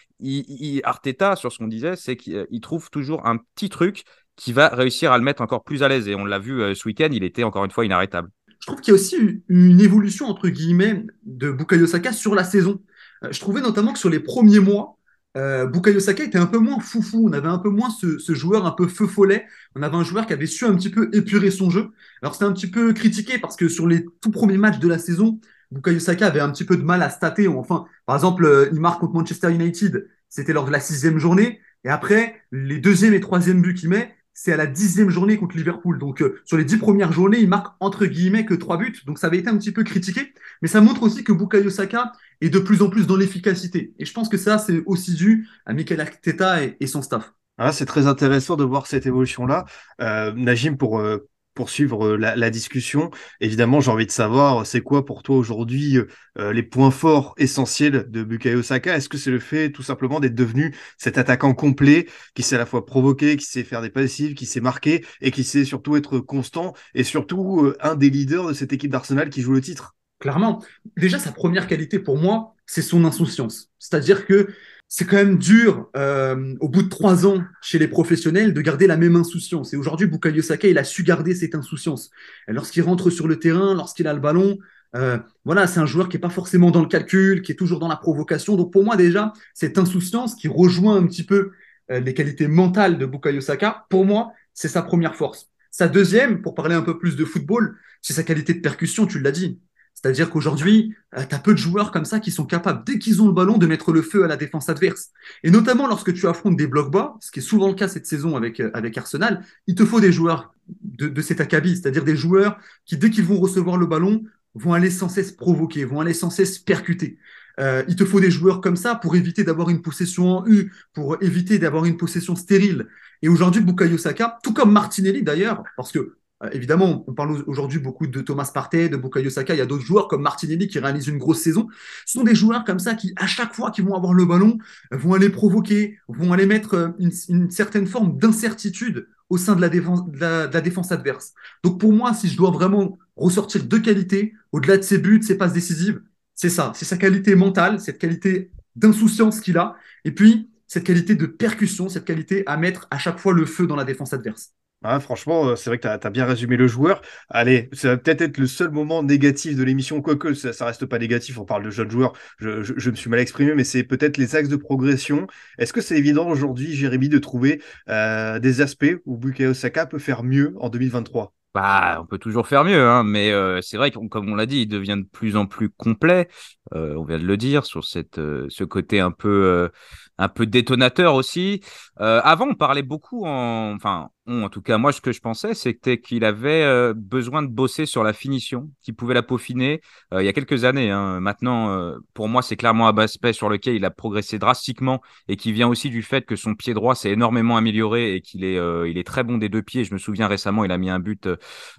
Arteta, 0.84 1.36
sur 1.36 1.52
ce 1.52 1.58
qu'on 1.58 1.68
disait, 1.68 1.96
c'est 1.96 2.16
qu'il 2.16 2.60
trouve 2.60 2.90
toujours 2.90 3.26
un 3.26 3.36
petit 3.36 3.68
truc 3.68 4.04
qui 4.36 4.52
va 4.52 4.68
réussir 4.68 5.12
à 5.12 5.18
le 5.18 5.24
mettre 5.24 5.42
encore 5.42 5.64
plus 5.64 5.82
à 5.82 5.88
l'aise. 5.88 6.08
Et 6.08 6.14
on 6.14 6.24
l'a 6.24 6.38
vu 6.38 6.62
euh, 6.62 6.74
ce 6.74 6.86
week-end, 6.86 7.08
il 7.10 7.24
était 7.24 7.42
encore 7.42 7.64
une 7.64 7.70
fois 7.70 7.84
inarrêtable. 7.84 8.28
je 8.60 8.66
trouve 8.66 8.80
qu'il 8.80 8.92
y 8.92 8.96
a 8.96 9.00
aussi 9.00 9.42
une 9.48 9.80
évolution, 9.80 10.26
entre 10.26 10.48
guillemets, 10.48 11.04
de 11.24 11.50
Bukayo 11.50 11.86
Saka 11.86 12.12
sur 12.12 12.34
la 12.34 12.44
saison. 12.44 12.82
Euh, 13.24 13.32
je 13.32 13.40
trouvais 13.40 13.60
notamment 13.60 13.92
que 13.92 13.98
sur 13.98 14.10
les 14.10 14.20
premiers 14.20 14.60
mois, 14.60 14.98
euh, 15.36 15.66
Bukayo 15.66 16.00
Saka 16.00 16.24
était 16.24 16.38
un 16.38 16.46
peu 16.46 16.58
moins 16.58 16.80
foufou. 16.80 17.26
On 17.28 17.32
avait 17.32 17.48
un 17.48 17.58
peu 17.58 17.70
moins 17.70 17.90
ce, 17.90 18.18
ce, 18.18 18.34
joueur 18.34 18.66
un 18.66 18.72
peu 18.72 18.86
feu 18.86 19.06
follet. 19.06 19.46
On 19.74 19.82
avait 19.82 19.96
un 19.96 20.04
joueur 20.04 20.26
qui 20.26 20.32
avait 20.32 20.46
su 20.46 20.64
un 20.64 20.74
petit 20.74 20.90
peu 20.90 21.10
épurer 21.12 21.50
son 21.50 21.70
jeu. 21.70 21.90
Alors 22.22 22.34
c'était 22.34 22.46
un 22.46 22.52
petit 22.52 22.70
peu 22.70 22.92
critiqué 22.92 23.38
parce 23.38 23.56
que 23.56 23.68
sur 23.68 23.86
les 23.86 24.06
tout 24.20 24.30
premiers 24.30 24.56
matchs 24.56 24.78
de 24.78 24.88
la 24.88 24.98
saison, 24.98 25.40
Bukayo 25.70 25.98
Saka 25.98 26.26
avait 26.26 26.40
un 26.40 26.50
petit 26.50 26.64
peu 26.64 26.76
de 26.76 26.82
mal 26.82 27.02
à 27.02 27.10
stater. 27.10 27.48
Enfin, 27.48 27.86
par 28.06 28.16
exemple, 28.16 28.44
euh, 28.44 28.68
il 28.72 28.80
marque 28.80 29.00
contre 29.00 29.14
Manchester 29.14 29.52
United. 29.52 30.08
C'était 30.28 30.52
lors 30.52 30.66
de 30.66 30.72
la 30.72 30.80
sixième 30.80 31.18
journée. 31.18 31.60
Et 31.84 31.88
après, 31.88 32.42
les 32.52 32.78
deuxième 32.78 33.14
et 33.14 33.20
troisième 33.20 33.62
buts 33.62 33.74
qu'il 33.74 33.88
met, 33.88 34.16
c'est 34.36 34.52
à 34.52 34.56
la 34.56 34.66
dixième 34.66 35.08
journée 35.08 35.38
contre 35.38 35.56
Liverpool. 35.56 35.98
Donc 35.98 36.20
euh, 36.20 36.40
sur 36.44 36.58
les 36.58 36.64
dix 36.64 36.76
premières 36.76 37.10
journées, 37.10 37.38
il 37.40 37.48
marque 37.48 37.74
entre 37.80 38.04
guillemets 38.04 38.44
que 38.44 38.54
trois 38.54 38.76
buts. 38.76 38.94
Donc 39.06 39.18
ça 39.18 39.28
avait 39.28 39.38
été 39.38 39.48
un 39.48 39.56
petit 39.56 39.72
peu 39.72 39.82
critiqué, 39.82 40.34
mais 40.60 40.68
ça 40.68 40.80
montre 40.80 41.02
aussi 41.02 41.24
que 41.24 41.32
Bukayo 41.32 41.70
Saka 41.70 42.12
est 42.42 42.50
de 42.50 42.58
plus 42.58 42.82
en 42.82 42.90
plus 42.90 43.06
dans 43.06 43.16
l'efficacité. 43.16 43.94
Et 43.98 44.04
je 44.04 44.12
pense 44.12 44.28
que 44.28 44.36
ça, 44.36 44.58
c'est 44.58 44.82
aussi 44.84 45.14
dû 45.14 45.48
à 45.64 45.72
Mikel 45.72 46.00
Arteta 46.00 46.62
et, 46.62 46.86
son 46.86 47.00
staff. 47.00 47.32
Ah, 47.56 47.72
c'est 47.72 47.86
très 47.86 48.06
intéressant 48.06 48.56
de 48.56 48.64
voir 48.64 48.86
cette 48.86 49.06
évolution-là. 49.06 49.64
Euh, 50.02 50.32
Najim, 50.32 50.76
pour, 50.76 50.98
euh, 50.98 51.26
poursuivre 51.56 52.06
euh, 52.06 52.16
la, 52.16 52.50
discussion, 52.50 53.10
évidemment, 53.40 53.80
j'ai 53.80 53.90
envie 53.90 54.06
de 54.06 54.12
savoir, 54.12 54.64
c'est 54.64 54.82
quoi 54.82 55.04
pour 55.04 55.24
toi 55.24 55.36
aujourd'hui 55.36 55.98
euh, 56.38 56.52
les 56.52 56.62
points 56.62 56.92
forts 56.92 57.34
essentiels 57.38 58.08
de 58.08 58.22
Bukayo 58.22 58.62
Saka? 58.62 58.96
Est-ce 58.96 59.08
que 59.08 59.18
c'est 59.18 59.32
le 59.32 59.40
fait 59.40 59.72
tout 59.72 59.82
simplement 59.82 60.20
d'être 60.20 60.36
devenu 60.36 60.72
cet 60.98 61.18
attaquant 61.18 61.54
complet 61.54 62.06
qui 62.34 62.44
sait 62.44 62.54
à 62.54 62.58
la 62.58 62.66
fois 62.66 62.86
provoquer, 62.86 63.36
qui 63.36 63.46
sait 63.46 63.64
faire 63.64 63.82
des 63.82 63.90
passives, 63.90 64.34
qui 64.34 64.46
sait 64.46 64.60
marquer 64.60 65.04
et 65.20 65.32
qui 65.32 65.42
sait 65.42 65.64
surtout 65.64 65.96
être 65.96 66.20
constant 66.20 66.74
et 66.94 67.02
surtout 67.02 67.62
euh, 67.64 67.76
un 67.80 67.96
des 67.96 68.10
leaders 68.10 68.46
de 68.46 68.52
cette 68.52 68.72
équipe 68.72 68.92
d'Arsenal 68.92 69.30
qui 69.30 69.42
joue 69.42 69.52
le 69.52 69.60
titre? 69.60 69.96
Clairement. 70.20 70.62
Déjà, 70.96 71.18
sa 71.18 71.32
première 71.32 71.66
qualité 71.66 71.98
pour 71.98 72.16
moi, 72.16 72.54
c'est 72.66 72.82
son 72.82 73.04
insouciance. 73.04 73.70
C'est-à-dire 73.78 74.26
que 74.26 74.48
c'est 74.88 75.04
quand 75.04 75.16
même 75.16 75.38
dur, 75.38 75.90
euh, 75.96 76.54
au 76.60 76.68
bout 76.68 76.82
de 76.82 76.88
trois 76.88 77.26
ans 77.26 77.42
chez 77.60 77.78
les 77.78 77.88
professionnels, 77.88 78.54
de 78.54 78.60
garder 78.60 78.86
la 78.86 78.96
même 78.96 79.16
insouciance. 79.16 79.74
Et 79.74 79.76
aujourd'hui, 79.76 80.06
Bukayo 80.06 80.42
Saka, 80.42 80.68
il 80.68 80.78
a 80.78 80.84
su 80.84 81.02
garder 81.02 81.34
cette 81.34 81.54
insouciance. 81.54 82.10
Lorsqu'il 82.46 82.82
rentre 82.82 83.10
sur 83.10 83.26
le 83.26 83.38
terrain, 83.38 83.74
lorsqu'il 83.74 84.06
a 84.06 84.14
le 84.14 84.20
ballon, 84.20 84.58
euh, 84.94 85.18
voilà, 85.44 85.66
c'est 85.66 85.80
un 85.80 85.86
joueur 85.86 86.08
qui 86.08 86.16
n'est 86.16 86.20
pas 86.20 86.30
forcément 86.30 86.70
dans 86.70 86.80
le 86.80 86.88
calcul, 86.88 87.42
qui 87.42 87.52
est 87.52 87.56
toujours 87.56 87.80
dans 87.80 87.88
la 87.88 87.96
provocation. 87.96 88.56
Donc 88.56 88.72
pour 88.72 88.84
moi, 88.84 88.96
déjà, 88.96 89.32
cette 89.54 89.76
insouciance 89.78 90.34
qui 90.34 90.48
rejoint 90.48 90.96
un 90.96 91.06
petit 91.06 91.24
peu 91.24 91.50
euh, 91.90 92.00
les 92.00 92.14
qualités 92.14 92.48
mentales 92.48 92.98
de 92.98 93.06
Bukayo 93.06 93.40
Saka, 93.40 93.86
pour 93.90 94.04
moi, 94.04 94.32
c'est 94.54 94.68
sa 94.68 94.82
première 94.82 95.16
force. 95.16 95.50
Sa 95.70 95.88
deuxième, 95.88 96.42
pour 96.42 96.54
parler 96.54 96.74
un 96.74 96.82
peu 96.82 96.98
plus 96.98 97.16
de 97.16 97.24
football, 97.24 97.76
c'est 98.00 98.14
sa 98.14 98.22
qualité 98.22 98.54
de 98.54 98.60
percussion, 98.60 99.06
tu 99.06 99.20
l'as 99.20 99.32
dit. 99.32 99.58
C'est-à-dire 99.96 100.28
qu'aujourd'hui, 100.30 100.94
euh, 101.16 101.24
tu 101.28 101.34
as 101.34 101.38
peu 101.38 101.52
de 101.52 101.58
joueurs 101.58 101.90
comme 101.90 102.04
ça 102.04 102.20
qui 102.20 102.30
sont 102.30 102.44
capables, 102.44 102.84
dès 102.84 102.98
qu'ils 102.98 103.22
ont 103.22 103.26
le 103.26 103.32
ballon, 103.32 103.56
de 103.56 103.66
mettre 103.66 103.92
le 103.92 104.02
feu 104.02 104.24
à 104.24 104.28
la 104.28 104.36
défense 104.36 104.68
adverse. 104.68 105.08
Et 105.42 105.50
notamment 105.50 105.88
lorsque 105.88 106.12
tu 106.12 106.28
affrontes 106.28 106.56
des 106.56 106.66
blocs 106.66 106.90
bas, 106.90 107.16
ce 107.20 107.30
qui 107.30 107.38
est 107.38 107.42
souvent 107.42 107.68
le 107.68 107.74
cas 107.74 107.88
cette 107.88 108.06
saison 108.06 108.36
avec, 108.36 108.60
euh, 108.60 108.70
avec 108.74 108.96
Arsenal, 108.98 109.42
il 109.66 109.74
te 109.74 109.86
faut 109.86 110.00
des 110.00 110.12
joueurs 110.12 110.54
de, 110.82 111.08
de 111.08 111.22
cet 111.22 111.40
acabit, 111.40 111.76
c'est-à-dire 111.76 112.04
des 112.04 112.16
joueurs 112.16 112.58
qui, 112.84 112.98
dès 112.98 113.10
qu'ils 113.10 113.24
vont 113.24 113.40
recevoir 113.40 113.78
le 113.78 113.86
ballon, 113.86 114.22
vont 114.54 114.74
aller 114.74 114.90
sans 114.90 115.08
cesse 115.08 115.32
provoquer, 115.32 115.84
vont 115.84 116.00
aller 116.00 116.14
sans 116.14 116.30
cesse 116.30 116.58
percuter. 116.58 117.18
Euh, 117.58 117.82
il 117.88 117.96
te 117.96 118.04
faut 118.04 118.20
des 118.20 118.30
joueurs 118.30 118.60
comme 118.60 118.76
ça 118.76 118.94
pour 118.94 119.16
éviter 119.16 119.44
d'avoir 119.44 119.70
une 119.70 119.80
possession 119.80 120.38
en 120.38 120.46
U, 120.46 120.72
pour 120.92 121.22
éviter 121.22 121.58
d'avoir 121.58 121.86
une 121.86 121.96
possession 121.96 122.36
stérile. 122.36 122.86
Et 123.22 123.28
aujourd'hui, 123.28 123.62
Bukayo 123.62 123.96
Saka, 123.96 124.38
tout 124.42 124.52
comme 124.52 124.72
Martinelli 124.72 125.22
d'ailleurs, 125.22 125.62
parce 125.76 125.90
que 125.90 126.16
évidemment, 126.52 127.04
on 127.06 127.14
parle 127.14 127.42
aujourd'hui 127.46 127.78
beaucoup 127.78 128.06
de 128.06 128.20
Thomas 128.20 128.50
Partey, 128.52 128.88
de 128.88 128.96
Bukayo 128.96 129.30
Saka. 129.30 129.54
Il 129.54 129.58
y 129.58 129.62
a 129.62 129.66
d'autres 129.66 129.84
joueurs 129.84 130.06
comme 130.08 130.22
Martinelli 130.22 130.68
qui 130.68 130.78
réalisent 130.78 131.08
une 131.08 131.18
grosse 131.18 131.40
saison. 131.40 131.68
Ce 132.04 132.18
sont 132.18 132.24
des 132.24 132.34
joueurs 132.34 132.64
comme 132.64 132.78
ça 132.78 132.94
qui, 132.94 133.12
à 133.16 133.26
chaque 133.26 133.54
fois 133.54 133.70
qu'ils 133.70 133.84
vont 133.84 133.94
avoir 133.94 134.12
le 134.12 134.24
ballon, 134.26 134.58
vont 134.90 135.14
aller 135.14 135.30
provoquer, 135.30 135.98
vont 136.08 136.32
aller 136.32 136.46
mettre 136.46 136.74
euh, 136.74 136.88
une, 136.98 137.50
certaine 137.50 137.86
forme 137.86 138.18
d'incertitude 138.18 139.08
au 139.30 139.38
sein 139.38 139.56
de 139.56 139.60
la, 139.60 139.68
défense, 139.68 140.06
de 140.06 140.18
la, 140.18 140.60
défense 140.60 140.92
adverse. 140.92 141.32
Donc 141.64 141.80
pour 141.80 141.92
moi, 141.92 142.12
si 142.12 142.28
je 142.28 142.36
dois 142.36 142.50
vraiment 142.50 142.98
ressortir 143.16 143.64
deux 143.64 143.80
qualités, 143.80 144.34
au-delà 144.52 144.76
de 144.76 144.82
ses 144.82 144.98
buts, 144.98 145.22
ses 145.22 145.36
passes 145.36 145.54
décisives, 145.54 146.00
c'est 146.34 146.50
ça. 146.50 146.72
C'est 146.74 146.84
sa 146.84 146.96
qualité 146.96 147.34
mentale, 147.34 147.80
cette 147.80 147.98
qualité 147.98 148.50
d'insouciance 148.76 149.40
qu'il 149.40 149.56
a, 149.56 149.74
et 150.04 150.12
puis 150.12 150.50
cette 150.66 150.84
qualité 150.84 151.14
de 151.14 151.26
percussion, 151.26 151.88
cette 151.88 152.04
qualité 152.04 152.42
à 152.46 152.56
mettre 152.56 152.86
à 152.90 152.98
chaque 152.98 153.18
fois 153.18 153.32
le 153.32 153.46
feu 153.46 153.66
dans 153.66 153.76
la 153.76 153.84
défense 153.84 154.12
adverse. 154.12 154.52
Ah, 154.84 155.00
franchement, 155.00 155.48
euh, 155.48 155.56
c'est 155.56 155.70
vrai 155.70 155.78
que 155.78 155.88
tu 155.88 156.06
as, 156.06 156.10
bien 156.10 156.26
résumé 156.26 156.56
le 156.56 156.68
joueur. 156.68 157.00
Allez, 157.30 157.70
ça 157.72 157.88
va 157.88 157.96
peut-être 157.96 158.20
être 158.20 158.38
le 158.38 158.46
seul 158.46 158.70
moment 158.70 159.02
négatif 159.02 159.56
de 159.56 159.64
l'émission, 159.64 160.02
quoique 160.02 160.34
ça, 160.34 160.52
ça 160.52 160.66
reste 160.66 160.84
pas 160.84 160.98
négatif, 160.98 161.38
on 161.38 161.44
parle 161.44 161.64
de 161.64 161.70
jeunes 161.70 161.90
joueurs, 161.90 162.12
je, 162.38 162.90
me 162.90 162.94
suis 162.94 163.10
mal 163.10 163.18
exprimé, 163.18 163.54
mais 163.54 163.64
c'est 163.64 163.84
peut-être 163.84 164.18
les 164.18 164.36
axes 164.36 164.50
de 164.50 164.56
progression. 164.56 165.26
Est-ce 165.58 165.72
que 165.72 165.80
c'est 165.80 165.96
évident 165.96 166.28
aujourd'hui, 166.28 166.74
Jérémy, 166.74 167.08
de 167.08 167.18
trouver 167.18 167.62
euh, 167.88 168.38
des 168.38 168.60
aspects 168.60 168.96
où 169.06 169.16
Bukayo 169.16 169.54
Saka 169.54 169.86
peut 169.86 169.98
faire 169.98 170.22
mieux 170.22 170.54
en 170.60 170.68
2023 170.68 171.32
bah, 171.54 171.96
on 172.02 172.04
peut 172.04 172.18
toujours 172.18 172.46
faire 172.46 172.64
mieux, 172.64 172.86
hein, 172.86 173.02
mais 173.02 173.30
euh, 173.30 173.62
c'est 173.62 173.78
vrai 173.78 173.90
que, 173.90 173.98
comme 174.08 174.30
on 174.30 174.34
l'a 174.34 174.44
dit, 174.44 174.60
il 174.60 174.66
devient 174.66 174.98
de 174.98 175.08
plus 175.10 175.36
en 175.36 175.46
plus 175.46 175.70
complet. 175.70 176.28
on 176.72 177.02
vient 177.02 177.18
de 177.18 177.24
le 177.24 177.38
dire 177.38 177.64
sur 177.64 177.82
ce 177.82 178.64
côté 178.64 179.00
un 179.00 179.10
peu, 179.10 179.70
un 180.18 180.28
peu 180.28 180.46
détonateur 180.46 181.14
aussi. 181.14 181.60
avant, 181.98 182.48
on 182.48 182.54
parlait 182.54 182.82
beaucoup 182.82 183.24
en, 183.26 183.74
enfin, 183.74 184.10
en 184.28 184.48
tout 184.48 184.60
cas, 184.60 184.76
moi, 184.76 184.92
ce 184.92 185.00
que 185.00 185.12
je 185.12 185.20
pensais, 185.20 185.54
c'était 185.54 186.00
qu'il 186.00 186.24
avait 186.24 186.64
euh, 186.64 186.94
besoin 186.96 187.42
de 187.42 187.48
bosser 187.48 187.86
sur 187.86 188.02
la 188.02 188.12
finition, 188.12 188.70
qu'il 188.82 188.94
pouvait 188.94 189.14
la 189.14 189.22
peaufiner 189.22 189.80
euh, 190.12 190.20
il 190.20 190.26
y 190.26 190.28
a 190.28 190.32
quelques 190.32 190.64
années. 190.64 190.90
Hein. 190.90 191.20
Maintenant, 191.20 191.70
euh, 191.70 191.98
pour 192.12 192.28
moi, 192.28 192.42
c'est 192.42 192.56
clairement 192.56 192.88
un 192.88 192.98
aspect 192.98 193.32
sur 193.32 193.48
lequel 193.48 193.76
il 193.76 193.84
a 193.84 193.90
progressé 193.90 194.40
drastiquement 194.40 195.00
et 195.28 195.36
qui 195.36 195.52
vient 195.52 195.68
aussi 195.68 195.90
du 195.90 196.02
fait 196.02 196.26
que 196.26 196.34
son 196.34 196.56
pied 196.56 196.74
droit 196.74 196.96
s'est 196.96 197.10
énormément 197.10 197.56
amélioré 197.56 198.14
et 198.14 198.20
qu'il 198.20 198.42
est, 198.42 198.56
il 198.88 198.98
est 198.98 199.06
très 199.06 199.22
bon 199.22 199.38
des 199.38 199.48
deux 199.48 199.62
pieds. 199.62 199.84
Je 199.84 199.94
me 199.94 199.98
souviens 199.98 200.26
récemment, 200.26 200.64
il 200.64 200.72
a 200.72 200.78
mis 200.78 200.90
un 200.90 200.98
but, 200.98 201.28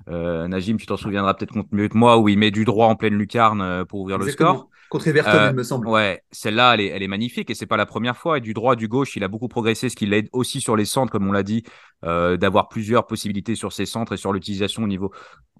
Najim, 0.07 0.77
tu 0.77 0.85
t'en 0.85 0.97
souviendras 0.97 1.33
peut-être 1.33 1.55
mieux 1.71 1.89
que 1.89 1.97
moi, 1.97 2.17
où 2.17 2.29
il 2.29 2.37
met 2.37 2.51
du 2.51 2.63
droit 2.63 2.87
en 2.87 2.95
pleine 2.95 3.15
lucarne 3.15 3.85
pour 3.85 4.01
ouvrir 4.01 4.17
le 4.17 4.29
score. 4.29 4.69
Contre 4.89 5.07
Everton, 5.07 5.47
il 5.49 5.55
me 5.55 5.63
semble. 5.63 5.87
Ouais, 5.87 6.23
celle-là, 6.31 6.75
elle 6.75 6.81
est, 6.81 6.87
elle 6.87 7.03
est 7.03 7.07
magnifique 7.07 7.49
et 7.49 7.55
c'est 7.55 7.65
pas 7.65 7.77
la 7.77 7.85
première 7.85 8.17
fois. 8.17 8.37
Et 8.37 8.41
du 8.41 8.53
droit, 8.53 8.75
du 8.75 8.87
gauche, 8.87 9.15
il 9.15 9.23
a 9.23 9.27
beaucoup 9.27 9.47
progressé, 9.47 9.89
ce 9.89 9.95
qui 9.95 10.05
l'aide 10.05 10.29
aussi 10.31 10.61
sur 10.61 10.75
les 10.75 10.85
centres, 10.85 11.11
comme 11.11 11.27
on 11.27 11.31
l'a 11.31 11.43
dit 11.43 11.63
d'avoir 12.03 12.69
plusieurs 12.69 13.07
possibilités 13.07 13.55
sur 13.55 13.73
ses 13.73 13.85
centres 13.85 14.13
et 14.13 14.17
sur 14.17 14.31
l'utilisation 14.31 14.83
au 14.83 14.87
niveau 14.87 15.11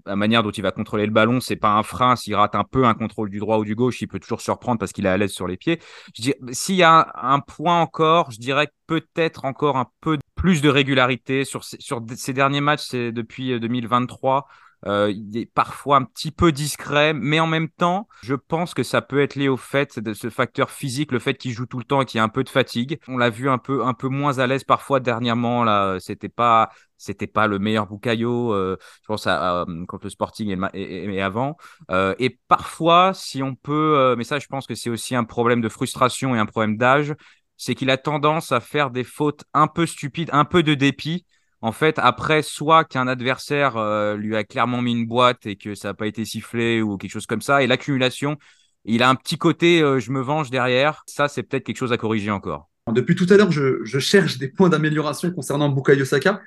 la 0.08 0.16
manière 0.16 0.44
dont 0.44 0.52
il 0.52 0.62
va 0.62 0.72
contrôler 0.72 1.06
le 1.06 1.12
ballon, 1.12 1.40
c'est 1.40 1.56
pas 1.56 1.72
un 1.72 1.84
frein. 1.84 2.16
S'il 2.16 2.36
rate 2.36 2.56
un 2.56 2.63
peu 2.63 2.86
un 2.86 2.94
contrôle 2.94 3.30
du 3.30 3.40
droit 3.40 3.58
ou 3.58 3.66
du 3.66 3.76
gauche, 3.76 4.02
il 4.02 4.08
peut 4.08 4.20
toujours 4.20 4.42
surprendre 4.42 4.80
parce 4.80 4.92
qu'il 4.92 5.06
est 5.06 5.10
à 5.10 5.18
l'aise 5.18 5.32
sur 5.32 5.48
les 5.48 5.58
pieds. 5.58 5.80
S'il 6.52 6.76
y 6.76 6.84
a 6.84 7.12
un, 7.16 7.40
point 7.40 7.80
encore, 7.82 8.32
je 8.32 8.40
dirais 8.40 8.70
peut-être 8.88 9.46
encore 9.46 9.78
un 9.78 9.88
peu 10.02 10.18
plus 10.36 10.62
de 10.62 10.70
régularité 10.70 11.46
sur, 11.46 11.63
sur 11.63 12.02
ces 12.16 12.34
derniers 12.34 12.62
matchs 12.62 12.86
c'est 12.90 13.12
depuis 13.12 13.60
2023. 13.60 14.48
Euh, 14.88 15.12
il 15.12 15.38
est 15.38 15.45
parfois 15.45 15.97
un 15.97 16.04
petit 16.04 16.32
peu 16.32 16.52
discret, 16.52 17.13
mais 17.13 17.39
en 17.39 17.47
même 17.47 17.69
temps, 17.69 18.08
je 18.23 18.36
pense 18.36 18.73
que 18.73 18.84
ça 18.84 19.02
peut 19.02 19.21
être 19.21 19.36
lié 19.36 19.50
au 19.50 19.58
fait 19.58 20.00
de 20.00 20.13
ce 20.13 20.30
facteur 20.30 20.71
physique, 20.71 21.12
le 21.12 21.19
fait 21.19 21.36
qu'il 21.36 21.52
joue 21.52 21.65
tout 21.65 21.78
le 21.78 21.84
temps 21.84 22.02
et 22.02 22.06
qu'il 22.06 22.19
y 22.19 22.21
a 22.21 22.23
un 22.23 22.30
peu 22.30 22.43
de 22.43 22.50
fatigue. 22.50 23.00
On 23.08 23.17
l'a 23.17 23.30
vu 23.30 23.50
un 23.50 23.58
peu, 23.58 23.86
un 23.86 23.93
peu 23.93 24.08
moins 24.08 24.39
à 24.39 24.47
l'aise 24.47 24.63
parfois 24.63 25.00
dernièrement. 25.00 25.63
Là, 25.63 25.97
c'était 26.00 26.30
pas, 26.30 26.69
c'était 26.97 27.28
pas 27.28 27.47
le 27.47 27.60
meilleur 27.60 27.88
Bukayo. 27.88 28.54
Euh, 28.54 28.78
je 29.02 29.08
pense 29.08 29.28
à, 29.28 29.65
contre 29.88 30.06
le 30.06 30.10
Sporting 30.10 30.58
et, 30.73 31.21
avant. 31.21 31.58
Euh, 31.91 32.15
et 32.19 32.39
parfois, 32.47 33.13
si 33.13 33.43
on 33.43 33.56
peut, 33.56 34.15
mais 34.17 34.23
ça, 34.23 34.39
je 34.39 34.47
pense 34.47 34.67
que 34.67 34.76
c'est 34.76 34.89
aussi 34.89 35.15
un 35.15 35.26
problème 35.26 35.60
de 35.60 35.69
frustration 35.69 36.34
et 36.34 36.39
un 36.39 36.45
problème 36.45 36.78
d'âge, 36.78 37.13
c'est 37.58 37.76
qu'il 37.76 37.89
a 37.89 37.97
tendance 37.97 38.52
à 38.52 38.62
faire 38.62 38.91
des 38.91 39.04
fautes 39.04 39.43
un 39.54 39.67
peu 39.67 39.86
stupides, 39.86 40.30
un 40.32 40.45
peu 40.45 40.63
de 40.63 40.76
dépit 40.76 41.26
en 41.62 41.72
fait, 41.72 41.98
après, 41.98 42.43
soit 42.43 42.84
qu'un 42.84 43.08
adversaire 43.08 43.78
euh, 43.78 44.15
lui 44.15 44.36
a 44.36 44.43
clairement 44.43 44.82
mis 44.82 44.91
une 44.91 45.08
boîte 45.08 45.46
et 45.46 45.56
que 45.56 45.74
ça 45.74 45.89
n'a 45.89 45.93
pas 45.93 46.08
été 46.08 46.24
sifflé 46.24 46.82
ou 46.82 46.98
quelque 46.98 47.12
chose 47.12 47.26
comme 47.26 47.41
ça, 47.41 47.63
et 47.63 47.67
l'accumulation, 47.67 48.38
il 48.86 49.02
a 49.02 49.10
un 49.10 49.15
petit 49.15 49.38
côté 49.38 49.82
euh, 49.82 50.00
je 50.00 50.12
me 50.12 50.22
venge 50.22 50.52
derrière. 50.52 51.04
Ça, 51.08 51.28
c'est 51.28 51.43
peut-être 51.43 51.63
quelque 51.63 51.78
chose 51.78 51.91
à 51.91 51.98
corriger 51.98 52.32
encore. 52.32 52.70
Depuis 52.91 53.15
tout 53.15 53.28
à 53.30 53.38
l'heure, 53.38 53.52
je, 53.52 54.00
cherche 54.00 54.38
des 54.38 54.48
points 54.48 54.70
d'amélioration 54.70 55.32
concernant 55.32 55.70
Bukayo 55.70 56.06
Saka. 56.06 56.41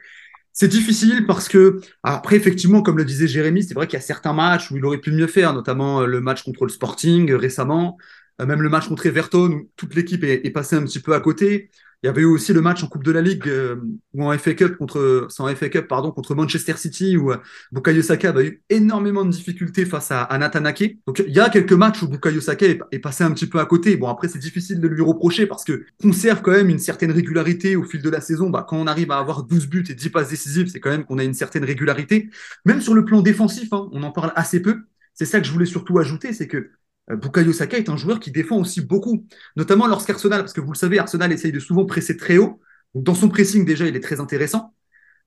C'est 0.53 0.69
difficile 0.69 1.27
parce 1.27 1.49
que, 1.49 1.81
après, 2.03 2.37
effectivement, 2.37 2.83
comme 2.83 2.97
le 2.97 3.05
disait 3.05 3.29
Jérémy, 3.29 3.63
c'est 3.63 3.75
vrai 3.75 3.87
qu'il 3.87 3.99
y 3.99 4.03
a 4.03 4.05
certains 4.05 4.33
matchs 4.33 4.71
où 4.71 4.77
il 4.77 4.85
aurait 4.85 4.99
pu 4.99 5.13
mieux 5.13 5.27
faire, 5.27 5.53
notamment 5.53 6.01
euh, 6.01 6.07
le 6.07 6.21
match 6.21 6.45
contre 6.45 6.65
le 6.65 6.71
Sporting 6.71 7.33
récemment. 7.35 7.99
même 8.39 8.63
le 8.63 8.69
match 8.69 8.89
contre 8.89 9.07
Everton 9.07 9.51
où 9.53 9.71
toute 9.77 9.95
l'équipe 9.95 10.25
est, 10.25 10.47
est 10.47 10.51
passée 10.51 10.77
un 10.77 10.83
petit 10.83 11.01
peu 11.01 11.15
à 11.15 11.21
côté. 11.21 11.71
Il 12.03 12.07
y 12.07 12.09
avait 12.09 12.23
eu 12.23 12.27
aussi 12.27 12.55
le 12.55 12.63
match 12.63 12.83
en 12.83 12.87
Coupe 12.87 13.05
de 13.05 13.11
la 13.11 13.21
Ligue 13.21 13.47
euh, 13.47 13.77
ou 14.15 14.25
en 14.25 14.37
FA 14.39 14.55
Cup 14.55 14.79
contre, 14.79 15.27
sans 15.29 15.55
FA 15.55 15.69
Cup, 15.69 15.87
pardon, 15.87 16.11
contre 16.13 16.35
Manchester 16.35 16.75
City 16.79 17.19
où 17.19 17.31
euh, 17.31 17.37
Bukayo 17.73 18.01
Saka 18.01 18.31
a 18.31 18.43
eu 18.43 18.63
énormément 18.71 19.23
de 19.23 19.31
difficultés 19.31 19.85
face 19.85 20.11
à, 20.11 20.23
à. 20.23 20.39
Donc 20.39 21.23
il 21.27 21.35
y 21.35 21.41
a 21.41 21.51
quelques 21.51 21.75
matchs 21.75 22.03
où 22.03 22.09
Bukayo 22.09 22.41
Saka 22.41 22.65
est, 22.65 22.81
est 22.91 22.99
passé 23.01 23.23
un 23.23 23.31
petit 23.33 23.47
peu 23.47 23.61
à 23.61 23.67
côté. 23.67 23.99
Bon 23.99 24.09
après 24.09 24.29
c'est 24.29 24.39
difficile 24.39 24.81
de 24.81 24.89
lui 24.89 25.03
reprocher 25.03 25.47
parce 25.47 25.63
que 25.63 25.85
conserve 26.03 26.41
quand 26.41 26.53
même 26.53 26.71
une 26.71 26.79
certaine 26.79 27.11
régularité 27.11 27.77
au 27.77 27.83
fil 27.83 28.01
de 28.01 28.09
la 28.09 28.23
saison. 28.23 28.49
Bah, 28.49 28.65
quand 28.67 28.79
on 28.79 28.87
arrive 28.87 29.11
à 29.11 29.19
avoir 29.19 29.43
12 29.43 29.67
buts 29.69 29.85
et 29.91 29.95
10 29.95 30.09
passes 30.09 30.31
décisives, 30.31 30.69
c'est 30.69 30.81
quand 30.81 30.91
même 30.91 31.05
qu'on 31.05 31.19
a 31.19 31.25
une 31.25 31.35
certaine 31.35 31.65
régularité. 31.65 32.31
Même 32.65 32.81
sur 32.81 32.95
le 32.95 33.05
plan 33.05 33.21
défensif, 33.21 33.69
hein, 33.73 33.91
on 33.93 34.03
en 34.03 34.11
parle 34.11 34.33
assez 34.37 34.61
peu. 34.61 34.85
C'est 35.13 35.27
ça 35.27 35.39
que 35.39 35.47
je 35.47 35.53
voulais 35.53 35.67
surtout 35.67 35.99
ajouter, 35.99 36.33
c'est 36.33 36.49
que 36.49 36.71
Bukayo 37.17 37.53
Saka 37.53 37.79
est 37.79 37.89
un 37.89 37.97
joueur 37.97 38.21
qui 38.21 38.31
défend 38.31 38.59
aussi 38.59 38.81
beaucoup, 38.81 39.27
notamment 39.57 39.87
lorsqu'Arsenal, 39.87 40.41
parce 40.41 40.53
que 40.53 40.61
vous 40.61 40.73
le 40.73 40.77
savez, 40.77 40.99
Arsenal 40.99 41.33
essaye 41.33 41.53
de 41.53 41.61
souvent 41.61 41.85
presser 41.85 42.17
très 42.17 42.39
haut. 42.39 42.61
Dans 42.95 43.15
son 43.15 43.29
pressing, 43.29 43.65
déjà, 43.65 43.87
il 43.87 43.97
est 43.97 44.01
très 44.01 44.21
intéressant. 44.21 44.75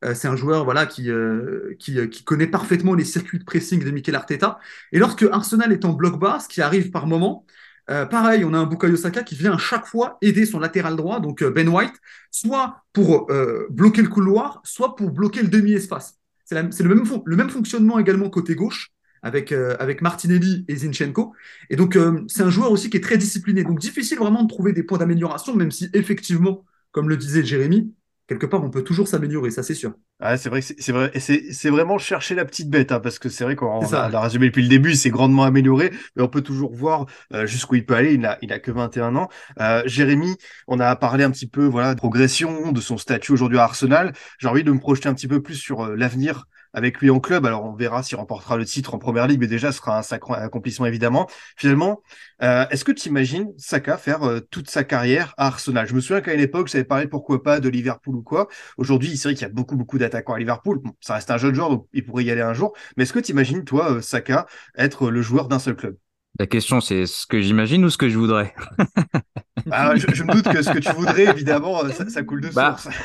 Euh, 0.04 0.14
c'est 0.14 0.28
un 0.28 0.36
joueur 0.36 0.66
voilà, 0.66 0.86
qui, 0.86 1.10
euh, 1.10 1.76
qui, 1.80 1.98
euh, 1.98 2.08
connaît 2.26 2.48
parfaitement 2.48 2.94
les 2.94 3.06
circuits 3.06 3.40
de 3.40 3.44
pressing 3.44 3.84
de 3.84 3.92
Mikel 3.92 4.16
Arteta. 4.16 4.60
Et 4.92 5.00
lorsque 5.00 5.24
Arsenal 5.24 5.72
est 5.72 5.86
en 5.86 5.94
bloc 5.94 6.20
bas, 6.20 6.40
ce 6.40 6.48
qui 6.48 6.62
arrive 6.62 6.92
par 6.92 7.08
moment, 7.08 7.46
euh, 7.90 8.06
pareil, 8.06 8.46
on 8.46 8.54
a 8.54 8.58
un 8.58 8.66
Bukayo 8.66 8.96
Saka 8.96 9.24
qui 9.24 9.36
vient 9.36 9.54
à 9.54 9.58
chaque 9.58 9.86
fois 9.86 10.18
aider 10.22 10.46
son 10.46 10.60
latéral 10.60 10.96
droit, 10.96 11.20
donc 11.20 11.44
Ben 11.44 11.68
White, 11.68 11.96
soit 12.32 12.84
pour 12.94 13.28
bloquer 13.70 14.02
le 14.02 14.08
couloir, 14.08 14.62
soit 14.64 14.96
pour 14.96 15.12
bloquer 15.12 15.42
le 15.42 15.50
demi-espace. 15.50 16.18
C'est 16.46 16.84
le 16.84 17.36
même 17.36 17.50
fonctionnement 17.50 18.00
également 18.00 18.30
côté 18.30 18.56
gauche 18.56 18.93
avec, 19.24 19.52
euh, 19.52 19.76
avec 19.80 20.02
Martinelli 20.02 20.66
et 20.68 20.76
Zinchenko. 20.76 21.34
Et 21.70 21.76
donc, 21.76 21.96
euh, 21.96 22.22
c'est 22.28 22.44
un 22.44 22.50
joueur 22.50 22.72
aussi 22.72 22.90
qui 22.90 22.98
est 22.98 23.02
très 23.02 23.18
discipliné. 23.18 23.64
Donc, 23.64 23.80
difficile 23.80 24.20
vraiment 24.20 24.44
de 24.44 24.50
trouver 24.50 24.74
des 24.74 24.84
points 24.84 25.00
d'amélioration, 25.00 25.56
même 25.56 25.72
si 25.72 25.90
effectivement, 25.94 26.64
comme 26.92 27.10
le 27.10 27.18
disait 27.18 27.44
Jérémy, 27.44 27.94
quelque 28.28 28.46
part, 28.46 28.64
on 28.64 28.70
peut 28.70 28.84
toujours 28.84 29.08
s'améliorer, 29.08 29.52
ça 29.52 29.64
c'est 29.64 29.74
sûr. 29.74 29.94
Ah, 30.20 30.38
c'est 30.38 30.50
vrai, 30.50 30.62
c'est 30.62 30.92
vrai, 30.92 31.12
c'est 31.20 31.70
vraiment 31.70 31.98
chercher 31.98 32.36
la 32.36 32.46
petite 32.46 32.70
bête, 32.70 32.92
hein, 32.92 33.00
parce 33.00 33.20
que 33.20 33.28
c'est 33.28 33.44
vrai 33.44 33.56
qu'on 33.56 33.82
l'a 33.82 34.22
résumé 34.22 34.48
depuis 34.48 34.64
le 34.64 34.70
début, 34.70 34.92
il 34.92 34.98
s'est 34.98 35.10
grandement 35.10 35.44
amélioré, 35.44 35.92
mais 36.16 36.24
on 36.24 36.30
peut 36.30 36.42
toujours 36.42 36.74
voir 36.74 37.06
euh, 37.34 37.46
jusqu'où 37.46 37.76
il 37.76 37.86
peut 37.86 37.96
aller. 37.96 38.14
Il 38.14 38.22
n'a 38.22 38.38
il 38.42 38.54
a 38.54 38.60
que 38.60 38.72
21 38.72 39.16
ans. 39.16 39.30
Euh, 39.60 39.84
Jérémy, 39.86 40.38
on 40.68 40.80
a 40.80 40.96
parlé 40.96 41.24
un 41.24 41.32
petit 41.32 41.48
peu, 41.48 41.66
voilà, 41.66 41.94
de 41.94 42.00
progression, 42.00 42.72
de 42.72 42.80
son 42.80 42.98
statut 42.98 43.34
aujourd'hui 43.34 43.58
à 43.58 43.64
Arsenal. 43.64 44.14
J'ai 44.40 44.48
envie 44.48 44.64
de 44.64 44.72
me 44.72 44.80
projeter 44.80 45.10
un 45.10 45.14
petit 45.14 45.28
peu 45.28 45.42
plus 45.42 45.56
sur 45.56 45.82
euh, 45.82 45.96
l'avenir 45.96 46.46
avec 46.74 47.00
lui 47.00 47.10
en 47.10 47.20
club. 47.20 47.46
Alors 47.46 47.64
on 47.66 47.74
verra 47.74 48.04
s'il 48.04 48.18
remportera 48.18 48.58
le 48.58 48.66
titre 48.66 48.94
en 48.94 49.00
première 49.00 49.28
ligue, 49.28 49.40
mais 49.40 49.48
déjà 49.48 49.72
ce 49.72 49.78
sera 49.78 49.98
un 49.98 50.02
sacré 50.02 50.34
accomplissement 50.34 50.86
évidemment. 50.86 51.30
Finalement, 51.58 52.02
euh, 52.42 52.66
est-ce 52.70 52.84
que 52.84 52.92
tu 52.92 53.10
imagines 53.10 53.54
Saka 53.58 53.98
faire 53.98 54.24
euh, 54.24 54.40
toute 54.40 54.70
sa 54.70 54.84
carrière 54.84 55.34
à 55.38 55.48
Arsenal? 55.48 55.88
Je 55.88 55.94
me 55.94 56.02
souviens 56.02 56.22
qu'à 56.22 56.34
une 56.34 56.40
époque, 56.40 56.70
ça 56.70 56.78
avait 56.78 56.86
parlé 56.86 57.08
pourquoi 57.08 57.42
pas 57.44 57.60
de 57.60 57.70
Liverpool 57.70 58.16
ou 58.16 58.24
quoi. 58.24 58.48
Aujourd'hui, 58.78 59.16
c'est 59.18 59.30
vrai 59.30 59.36
qu'il 59.36 59.44
y 59.44 59.50
a 59.50 59.54
beaucoup 59.54 59.76
beaucoup 59.76 59.98
d'attaquants 59.98 60.34
à 60.34 60.40
Liverpool. 60.40 60.80
Bon, 60.84 60.92
ça 61.00 61.16
reste 61.16 61.32
un 61.32 61.38
jeune 61.38 61.56
joueur, 61.56 61.70
donc 61.70 61.88
il 61.94 62.04
pourrait 62.06 62.24
y 62.24 62.32
aller 62.32 62.42
un 62.42 62.54
jour. 62.54 62.74
Mais 62.98 63.04
est-ce 63.04 63.14
que 63.14 63.20
tu 63.20 63.32
imagines 63.32 63.64
toi 63.64 63.94
euh, 63.94 64.02
Saka 64.02 64.48
être 64.76 65.10
le 65.10 65.22
joueur 65.22 65.48
d'un 65.48 65.60
seul 65.60 65.76
club? 65.76 65.96
La 66.40 66.48
question 66.48 66.82
c'est 66.82 67.06
ce 67.06 67.28
que 67.28 67.40
j'imagine 67.42 67.86
ou 67.86 67.90
ce 67.90 67.98
que 67.98 68.10
je 68.10 68.18
voudrais? 68.18 68.56
ah, 69.74 69.96
je, 69.96 70.24
me 70.24 70.34
doute 70.34 70.48
que 70.48 70.62
ce 70.62 70.72
que 70.72 70.80
tu 70.80 70.92
voudrais, 70.94 71.26
évidemment, 71.26 71.82
ça, 71.90 72.24
coule 72.24 72.42
de 72.42 72.50
bah, 72.50 72.78
source. 72.78 72.96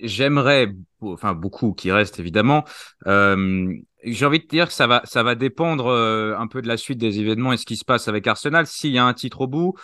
J'aimerais, 0.00 0.72
enfin 1.00 1.34
beaucoup 1.34 1.72
qui 1.72 1.92
reste 1.92 2.18
évidemment. 2.18 2.64
Euh, 3.06 3.72
J'ai 4.04 4.26
envie 4.26 4.40
de 4.40 4.46
dire 4.46 4.66
que 4.66 4.72
ça 4.72 4.86
va, 4.86 5.02
ça 5.04 5.22
va 5.22 5.34
dépendre 5.34 5.86
euh, 5.86 6.36
un 6.36 6.46
peu 6.46 6.62
de 6.62 6.68
la 6.68 6.76
suite 6.76 6.98
des 6.98 7.20
événements 7.20 7.52
et 7.52 7.56
ce 7.56 7.66
qui 7.66 7.76
se 7.76 7.84
passe 7.84 8.08
avec 8.08 8.26
Arsenal. 8.26 8.66
S'il 8.66 8.92
y 8.92 8.98
a 8.98 9.04
un 9.04 9.14
titre 9.14 9.42
au 9.42 9.46
bout, 9.46 9.74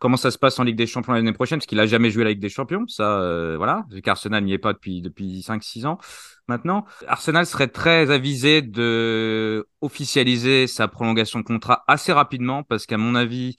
comment 0.00 0.16
ça 0.16 0.30
se 0.30 0.38
passe 0.38 0.58
en 0.58 0.64
Ligue 0.64 0.76
des 0.76 0.86
Champions 0.86 1.12
l'année 1.12 1.32
prochaine, 1.32 1.58
parce 1.58 1.66
qu'il 1.66 1.80
a 1.80 1.86
jamais 1.86 2.10
joué 2.10 2.24
la 2.24 2.30
Ligue 2.30 2.40
des 2.40 2.48
Champions, 2.48 2.86
ça, 2.88 3.20
euh, 3.20 3.56
voilà, 3.56 3.84
vu 3.90 4.02
qu'Arsenal 4.02 4.42
n'y 4.42 4.52
est 4.52 4.58
pas 4.58 4.72
depuis 4.72 5.00
depuis 5.00 5.42
5-6 5.42 5.86
ans 5.86 5.98
maintenant. 6.48 6.84
Arsenal 7.06 7.46
serait 7.46 7.68
très 7.68 8.10
avisé 8.10 8.62
de 8.62 9.66
officialiser 9.80 10.66
sa 10.66 10.88
prolongation 10.88 11.38
de 11.38 11.44
contrat 11.44 11.84
assez 11.86 12.12
rapidement, 12.12 12.62
parce 12.64 12.86
qu'à 12.86 12.98
mon 12.98 13.14
avis, 13.14 13.56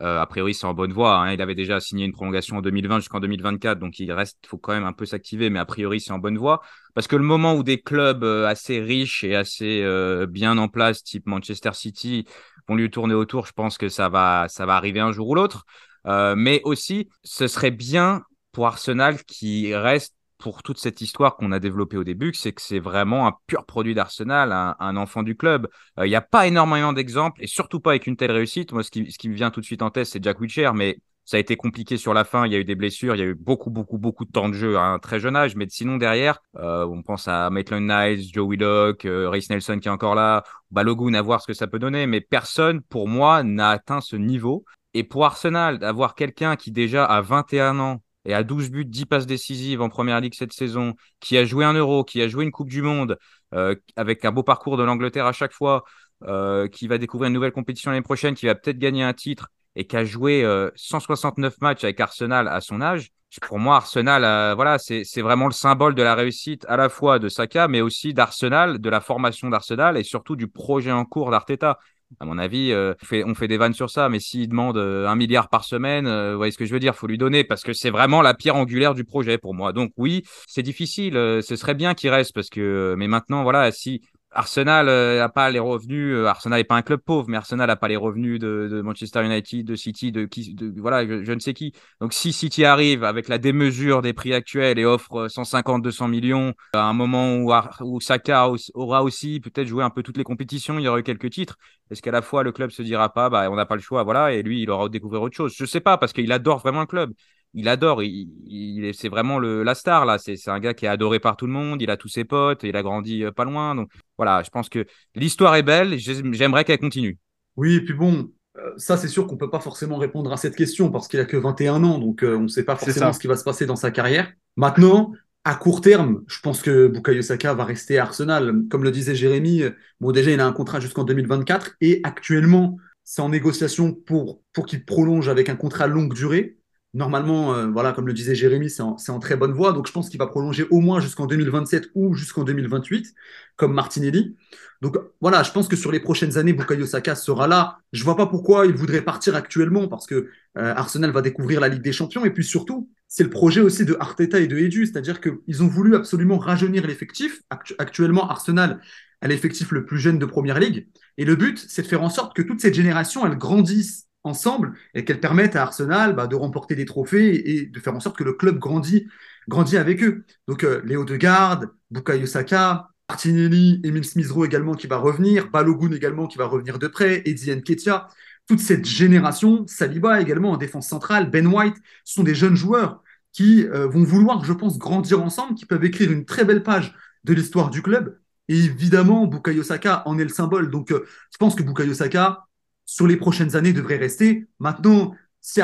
euh, 0.00 0.20
a 0.20 0.26
priori, 0.26 0.54
c'est 0.54 0.66
en 0.66 0.74
bonne 0.74 0.92
voie. 0.92 1.16
Hein. 1.18 1.32
Il 1.32 1.40
avait 1.40 1.54
déjà 1.54 1.80
signé 1.80 2.04
une 2.04 2.12
prolongation 2.12 2.56
en 2.56 2.60
2020 2.62 2.98
jusqu'en 2.98 3.20
2024, 3.20 3.78
donc 3.78 3.98
il 4.00 4.10
reste, 4.12 4.38
faut 4.46 4.58
quand 4.58 4.72
même 4.72 4.84
un 4.84 4.92
peu 4.92 5.06
s'activer, 5.06 5.50
mais 5.50 5.60
a 5.60 5.64
priori, 5.64 6.00
c'est 6.00 6.12
en 6.12 6.18
bonne 6.18 6.38
voie. 6.38 6.60
Parce 6.94 7.06
que 7.06 7.16
le 7.16 7.22
moment 7.22 7.54
où 7.54 7.62
des 7.62 7.80
clubs 7.80 8.24
euh, 8.24 8.46
assez 8.46 8.80
riches 8.80 9.24
et 9.24 9.36
assez 9.36 9.82
euh, 9.82 10.26
bien 10.26 10.58
en 10.58 10.68
place, 10.68 11.02
type 11.02 11.26
Manchester 11.26 11.70
City, 11.74 12.26
vont 12.68 12.74
lui 12.74 12.90
tourner 12.90 13.14
autour, 13.14 13.46
je 13.46 13.52
pense 13.52 13.78
que 13.78 13.88
ça 13.88 14.08
va, 14.08 14.46
ça 14.48 14.66
va 14.66 14.76
arriver 14.76 15.00
un 15.00 15.12
jour 15.12 15.28
ou 15.28 15.34
l'autre. 15.34 15.64
mais 16.06 16.60
aussi, 16.64 17.08
ce 17.22 17.46
serait 17.46 17.70
bien 17.70 18.22
pour 18.52 18.66
Arsenal 18.66 19.22
qui 19.24 19.74
reste 19.74 20.14
pour 20.44 20.62
toute 20.62 20.78
cette 20.78 21.00
histoire 21.00 21.36
qu'on 21.36 21.52
a 21.52 21.58
développée 21.58 21.96
au 21.96 22.04
début, 22.04 22.34
c'est 22.34 22.52
que 22.52 22.60
c'est 22.60 22.78
vraiment 22.78 23.26
un 23.26 23.32
pur 23.46 23.64
produit 23.64 23.94
d'Arsenal, 23.94 24.52
un, 24.52 24.96
enfant 24.98 25.22
du 25.22 25.38
club. 25.38 25.68
Euh, 25.98 26.06
il 26.06 26.10
n'y 26.10 26.16
a 26.16 26.20
pas 26.20 26.46
énormément 26.46 26.92
d'exemples, 26.92 27.42
et 27.42 27.46
surtout 27.46 27.80
pas 27.80 27.92
avec 27.92 28.06
une 28.06 28.16
telle 28.16 28.30
réussite. 28.30 28.72
Moi, 28.72 28.82
ce 28.82 28.90
qui, 28.90 29.28
me 29.30 29.34
vient 29.34 29.50
tout 29.50 29.62
de 29.62 29.64
suite 29.64 29.80
en 29.80 29.88
tête, 29.88 30.04
c'est 30.04 30.22
Jack 30.22 30.38
Wilshere, 30.42 30.74
mais 30.74 30.98
ça 31.24 31.38
a 31.38 31.40
été 31.40 31.56
compliqué 31.56 31.96
sur 31.96 32.12
la 32.12 32.24
fin. 32.24 32.44
Il 32.44 32.52
y 32.52 32.56
a 32.56 32.58
eu 32.58 32.64
des 32.64 32.74
blessures, 32.74 33.14
il 33.14 33.20
y 33.20 33.22
a 33.22 33.24
eu 33.24 33.34
beaucoup, 33.34 33.70
beaucoup, 33.70 33.96
beaucoup 33.96 34.26
de 34.26 34.32
temps 34.32 34.50
de 34.50 34.52
jeu 34.52 34.76
à 34.76 34.82
un 34.82 34.98
très 34.98 35.18
jeune 35.18 35.34
âge. 35.34 35.56
Mais 35.56 35.64
sinon, 35.70 35.96
derrière, 35.96 36.40
euh, 36.58 36.84
on 36.84 37.02
pense 37.02 37.26
à 37.26 37.48
Maitland 37.48 37.86
Niles, 37.88 38.28
Joe 38.30 38.46
Willock, 38.46 39.06
euh, 39.06 39.40
Nelson 39.48 39.78
qui 39.78 39.88
est 39.88 39.90
encore 39.90 40.14
là, 40.14 40.44
Balogun, 40.70 41.14
à 41.14 41.22
voir 41.22 41.40
ce 41.40 41.46
que 41.46 41.54
ça 41.54 41.68
peut 41.68 41.78
donner. 41.78 42.06
Mais 42.06 42.20
personne, 42.20 42.82
pour 42.82 43.08
moi, 43.08 43.42
n'a 43.42 43.70
atteint 43.70 44.02
ce 44.02 44.16
niveau. 44.16 44.66
Et 44.92 45.04
pour 45.04 45.24
Arsenal, 45.24 45.78
d'avoir 45.78 46.14
quelqu'un 46.14 46.56
qui 46.56 46.70
déjà 46.70 47.06
a 47.06 47.22
21 47.22 47.78
ans 47.78 48.02
et 48.24 48.34
à 48.34 48.42
12 48.42 48.70
buts, 48.70 48.84
10 48.84 49.06
passes 49.06 49.26
décisives 49.26 49.82
en 49.82 49.88
première 49.88 50.20
ligue 50.20 50.34
cette 50.34 50.52
saison, 50.52 50.94
qui 51.20 51.36
a 51.36 51.44
joué 51.44 51.64
un 51.64 51.74
euro, 51.74 52.04
qui 52.04 52.22
a 52.22 52.28
joué 52.28 52.44
une 52.44 52.50
Coupe 52.50 52.68
du 52.68 52.82
Monde, 52.82 53.18
euh, 53.54 53.74
avec 53.96 54.24
un 54.24 54.32
beau 54.32 54.42
parcours 54.42 54.76
de 54.76 54.82
l'Angleterre 54.82 55.26
à 55.26 55.32
chaque 55.32 55.52
fois, 55.52 55.84
euh, 56.24 56.68
qui 56.68 56.88
va 56.88 56.98
découvrir 56.98 57.28
une 57.28 57.34
nouvelle 57.34 57.52
compétition 57.52 57.90
l'année 57.90 58.02
prochaine, 58.02 58.34
qui 58.34 58.46
va 58.46 58.54
peut-être 58.54 58.78
gagner 58.78 59.02
un 59.02 59.12
titre 59.12 59.48
et 59.76 59.86
qui 59.86 59.96
a 59.96 60.04
joué 60.04 60.46
169 60.76 61.52
euh, 61.52 61.56
matchs 61.60 61.84
avec 61.84 62.00
Arsenal 62.00 62.48
à 62.48 62.60
son 62.60 62.80
âge. 62.80 63.10
Pour 63.42 63.58
moi, 63.58 63.76
Arsenal, 63.76 64.54
voilà, 64.54 64.78
c'est 64.78 65.20
vraiment 65.20 65.46
le 65.46 65.52
symbole 65.52 65.96
de 65.96 66.02
la 66.04 66.14
réussite 66.14 66.64
à 66.68 66.76
la 66.76 66.88
fois 66.88 67.18
de 67.18 67.28
Saka, 67.28 67.66
mais 67.66 67.80
aussi 67.80 68.14
d'Arsenal, 68.14 68.78
de 68.78 68.88
la 68.88 69.00
formation 69.00 69.50
d'Arsenal 69.50 69.96
et 69.96 70.04
surtout 70.04 70.36
du 70.36 70.46
projet 70.46 70.92
en 70.92 71.04
cours 71.04 71.32
d'Arteta 71.32 71.80
à 72.20 72.24
mon 72.24 72.38
avis, 72.38 72.72
euh, 72.72 72.94
on, 73.02 73.04
fait, 73.04 73.24
on, 73.24 73.34
fait, 73.34 73.48
des 73.48 73.56
vannes 73.56 73.74
sur 73.74 73.90
ça, 73.90 74.08
mais 74.08 74.20
s'il 74.20 74.48
demande 74.48 74.76
euh, 74.76 75.06
un 75.06 75.16
milliard 75.16 75.48
par 75.48 75.64
semaine, 75.64 76.06
euh, 76.06 76.32
vous 76.32 76.38
voyez 76.38 76.52
ce 76.52 76.58
que 76.58 76.64
je 76.64 76.72
veux 76.72 76.80
dire, 76.80 76.94
faut 76.94 77.06
lui 77.06 77.18
donner 77.18 77.44
parce 77.44 77.62
que 77.62 77.72
c'est 77.72 77.90
vraiment 77.90 78.22
la 78.22 78.34
pierre 78.34 78.56
angulaire 78.56 78.94
du 78.94 79.04
projet 79.04 79.38
pour 79.38 79.54
moi. 79.54 79.72
Donc 79.72 79.92
oui, 79.96 80.24
c'est 80.46 80.62
difficile, 80.62 81.14
ce 81.14 81.56
serait 81.56 81.74
bien 81.74 81.94
qu'il 81.94 82.10
reste 82.10 82.32
parce 82.34 82.50
que, 82.50 82.94
mais 82.96 83.08
maintenant, 83.08 83.42
voilà, 83.42 83.70
si 83.72 84.02
Arsenal 84.34 84.86
n'a 84.86 84.92
euh, 84.92 85.28
pas 85.28 85.50
les 85.50 85.58
revenus. 85.58 86.14
Euh, 86.14 86.26
Arsenal 86.26 86.58
n'est 86.58 86.64
pas 86.64 86.74
un 86.74 86.82
club 86.82 87.00
pauvre, 87.00 87.28
mais 87.28 87.36
Arsenal 87.36 87.68
n'a 87.68 87.76
pas 87.76 87.88
les 87.88 87.96
revenus 87.96 88.40
de, 88.40 88.80
Manchester 88.82 89.24
United, 89.24 89.64
de 89.64 89.76
City, 89.76 90.12
de 90.12 90.24
qui, 90.24 90.56
voilà, 90.76 91.06
je, 91.06 91.32
ne 91.32 91.38
sais 91.38 91.54
qui. 91.54 91.72
Donc 92.00 92.12
si 92.12 92.32
City 92.32 92.64
arrive 92.64 93.04
avec 93.04 93.28
la 93.28 93.38
démesure 93.38 94.02
des 94.02 94.12
prix 94.12 94.34
actuels 94.34 94.78
et 94.78 94.84
offre 94.84 95.28
150-200 95.28 96.08
millions 96.08 96.52
à 96.72 96.82
un 96.82 96.92
moment 96.92 97.36
où, 97.80 98.00
Saka 98.00 98.48
aura 98.74 99.02
aussi 99.02 99.40
peut-être 99.40 99.68
joué 99.68 99.84
un 99.84 99.90
peu 99.90 100.02
toutes 100.02 100.18
les 100.18 100.24
compétitions, 100.24 100.78
il 100.78 100.82
y 100.82 100.88
aura 100.88 100.98
eu 100.98 101.04
quelques 101.04 101.30
titres. 101.30 101.56
Est-ce 101.90 102.02
qu'à 102.02 102.10
la 102.10 102.22
fois 102.22 102.42
le 102.42 102.52
club 102.52 102.70
se 102.70 102.82
dira 102.82 103.12
pas, 103.12 103.30
bah 103.30 103.50
on 103.50 103.56
n'a 103.56 103.66
pas 103.66 103.76
le 103.76 103.82
choix, 103.82 104.02
voilà, 104.02 104.32
et 104.32 104.42
lui 104.42 104.62
il 104.62 104.70
aura 104.70 104.88
découvert 104.88 105.22
autre 105.22 105.36
chose? 105.36 105.54
Je 105.56 105.64
sais 105.64 105.80
pas 105.80 105.96
parce 105.96 106.12
qu'il 106.12 106.32
adore 106.32 106.58
vraiment 106.58 106.80
le 106.80 106.86
club 106.86 107.12
il 107.54 107.68
adore. 107.68 108.02
Il, 108.02 108.92
c'est 108.94 109.08
vraiment 109.08 109.38
le, 109.38 109.62
la 109.62 109.74
star 109.74 110.04
là. 110.04 110.18
C'est 110.18 110.48
un 110.48 110.60
gars 110.60 110.74
qui 110.74 110.86
est 110.86 110.88
adoré 110.88 111.20
par 111.20 111.36
tout 111.36 111.46
le 111.46 111.52
monde. 111.52 111.80
Il 111.80 111.90
a 111.90 111.96
tous 111.96 112.08
ses 112.08 112.24
potes. 112.24 112.64
Il 112.64 112.76
a 112.76 112.82
grandi 112.82 113.24
euh, 113.24 113.32
pas 113.32 113.44
loin. 113.44 113.74
Donc 113.74 113.90
voilà, 114.18 114.42
je 114.42 114.50
pense 114.50 114.68
que 114.68 114.84
l'histoire 115.14 115.54
est 115.56 115.62
belle. 115.62 115.96
J'aimerais 115.98 116.64
qu'elle 116.64 116.78
continue. 116.78 117.18
Oui, 117.56 117.76
et 117.76 117.80
puis 117.80 117.94
bon, 117.94 118.30
euh, 118.58 118.72
ça 118.76 118.96
c'est 118.96 119.08
sûr 119.08 119.26
qu'on 119.26 119.36
peut 119.36 119.50
pas 119.50 119.60
forcément 119.60 119.96
répondre 119.96 120.32
à 120.32 120.36
cette 120.36 120.56
question 120.56 120.90
parce 120.90 121.06
qu'il 121.06 121.20
a 121.20 121.24
que 121.24 121.36
21 121.36 121.84
ans, 121.84 121.98
donc 121.98 122.24
euh, 122.24 122.36
on 122.36 122.42
ne 122.42 122.48
sait 122.48 122.64
pas 122.64 122.76
forcément 122.76 123.12
ce 123.12 123.20
qui 123.20 123.28
va 123.28 123.36
se 123.36 123.44
passer 123.44 123.66
dans 123.66 123.76
sa 123.76 123.92
carrière. 123.92 124.32
Maintenant, 124.56 125.12
à 125.44 125.54
court 125.54 125.80
terme, 125.80 126.24
je 126.26 126.40
pense 126.40 126.62
que 126.62 126.88
Bukayo 126.88 127.22
Saka 127.22 127.54
va 127.54 127.64
rester 127.64 127.98
à 127.98 128.02
Arsenal. 128.02 128.62
Comme 128.70 128.82
le 128.82 128.90
disait 128.90 129.14
Jérémy, 129.14 129.62
bon 130.00 130.10
déjà 130.10 130.30
il 130.32 130.40
a 130.40 130.46
un 130.46 130.52
contrat 130.52 130.80
jusqu'en 130.80 131.04
2024 131.04 131.76
et 131.80 132.00
actuellement 132.02 132.78
c'est 133.04 133.20
en 133.20 133.28
négociation 133.28 133.92
pour, 133.92 134.40
pour 134.54 134.64
qu'il 134.64 134.84
prolonge 134.84 135.28
avec 135.28 135.50
un 135.50 135.56
contrat 135.56 135.86
longue 135.86 136.14
durée. 136.14 136.56
Normalement, 136.94 137.54
euh, 137.54 137.66
voilà, 137.66 137.92
comme 137.92 138.06
le 138.06 138.12
disait 138.12 138.36
Jérémy, 138.36 138.70
c'est 138.70 138.82
en, 138.82 139.18
très 139.18 139.36
bonne 139.36 139.52
voie. 139.52 139.72
Donc, 139.72 139.88
je 139.88 139.92
pense 139.92 140.08
qu'il 140.08 140.18
va 140.18 140.28
prolonger 140.28 140.64
au 140.70 140.80
moins 140.80 141.00
jusqu'en 141.00 141.26
2027 141.26 141.90
ou 141.96 142.14
jusqu'en 142.14 142.44
2028, 142.44 143.12
comme 143.56 143.74
Martinelli. 143.74 144.36
Donc, 144.80 144.96
voilà, 145.20 145.42
je 145.42 145.50
pense 145.50 145.66
que 145.66 145.74
sur 145.74 145.90
les 145.90 145.98
prochaines 145.98 146.38
années, 146.38 146.52
Bukayo 146.52 146.86
Saka 146.86 147.16
sera 147.16 147.48
là. 147.48 147.78
Je 147.92 148.04
vois 148.04 148.16
pas 148.16 148.26
pourquoi 148.26 148.66
il 148.66 148.74
voudrait 148.74 149.02
partir 149.02 149.34
actuellement, 149.34 149.88
parce 149.88 150.06
que 150.06 150.28
euh, 150.56 150.74
Arsenal 150.76 151.10
va 151.10 151.20
découvrir 151.20 151.60
la 151.60 151.68
Ligue 151.68 151.82
des 151.82 151.92
Champions. 151.92 152.24
Et 152.24 152.30
puis 152.30 152.44
surtout, 152.44 152.88
c'est 153.08 153.24
le 153.24 153.30
projet 153.30 153.60
aussi 153.60 153.84
de 153.84 153.96
Arteta 153.98 154.38
et 154.38 154.46
de 154.46 154.56
Edu, 154.56 154.86
c'est-à-dire 154.86 155.20
qu'ils 155.20 155.64
ont 155.64 155.68
voulu 155.68 155.96
absolument 155.96 156.38
rajeunir 156.38 156.86
l'effectif. 156.86 157.42
actuellement, 157.78 158.30
Arsenal 158.30 158.80
a 159.20 159.26
l'effectif 159.26 159.72
le 159.72 159.84
plus 159.84 159.98
jeune 159.98 160.20
de 160.20 160.26
Première 160.26 160.60
Ligue. 160.60 160.86
Et 161.16 161.24
le 161.24 161.34
but, 161.34 161.64
c'est 161.68 161.82
de 161.82 161.88
faire 161.88 162.02
en 162.02 162.10
sorte 162.10 162.36
que 162.36 162.42
toute 162.42 162.60
cette 162.60 162.74
génération, 162.74 163.26
elle 163.26 163.36
grandisse 163.36 164.06
ensemble 164.24 164.74
et 164.94 165.04
qu'elles 165.04 165.20
permettent 165.20 165.56
à 165.56 165.62
Arsenal 165.62 166.14
bah, 166.14 166.26
de 166.26 166.34
remporter 166.36 166.74
des 166.74 166.84
trophées 166.84 167.50
et, 167.50 167.66
de 167.66 167.80
faire 167.80 167.94
en 167.94 168.00
sorte 168.00 168.16
que 168.16 168.24
le 168.24 168.32
club 168.32 168.58
grandit, 168.58 169.06
grandit 169.48 169.76
avec 169.76 170.02
eux. 170.02 170.24
Donc 170.48 170.64
euh, 170.64 170.80
Léo 170.84 171.04
Degarde, 171.04 171.70
Bukayo 171.90 172.26
Saka, 172.26 172.88
Martinelli, 173.08 173.80
Emile 173.84 174.04
Smith-Rowe 174.04 174.46
également 174.46 174.74
qui 174.74 174.86
va 174.86 174.96
revenir, 174.96 175.50
Balogun 175.50 175.92
également 175.92 176.26
qui 176.26 176.38
va 176.38 176.46
revenir 176.46 176.78
de 176.78 176.88
près, 176.88 177.22
Eddie 177.26 177.54
Nketiah, 177.54 178.08
toute 178.46 178.60
cette 178.60 178.84
génération, 178.84 179.66
Saliba 179.66 180.20
également 180.20 180.52
en 180.52 180.56
défense 180.56 180.88
centrale, 180.88 181.30
Ben 181.30 181.46
White, 181.46 181.76
sont 182.04 182.22
des 182.22 182.34
jeunes 182.34 182.56
joueurs 182.56 183.02
qui 183.32 183.66
euh, 183.66 183.86
vont 183.86 184.04
vouloir, 184.04 184.44
je 184.44 184.52
pense, 184.52 184.78
grandir 184.78 185.22
ensemble, 185.22 185.54
qui 185.54 185.66
peuvent 185.66 185.84
écrire 185.84 186.12
une 186.12 186.24
très 186.24 186.44
belle 186.44 186.62
page 186.62 186.94
de 187.24 187.34
l'histoire 187.34 187.70
du 187.70 187.82
club. 187.82 188.18
Et 188.48 188.56
évidemment, 188.56 189.26
Bukayo 189.26 189.62
Saka 189.62 190.02
en 190.06 190.18
est 190.18 190.24
le 190.24 190.28
symbole. 190.28 190.70
Donc, 190.70 190.92
euh, 190.92 191.06
je 191.32 191.38
pense 191.38 191.54
que 191.54 191.62
Bukayo 191.62 191.94
Saka, 191.94 192.46
sur 192.86 193.06
les 193.06 193.16
prochaines 193.16 193.56
années, 193.56 193.72
devrait 193.72 193.96
rester. 193.96 194.46
Maintenant, 194.58 195.14
si, 195.40 195.60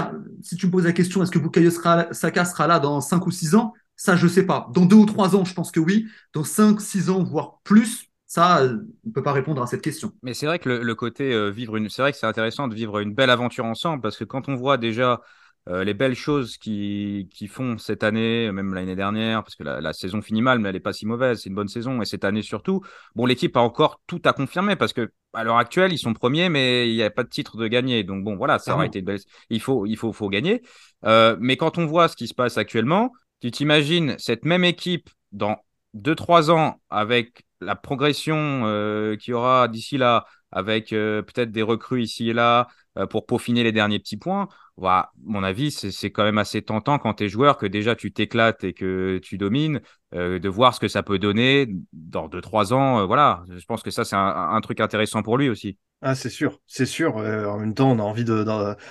tu 0.56 0.66
me 0.66 0.70
poses 0.70 0.84
la 0.84 0.92
question, 0.92 1.22
est-ce 1.22 1.30
que 1.30 1.38
Bukayo 1.38 1.70
Saka 1.70 2.44
sera 2.44 2.66
là 2.66 2.78
dans 2.78 3.00
5 3.00 3.26
ou 3.26 3.30
6 3.30 3.54
ans? 3.54 3.72
Ça, 3.96 4.16
je 4.16 4.24
ne 4.24 4.30
sais 4.30 4.44
pas. 4.44 4.68
Dans 4.72 4.84
2 4.84 4.96
ou 4.96 5.06
3 5.06 5.36
ans, 5.36 5.44
je 5.44 5.54
pense 5.54 5.70
que 5.70 5.80
oui. 5.80 6.06
Dans 6.32 6.44
5, 6.44 6.80
6 6.80 7.10
ans, 7.10 7.22
voire 7.22 7.60
plus, 7.64 8.10
ça, 8.26 8.62
on 8.62 9.08
ne 9.08 9.12
peut 9.12 9.22
pas 9.22 9.32
répondre 9.32 9.62
à 9.62 9.66
cette 9.66 9.82
question. 9.82 10.12
Mais 10.22 10.34
c'est 10.34 10.46
vrai 10.46 10.58
que 10.58 10.68
le, 10.68 10.94
côté 10.94 11.32
euh, 11.32 11.48
vivre 11.48 11.76
une. 11.76 11.88
C'est 11.88 12.02
vrai 12.02 12.12
que 12.12 12.18
c'est 12.18 12.26
intéressant 12.26 12.68
de 12.68 12.74
vivre 12.74 13.00
une 13.00 13.12
belle 13.14 13.30
aventure 13.30 13.64
ensemble 13.64 14.02
parce 14.02 14.16
que 14.16 14.24
quand 14.24 14.48
on 14.48 14.54
voit 14.54 14.76
déjà 14.76 15.20
euh, 15.68 15.84
les 15.84 15.92
belles 15.92 16.14
choses 16.14 16.56
qui, 16.56 17.28
qui, 17.34 17.46
font 17.46 17.76
cette 17.76 18.02
année, 18.02 18.50
même 18.50 18.72
l'année 18.72 18.96
dernière, 18.96 19.44
parce 19.44 19.56
que 19.56 19.62
la, 19.62 19.92
saison 19.92 20.22
finit 20.22 20.40
mal, 20.40 20.58
mais 20.58 20.70
elle 20.70 20.74
n'est 20.74 20.80
pas 20.80 20.94
si 20.94 21.04
mauvaise, 21.04 21.40
c'est 21.42 21.50
une 21.50 21.54
bonne 21.54 21.68
saison, 21.68 22.00
et 22.00 22.06
cette 22.06 22.24
année 22.24 22.42
surtout, 22.42 22.80
bon, 23.14 23.26
l'équipe 23.26 23.54
a 23.56 23.60
encore 23.60 24.00
tout 24.06 24.22
à 24.24 24.32
confirmer, 24.32 24.74
parce 24.76 24.94
que 24.94 25.12
à 25.34 25.44
l'heure 25.44 25.58
actuelle, 25.58 25.92
ils 25.92 25.98
sont 25.98 26.14
premiers, 26.14 26.48
mais 26.48 26.88
il 26.88 26.96
n'y 26.96 27.02
a 27.02 27.10
pas 27.10 27.24
de 27.24 27.28
titre 27.28 27.58
de 27.58 27.68
gagner. 27.68 28.04
Donc 28.04 28.24
bon, 28.24 28.36
voilà, 28.36 28.58
ça 28.58 28.74
aurait 28.74 28.86
été 28.86 29.02
belle... 29.02 29.20
Il 29.50 29.60
faut, 29.60 29.86
il 29.86 29.96
faut, 29.96 30.12
faut 30.12 30.28
gagner. 30.28 30.62
Euh, 31.04 31.36
mais 31.38 31.56
quand 31.56 31.78
on 31.78 31.86
voit 31.86 32.08
ce 32.08 32.16
qui 32.16 32.26
se 32.26 32.34
passe 32.34 32.58
actuellement, 32.58 33.12
tu 33.40 33.50
t'imagines 33.50 34.16
cette 34.18 34.44
même 34.44 34.64
équipe 34.64 35.08
dans 35.30 35.58
2-3 35.94 36.50
ans 36.50 36.80
avec 36.88 37.44
la 37.60 37.76
progression 37.76 38.62
euh, 38.64 39.16
qu'il 39.16 39.32
y 39.32 39.34
aura 39.34 39.68
d'ici 39.68 39.98
là, 39.98 40.24
avec 40.50 40.88
peut-être 40.88 41.52
des 41.52 41.62
recrues 41.62 42.02
ici 42.02 42.30
et 42.30 42.32
là 42.32 42.66
pour 43.08 43.26
peaufiner 43.26 43.62
les 43.62 43.72
derniers 43.72 43.98
petits 43.98 44.16
points 44.16 44.48
voilà, 44.80 45.12
mon 45.24 45.44
avis, 45.44 45.70
c'est 45.70 46.10
quand 46.10 46.24
même 46.24 46.38
assez 46.38 46.62
tentant 46.62 46.98
quand 46.98 47.14
tu 47.14 47.24
es 47.24 47.28
joueur 47.28 47.58
que 47.58 47.66
déjà 47.66 47.94
tu 47.94 48.12
t'éclates 48.12 48.64
et 48.64 48.72
que 48.72 49.20
tu 49.22 49.36
domines, 49.36 49.82
euh, 50.14 50.38
de 50.38 50.48
voir 50.48 50.74
ce 50.74 50.80
que 50.80 50.88
ça 50.88 51.02
peut 51.02 51.18
donner 51.18 51.68
dans 51.92 52.28
2-3 52.28 52.72
ans. 52.72 53.00
Euh, 53.00 53.04
voilà, 53.04 53.44
je 53.54 53.64
pense 53.66 53.82
que 53.82 53.90
ça, 53.90 54.04
c'est 54.04 54.16
un, 54.16 54.60
truc 54.62 54.80
intéressant 54.80 55.22
pour 55.22 55.36
lui 55.36 55.50
aussi. 55.50 55.76
Ah, 56.02 56.14
c'est 56.14 56.30
sûr, 56.30 56.60
c'est 56.66 56.86
sûr. 56.86 57.18
Euh, 57.18 57.44
en 57.44 57.58
même 57.58 57.74
temps, 57.74 57.90
on 57.90 57.98
a 57.98 58.02
envie 58.02 58.24
de, 58.24 58.42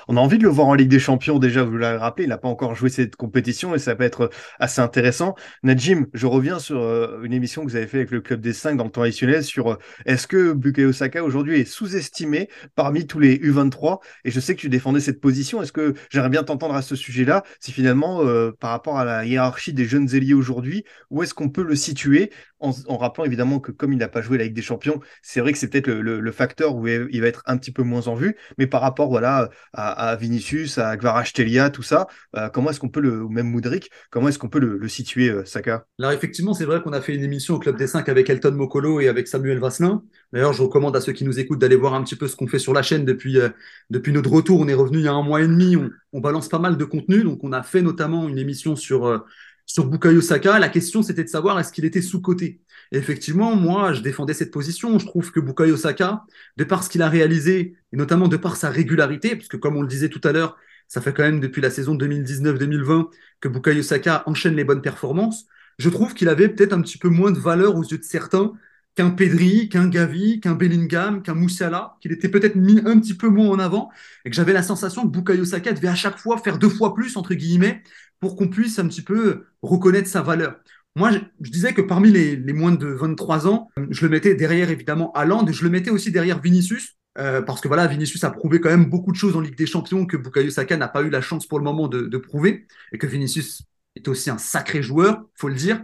on 0.08 0.16
a 0.16 0.20
envie 0.20 0.38
de 0.38 0.44
le 0.44 0.50
voir 0.50 0.68
en 0.68 0.76
Ligue 0.76 0.90
des 0.90 1.00
Champions. 1.00 1.40
Déjà, 1.40 1.64
vous 1.64 1.76
l'avez 1.76 1.98
rappelé, 1.98 2.26
il 2.26 2.30
n'a 2.30 2.38
pas 2.38 2.48
encore 2.48 2.76
joué 2.76 2.90
cette 2.90 3.16
compétition 3.16 3.74
et 3.74 3.80
ça 3.80 3.96
peut 3.96 4.04
être 4.04 4.30
assez 4.60 4.80
intéressant. 4.80 5.34
Najim, 5.64 6.06
je 6.14 6.28
reviens 6.28 6.60
sur 6.60 6.80
euh, 6.80 7.24
une 7.24 7.34
émission 7.34 7.66
que 7.66 7.72
vous 7.72 7.76
avez 7.76 7.88
fait 7.88 7.98
avec 7.98 8.12
le 8.12 8.22
Club 8.22 8.42
des 8.42 8.54
5 8.54 8.78
dans 8.78 8.84
le 8.84 8.92
temps 8.92 9.02
additionnel 9.02 9.44
sur 9.44 9.72
euh, 9.72 9.76
est-ce 10.06 10.28
que 10.28 10.54
Bukayo 10.54 10.92
Saka 10.92 11.24
aujourd'hui 11.24 11.60
est 11.60 11.66
sous-estimé 11.66 12.48
parmi 12.76 13.08
tous 13.08 13.18
les 13.18 13.40
U23 13.40 13.89
Et 14.26 14.32
je 14.32 14.40
sais 14.40 14.56
que 14.56 14.62
tu 14.62 14.70
défendais 14.70 15.00
cette 15.00 15.20
position. 15.20 15.62
Est-ce 15.62 15.72
que 15.72 15.94
j'aimerais 16.10 16.30
bien 16.30 16.44
t'entendre 16.44 16.76
à 16.76 16.82
ce 16.82 16.96
sujet-là 16.96 17.44
Si 17.60 17.72
finalement, 17.72 18.22
par 18.60 18.72
rapport 18.72 18.98
à 18.98 19.06
la 19.06 19.26
hiérarchie 19.26 19.74
des 19.74 19.86
jeunes 19.86 20.14
ailiers 20.14 20.34
aujourd'hui, 20.34 20.84
où 21.10 21.24
est-ce 21.24 21.34
qu'on 21.34 21.50
peut 21.50 21.64
le 21.64 21.76
situer 21.76 22.32
en, 22.60 22.98
rappelant 22.98 23.26
évidemment 23.26 23.60
que 23.60 23.72
comme 23.72 23.94
il 23.94 24.00
n'a 24.00 24.08
pas 24.08 24.22
joué 24.22 24.38
la 24.38 24.44
Ligue 24.46 24.54
des 24.54 24.62
Champions, 24.62 25.00
c'est 25.22 25.40
vrai 25.40 25.54
que 25.54 25.58
c'est 25.58 25.70
peut-être 25.70 25.90
le, 25.90 26.32
facteur 26.32 26.76
où 26.76 26.88
il 26.88 27.22
va 27.22 27.28
être 27.28 27.42
un 27.48 27.58
petit 27.58 27.72
peu 27.72 27.84
moins 27.84 28.08
en 28.08 28.16
vue, 28.16 28.36
mais 28.58 28.68
par 28.68 28.82
rapport 28.82 29.10
voilà, 29.10 29.50
à, 29.74 30.16
Vinicius, 30.16 30.78
à 30.78 30.96
Gvarachtelia, 30.96 31.70
tout 31.70 31.82
ça, 31.82 32.08
euh, 32.36 32.50
comment 32.50 32.70
est-ce 32.70 32.80
qu'on 32.80 32.90
peut 32.90 33.00
le, 33.00 33.24
ou 33.24 33.30
même 33.30 33.48
Moudric, 33.48 33.90
comment 34.10 34.30
est-ce 34.30 34.38
qu'on 34.40 34.50
peut 34.50 34.60
le, 34.60 34.88
situer, 34.88 35.30
euh, 35.30 35.44
Saka? 35.46 35.86
Alors 35.98 36.12
effectivement, 36.12 36.54
c'est 36.54 36.66
vrai 36.66 36.82
qu'on 36.82 36.94
a 36.94 37.02
fait 37.02 37.16
une 37.16 37.24
émission 37.24 37.56
au 37.56 37.60
Club 37.60 37.78
des 37.78 37.88
5 37.88 38.08
avec 38.10 38.30
Elton 38.30 38.52
Mokolo 38.52 39.00
et 39.00 39.08
avec 39.08 39.28
Samuel 39.28 39.60
Vasselin. 39.60 40.04
D'ailleurs, 40.32 40.54
je 40.54 40.62
recommande 40.62 40.96
à 40.96 41.02
ceux 41.02 41.14
qui 41.14 41.24
nous 41.24 41.40
écoutent 41.40 41.60
d'aller 41.60 41.76
voir 41.76 41.94
un 41.94 42.04
petit 42.04 42.16
peu 42.16 42.28
ce 42.28 42.36
qu'on 42.36 42.48
fait 42.48 42.60
sur 42.60 42.74
la 42.74 42.84
chaîne 42.84 43.06
depuis, 43.06 43.40
euh, 43.40 43.50
depuis 43.90 44.12
notre 44.12 44.30
retour. 44.30 44.60
On 44.60 44.68
est 44.68 44.74
revenu 44.74 45.00
il 45.00 45.06
y 45.06 45.08
a 45.08 45.14
un 45.14 45.24
mois 45.24 45.42
et 45.42 45.48
demi, 45.48 45.76
on, 46.14 46.20
balance 46.20 46.50
pas 46.50 46.60
mal 46.60 46.78
de 46.78 46.86
contenu, 46.86 47.24
donc 47.24 47.44
on 47.44 47.52
a 47.52 47.64
fait 47.64 47.82
notamment 47.82 48.28
une 48.30 48.38
émission 48.38 48.76
sur 48.76 49.24
sur 49.70 49.86
Bukayo 49.86 50.20
Saka, 50.20 50.58
la 50.58 50.68
question 50.68 51.04
c'était 51.04 51.24
de 51.24 51.30
savoir 51.30 51.60
est-ce 51.60 51.72
qu'il 51.72 51.86
était 51.86 52.02
sous-coté. 52.02 52.60
effectivement, 52.92 53.56
moi, 53.56 53.94
je 53.94 54.02
défendais 54.02 54.34
cette 54.34 54.50
position. 54.52 54.98
Je 54.98 55.06
trouve 55.06 55.32
que 55.32 55.40
Bukayo 55.40 55.78
Saka, 55.78 56.24
de 56.58 56.64
par 56.64 56.84
ce 56.84 56.90
qu'il 56.90 57.04
a 57.04 57.10
réalisé, 57.10 57.76
et 57.94 57.96
notamment 57.96 58.28
de 58.28 58.36
par 58.36 58.56
sa 58.56 58.72
régularité, 58.72 59.36
parce 59.36 59.48
que 59.48 59.58
comme 59.58 59.78
on 59.78 59.84
le 59.84 59.88
disait 59.88 60.10
tout 60.10 60.22
à 60.24 60.32
l'heure, 60.32 60.58
ça 60.88 61.02
fait 61.02 61.14
quand 61.14 61.22
même 61.22 61.40
depuis 61.40 61.62
la 61.62 61.70
saison 61.70 61.96
2019-2020 61.96 63.10
que 63.42 63.48
Bukayo 63.48 63.84
Saka 63.84 64.24
enchaîne 64.26 64.56
les 64.56 64.64
bonnes 64.64 64.82
performances, 64.82 65.46
je 65.78 65.90
trouve 65.90 66.16
qu'il 66.16 66.30
avait 66.30 66.50
peut-être 66.50 66.74
un 66.74 66.82
petit 66.82 66.98
peu 66.98 67.10
moins 67.10 67.32
de 67.32 67.40
valeur 67.40 67.76
aux 67.76 67.84
yeux 67.84 68.00
de 68.00 68.04
certains 68.04 68.54
qu'un 69.00 69.12
Pedri, 69.12 69.70
qu'un 69.70 69.88
Gavi, 69.88 70.42
qu'un 70.42 70.56
Bellingham, 70.56 71.22
qu'un 71.24 71.34
Moussiala, 71.34 71.96
qu'il 72.02 72.12
était 72.12 72.28
peut-être 72.28 72.58
mis 72.58 72.82
un 72.84 73.00
petit 73.00 73.14
peu 73.14 73.30
moins 73.30 73.48
en 73.48 73.58
avant, 73.58 73.90
et 74.26 74.30
que 74.30 74.36
j'avais 74.36 74.52
la 74.52 74.62
sensation 74.62 75.04
que 75.04 75.08
Bukayo 75.08 75.46
Saka 75.46 75.72
devait 75.72 75.88
à 75.88 75.96
chaque 75.96 76.18
fois 76.18 76.38
faire 76.38 76.58
deux 76.58 76.68
fois 76.68 76.94
plus, 76.94 77.16
entre 77.16 77.34
guillemets, 77.34 77.82
pour 78.20 78.36
qu'on 78.36 78.50
puisse 78.50 78.78
un 78.78 78.86
petit 78.90 79.02
peu 79.02 79.46
reconnaître 79.62 80.10
sa 80.10 80.22
valeur. 80.22 80.58
Moi, 80.98 81.12
je, 81.12 81.50
disais 81.50 81.74
que 81.74 81.80
parmi 81.82 82.12
les, 82.12 82.36
moins 82.52 82.74
de 82.74 82.88
23 82.88 83.48
ans, 83.48 83.70
je 83.90 84.06
le 84.06 84.10
mettais 84.10 84.36
derrière 84.36 84.70
évidemment 84.70 85.14
Haaland 85.14 85.48
et 85.48 85.54
je 85.54 85.64
le 85.64 85.70
mettais 85.70 85.92
aussi 85.92 86.12
derrière 86.12 86.42
Vinicius. 86.42 86.98
Euh, 87.18 87.42
parce 87.42 87.62
que 87.62 87.70
voilà, 87.70 87.88
Vinicius 87.88 88.26
a 88.26 88.32
prouvé 88.32 88.60
quand 88.60 88.70
même 88.70 88.90
beaucoup 88.90 89.14
de 89.14 89.18
choses 89.18 89.38
en 89.38 89.40
Ligue 89.40 89.58
des 89.58 89.66
Champions 89.66 90.06
que 90.06 90.18
Bukayo 90.18 90.50
Saka 90.50 90.76
n'a 90.76 90.90
pas 90.90 91.04
eu 91.04 91.10
la 91.10 91.22
chance 91.22 91.48
pour 91.48 91.58
le 91.58 91.64
moment 91.64 91.88
de, 91.88 92.18
prouver, 92.18 92.68
et 92.92 92.98
que 92.98 93.08
Vinicius 93.08 93.64
est 93.96 94.10
aussi 94.10 94.30
un 94.30 94.38
sacré 94.38 94.82
joueur, 94.82 95.24
faut 95.36 95.48
le 95.48 95.56
dire, 95.56 95.82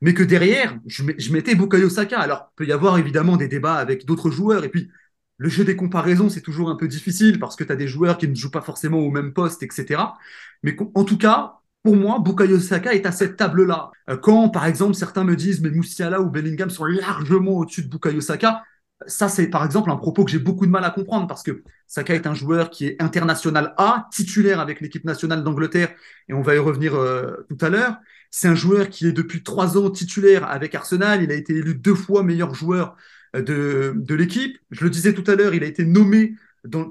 mais 0.00 0.14
que 0.14 0.22
derrière, 0.22 0.78
je, 0.86 1.32
mettais 1.32 1.54
Bukayo 1.54 1.88
Saka. 1.88 2.20
Alors, 2.20 2.50
il 2.52 2.56
peut 2.56 2.66
y 2.66 2.72
avoir 2.72 2.98
évidemment 2.98 3.36
des 3.36 3.48
débats 3.48 3.76
avec 3.76 4.06
d'autres 4.06 4.30
joueurs, 4.30 4.64
et 4.64 4.68
puis 4.68 4.90
le 5.38 5.48
jeu 5.48 5.64
des 5.64 5.76
comparaisons, 5.76 6.28
c'est 6.28 6.40
toujours 6.40 6.70
un 6.70 6.76
peu 6.76 6.88
difficile 6.88 7.38
parce 7.38 7.56
que 7.56 7.64
tu 7.64 7.72
as 7.72 7.76
des 7.76 7.88
joueurs 7.88 8.18
qui 8.18 8.28
ne 8.28 8.34
jouent 8.34 8.50
pas 8.50 8.60
forcément 8.60 8.98
au 8.98 9.10
même 9.10 9.32
poste, 9.32 9.62
etc. 9.62 10.02
Mais 10.62 10.76
en 10.94 11.04
tout 11.04 11.18
cas, 11.18 11.54
pour 11.82 11.96
moi, 11.96 12.18
Bukayo 12.18 12.58
Saka 12.60 12.94
est 12.94 13.06
à 13.06 13.12
cette 13.12 13.36
table-là. 13.36 13.90
Euh, 14.08 14.16
quand, 14.16 14.48
par 14.48 14.66
exemple, 14.66 14.94
certains 14.94 15.24
me 15.24 15.36
disent, 15.36 15.60
mais 15.60 15.70
Moussiala 15.70 16.20
ou 16.20 16.30
Bellingham 16.30 16.70
sont 16.70 16.84
largement 16.86 17.52
au-dessus 17.52 17.82
de 17.82 17.88
Bukayo 17.88 18.20
Saka, 18.20 18.62
ça, 19.06 19.28
c'est 19.28 19.48
par 19.48 19.64
exemple 19.64 19.90
un 19.90 19.96
propos 19.96 20.24
que 20.24 20.30
j'ai 20.30 20.38
beaucoup 20.38 20.66
de 20.66 20.70
mal 20.70 20.84
à 20.84 20.90
comprendre 20.90 21.26
parce 21.26 21.42
que 21.42 21.62
Saka 21.86 22.14
est 22.14 22.26
un 22.26 22.34
joueur 22.34 22.70
qui 22.70 22.86
est 22.86 23.02
international 23.02 23.74
A, 23.76 24.08
titulaire 24.12 24.60
avec 24.60 24.80
l'équipe 24.80 25.04
nationale 25.04 25.42
d'Angleterre, 25.42 25.90
et 26.28 26.32
on 26.32 26.42
va 26.42 26.54
y 26.54 26.58
revenir 26.58 26.94
euh, 26.94 27.46
tout 27.48 27.58
à 27.60 27.68
l'heure. 27.68 27.96
C'est 28.36 28.48
un 28.48 28.56
joueur 28.56 28.90
qui 28.90 29.06
est 29.06 29.12
depuis 29.12 29.44
trois 29.44 29.78
ans 29.78 29.88
titulaire 29.90 30.44
avec 30.50 30.74
Arsenal. 30.74 31.22
Il 31.22 31.30
a 31.30 31.36
été 31.36 31.54
élu 31.54 31.76
deux 31.76 31.94
fois 31.94 32.24
meilleur 32.24 32.52
joueur 32.52 32.96
euh, 33.36 33.42
de, 33.42 33.92
de 33.94 34.14
l'équipe. 34.16 34.58
Je 34.72 34.82
le 34.82 34.90
disais 34.90 35.14
tout 35.14 35.22
à 35.30 35.36
l'heure, 35.36 35.54
il 35.54 35.62
a 35.62 35.68
été 35.68 35.84
nommé 35.84 36.34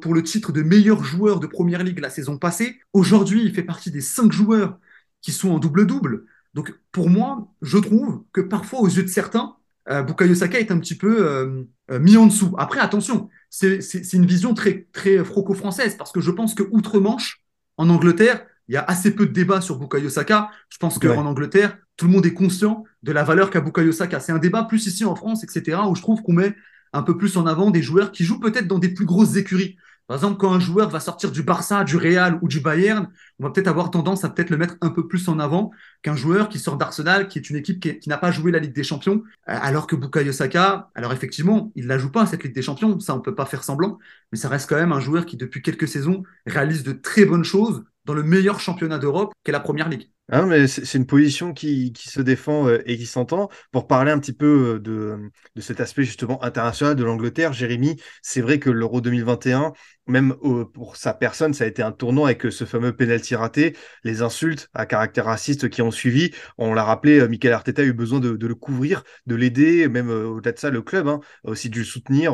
pour 0.02 0.14
le 0.14 0.24
titre 0.24 0.54
de 0.54 0.62
meilleur 0.62 1.04
joueur 1.04 1.42
de 1.42 1.48
Première 1.48 1.84
Ligue 1.84 2.00
la 2.00 2.10
saison 2.10 2.38
passée. 2.38 2.80
Aujourd'hui, 2.94 3.44
il 3.44 3.54
fait 3.54 3.62
partie 3.62 3.92
des 3.92 4.00
cinq 4.00 4.32
joueurs 4.32 4.80
qui 5.22 5.34
sont 5.34 5.50
en 5.50 5.60
double-double. 5.60 6.24
Donc, 6.54 6.74
pour 6.94 7.10
moi, 7.10 7.54
je 7.62 7.78
trouve 7.78 8.24
que 8.32 8.40
parfois, 8.40 8.80
aux 8.80 8.88
yeux 8.88 9.04
de 9.04 9.10
certains, 9.10 9.58
euh, 9.90 10.02
Bukayo 10.02 10.36
Saka 10.36 10.62
est 10.62 10.72
un 10.72 10.80
petit 10.80 10.96
peu 10.96 11.28
euh, 11.28 12.00
mis 12.00 12.16
en 12.16 12.28
dessous. 12.28 12.56
Après, 12.58 12.80
attention, 12.80 13.28
c'est 13.50 14.14
une 14.14 14.26
vision 14.26 14.54
très, 14.54 14.88
très 14.94 15.22
franco-française, 15.26 15.98
parce 15.98 16.14
que 16.14 16.22
je 16.22 16.32
pense 16.32 16.56
que 16.56 16.64
outre-Manche, 16.72 17.44
en 17.76 17.90
Angleterre, 17.90 18.46
il 18.68 18.76
y 18.76 18.78
a 18.78 18.84
assez 18.84 19.14
peu 19.14 19.26
de 19.26 19.32
débats 19.32 19.62
sur 19.62 19.78
Bukayo 19.78 20.10
Saka. 20.10 20.50
Je 20.70 20.78
pense 20.78 21.00
qu'en 21.00 21.26
Angleterre, 21.26 21.78
tout 21.98 22.06
le 22.06 22.12
monde 22.12 22.26
est 22.26 22.34
conscient 22.34 22.84
de 23.04 23.12
la 23.12 23.24
valeur 23.24 23.50
qu'a 23.50 23.62
Bukayo 23.62 23.92
Saka. 23.92 24.20
C'est 24.20 24.32
un 24.32 24.40
débat 24.40 24.64
plus 24.64 24.88
ici 24.88 25.06
en 25.06 25.16
France, 25.16 25.44
etc., 25.44 25.80
où 25.90 25.96
je 25.96 26.02
trouve 26.02 26.22
qu'on 26.22 26.34
met 26.34 26.56
un 26.94 27.04
peu 27.04 27.18
plus 27.18 27.38
en 27.38 27.46
avant 27.46 27.72
des 27.72 27.82
joueurs 27.82 28.12
qui 28.12 28.24
jouent 28.24 28.40
peut-être 28.40 28.68
dans 28.68 28.80
des 28.80 28.90
plus 28.90 29.06
grosses 29.06 29.36
écuries. 29.36 29.76
Par 30.08 30.18
exemple, 30.18 30.38
quand 30.38 30.52
un 30.52 30.60
joueur 30.60 30.90
va 30.90 31.00
sortir 31.00 31.32
du 31.32 31.44
Barça, 31.44 31.86
du 31.86 31.96
Real 31.96 32.38
ou 32.42 32.50
du 32.50 32.60
Bayern, 32.60 33.08
on 33.40 33.46
va 33.46 33.52
peut-être 33.52 33.70
avoir 33.70 33.90
tendance 33.90 34.26
à 34.26 34.30
peut-être 34.30 34.50
le 34.50 34.58
mettre 34.58 34.76
un 34.82 34.90
peu 34.90 35.08
plus 35.08 35.30
en 35.30 35.40
avant 35.40 35.72
qu'un 36.02 36.16
joueur 36.16 36.50
qui 36.50 36.60
sort 36.60 36.76
d'Arsenal, 36.76 37.30
qui 37.30 37.40
est 37.40 37.50
une 37.50 37.56
équipe 37.56 37.80
qui, 37.80 38.10
n'a 38.10 38.18
pas 38.18 38.30
joué 38.30 38.52
la 38.52 38.60
Ligue 38.60 38.74
des 38.74 38.84
Champions, 38.84 39.24
euh, 39.50 39.58
alors 39.62 39.88
que 39.88 39.96
Bukayo 39.96 40.34
Saka, 40.34 40.90
alors 40.94 41.14
effectivement, 41.14 41.72
il 41.76 41.88
la 41.88 41.98
joue 41.98 42.12
pas 42.12 42.26
cette 42.26 42.44
Ligue 42.44 42.54
des 42.54 42.62
Champions, 42.62 43.00
ça 43.00 43.16
on 43.16 43.22
peut 43.22 43.34
pas 43.34 43.46
faire 43.46 43.64
semblant, 43.64 43.98
mais 44.32 44.38
ça 44.38 44.50
reste 44.50 44.70
quand 44.70 44.76
même 44.76 44.92
un 44.92 45.00
joueur 45.00 45.26
qui 45.26 45.38
depuis 45.38 45.62
quelques 45.62 45.88
saisons 45.88 46.24
réalise 46.46 46.84
de 46.84 46.92
très 46.92 47.24
bonnes 47.24 47.46
choses 47.46 47.86
dans 48.06 48.14
le 48.14 48.24
meilleur 48.24 48.60
championnat 48.60 49.00
d'Europe 49.00 49.34
qu'est 49.44 49.52
la 49.52 49.60
Première 49.60 49.90
Ligue. 49.90 50.13
Ah 50.36 50.42
mais 50.48 50.66
c'est 50.66 50.98
une 50.98 51.06
position 51.06 51.54
qui, 51.54 51.94
se 51.96 52.20
défend 52.20 52.68
euh, 52.68 52.82
et 52.88 52.98
qui 52.98 53.06
s'entend. 53.06 53.50
Pour 53.72 53.86
parler 53.86 54.12
un 54.12 54.18
petit 54.18 54.34
peu 54.34 54.80
euh, 54.88 55.30
de, 55.56 55.62
cet 55.62 55.80
aspect 55.80 56.04
justement 56.04 56.44
international 56.44 56.96
de 56.96 57.04
l'Angleterre, 57.04 57.54
Jérémy, 57.54 58.02
c'est 58.24 58.42
vrai 58.42 58.58
que 58.58 58.72
l'Euro 58.72 59.00
2021, 59.00 59.74
même 60.08 60.34
pour 60.74 60.96
sa 60.96 61.14
personne, 61.14 61.54
ça 61.54 61.66
a 61.66 61.68
été 61.68 61.84
un 61.84 61.92
tournant 61.92 62.26
avec 62.26 62.52
ce 62.52 62.66
fameux 62.66 62.96
penalty 62.96 63.36
raté, 63.36 63.76
les 64.04 64.24
insultes 64.24 64.70
à 64.74 64.88
caractère 64.88 65.26
raciste 65.26 65.70
qui 65.70 65.84
ont 65.84 65.92
suivi. 65.92 66.32
On 66.58 66.74
l'a 66.74 66.84
rappelé, 66.84 67.20
euh, 67.20 67.28
Michael 67.28 67.54
Arteta 67.54 67.84
a 67.84 67.86
eu 67.86 67.94
besoin 67.94 68.20
de, 68.20 68.36
le 68.36 68.56
couvrir, 68.56 69.04
de 69.28 69.36
l'aider, 69.36 69.88
même 69.88 70.10
au-delà 70.10 70.52
de 70.54 70.58
ça, 70.58 70.72
le 70.72 70.82
club 70.82 71.08
hein, 71.08 71.20
aussi 71.44 71.70
dû 71.70 71.86
soutenir 71.86 72.34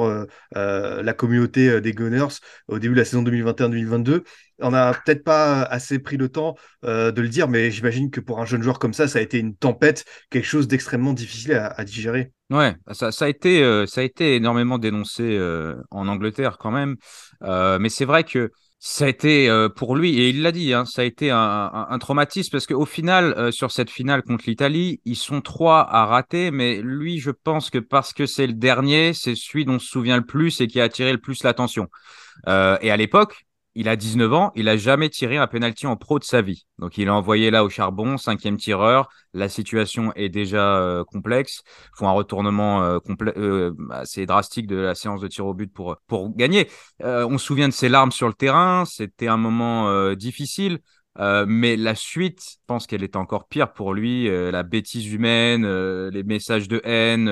la 0.56 1.14
communauté 1.14 1.82
des 1.82 1.92
Gunners 1.92 2.40
au 2.70 2.80
début 2.80 2.94
de 2.94 3.00
la 3.00 3.06
saison 3.06 3.24
2021-2022 3.24 4.24
on 4.62 4.72
n'a 4.72 4.94
peut-être 4.94 5.24
pas 5.24 5.64
assez 5.64 6.00
pris 6.00 6.18
le 6.18 6.30
temps 6.30 6.56
euh, 6.86 7.12
de 7.12 7.22
le 7.22 7.30
dire, 7.30 7.48
mais 7.48 7.72
j'imagine 7.72 7.89
que 8.12 8.20
pour 8.20 8.40
un 8.40 8.46
jeune 8.46 8.62
joueur 8.62 8.80
comme 8.80 8.94
ça, 8.94 9.08
ça 9.08 9.20
a 9.20 9.22
été 9.22 9.40
une 9.40 9.56
tempête, 9.56 10.06
quelque 10.30 10.46
chose 10.46 10.68
d'extrêmement 10.68 11.14
difficile 11.14 11.54
à, 11.54 11.84
digérer. 11.84 12.32
Ouais, 12.50 12.76
ça, 12.92 13.10
a 13.20 13.28
été, 13.28 13.64
euh, 13.64 13.86
ça 13.86 14.02
a 14.02 14.04
été 14.04 14.36
énormément 14.36 14.78
dénoncé 14.78 15.24
euh, 15.24 15.76
en 15.92 16.08
Angleterre 16.08 16.58
quand 16.58 16.72
même, 16.72 16.96
mais 17.42 17.90
c'est 17.90 18.06
vrai 18.06 18.24
que 18.24 18.52
ça 18.82 19.06
a 19.06 19.08
été 19.10 19.50
pour 19.76 19.98
lui, 19.98 20.20
et 20.20 20.30
il 20.30 20.42
l'a 20.42 20.54
dit, 20.54 20.74
hein, 20.74 20.86
ça 20.86 21.02
a 21.02 21.06
été 21.06 21.32
un, 21.32 21.98
traumatisme 22.00 22.50
parce 22.52 22.66
qu'au 22.66 22.86
final, 22.86 23.52
sur 23.52 23.72
cette 23.72 23.90
finale 23.90 24.24
contre 24.24 24.46
l'Italie, 24.48 25.02
ils 25.04 25.18
sont 25.18 25.42
trois 25.42 25.82
à 25.82 26.06
rater, 26.06 26.50
mais 26.50 26.82
lui, 26.82 27.20
je 27.20 27.32
pense 27.32 27.70
que 27.70 27.78
parce 27.78 28.14
que 28.14 28.26
c'est 28.26 28.48
le 28.48 28.54
dernier, 28.54 29.14
c'est 29.14 29.36
celui 29.36 29.66
dont 29.66 29.74
on 29.74 29.80
se 29.80 29.88
souvient 29.88 30.16
le 30.16 30.26
plus 30.26 30.62
et 30.62 30.68
qui 30.68 30.80
a 30.80 30.86
attiré 30.86 31.12
le 31.12 31.18
plus 31.18 31.44
l'attention. 31.44 31.88
et 32.48 32.52
à 32.90 32.96
l'époque, 32.98 33.49
il 33.80 33.88
a 33.88 33.96
19 33.96 34.34
ans, 34.34 34.52
il 34.56 34.68
a 34.68 34.76
jamais 34.76 35.08
tiré 35.08 35.38
un 35.38 35.48
penalty 35.48 35.88
en 35.88 35.96
pro 35.96 36.20
de 36.20 36.26
sa 36.26 36.42
vie. 36.42 36.66
Donc 36.80 36.98
il 36.98 37.08
est 37.08 37.12
envoyé 37.12 37.50
là 37.50 37.64
au 37.64 37.70
charbon, 37.70 38.18
cinquième 38.18 38.58
tireur. 38.58 39.08
La 39.34 39.48
situation 39.48 40.12
est 40.16 40.28
déjà 40.28 40.80
euh, 40.80 41.06
complexe. 41.06 41.62
Il 41.66 41.92
faut 41.96 42.06
un 42.06 42.12
retournement 42.12 42.84
euh, 42.84 43.00
euh, 43.38 43.74
assez 43.90 44.26
drastique 44.26 44.68
de 44.68 44.76
la 44.76 44.96
séance 44.96 45.22
de 45.22 45.30
tir 45.30 45.46
au 45.46 45.54
but 45.54 45.72
pour, 45.72 45.96
pour 46.08 46.36
gagner. 46.36 46.68
on 47.02 47.38
se 47.38 47.46
souvient 47.46 47.70
de 47.70 47.74
ses 47.74 47.88
larmes 47.88 48.12
sur 48.12 48.28
le 48.28 48.34
terrain. 48.34 48.84
C'était 48.84 49.30
un 49.30 49.38
moment 49.38 50.14
difficile. 50.14 50.80
mais 51.18 51.78
la 51.78 51.96
suite, 51.96 52.42
je 52.52 52.56
pense 52.68 52.86
qu'elle 52.86 53.04
est 53.04 53.16
encore 53.16 53.48
pire 53.48 53.72
pour 53.72 53.94
lui. 53.94 54.28
la 54.28 54.64
bêtise 54.64 55.08
humaine, 55.08 55.66
les 56.10 56.24
messages 56.24 56.68
de 56.68 56.82
haine, 56.84 57.30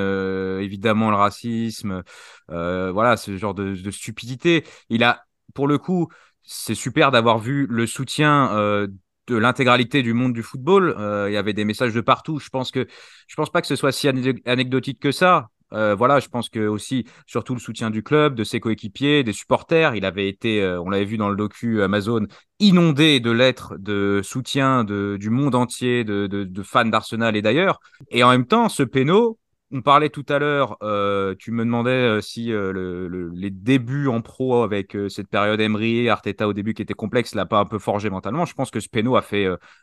évidemment 0.61 1.09
le 1.09 1.17
racisme, 1.17 2.03
voilà, 2.47 3.17
ce 3.17 3.35
genre 3.35 3.53
de 3.53 3.91
stupidité. 3.91 4.63
Il 4.89 5.03
a, 5.03 5.25
pour 5.53 5.67
le 5.67 5.77
coup, 5.77 6.07
c'est 6.47 6.75
super 6.75 7.11
d'avoir 7.11 7.37
vu 7.37 7.67
le 7.69 7.85
soutien 7.85 8.51
euh, 8.53 8.87
de 9.27 9.35
l'intégralité 9.35 10.01
du 10.01 10.13
monde 10.13 10.33
du 10.33 10.41
football. 10.41 10.95
Euh, 10.97 11.29
il 11.29 11.33
y 11.33 11.37
avait 11.37 11.53
des 11.53 11.65
messages 11.65 11.93
de 11.93 12.01
partout. 12.01 12.39
Je 12.39 12.49
pense 12.49 12.71
que 12.71 12.87
je 13.27 13.35
pense 13.35 13.51
pas 13.51 13.61
que 13.61 13.67
ce 13.67 13.75
soit 13.75 13.91
si 13.91 14.07
anecdotique 14.07 14.99
que 14.99 15.11
ça. 15.11 15.49
Euh, 15.73 15.95
voilà, 15.95 16.21
je 16.21 16.29
pense 16.29 16.47
que 16.47 16.65
aussi 16.65 17.05
surtout 17.25 17.53
le 17.53 17.59
soutien 17.59 17.89
du 17.89 18.01
club, 18.01 18.35
de 18.35 18.45
ses 18.45 18.61
coéquipiers, 18.61 19.25
des 19.25 19.33
supporters. 19.33 19.95
Il 19.95 20.05
avait 20.05 20.29
été, 20.29 20.65
on 20.81 20.89
l'avait 20.89 21.03
vu 21.03 21.17
dans 21.17 21.29
le 21.29 21.35
docu 21.35 21.83
Amazon, 21.83 22.25
inondé 22.59 23.19
de 23.19 23.31
lettres 23.31 23.75
de 23.77 24.21
soutien 24.23 24.85
du 24.85 25.29
monde 25.29 25.53
entier, 25.53 26.05
de, 26.05 26.27
de, 26.27 26.45
de 26.45 26.63
fans 26.63 26.85
d'Arsenal 26.85 27.35
et 27.35 27.41
d'ailleurs. 27.41 27.81
Et 28.09 28.23
en 28.23 28.29
même 28.29 28.47
temps, 28.47 28.69
ce 28.69 28.83
péno, 28.83 29.37
on 29.71 29.81
parlait 29.81 30.09
tout 30.09 30.25
à 30.29 30.39
l'heure, 30.39 30.77
euh, 30.81 31.35
tu 31.37 31.51
me 31.51 31.65
demandais 31.65 31.89
euh, 31.89 32.21
si 32.21 32.53
euh, 32.53 33.29
les 33.33 33.49
débuts 33.49 34.07
en 34.07 34.21
pro 34.21 34.63
avec 34.63 34.95
cette 35.09 35.27
période 35.27 35.59
Emery, 35.59 36.09
Arteta 36.09 36.47
au 36.47 36.53
début 36.53 36.73
qui 36.73 36.81
était 36.81 36.93
complexe, 36.93 37.35
l'a 37.35 37.45
pas 37.45 37.59
un 37.59 37.65
peu 37.65 37.79
forgé 37.79 38.09
mentalement. 38.09 38.45
Je 38.45 38.53
pense 38.53 38.71
que 38.71 38.79
Speno 38.79 39.15
a 39.17 39.23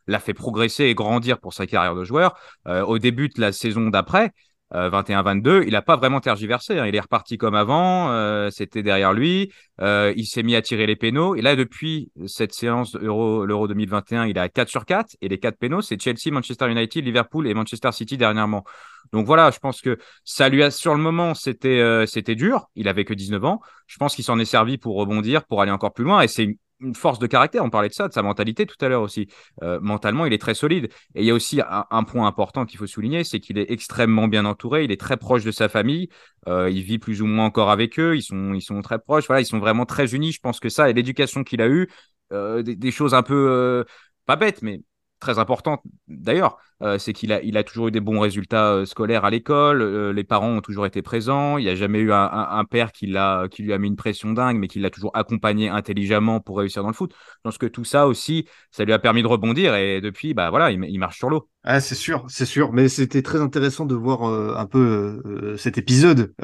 l'a 0.06 0.18
fait 0.18 0.34
progresser 0.34 0.84
et 0.84 0.94
grandir 0.94 1.38
pour 1.38 1.52
sa 1.52 1.66
carrière 1.66 1.94
de 1.94 2.04
joueur. 2.04 2.34
au 2.66 2.98
début 2.98 3.28
de 3.28 3.40
la 3.40 3.52
saison 3.52 3.90
d'après, 3.90 4.32
21-22, 4.74 5.48
euh, 5.48 5.64
il 5.66 5.72
n'a 5.72 5.82
pas 5.82 5.96
vraiment 5.96 6.20
tergiversé. 6.20 6.78
Hein. 6.78 6.86
Il 6.86 6.96
est 6.96 7.00
reparti 7.00 7.38
comme 7.38 7.54
avant. 7.54 8.10
Euh, 8.10 8.50
c'était 8.50 8.82
derrière 8.82 9.12
lui. 9.12 9.52
Euh, 9.80 10.12
il 10.16 10.26
s'est 10.26 10.42
mis 10.42 10.56
à 10.56 10.62
tirer 10.62 10.86
les 10.86 10.96
pénaux. 10.96 11.36
Et 11.36 11.42
là, 11.42 11.56
depuis 11.56 12.10
cette 12.26 12.52
séance 12.52 12.96
Euro, 12.96 13.46
l'Euro 13.46 13.68
2021, 13.68 14.26
il 14.26 14.38
a 14.38 14.48
4 14.48 14.68
sur 14.68 14.84
4. 14.84 15.16
Et 15.20 15.28
les 15.28 15.38
4 15.38 15.58
pénaux, 15.58 15.80
c'est 15.80 16.00
Chelsea, 16.00 16.32
Manchester 16.32 16.70
United, 16.70 17.04
Liverpool 17.04 17.46
et 17.46 17.54
Manchester 17.54 17.92
City 17.92 18.16
dernièrement. 18.16 18.64
Donc 19.12 19.26
voilà, 19.26 19.50
je 19.50 19.58
pense 19.58 19.80
que 19.80 19.98
ça 20.24 20.48
lui 20.48 20.62
a, 20.62 20.70
sur 20.70 20.94
le 20.94 21.00
moment, 21.00 21.34
c'était, 21.34 22.06
c'était 22.06 22.34
dur. 22.34 22.68
Il 22.74 22.88
avait 22.88 23.04
que 23.04 23.14
19 23.14 23.44
ans. 23.44 23.60
Je 23.86 23.98
pense 23.98 24.14
qu'il 24.14 24.24
s'en 24.24 24.38
est 24.38 24.44
servi 24.44 24.78
pour 24.78 24.96
rebondir, 24.96 25.44
pour 25.44 25.62
aller 25.62 25.70
encore 25.70 25.92
plus 25.92 26.04
loin. 26.04 26.22
Et 26.22 26.28
c'est 26.28 26.56
une 26.84 26.94
force 26.94 27.18
de 27.18 27.26
caractère. 27.26 27.64
On 27.64 27.70
parlait 27.70 27.88
de 27.88 27.94
ça, 27.94 28.08
de 28.08 28.12
sa 28.12 28.22
mentalité 28.22 28.66
tout 28.66 28.76
à 28.80 28.88
l'heure 28.88 29.02
aussi. 29.02 29.28
Euh, 29.62 29.80
mentalement, 29.80 30.26
il 30.26 30.32
est 30.32 30.38
très 30.38 30.54
solide. 30.54 30.86
Et 31.14 31.22
il 31.22 31.24
y 31.24 31.30
a 31.30 31.34
aussi 31.34 31.60
un, 31.60 32.04
point 32.04 32.26
important 32.26 32.66
qu'il 32.66 32.78
faut 32.78 32.86
souligner, 32.86 33.24
c'est 33.24 33.40
qu'il 33.40 33.58
est 33.58 33.70
extrêmement 33.70 34.28
bien 34.28 34.44
entouré. 34.44 34.84
Il 34.84 34.92
est 34.92 35.00
très 35.00 35.16
proche 35.16 35.44
de 35.44 35.50
sa 35.50 35.68
famille. 35.68 36.08
Euh, 36.48 36.70
il 36.70 36.82
vit 36.82 36.98
plus 36.98 37.22
ou 37.22 37.26
moins 37.26 37.46
encore 37.46 37.70
avec 37.70 37.98
eux. 37.98 38.16
Ils 38.16 38.22
sont, 38.22 38.54
ils 38.54 38.62
sont 38.62 38.80
très 38.82 38.98
proches. 38.98 39.26
Voilà, 39.26 39.40
ils 39.40 39.46
sont 39.46 39.58
vraiment 39.58 39.86
très 39.86 40.14
unis. 40.14 40.32
Je 40.32 40.40
pense 40.40 40.60
que 40.60 40.68
ça 40.68 40.90
et 40.90 40.92
l'éducation 40.92 41.44
qu'il 41.44 41.62
a 41.62 41.68
eue, 41.68 41.88
euh, 42.32 42.62
des, 42.62 42.90
choses 42.90 43.14
un 43.14 43.22
peu 43.22 43.84
pas 44.26 44.36
bêtes, 44.36 44.62
mais 44.62 44.80
très 45.24 45.38
importante 45.38 45.80
d'ailleurs, 46.06 46.58
euh, 46.82 46.98
c'est 46.98 47.12
qu'il 47.14 47.32
a, 47.32 47.64
toujours 47.64 47.88
eu 47.88 47.90
des 47.90 48.00
bons 48.00 48.20
résultats 48.20 48.72
euh, 48.72 48.84
scolaires 48.84 49.24
à 49.24 49.30
l'école, 49.30 49.80
euh, 49.80 50.12
les 50.12 50.22
parents 50.24 50.50
ont 50.50 50.60
toujours 50.60 50.84
été 50.84 51.00
présents, 51.00 51.56
il 51.56 51.64
n'y 51.64 51.70
a 51.70 51.74
jamais 51.74 51.98
eu 51.98 52.12
un, 52.12 52.64
père 52.70 52.92
qui 52.92 53.06
lui 53.06 53.16
a 53.16 53.78
mis 53.78 53.88
une 53.88 53.96
pression 53.96 54.32
dingue, 54.32 54.58
mais 54.58 54.68
qui 54.68 54.80
l'a 54.80 54.90
toujours 54.90 55.12
accompagné 55.14 55.68
intelligemment 55.68 56.40
pour 56.40 56.58
réussir 56.58 56.82
dans 56.82 56.88
le 56.88 56.94
foot. 56.94 57.12
Je 57.12 57.40
pense 57.42 57.58
que 57.58 57.66
tout 57.66 57.84
ça 57.84 58.06
aussi, 58.06 58.46
ça 58.70 58.84
lui 58.84 58.92
a 58.92 58.98
permis 58.98 59.22
de 59.22 59.28
rebondir 59.28 59.74
et 59.74 60.00
depuis, 60.00 60.34
bah 60.34 60.50
voilà, 60.50 60.70
il, 60.70 60.98
marche 60.98 61.18
sur 61.18 61.30
l'eau. 61.30 61.48
Ah, 61.66 61.80
c'est 61.80 61.94
sûr, 61.94 62.26
c'est 62.28 62.44
sûr, 62.44 62.74
mais 62.74 62.90
c'était 62.90 63.22
très 63.22 63.40
intéressant 63.40 63.86
de 63.86 63.94
voir 63.94 64.24
un 64.24 64.66
peu 64.66 65.56
cet 65.56 65.78
épisode 65.78 66.34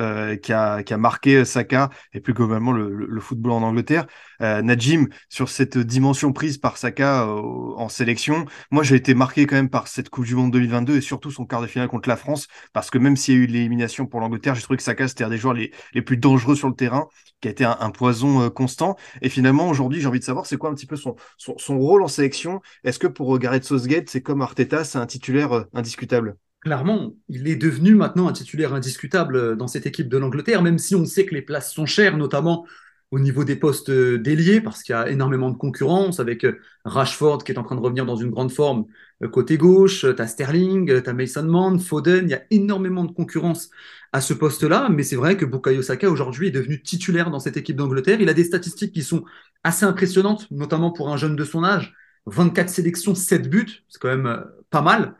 qui, 0.42 0.52
a, 0.52 0.82
qui 0.82 0.94
a 0.94 0.96
marqué 0.96 1.44
Saka 1.44 1.90
et 2.14 2.20
plus 2.20 2.32
globalement 2.32 2.72
le, 2.72 3.20
football 3.20 3.52
en 3.52 3.62
Angleterre. 3.62 4.06
Najim, 4.40 5.08
sur 5.28 5.50
cette 5.50 5.76
dimension 5.76 6.32
prise 6.32 6.56
par 6.56 6.78
Saka 6.78 7.26
en 7.26 7.90
sélection, 7.90 8.46
moi 8.70 8.82
j'ai 8.82 8.96
été 8.96 9.12
marqué 9.12 9.46
quand 9.46 9.56
même 9.56 9.68
par 9.68 9.88
cette 9.88 10.08
Coupe 10.08 10.24
du 10.24 10.34
Monde 10.34 10.52
2022 10.52 10.96
et 10.96 11.00
surtout 11.02 11.30
son 11.30 11.44
quart 11.44 11.60
de 11.60 11.66
finale 11.66 11.88
contre 11.88 12.08
la 12.08 12.16
France, 12.16 12.48
parce 12.72 12.88
que 12.88 12.96
même 12.96 13.16
s'il 13.16 13.34
y 13.34 13.36
a 13.36 13.40
eu 13.42 13.46
l'élimination 13.46 14.06
pour 14.06 14.20
l'Angleterre, 14.20 14.54
j'ai 14.54 14.62
trouvé 14.62 14.78
que 14.78 14.82
Saka 14.82 15.06
c'était 15.06 15.24
un 15.24 15.28
des 15.28 15.36
joueurs 15.36 15.52
les, 15.52 15.70
les, 15.92 16.00
plus 16.00 16.16
dangereux 16.16 16.56
sur 16.56 16.68
le 16.68 16.74
terrain, 16.74 17.08
qui 17.40 17.48
a 17.48 17.50
été 17.50 17.64
un, 17.64 17.90
poison 17.90 18.42
euh, 18.42 18.50
constant. 18.50 18.96
Et 19.22 19.28
finalement, 19.28 19.68
aujourd'hui, 19.68 20.00
j'ai 20.00 20.06
envie 20.06 20.20
de 20.20 20.24
savoir 20.24 20.46
c'est 20.46 20.56
quoi 20.56 20.70
un 20.70 20.74
petit 20.74 20.86
peu 20.86 20.96
son, 20.96 21.16
son, 21.38 21.78
rôle 21.78 22.02
en 22.02 22.08
sélection? 22.08 22.60
Est-ce 22.84 22.98
que 22.98 23.06
pour 23.06 23.38
Gareth 23.38 23.64
Southgate, 23.64 24.10
c'est 24.10 24.22
comme 24.22 24.42
Arteta, 24.42 24.84
c'est 24.84 24.98
un 24.98 25.06
titulaire 25.10 25.52
euh, 25.52 25.64
indiscutable 25.74 26.36
Clairement, 26.60 27.14
il 27.28 27.48
est 27.48 27.56
devenu 27.56 27.94
maintenant 27.94 28.28
un 28.28 28.32
titulaire 28.32 28.74
indiscutable 28.74 29.36
euh, 29.36 29.56
dans 29.56 29.66
cette 29.66 29.86
équipe 29.86 30.08
de 30.08 30.18
l'Angleterre, 30.18 30.62
même 30.62 30.78
si 30.78 30.94
on 30.94 31.04
sait 31.04 31.26
que 31.26 31.34
les 31.34 31.42
places 31.42 31.72
sont 31.72 31.86
chères, 31.86 32.16
notamment 32.16 32.66
au 33.10 33.18
niveau 33.18 33.42
des 33.42 33.56
postes 33.56 33.90
déliés, 33.90 34.60
parce 34.60 34.82
qu'il 34.82 34.92
y 34.92 34.96
a 34.96 35.10
énormément 35.10 35.50
de 35.50 35.56
concurrence, 35.56 36.20
avec 36.20 36.46
Rashford 36.84 37.42
qui 37.42 37.50
est 37.50 37.58
en 37.58 37.64
train 37.64 37.74
de 37.74 37.80
revenir 37.80 38.06
dans 38.06 38.14
une 38.14 38.30
grande 38.30 38.52
forme 38.52 38.84
euh, 39.22 39.28
côté 39.28 39.58
gauche, 39.58 40.06
tu 40.14 40.22
as 40.22 40.26
Sterling, 40.26 41.02
tu 41.02 41.10
as 41.10 41.12
Mason 41.12 41.44
Mount, 41.44 41.78
Foden, 41.78 42.26
il 42.26 42.30
y 42.30 42.34
a 42.34 42.42
énormément 42.50 43.04
de 43.04 43.12
concurrence 43.12 43.70
à 44.12 44.20
ce 44.20 44.34
poste-là, 44.34 44.88
mais 44.90 45.02
c'est 45.02 45.16
vrai 45.16 45.36
que 45.36 45.44
Bukayo 45.44 45.82
Saka 45.82 46.10
aujourd'hui 46.10 46.48
est 46.48 46.52
devenu 46.52 46.82
titulaire 46.82 47.30
dans 47.30 47.38
cette 47.38 47.56
équipe 47.56 47.76
d'Angleterre. 47.76 48.20
Il 48.20 48.28
a 48.28 48.34
des 48.34 48.44
statistiques 48.44 48.92
qui 48.92 49.02
sont 49.02 49.24
assez 49.62 49.84
impressionnantes, 49.84 50.50
notamment 50.50 50.90
pour 50.90 51.10
un 51.12 51.16
jeune 51.16 51.36
de 51.36 51.44
son 51.44 51.64
âge. 51.64 51.94
24 52.26 52.68
sélections, 52.68 53.14
7 53.14 53.48
buts, 53.48 53.84
c'est 53.88 54.00
quand 54.00 54.08
même 54.08 54.26
euh, 54.26 54.40
pas 54.70 54.82
mal. 54.82 55.14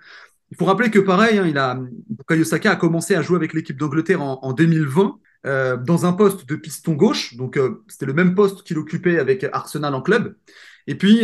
Il 0.51 0.57
faut 0.57 0.65
rappeler 0.65 0.91
que 0.91 0.99
pareil, 0.99 1.39
hein, 1.39 1.57
a, 1.57 1.79
Bukayo 2.09 2.45
Saka 2.45 2.73
a 2.73 2.77
commencé 2.77 3.15
à 3.15 3.23
jouer 3.23 3.37
avec 3.37 3.55
l'équipe 3.55 3.79
d'Angleterre 3.79 4.21
en, 4.23 4.53
2020 4.53 5.19
euh, 5.47 5.77
dans 5.77 6.07
un 6.07 6.13
poste 6.13 6.49
de 6.49 6.57
piston 6.57 6.95
gauche, 6.95 7.37
donc 7.37 7.59
c'était 7.87 8.07
le 8.07 8.15
même 8.15 8.35
poste 8.35 8.65
qu'il 8.65 8.77
occupait 8.77 9.19
avec 9.19 9.47
Arsenal 9.53 9.95
en 9.95 10.03
club. 10.03 10.35
Et 10.89 10.97
puis 10.97 11.21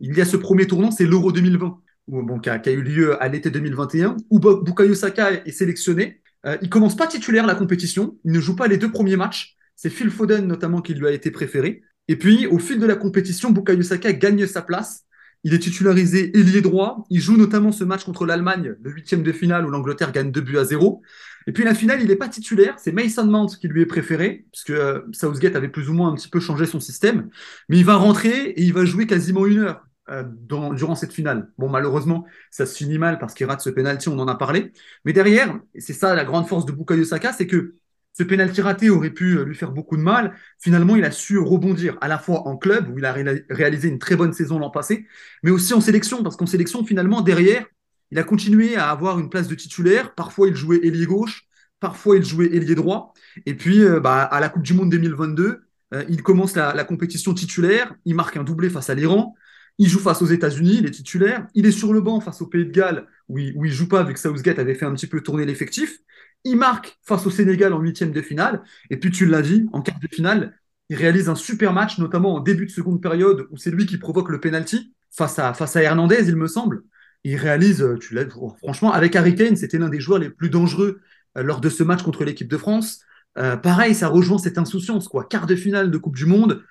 il 0.00 0.16
y 0.16 0.20
a 0.20 0.24
ce 0.24 0.36
premier 0.36 0.68
tournant, 0.68 0.92
c'est 0.92 1.06
l'Euro 1.06 1.32
2020 1.32 1.80
bon, 2.08 2.38
qui, 2.38 2.50
a, 2.50 2.70
eu 2.70 2.82
lieu 2.82 3.22
à 3.22 3.28
l'été 3.28 3.50
2021, 3.50 4.16
où 4.30 4.38
Bukayo 4.38 4.94
Saka 4.94 5.32
est 5.32 5.52
sélectionné. 5.52 6.20
Euh, 6.46 6.56
il 6.62 6.68
commence 6.68 6.96
pas 6.96 7.06
titulaire 7.06 7.46
la 7.46 7.54
compétition, 7.54 8.16
il 8.24 8.32
ne 8.32 8.40
joue 8.40 8.56
pas 8.56 8.68
les 8.68 8.78
deux 8.78 8.90
premiers 8.90 9.16
matchs. 9.16 9.56
C'est 9.76 9.90
Phil 9.90 10.10
Foden 10.10 10.46
notamment 10.46 10.80
qui 10.80 10.94
lui 10.94 11.06
a 11.06 11.12
été 11.12 11.30
préféré. 11.30 11.82
Et 12.08 12.16
puis, 12.16 12.46
au 12.46 12.58
fil 12.58 12.80
de 12.80 12.86
la 12.86 12.96
compétition, 12.96 13.50
Bukayo 13.50 13.82
Saka 13.82 14.12
gagne 14.12 14.46
sa 14.46 14.62
place. 14.62 15.04
Il 15.48 15.54
est 15.54 15.60
titularisé 15.60 16.38
ailier 16.38 16.60
droit. 16.60 17.06
Il 17.08 17.22
joue 17.22 17.38
notamment 17.38 17.72
ce 17.72 17.82
match 17.82 18.04
contre 18.04 18.26
l'Allemagne, 18.26 18.74
le 18.82 18.90
huitième 18.90 19.22
de 19.22 19.32
finale 19.32 19.64
où 19.64 19.70
l'Angleterre 19.70 20.12
gagne 20.12 20.30
2 20.30 20.42
buts 20.42 20.58
à 20.58 20.64
0. 20.64 21.00
Et 21.46 21.52
puis 21.52 21.64
la 21.64 21.74
finale, 21.74 22.02
il 22.02 22.08
n'est 22.08 22.16
pas 22.16 22.28
titulaire. 22.28 22.74
C'est 22.76 22.92
Mason 22.92 23.24
Mount 23.24 23.46
qui 23.58 23.66
lui 23.66 23.80
est 23.80 23.86
préféré, 23.86 24.44
puisque 24.52 24.68
euh, 24.68 25.00
Southgate 25.12 25.56
avait 25.56 25.70
plus 25.70 25.88
ou 25.88 25.94
moins 25.94 26.12
un 26.12 26.16
petit 26.16 26.28
peu 26.28 26.38
changé 26.38 26.66
son 26.66 26.80
système. 26.80 27.30
Mais 27.70 27.78
il 27.78 27.86
va 27.86 27.96
rentrer 27.96 28.50
et 28.50 28.62
il 28.62 28.74
va 28.74 28.84
jouer 28.84 29.06
quasiment 29.06 29.46
une 29.46 29.60
heure. 29.60 29.86
Euh, 30.10 30.22
durant 30.22 30.94
cette 30.94 31.12
finale. 31.12 31.50
Bon, 31.56 31.70
malheureusement, 31.70 32.26
ça 32.50 32.64
se 32.64 32.76
finit 32.76 32.98
mal 32.98 33.18
parce 33.18 33.32
qu'il 33.34 33.46
rate 33.46 33.60
ce 33.60 33.68
penalty, 33.68 34.08
on 34.08 34.18
en 34.18 34.28
a 34.28 34.34
parlé. 34.34 34.72
Mais 35.06 35.14
derrière, 35.14 35.58
et 35.74 35.80
c'est 35.80 35.92
ça 35.94 36.14
la 36.14 36.24
grande 36.24 36.46
force 36.46 36.64
de 36.64 36.72
Bukayo 36.72 37.04
Saka, 37.04 37.32
c'est 37.32 37.46
que 37.46 37.74
ce 38.18 38.24
pénalty 38.24 38.60
raté 38.60 38.90
aurait 38.90 39.10
pu 39.10 39.44
lui 39.44 39.54
faire 39.54 39.70
beaucoup 39.70 39.96
de 39.96 40.02
mal. 40.02 40.34
Finalement, 40.58 40.96
il 40.96 41.04
a 41.04 41.12
su 41.12 41.38
rebondir 41.38 41.96
à 42.00 42.08
la 42.08 42.18
fois 42.18 42.48
en 42.48 42.56
club, 42.56 42.88
où 42.92 42.98
il 42.98 43.04
a 43.04 43.14
réalisé 43.48 43.88
une 43.88 44.00
très 44.00 44.16
bonne 44.16 44.32
saison 44.32 44.58
l'an 44.58 44.70
passé, 44.70 45.06
mais 45.44 45.52
aussi 45.52 45.72
en 45.72 45.80
sélection, 45.80 46.24
parce 46.24 46.36
qu'en 46.36 46.46
sélection, 46.46 46.84
finalement, 46.84 47.20
derrière, 47.20 47.64
il 48.10 48.18
a 48.18 48.24
continué 48.24 48.74
à 48.74 48.90
avoir 48.90 49.20
une 49.20 49.30
place 49.30 49.46
de 49.46 49.54
titulaire. 49.54 50.16
Parfois, 50.16 50.48
il 50.48 50.56
jouait 50.56 50.80
ailier 50.84 51.06
gauche, 51.06 51.44
parfois, 51.78 52.16
il 52.16 52.24
jouait 52.24 52.52
ailier 52.52 52.74
droit. 52.74 53.14
Et 53.46 53.54
puis, 53.54 53.84
euh, 53.84 54.00
bah, 54.00 54.22
à 54.22 54.40
la 54.40 54.48
Coupe 54.48 54.62
du 54.62 54.74
Monde 54.74 54.90
2022, 54.90 55.60
euh, 55.94 56.04
il 56.08 56.22
commence 56.24 56.56
la, 56.56 56.74
la, 56.74 56.84
compétition 56.84 57.34
titulaire, 57.34 57.94
il 58.04 58.16
marque 58.16 58.36
un 58.36 58.42
doublé 58.42 58.68
face 58.68 58.90
à 58.90 58.94
l'Iran, 58.94 59.36
il 59.78 59.88
joue 59.88 60.00
face 60.00 60.22
aux 60.22 60.26
États-Unis, 60.26 60.78
il 60.80 60.86
est 60.86 60.90
titulaire, 60.90 61.46
il 61.54 61.66
est 61.66 61.72
sur 61.72 61.92
le 61.92 62.00
banc 62.00 62.20
face 62.20 62.42
au 62.42 62.46
Pays 62.46 62.66
de 62.66 62.72
Galles, 62.72 63.06
où 63.28 63.38
il, 63.38 63.56
où 63.56 63.64
il 63.64 63.72
joue 63.72 63.86
pas, 63.86 64.02
vu 64.02 64.12
que 64.12 64.18
Southgate 64.18 64.58
avait 64.58 64.74
fait 64.74 64.86
un 64.86 64.92
petit 64.92 65.06
peu 65.06 65.20
tourner 65.20 65.46
l'effectif. 65.46 66.00
Il 66.44 66.56
marque 66.56 66.98
face 67.02 67.26
au 67.26 67.30
Sénégal 67.30 67.72
en 67.72 67.80
huitième 67.80 68.12
de 68.12 68.22
finale. 68.22 68.62
Et 68.90 68.96
puis, 68.98 69.10
tu 69.10 69.26
l'as 69.26 69.42
dit, 69.42 69.66
en 69.72 69.82
quart 69.82 69.98
de 70.00 70.08
finale, 70.08 70.58
il 70.88 70.96
réalise 70.96 71.28
un 71.28 71.34
super 71.34 71.72
match, 71.72 71.98
notamment 71.98 72.34
en 72.34 72.40
début 72.40 72.66
de 72.66 72.70
seconde 72.70 73.02
période, 73.02 73.46
où 73.50 73.56
c'est 73.56 73.70
lui 73.70 73.86
qui 73.86 73.98
provoque 73.98 74.30
le 74.30 74.40
penalty 74.40 74.94
face 75.10 75.38
à, 75.38 75.52
face 75.54 75.76
à 75.76 75.82
Hernandez, 75.82 76.28
il 76.28 76.36
me 76.36 76.46
semble. 76.46 76.82
Il 77.24 77.36
réalise, 77.36 77.82
euh, 77.82 77.98
tu 77.98 78.14
l'as, 78.14 78.24
oh, 78.36 78.54
franchement, 78.62 78.92
avec 78.92 79.16
Harry 79.16 79.34
Kane, 79.34 79.56
c'était 79.56 79.78
l'un 79.78 79.88
des 79.88 80.00
joueurs 80.00 80.20
les 80.20 80.30
plus 80.30 80.50
dangereux 80.50 81.00
euh, 81.36 81.42
lors 81.42 81.60
de 81.60 81.68
ce 81.68 81.82
match 81.82 82.02
contre 82.02 82.24
l'équipe 82.24 82.48
de 82.48 82.56
France. 82.56 83.00
Euh, 83.36 83.56
pareil, 83.56 83.94
ça 83.94 84.08
rejoint 84.08 84.38
cette 84.38 84.58
insouciance, 84.58 85.08
quoi. 85.08 85.24
Quart 85.24 85.46
de 85.46 85.56
finale 85.56 85.90
de 85.90 85.98
Coupe 85.98 86.16
du 86.16 86.26
Monde, 86.26 86.62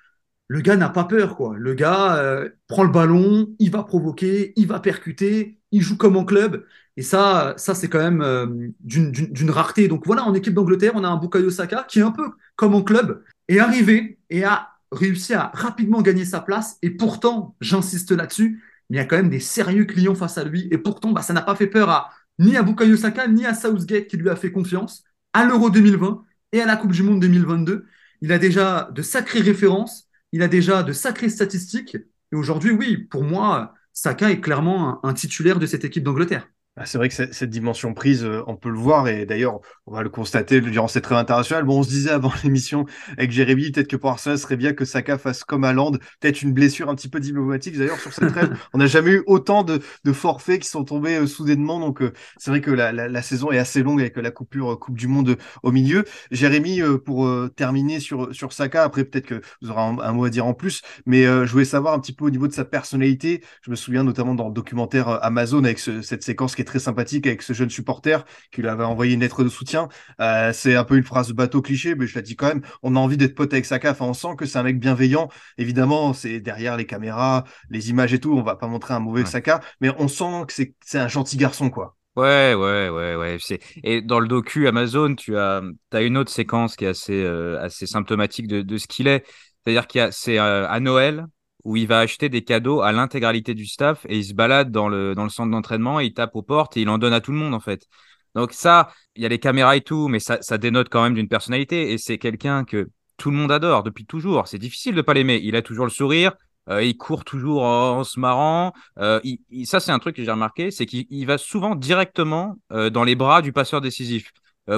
le 0.48 0.60
gars 0.60 0.76
n'a 0.76 0.88
pas 0.88 1.04
peur, 1.04 1.36
quoi. 1.36 1.54
Le 1.56 1.74
gars 1.74 2.42
prend 2.66 2.82
le 2.82 2.90
ballon, 2.90 3.54
il 3.58 3.70
va 3.70 3.82
provoquer, 3.82 4.52
il 4.56 4.66
va 4.66 4.80
percuter, 4.80 5.58
il 5.72 5.82
joue 5.82 5.96
comme 5.96 6.16
en 6.16 6.24
club. 6.24 6.64
Et 6.96 7.02
ça, 7.02 7.54
ça 7.56 7.76
c'est 7.76 7.88
quand 7.88 8.00
même 8.00 8.22
euh, 8.22 8.46
d'une 8.80 9.50
rareté. 9.50 9.86
Donc 9.86 10.04
voilà, 10.04 10.24
en 10.24 10.34
équipe 10.34 10.54
d'Angleterre, 10.54 10.92
on 10.96 11.04
a 11.04 11.08
un 11.08 11.16
Bukayo 11.16 11.48
Saka 11.48 11.84
qui 11.88 12.00
est 12.00 12.02
un 12.02 12.10
peu 12.10 12.28
comme 12.56 12.74
en 12.74 12.82
club, 12.82 13.22
est 13.46 13.60
arrivé 13.60 14.18
et 14.30 14.42
a 14.44 14.70
réussi 14.90 15.32
à 15.32 15.52
rapidement 15.54 16.02
gagner 16.02 16.24
sa 16.24 16.40
place. 16.40 16.76
Et 16.82 16.90
pourtant, 16.90 17.54
j'insiste 17.60 18.10
là-dessus, 18.10 18.62
il 18.90 18.96
y 18.96 18.98
a 18.98 19.04
quand 19.04 19.16
même 19.16 19.30
des 19.30 19.38
sérieux 19.38 19.84
clients 19.84 20.16
face 20.16 20.38
à 20.38 20.44
lui. 20.44 20.66
Et 20.72 20.78
pourtant, 20.78 21.12
bah, 21.12 21.22
ça 21.22 21.32
n'a 21.32 21.42
pas 21.42 21.54
fait 21.54 21.68
peur 21.68 21.88
à, 21.88 22.10
ni 22.40 22.56
à 22.56 22.64
Bukayo 22.64 22.96
Saka, 22.96 23.28
ni 23.28 23.46
à 23.46 23.54
Southgate 23.54 24.08
qui 24.08 24.16
lui 24.16 24.28
a 24.28 24.34
fait 24.34 24.50
confiance 24.50 25.04
à 25.32 25.44
l'Euro 25.44 25.70
2020 25.70 26.24
et 26.50 26.60
à 26.60 26.66
la 26.66 26.74
Coupe 26.74 26.90
du 26.92 27.04
Monde 27.04 27.20
2022. 27.20 27.86
Il 28.22 28.32
a 28.32 28.38
déjà 28.38 28.90
de 28.92 29.02
sacrées 29.02 29.40
références, 29.40 30.07
il 30.32 30.42
a 30.42 30.48
déjà 30.48 30.82
de 30.82 30.92
sacrées 30.92 31.28
statistiques. 31.28 31.96
Et 32.32 32.36
aujourd'hui, 32.36 32.70
oui, 32.72 32.96
pour 32.96 33.24
moi, 33.24 33.74
Saka 33.92 34.30
est 34.30 34.40
clairement 34.40 35.04
un 35.04 35.14
titulaire 35.14 35.58
de 35.58 35.66
cette 35.66 35.84
équipe 35.84 36.04
d'Angleterre. 36.04 36.48
Ah, 36.80 36.86
c'est 36.86 36.96
vrai 36.96 37.08
que 37.08 37.14
cette 37.14 37.50
dimension 37.50 37.92
prise, 37.92 38.24
euh, 38.24 38.44
on 38.46 38.54
peut 38.54 38.68
le 38.68 38.78
voir, 38.78 39.08
et 39.08 39.26
d'ailleurs, 39.26 39.58
on 39.86 39.94
va 39.94 40.02
le 40.04 40.10
constater 40.10 40.60
durant 40.60 40.86
cette 40.86 41.02
trêve 41.02 41.18
internationale. 41.18 41.64
Bon, 41.64 41.80
on 41.80 41.82
se 41.82 41.88
disait 41.88 42.10
avant 42.10 42.32
l'émission 42.44 42.86
avec 43.16 43.32
Jérémy, 43.32 43.72
peut-être 43.72 43.88
que 43.88 43.96
pour 43.96 44.10
Arsenal, 44.10 44.38
ce 44.38 44.44
serait 44.44 44.56
bien 44.56 44.72
que 44.72 44.84
Saka 44.84 45.18
fasse 45.18 45.42
comme 45.42 45.68
Land, 45.68 45.92
peut-être 46.20 46.40
une 46.42 46.52
blessure 46.52 46.88
un 46.88 46.94
petit 46.94 47.08
peu 47.08 47.18
diplomatique. 47.18 47.76
D'ailleurs, 47.76 47.98
sur 47.98 48.12
cette 48.12 48.28
trêve, 48.28 48.56
on 48.74 48.78
n'a 48.78 48.86
jamais 48.86 49.10
eu 49.10 49.24
autant 49.26 49.64
de, 49.64 49.80
forfaits 50.12 50.62
qui 50.62 50.68
sont 50.68 50.84
tombés 50.84 51.16
euh, 51.16 51.26
soudainement. 51.26 51.80
Donc, 51.80 52.00
euh, 52.00 52.12
c'est 52.36 52.52
vrai 52.52 52.60
que 52.60 52.70
la, 52.70 53.22
saison 53.22 53.50
est 53.50 53.58
assez 53.58 53.82
longue 53.82 54.00
avec 54.00 54.16
la 54.16 54.30
coupure 54.30 54.78
Coupe 54.78 54.96
du 54.96 55.08
Monde 55.08 55.36
au 55.64 55.72
milieu. 55.72 56.04
Jérémy, 56.30 56.80
pour 57.04 57.28
terminer 57.56 57.98
sur, 57.98 58.32
sur 58.32 58.52
Saka, 58.52 58.84
après, 58.84 59.04
peut-être 59.04 59.26
que 59.26 59.40
vous 59.60 59.70
aurez 59.70 59.80
un, 59.80 60.12
mot 60.12 60.24
à 60.24 60.30
dire 60.30 60.46
en 60.46 60.54
plus, 60.54 60.82
mais 61.06 61.24
je 61.24 61.50
voulais 61.50 61.64
savoir 61.64 61.94
un 61.94 61.98
petit 61.98 62.12
peu 62.12 62.24
au 62.26 62.30
niveau 62.30 62.46
de 62.46 62.52
sa 62.52 62.64
personnalité. 62.64 63.42
Je 63.62 63.70
me 63.70 63.76
souviens 63.76 64.04
notamment 64.04 64.34
dans 64.34 64.46
le 64.46 64.54
documentaire 64.54 65.08
Amazon 65.24 65.64
avec 65.64 65.78
cette 65.80 66.22
séquence 66.22 66.54
qui 66.54 66.62
est 66.62 66.67
très 66.68 66.78
sympathique 66.78 67.26
avec 67.26 67.42
ce 67.42 67.52
jeune 67.52 67.70
supporter 67.70 68.24
qui 68.52 68.62
lui 68.62 68.68
avait 68.68 68.84
envoyé 68.84 69.14
une 69.14 69.20
lettre 69.20 69.42
de 69.42 69.48
soutien. 69.48 69.88
Euh, 70.20 70.52
c'est 70.52 70.76
un 70.76 70.84
peu 70.84 70.96
une 70.96 71.04
phrase 71.04 71.32
bateau 71.32 71.62
cliché, 71.62 71.94
mais 71.94 72.06
je 72.06 72.14
la 72.14 72.22
dis 72.22 72.36
quand 72.36 72.48
même. 72.48 72.62
On 72.82 72.94
a 72.96 72.98
envie 73.00 73.16
d'être 73.16 73.34
pote 73.34 73.52
avec 73.52 73.64
Saka. 73.64 73.90
Enfin, 73.90 74.06
on 74.06 74.14
sent 74.14 74.36
que 74.38 74.46
c'est 74.46 74.58
un 74.58 74.62
mec 74.62 74.78
bienveillant. 74.78 75.28
Évidemment, 75.58 76.12
c'est 76.12 76.40
derrière 76.40 76.76
les 76.76 76.86
caméras, 76.86 77.44
les 77.70 77.90
images 77.90 78.14
et 78.14 78.20
tout. 78.20 78.32
On 78.34 78.42
va 78.42 78.56
pas 78.56 78.68
montrer 78.68 78.94
un 78.94 79.00
mauvais 79.00 79.24
Saka, 79.24 79.60
mais 79.80 79.90
on 79.98 80.08
sent 80.08 80.44
que 80.46 80.52
c'est 80.84 80.98
un 80.98 81.08
gentil 81.08 81.36
garçon, 81.36 81.70
quoi. 81.70 81.96
Ouais, 82.16 82.54
ouais, 82.54 82.88
ouais, 82.88 83.14
ouais. 83.14 83.38
Et 83.84 84.02
dans 84.02 84.18
le 84.18 84.26
docu 84.26 84.66
Amazon, 84.66 85.14
tu 85.14 85.36
as, 85.36 85.62
as 85.92 86.02
une 86.02 86.16
autre 86.16 86.32
séquence 86.32 86.74
qui 86.74 86.84
est 86.84 86.88
assez, 86.88 87.22
euh, 87.22 87.60
assez 87.60 87.86
symptomatique 87.86 88.48
de, 88.48 88.62
de 88.62 88.76
ce 88.76 88.88
qu'il 88.88 89.06
est. 89.06 89.24
C'est-à-dire 89.64 89.86
qu'il 89.86 90.08
c'est 90.10 90.38
euh, 90.38 90.68
à 90.68 90.80
Noël, 90.80 91.26
où 91.68 91.76
il 91.76 91.86
va 91.86 92.00
acheter 92.00 92.30
des 92.30 92.42
cadeaux 92.42 92.80
à 92.80 92.92
l'intégralité 92.92 93.52
du 93.52 93.66
staff 93.66 94.06
et 94.08 94.16
il 94.16 94.24
se 94.24 94.32
balade 94.32 94.70
dans 94.70 94.88
le, 94.88 95.14
dans 95.14 95.24
le 95.24 95.28
centre 95.28 95.50
d'entraînement 95.50 96.00
il 96.00 96.14
tape 96.14 96.34
aux 96.34 96.42
portes 96.42 96.78
et 96.78 96.80
il 96.80 96.88
en 96.88 96.96
donne 96.96 97.12
à 97.12 97.20
tout 97.20 97.30
le 97.30 97.36
monde 97.36 97.52
en 97.52 97.60
fait. 97.60 97.86
Donc 98.34 98.54
ça, 98.54 98.90
il 99.16 99.22
y 99.22 99.26
a 99.26 99.28
les 99.28 99.38
caméras 99.38 99.76
et 99.76 99.82
tout, 99.82 100.08
mais 100.08 100.18
ça, 100.18 100.38
ça 100.40 100.56
dénote 100.56 100.88
quand 100.88 101.02
même 101.02 101.12
d'une 101.12 101.28
personnalité 101.28 101.92
et 101.92 101.98
c'est 101.98 102.16
quelqu'un 102.16 102.64
que 102.64 102.88
tout 103.18 103.30
le 103.30 103.36
monde 103.36 103.52
adore 103.52 103.82
depuis 103.82 104.06
toujours. 104.06 104.48
C'est 104.48 104.58
difficile 104.58 104.94
de 104.94 105.02
pas 105.02 105.12
l'aimer. 105.12 105.40
Il 105.42 105.56
a 105.56 105.62
toujours 105.62 105.84
le 105.84 105.90
sourire, 105.90 106.32
euh, 106.70 106.82
il 106.82 106.96
court 106.96 107.26
toujours 107.26 107.64
en, 107.64 108.02
se 108.02 108.18
marrant. 108.18 108.72
Euh, 108.98 109.20
ça, 109.64 109.78
c'est 109.78 109.92
un 109.92 109.98
truc 109.98 110.16
que 110.16 110.24
j'ai 110.24 110.30
remarqué, 110.30 110.70
c'est 110.70 110.86
qu'il 110.86 111.26
va 111.26 111.36
souvent 111.36 111.74
directement 111.74 112.56
euh, 112.72 112.88
dans 112.88 113.04
les 113.04 113.14
bras 113.14 113.42
du 113.42 113.52
passeur 113.52 113.82
décisif 113.82 114.32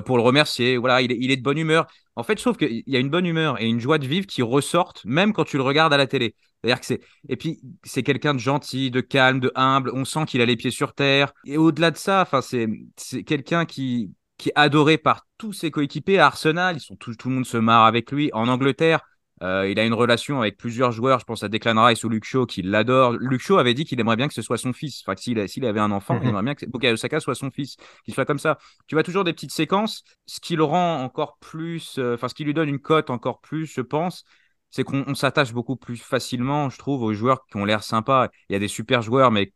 pour 0.04 0.16
le 0.16 0.22
remercier. 0.22 0.76
Voilà, 0.76 1.02
il 1.02 1.12
est, 1.12 1.18
il 1.18 1.30
est 1.30 1.36
de 1.36 1.42
bonne 1.42 1.58
humeur. 1.58 1.86
En 2.16 2.22
fait, 2.22 2.38
je 2.38 2.42
trouve 2.42 2.56
qu'il 2.56 2.82
y 2.86 2.96
a 2.96 2.98
une 2.98 3.10
bonne 3.10 3.26
humeur 3.26 3.60
et 3.60 3.66
une 3.66 3.80
joie 3.80 3.98
de 3.98 4.06
vivre 4.06 4.26
qui 4.26 4.42
ressortent 4.42 5.04
même 5.04 5.32
quand 5.32 5.44
tu 5.44 5.56
le 5.56 5.62
regardes 5.62 5.92
à 5.92 5.96
la 5.96 6.06
télé. 6.06 6.34
C'est-à-dire 6.62 6.80
que 6.80 6.86
c'est 6.86 7.00
et 7.28 7.36
puis 7.36 7.60
c'est 7.84 8.02
quelqu'un 8.02 8.34
de 8.34 8.38
gentil, 8.38 8.90
de 8.90 9.00
calme, 9.00 9.40
de 9.40 9.50
humble. 9.54 9.90
On 9.94 10.04
sent 10.04 10.26
qu'il 10.26 10.40
a 10.40 10.46
les 10.46 10.56
pieds 10.56 10.70
sur 10.70 10.92
terre. 10.92 11.32
Et 11.46 11.56
au-delà 11.56 11.90
de 11.90 11.96
ça, 11.96 12.22
enfin 12.22 12.42
c'est 12.42 12.68
c'est 12.96 13.24
quelqu'un 13.24 13.64
qui 13.64 14.12
qui 14.36 14.50
est 14.50 14.52
adoré 14.54 14.98
par 14.98 15.26
tous 15.38 15.52
ses 15.52 15.70
coéquipiers 15.70 16.18
à 16.18 16.26
Arsenal. 16.26 16.76
Ils 16.76 16.80
sont 16.80 16.96
tout, 16.96 17.14
tout 17.14 17.28
le 17.28 17.34
monde 17.36 17.46
se 17.46 17.56
marre 17.56 17.84
avec 17.84 18.10
lui. 18.10 18.30
En 18.32 18.48
Angleterre, 18.48 19.00
euh, 19.42 19.68
il 19.70 19.78
a 19.78 19.84
une 19.84 19.94
relation 19.94 20.40
avec 20.40 20.56
plusieurs 20.56 20.92
joueurs. 20.92 21.18
Je 21.18 21.24
pense 21.24 21.42
à 21.42 21.48
Declan 21.48 21.82
Rice 21.84 22.04
ou 22.04 22.08
Luke 22.08 22.24
Shaw 22.24 22.46
qui 22.46 22.62
l'adore. 22.62 23.12
Luke 23.12 23.40
Shaw 23.40 23.58
avait 23.58 23.74
dit 23.74 23.84
qu'il 23.84 23.98
aimerait 23.98 24.16
bien 24.16 24.28
que 24.28 24.34
ce 24.34 24.42
soit 24.42 24.58
son 24.58 24.72
fils. 24.72 25.02
Enfin, 25.06 25.16
s'il 25.16 25.64
avait 25.64 25.80
un 25.80 25.90
enfant, 25.90 26.14
il 26.16 26.22
mhm. 26.22 26.28
aimerait 26.28 26.42
bien 26.42 26.54
que 26.54 26.66
Bukayo 26.66 26.96
Saka 26.96 27.20
soit 27.20 27.34
son 27.34 27.50
fils, 27.50 27.76
qu'il 28.04 28.14
soit 28.14 28.26
comme 28.26 28.38
ça. 28.38 28.58
Tu 28.86 28.94
vois 28.94 29.02
toujours 29.02 29.24
des 29.24 29.32
petites 29.32 29.52
séquences, 29.52 30.04
ce 30.26 30.40
qui 30.40 30.56
le 30.56 30.64
rend 30.64 31.02
encore 31.02 31.38
plus, 31.38 31.98
euh, 31.98 32.14
enfin, 32.14 32.28
ce 32.28 32.34
qui 32.34 32.44
lui 32.44 32.54
donne 32.54 32.68
une 32.68 32.80
cote 32.80 33.10
encore 33.10 33.40
plus, 33.40 33.66
je 33.66 33.80
pense, 33.80 34.24
c'est 34.70 34.84
qu'on 34.84 35.14
s'attache 35.14 35.52
beaucoup 35.52 35.76
plus 35.76 35.96
facilement, 35.96 36.68
je 36.68 36.78
trouve, 36.78 37.02
aux 37.02 37.14
joueurs 37.14 37.46
qui 37.46 37.56
ont 37.56 37.64
l'air 37.64 37.82
sympas. 37.82 38.28
Il 38.48 38.52
y 38.52 38.56
a 38.56 38.58
des 38.58 38.68
super 38.68 39.02
joueurs, 39.02 39.30
mais 39.30 39.52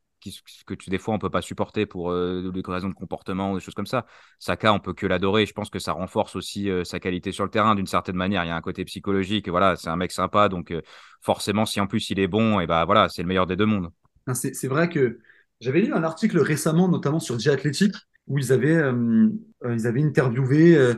que 0.67 0.75
tu, 0.75 0.91
des 0.91 0.99
fois 0.99 1.15
on 1.15 1.19
peut 1.19 1.31
pas 1.31 1.43
supporter 1.43 1.87
pour 1.87 2.13
des 2.13 2.63
raisons 2.67 2.89
de 2.89 2.95
comportement 2.95 3.53
ou 3.53 3.59
des 3.59 3.65
choses 3.65 3.75
comme 3.75 3.87
ça. 3.87 4.07
Saka, 4.39 4.73
on 4.73 4.81
peut 4.81 4.95
que 4.95 5.07
l'adorer. 5.07 5.47
Je 5.47 5.53
pense 5.53 5.71
que 5.71 5.79
ça 5.79 5.93
renforce 5.93 6.37
aussi 6.37 6.69
sa 6.85 7.01
qualité 7.01 7.33
sur 7.33 7.45
le 7.45 7.51
terrain 7.51 7.75
d'une 7.75 7.87
certaine 7.87 8.17
manière. 8.17 8.45
Il 8.45 8.49
y 8.49 8.51
a 8.51 8.57
un 8.57 8.61
côté 8.61 8.85
psychologique. 8.85 9.49
voilà, 9.49 9.77
c'est 9.77 9.89
un 9.89 9.97
mec 9.97 10.13
sympa, 10.13 10.49
donc 10.49 10.75
forcément, 11.21 11.67
si 11.67 11.81
en 11.81 11.87
plus 11.87 12.11
il 12.11 12.21
est 12.21 12.29
bon, 12.29 12.61
et 12.61 12.67
ben 12.67 12.85
voilà, 12.85 13.09
c'est 13.09 13.23
le 13.23 13.29
meilleur 13.29 13.47
des 13.47 13.57
deux 13.57 13.67
mondes. 13.67 13.91
C'est 14.33 14.69
vrai 14.69 14.89
que 14.89 15.19
j'avais 15.61 15.81
lu 15.81 15.93
un 15.93 16.03
article 16.03 16.39
récemment, 16.39 16.89
notamment 16.89 17.21
sur 17.21 17.37
The 17.37 17.49
Athletic, 17.49 17.95
où 18.27 18.39
ils 18.39 18.53
avaient, 18.53 18.83
ils 19.69 19.87
avaient 19.87 20.03
interviewé 20.03 20.95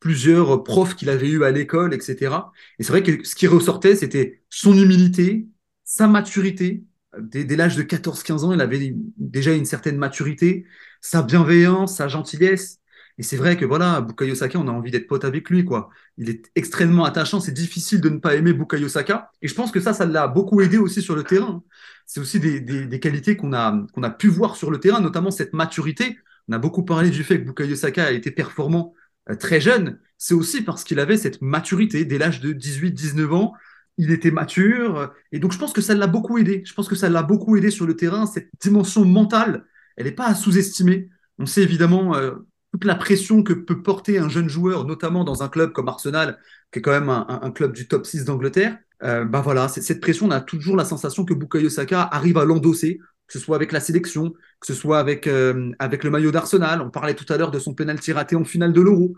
plusieurs 0.00 0.64
profs 0.64 0.94
qu'il 0.96 1.08
avait 1.08 1.28
eu 1.28 1.44
à 1.44 1.50
l'école, 1.50 1.94
etc. 1.94 2.36
Et 2.78 2.82
c'est 2.82 2.92
vrai 2.92 3.02
que 3.02 3.24
ce 3.24 3.34
qui 3.34 3.46
ressortait, 3.46 3.96
c'était 3.96 4.42
son 4.50 4.74
humilité, 4.74 5.46
sa 5.84 6.06
maturité. 6.08 6.84
Dès, 7.20 7.56
l'âge 7.56 7.76
de 7.76 7.82
14-15 7.82 8.44
ans, 8.44 8.52
il 8.52 8.60
avait 8.60 8.94
déjà 9.16 9.52
une 9.54 9.64
certaine 9.64 9.96
maturité, 9.96 10.64
sa 11.00 11.22
bienveillance, 11.22 11.96
sa 11.96 12.08
gentillesse. 12.08 12.80
Et 13.18 13.22
c'est 13.22 13.36
vrai 13.36 13.56
que 13.56 13.64
voilà, 13.64 14.00
Bukayo 14.00 14.34
Saka, 14.34 14.58
on 14.58 14.68
a 14.68 14.70
envie 14.70 14.92
d'être 14.92 15.08
pote 15.08 15.24
avec 15.24 15.50
lui, 15.50 15.64
quoi. 15.64 15.90
Il 16.18 16.30
est 16.30 16.50
extrêmement 16.54 17.04
attachant. 17.04 17.40
C'est 17.40 17.52
difficile 17.52 18.00
de 18.00 18.08
ne 18.08 18.18
pas 18.18 18.36
aimer 18.36 18.52
Bukayo 18.52 18.88
Saka. 18.88 19.30
Et 19.42 19.48
je 19.48 19.54
pense 19.54 19.72
que 19.72 19.80
ça, 19.80 19.92
ça 19.92 20.06
l'a 20.06 20.28
beaucoup 20.28 20.60
aidé 20.60 20.78
aussi 20.78 21.02
sur 21.02 21.16
le 21.16 21.24
terrain. 21.24 21.62
C'est 22.06 22.20
aussi 22.20 22.38
des, 22.40 22.60
des 22.60 23.00
qualités 23.00 23.36
qu'on 23.36 23.52
a, 23.52 23.86
qu'on 23.92 24.02
a 24.02 24.10
pu 24.10 24.28
voir 24.28 24.56
sur 24.56 24.70
le 24.70 24.78
terrain, 24.78 25.00
notamment 25.00 25.30
cette 25.32 25.52
maturité. 25.52 26.18
On 26.48 26.52
a 26.52 26.58
beaucoup 26.58 26.84
parlé 26.84 27.10
du 27.10 27.24
fait 27.24 27.40
que 27.40 27.44
Bukayo 27.44 27.74
Saka 27.74 28.06
a 28.06 28.12
été 28.12 28.30
performant 28.30 28.94
euh, 29.30 29.34
très 29.36 29.60
jeune, 29.60 29.98
c'est 30.16 30.34
aussi 30.34 30.62
parce 30.62 30.84
qu'il 30.84 31.00
avait 31.00 31.16
cette 31.16 31.42
maturité 31.42 32.04
dès 32.04 32.18
l'âge 32.18 32.40
de 32.40 32.52
18-19 32.52 33.32
ans. 33.34 33.52
Il 33.98 34.10
était 34.12 34.30
mature 34.30 35.12
et 35.32 35.40
donc 35.40 35.52
je 35.52 35.58
pense 35.58 35.72
que 35.72 35.80
ça 35.80 35.94
l'a 35.94 36.06
beaucoup 36.06 36.38
aidé. 36.38 36.62
Je 36.64 36.72
pense 36.72 36.88
que 36.88 36.94
ça 36.94 37.08
l'a 37.08 37.22
beaucoup 37.22 37.56
aidé 37.56 37.70
sur 37.70 37.86
le 37.86 37.96
terrain. 37.96 38.26
Cette 38.26 38.48
dimension 38.60 39.04
mentale, 39.04 39.64
elle 39.96 40.06
n'est 40.06 40.12
pas 40.12 40.26
à 40.26 40.34
sous-estimer. 40.34 41.10
On 41.38 41.46
sait 41.46 41.62
évidemment 41.62 42.14
euh, 42.16 42.32
toute 42.72 42.84
la 42.84 42.94
pression 42.94 43.42
que 43.42 43.52
peut 43.52 43.82
porter 43.82 44.18
un 44.18 44.28
jeune 44.28 44.48
joueur, 44.48 44.84
notamment 44.84 45.24
dans 45.24 45.42
un 45.42 45.48
club 45.48 45.72
comme 45.72 45.88
Arsenal, 45.88 46.38
qui 46.72 46.78
est 46.78 46.82
quand 46.82 46.92
même 46.92 47.08
un, 47.08 47.50
club 47.50 47.72
du 47.72 47.88
top 47.88 48.06
6 48.06 48.24
d'Angleterre. 48.24 48.78
Euh, 49.02 49.24
bah 49.24 49.40
voilà, 49.40 49.68
cette 49.68 50.00
pression, 50.00 50.26
on 50.26 50.30
a 50.30 50.40
toujours 50.40 50.76
la 50.76 50.84
sensation 50.84 51.24
que 51.24 51.34
Bukayo 51.34 51.68
Saka 51.68 52.02
arrive 52.02 52.38
à 52.38 52.44
l'endosser 52.44 52.98
que 53.28 53.34
ce 53.34 53.38
soit 53.38 53.56
avec 53.56 53.72
la 53.72 53.80
sélection, 53.80 54.32
que 54.58 54.66
ce 54.66 54.72
soit 54.72 54.98
avec, 54.98 55.26
euh, 55.26 55.70
avec 55.78 56.02
le 56.02 56.10
maillot 56.10 56.30
d'Arsenal. 56.30 56.80
On 56.80 56.90
parlait 56.90 57.14
tout 57.14 57.30
à 57.30 57.36
l'heure 57.36 57.50
de 57.50 57.58
son 57.58 57.74
pénalty 57.74 58.10
raté 58.12 58.36
en 58.36 58.44
finale 58.44 58.72
de 58.72 58.80
l'Euro. 58.80 59.14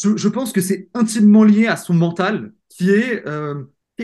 Je, 0.00 0.28
pense 0.28 0.52
que 0.52 0.60
c'est 0.60 0.88
intimement 0.94 1.42
lié 1.42 1.66
à 1.66 1.76
son 1.76 1.94
mental, 1.94 2.52
qui 2.68 2.90
est, 2.90 3.24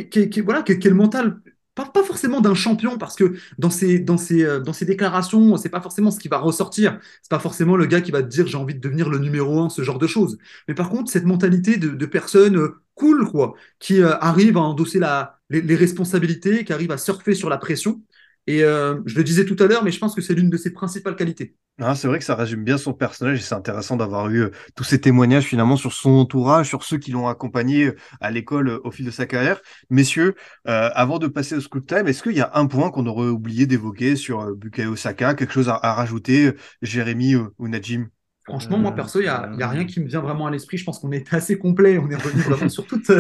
qui, 0.05 0.41
voilà, 0.41 0.63
qui, 0.63 0.73
est 0.73 0.91
mental 0.91 1.41
pas, 1.75 1.85
pas 1.87 2.03
forcément 2.03 2.41
d'un 2.41 2.55
champion, 2.55 2.99
parce 2.99 3.17
que 3.17 3.37
dans 3.59 3.71
ses, 3.71 3.99
dans 3.99 4.17
ses, 4.17 4.45
euh, 4.45 4.61
dans 4.61 4.73
ses 4.73 4.87
déclarations, 4.87 5.57
c'est 5.59 5.69
pas 5.69 5.81
forcément 5.83 6.11
ce 6.11 6.19
qui 6.19 6.29
va 6.29 6.39
ressortir. 6.39 6.99
C'est 7.23 7.31
pas 7.31 7.39
forcément 7.39 7.77
le 7.77 7.87
gars 7.87 8.01
qui 8.01 8.11
va 8.11 8.23
te 8.23 8.29
dire 8.29 8.47
j'ai 8.47 8.57
envie 8.57 8.75
de 8.75 8.81
devenir 8.81 9.11
le 9.11 9.19
numéro 9.19 9.61
un, 9.61 9.69
ce 9.69 9.83
genre 9.83 9.99
de 9.99 10.07
choses. 10.07 10.39
Mais 10.69 10.75
par 10.75 10.89
contre, 10.91 11.11
cette 11.11 11.27
mentalité 11.27 11.77
de, 11.77 11.91
de 11.91 12.07
personne 12.07 12.57
euh, 12.57 12.83
cool, 12.95 13.29
quoi, 13.31 13.55
qui 13.79 14.01
euh, 14.03 14.17
arrive 14.21 14.57
à 14.57 14.61
endosser 14.61 14.99
la, 14.99 15.39
les, 15.51 15.61
les 15.61 15.77
responsabilités, 15.77 16.65
qui 16.65 16.73
arrive 16.73 16.91
à 16.93 16.99
surfer 16.99 17.35
sur 17.35 17.51
la 17.51 17.59
pression. 17.59 18.01
Et 18.47 18.63
euh, 18.63 19.01
je 19.07 19.17
le 19.17 19.25
disais 19.25 19.45
tout 19.45 19.57
à 19.59 19.67
l'heure, 19.67 19.83
mais 19.83 19.91
je 19.91 19.99
pense 19.99 20.15
que 20.15 20.21
c'est 20.21 20.35
l'une 20.35 20.51
de 20.51 20.57
ses 20.57 20.73
principales 20.73 21.17
qualités. 21.17 21.57
Ah, 21.79 21.95
c'est 21.95 22.09
vrai 22.09 22.19
que 22.19 22.25
ça 22.25 22.35
résume 22.35 22.65
bien 22.65 22.79
son 22.79 22.95
personnage 22.95 23.39
et 23.39 23.43
c'est 23.43 23.55
intéressant 23.55 23.97
d'avoir 23.97 24.31
eu 24.31 24.45
euh, 24.45 24.51
tous 24.77 24.85
ces 24.85 24.99
témoignages 24.99 25.45
finalement 25.45 25.77
sur 25.77 25.93
son 25.93 26.11
entourage, 26.13 26.69
sur 26.69 26.85
ceux 26.85 26.97
qui 26.97 27.11
l'ont 27.11 27.29
accompagné 27.29 27.89
euh, 27.89 27.97
à 28.21 28.31
l'école 28.31 28.69
euh, 28.71 28.81
au 28.85 28.91
fil 28.91 29.05
de 29.05 29.11
sa 29.11 29.27
carrière. 29.27 29.61
Messieurs, 29.91 30.37
euh, 30.69 30.89
avant 30.95 31.19
de 31.19 31.27
passer 31.27 31.57
au 31.57 31.61
scoot 31.61 31.87
time, 31.87 32.07
est-ce 32.09 32.23
qu'il 32.23 32.33
y 32.33 32.41
a 32.41 32.51
un 32.55 32.67
point 32.67 32.91
qu'on 32.91 33.05
aurait 33.07 33.29
oublié 33.29 33.67
d'évoquer 33.67 34.17
sur 34.17 34.41
euh, 34.41 34.55
Bukayo 34.55 34.97
Saka, 34.97 35.35
quelque 35.35 35.53
chose 35.53 35.69
à, 35.69 35.75
à 35.83 35.93
rajouter, 35.93 36.53
Jérémy 36.81 37.37
ou, 37.37 37.51
ou 37.59 37.69
Najim? 37.69 38.07
Franchement, 38.45 38.79
moi 38.79 38.95
perso, 38.95 39.19
il 39.19 39.25
n'y 39.25 39.29
a, 39.29 39.51
y 39.59 39.63
a 39.63 39.69
rien 39.69 39.85
qui 39.85 40.01
me 40.01 40.07
vient 40.07 40.21
vraiment 40.21 40.47
à 40.47 40.51
l'esprit. 40.53 40.79
Je 40.79 40.85
pense 40.85 41.01
qu'on 41.01 41.11
est 41.13 41.35
assez 41.35 41.59
complet. 41.59 41.99
On 41.99 42.09
est 42.09 42.15
revenu 42.17 42.41
vraiment 42.49 42.69
sur 42.71 42.87
toute, 42.87 43.11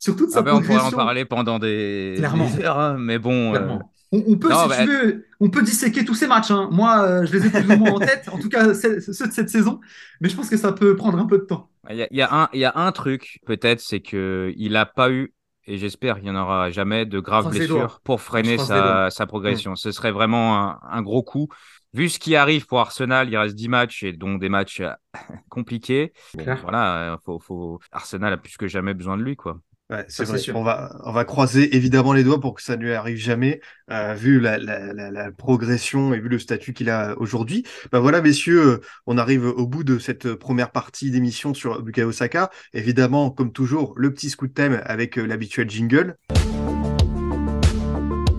sur 0.00 0.16
toute 0.16 0.30
sa 0.30 0.38
Ah 0.38 0.42
ben, 0.42 0.54
on 0.54 0.62
pourrait 0.62 0.78
en 0.80 0.90
parler 0.90 1.24
pendant 1.26 1.58
des, 1.58 2.14
Clairement. 2.16 2.50
des 2.50 2.64
heures, 2.64 2.78
hein, 2.80 2.96
mais 2.98 3.18
bon. 3.18 3.50
euh, 3.54 3.58
Clairement. 3.58 3.92
On, 4.16 4.32
on 4.32 4.36
peut, 4.38 4.48
Non, 4.48 4.62
si 4.62 4.68
bah- 4.68 4.76
tu 4.78 4.86
veux, 4.86 5.26
on 5.40 5.50
peut 5.50 5.62
disséquer 5.62 6.04
tous 6.04 6.14
ces 6.14 6.26
matchs. 6.26 6.50
hein. 6.50 6.68
Moi, 6.72 7.02
euh, 7.02 7.26
je 7.26 7.36
les 7.36 7.46
ai 7.46 7.50
plus 7.50 7.74
ou 7.74 7.76
moins 7.76 7.92
en 7.92 7.98
tête, 7.98 8.28
en 8.32 8.38
tout 8.38 8.48
cas 8.48 8.72
ceux 8.74 8.96
de 8.96 9.00
cette 9.32 9.50
saison. 9.50 9.80
Mais 10.20 10.28
je 10.28 10.36
pense 10.36 10.48
que 10.48 10.56
ça 10.56 10.72
peut 10.72 10.96
prendre 10.96 11.18
un 11.18 11.26
peu 11.26 11.38
de 11.38 11.44
temps. 11.44 11.70
Il 11.90 11.96
y 11.96 12.02
a, 12.02 12.08
il 12.10 12.16
y 12.16 12.22
a 12.22 12.34
un, 12.34 12.48
il 12.52 12.60
y 12.60 12.64
a 12.64 12.72
un 12.74 12.90
truc, 12.92 13.40
peut-être, 13.46 13.80
c'est 13.80 14.00
que 14.00 14.52
il 14.56 14.72
n'a 14.72 14.86
pas 14.86 15.10
eu, 15.10 15.32
et 15.66 15.78
j'espère 15.78 16.16
qu'il 16.16 16.24
n'y 16.24 16.30
en 16.30 16.40
aura 16.40 16.70
jamais, 16.70 17.06
de 17.06 17.20
graves 17.20 17.50
blessures 17.50 18.00
pour 18.02 18.20
freiner 18.20 18.58
sa, 18.58 19.26
progression. 19.26 19.76
Ce 19.76 19.92
serait 19.92 20.12
vraiment 20.12 20.56
un, 20.58 20.80
un 20.82 21.02
gros 21.02 21.22
coup. 21.22 21.48
Vu 21.96 22.10
ce 22.10 22.18
qui 22.18 22.36
arrive 22.36 22.66
pour 22.66 22.80
Arsenal, 22.80 23.30
il 23.30 23.36
reste 23.38 23.54
10 23.54 23.68
matchs 23.68 24.02
et 24.02 24.12
donc 24.12 24.38
des 24.38 24.50
matchs 24.50 24.80
euh, 24.80 24.90
compliqués. 25.48 26.12
Bon, 26.34 26.44
voilà, 26.62 27.14
euh, 27.14 27.16
faut, 27.24 27.38
faut... 27.38 27.80
Arsenal 27.90 28.34
a 28.34 28.36
plus 28.36 28.56
que 28.58 28.68
jamais 28.68 28.92
besoin 28.92 29.16
de 29.16 29.22
lui, 29.22 29.34
quoi. 29.34 29.58
Ouais, 29.88 30.04
c'est 30.08 30.24
Ça, 30.24 30.24
vrai. 30.24 30.38
c'est 30.38 30.44
sûr. 30.44 30.56
On 30.56 30.64
va, 30.64 31.00
on 31.04 31.12
va 31.12 31.24
croiser 31.24 31.76
évidemment 31.76 32.12
les 32.12 32.24
doigts 32.24 32.40
pour 32.40 32.54
que 32.54 32.62
ça 32.62 32.76
ne 32.76 32.82
lui 32.82 32.92
arrive 32.92 33.18
jamais, 33.18 33.60
euh, 33.92 34.14
vu 34.14 34.40
la, 34.40 34.58
la, 34.58 34.92
la, 34.92 35.10
la 35.12 35.30
progression 35.30 36.12
et 36.12 36.18
vu 36.18 36.28
le 36.28 36.40
statut 36.40 36.72
qu'il 36.72 36.90
a 36.90 37.14
aujourd'hui. 37.18 37.64
Bah 37.92 38.00
voilà, 38.00 38.20
messieurs, 38.20 38.66
euh, 38.66 38.80
on 39.06 39.16
arrive 39.16 39.44
au 39.46 39.66
bout 39.66 39.84
de 39.84 39.98
cette 40.00 40.34
première 40.34 40.72
partie 40.72 41.12
d'émission 41.12 41.54
sur 41.54 41.82
Bukayo 41.82 42.10
Saka. 42.10 42.50
Évidemment, 42.72 43.30
comme 43.30 43.52
toujours, 43.52 43.94
le 43.96 44.12
petit 44.12 44.28
scoot 44.30 44.52
time 44.52 44.80
avec 44.84 45.18
euh, 45.18 45.26
l'habituel 45.26 45.70
jingle. 45.70 46.16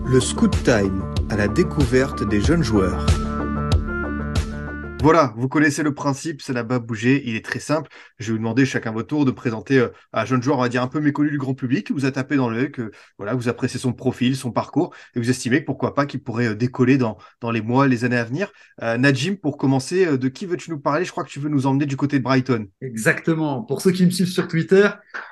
Le 0.06 0.20
scoot 0.20 0.54
time 0.64 1.02
à 1.30 1.36
la 1.36 1.48
découverte 1.48 2.28
des 2.28 2.40
jeunes 2.42 2.62
joueurs. 2.62 3.06
Voilà, 5.00 5.32
vous 5.36 5.48
connaissez 5.48 5.84
le 5.84 5.94
principe, 5.94 6.42
ça 6.42 6.52
n'a 6.52 6.64
pas 6.64 6.80
bougé, 6.80 7.22
il 7.24 7.36
est 7.36 7.44
très 7.44 7.60
simple. 7.60 7.88
Je 8.18 8.26
vais 8.26 8.32
vous 8.32 8.38
demander 8.38 8.66
chacun 8.66 8.90
votre 8.90 9.06
tour 9.06 9.24
de 9.24 9.30
présenter 9.30 9.78
euh, 9.78 9.88
un 10.12 10.24
jeune 10.24 10.42
joueur, 10.42 10.58
on 10.58 10.62
va 10.62 10.68
dire 10.68 10.82
un 10.82 10.88
peu 10.88 11.00
méconnu 11.00 11.30
du 11.30 11.38
grand 11.38 11.54
public, 11.54 11.92
vous 11.92 12.04
a 12.04 12.10
tapé 12.10 12.34
dans 12.34 12.50
l'œil, 12.50 12.72
que 12.72 12.90
voilà, 13.16 13.34
vous 13.34 13.48
appréciez 13.48 13.78
son 13.78 13.92
profil, 13.92 14.36
son 14.36 14.50
parcours, 14.50 14.92
et 15.14 15.20
vous 15.20 15.30
estimez 15.30 15.60
que 15.60 15.66
pourquoi 15.66 15.94
pas 15.94 16.04
qu'il 16.04 16.20
pourrait 16.20 16.48
euh, 16.48 16.54
décoller 16.56 16.98
dans, 16.98 17.16
dans 17.40 17.52
les 17.52 17.62
mois, 17.62 17.86
les 17.86 18.04
années 18.04 18.16
à 18.18 18.24
venir. 18.24 18.50
Euh, 18.82 18.98
Najim, 18.98 19.36
pour 19.36 19.56
commencer, 19.56 20.04
euh, 20.04 20.18
de 20.18 20.28
qui 20.28 20.46
veux-tu 20.46 20.70
nous 20.72 20.80
parler? 20.80 21.04
Je 21.04 21.12
crois 21.12 21.22
que 21.22 21.30
tu 21.30 21.38
veux 21.38 21.48
nous 21.48 21.66
emmener 21.66 21.86
du 21.86 21.96
côté 21.96 22.18
de 22.18 22.24
Brighton. 22.24 22.66
Exactement. 22.82 23.62
Pour 23.62 23.80
ceux 23.80 23.92
qui 23.92 24.04
me 24.04 24.10
suivent 24.10 24.26
sur 24.26 24.48
Twitter, 24.48 24.88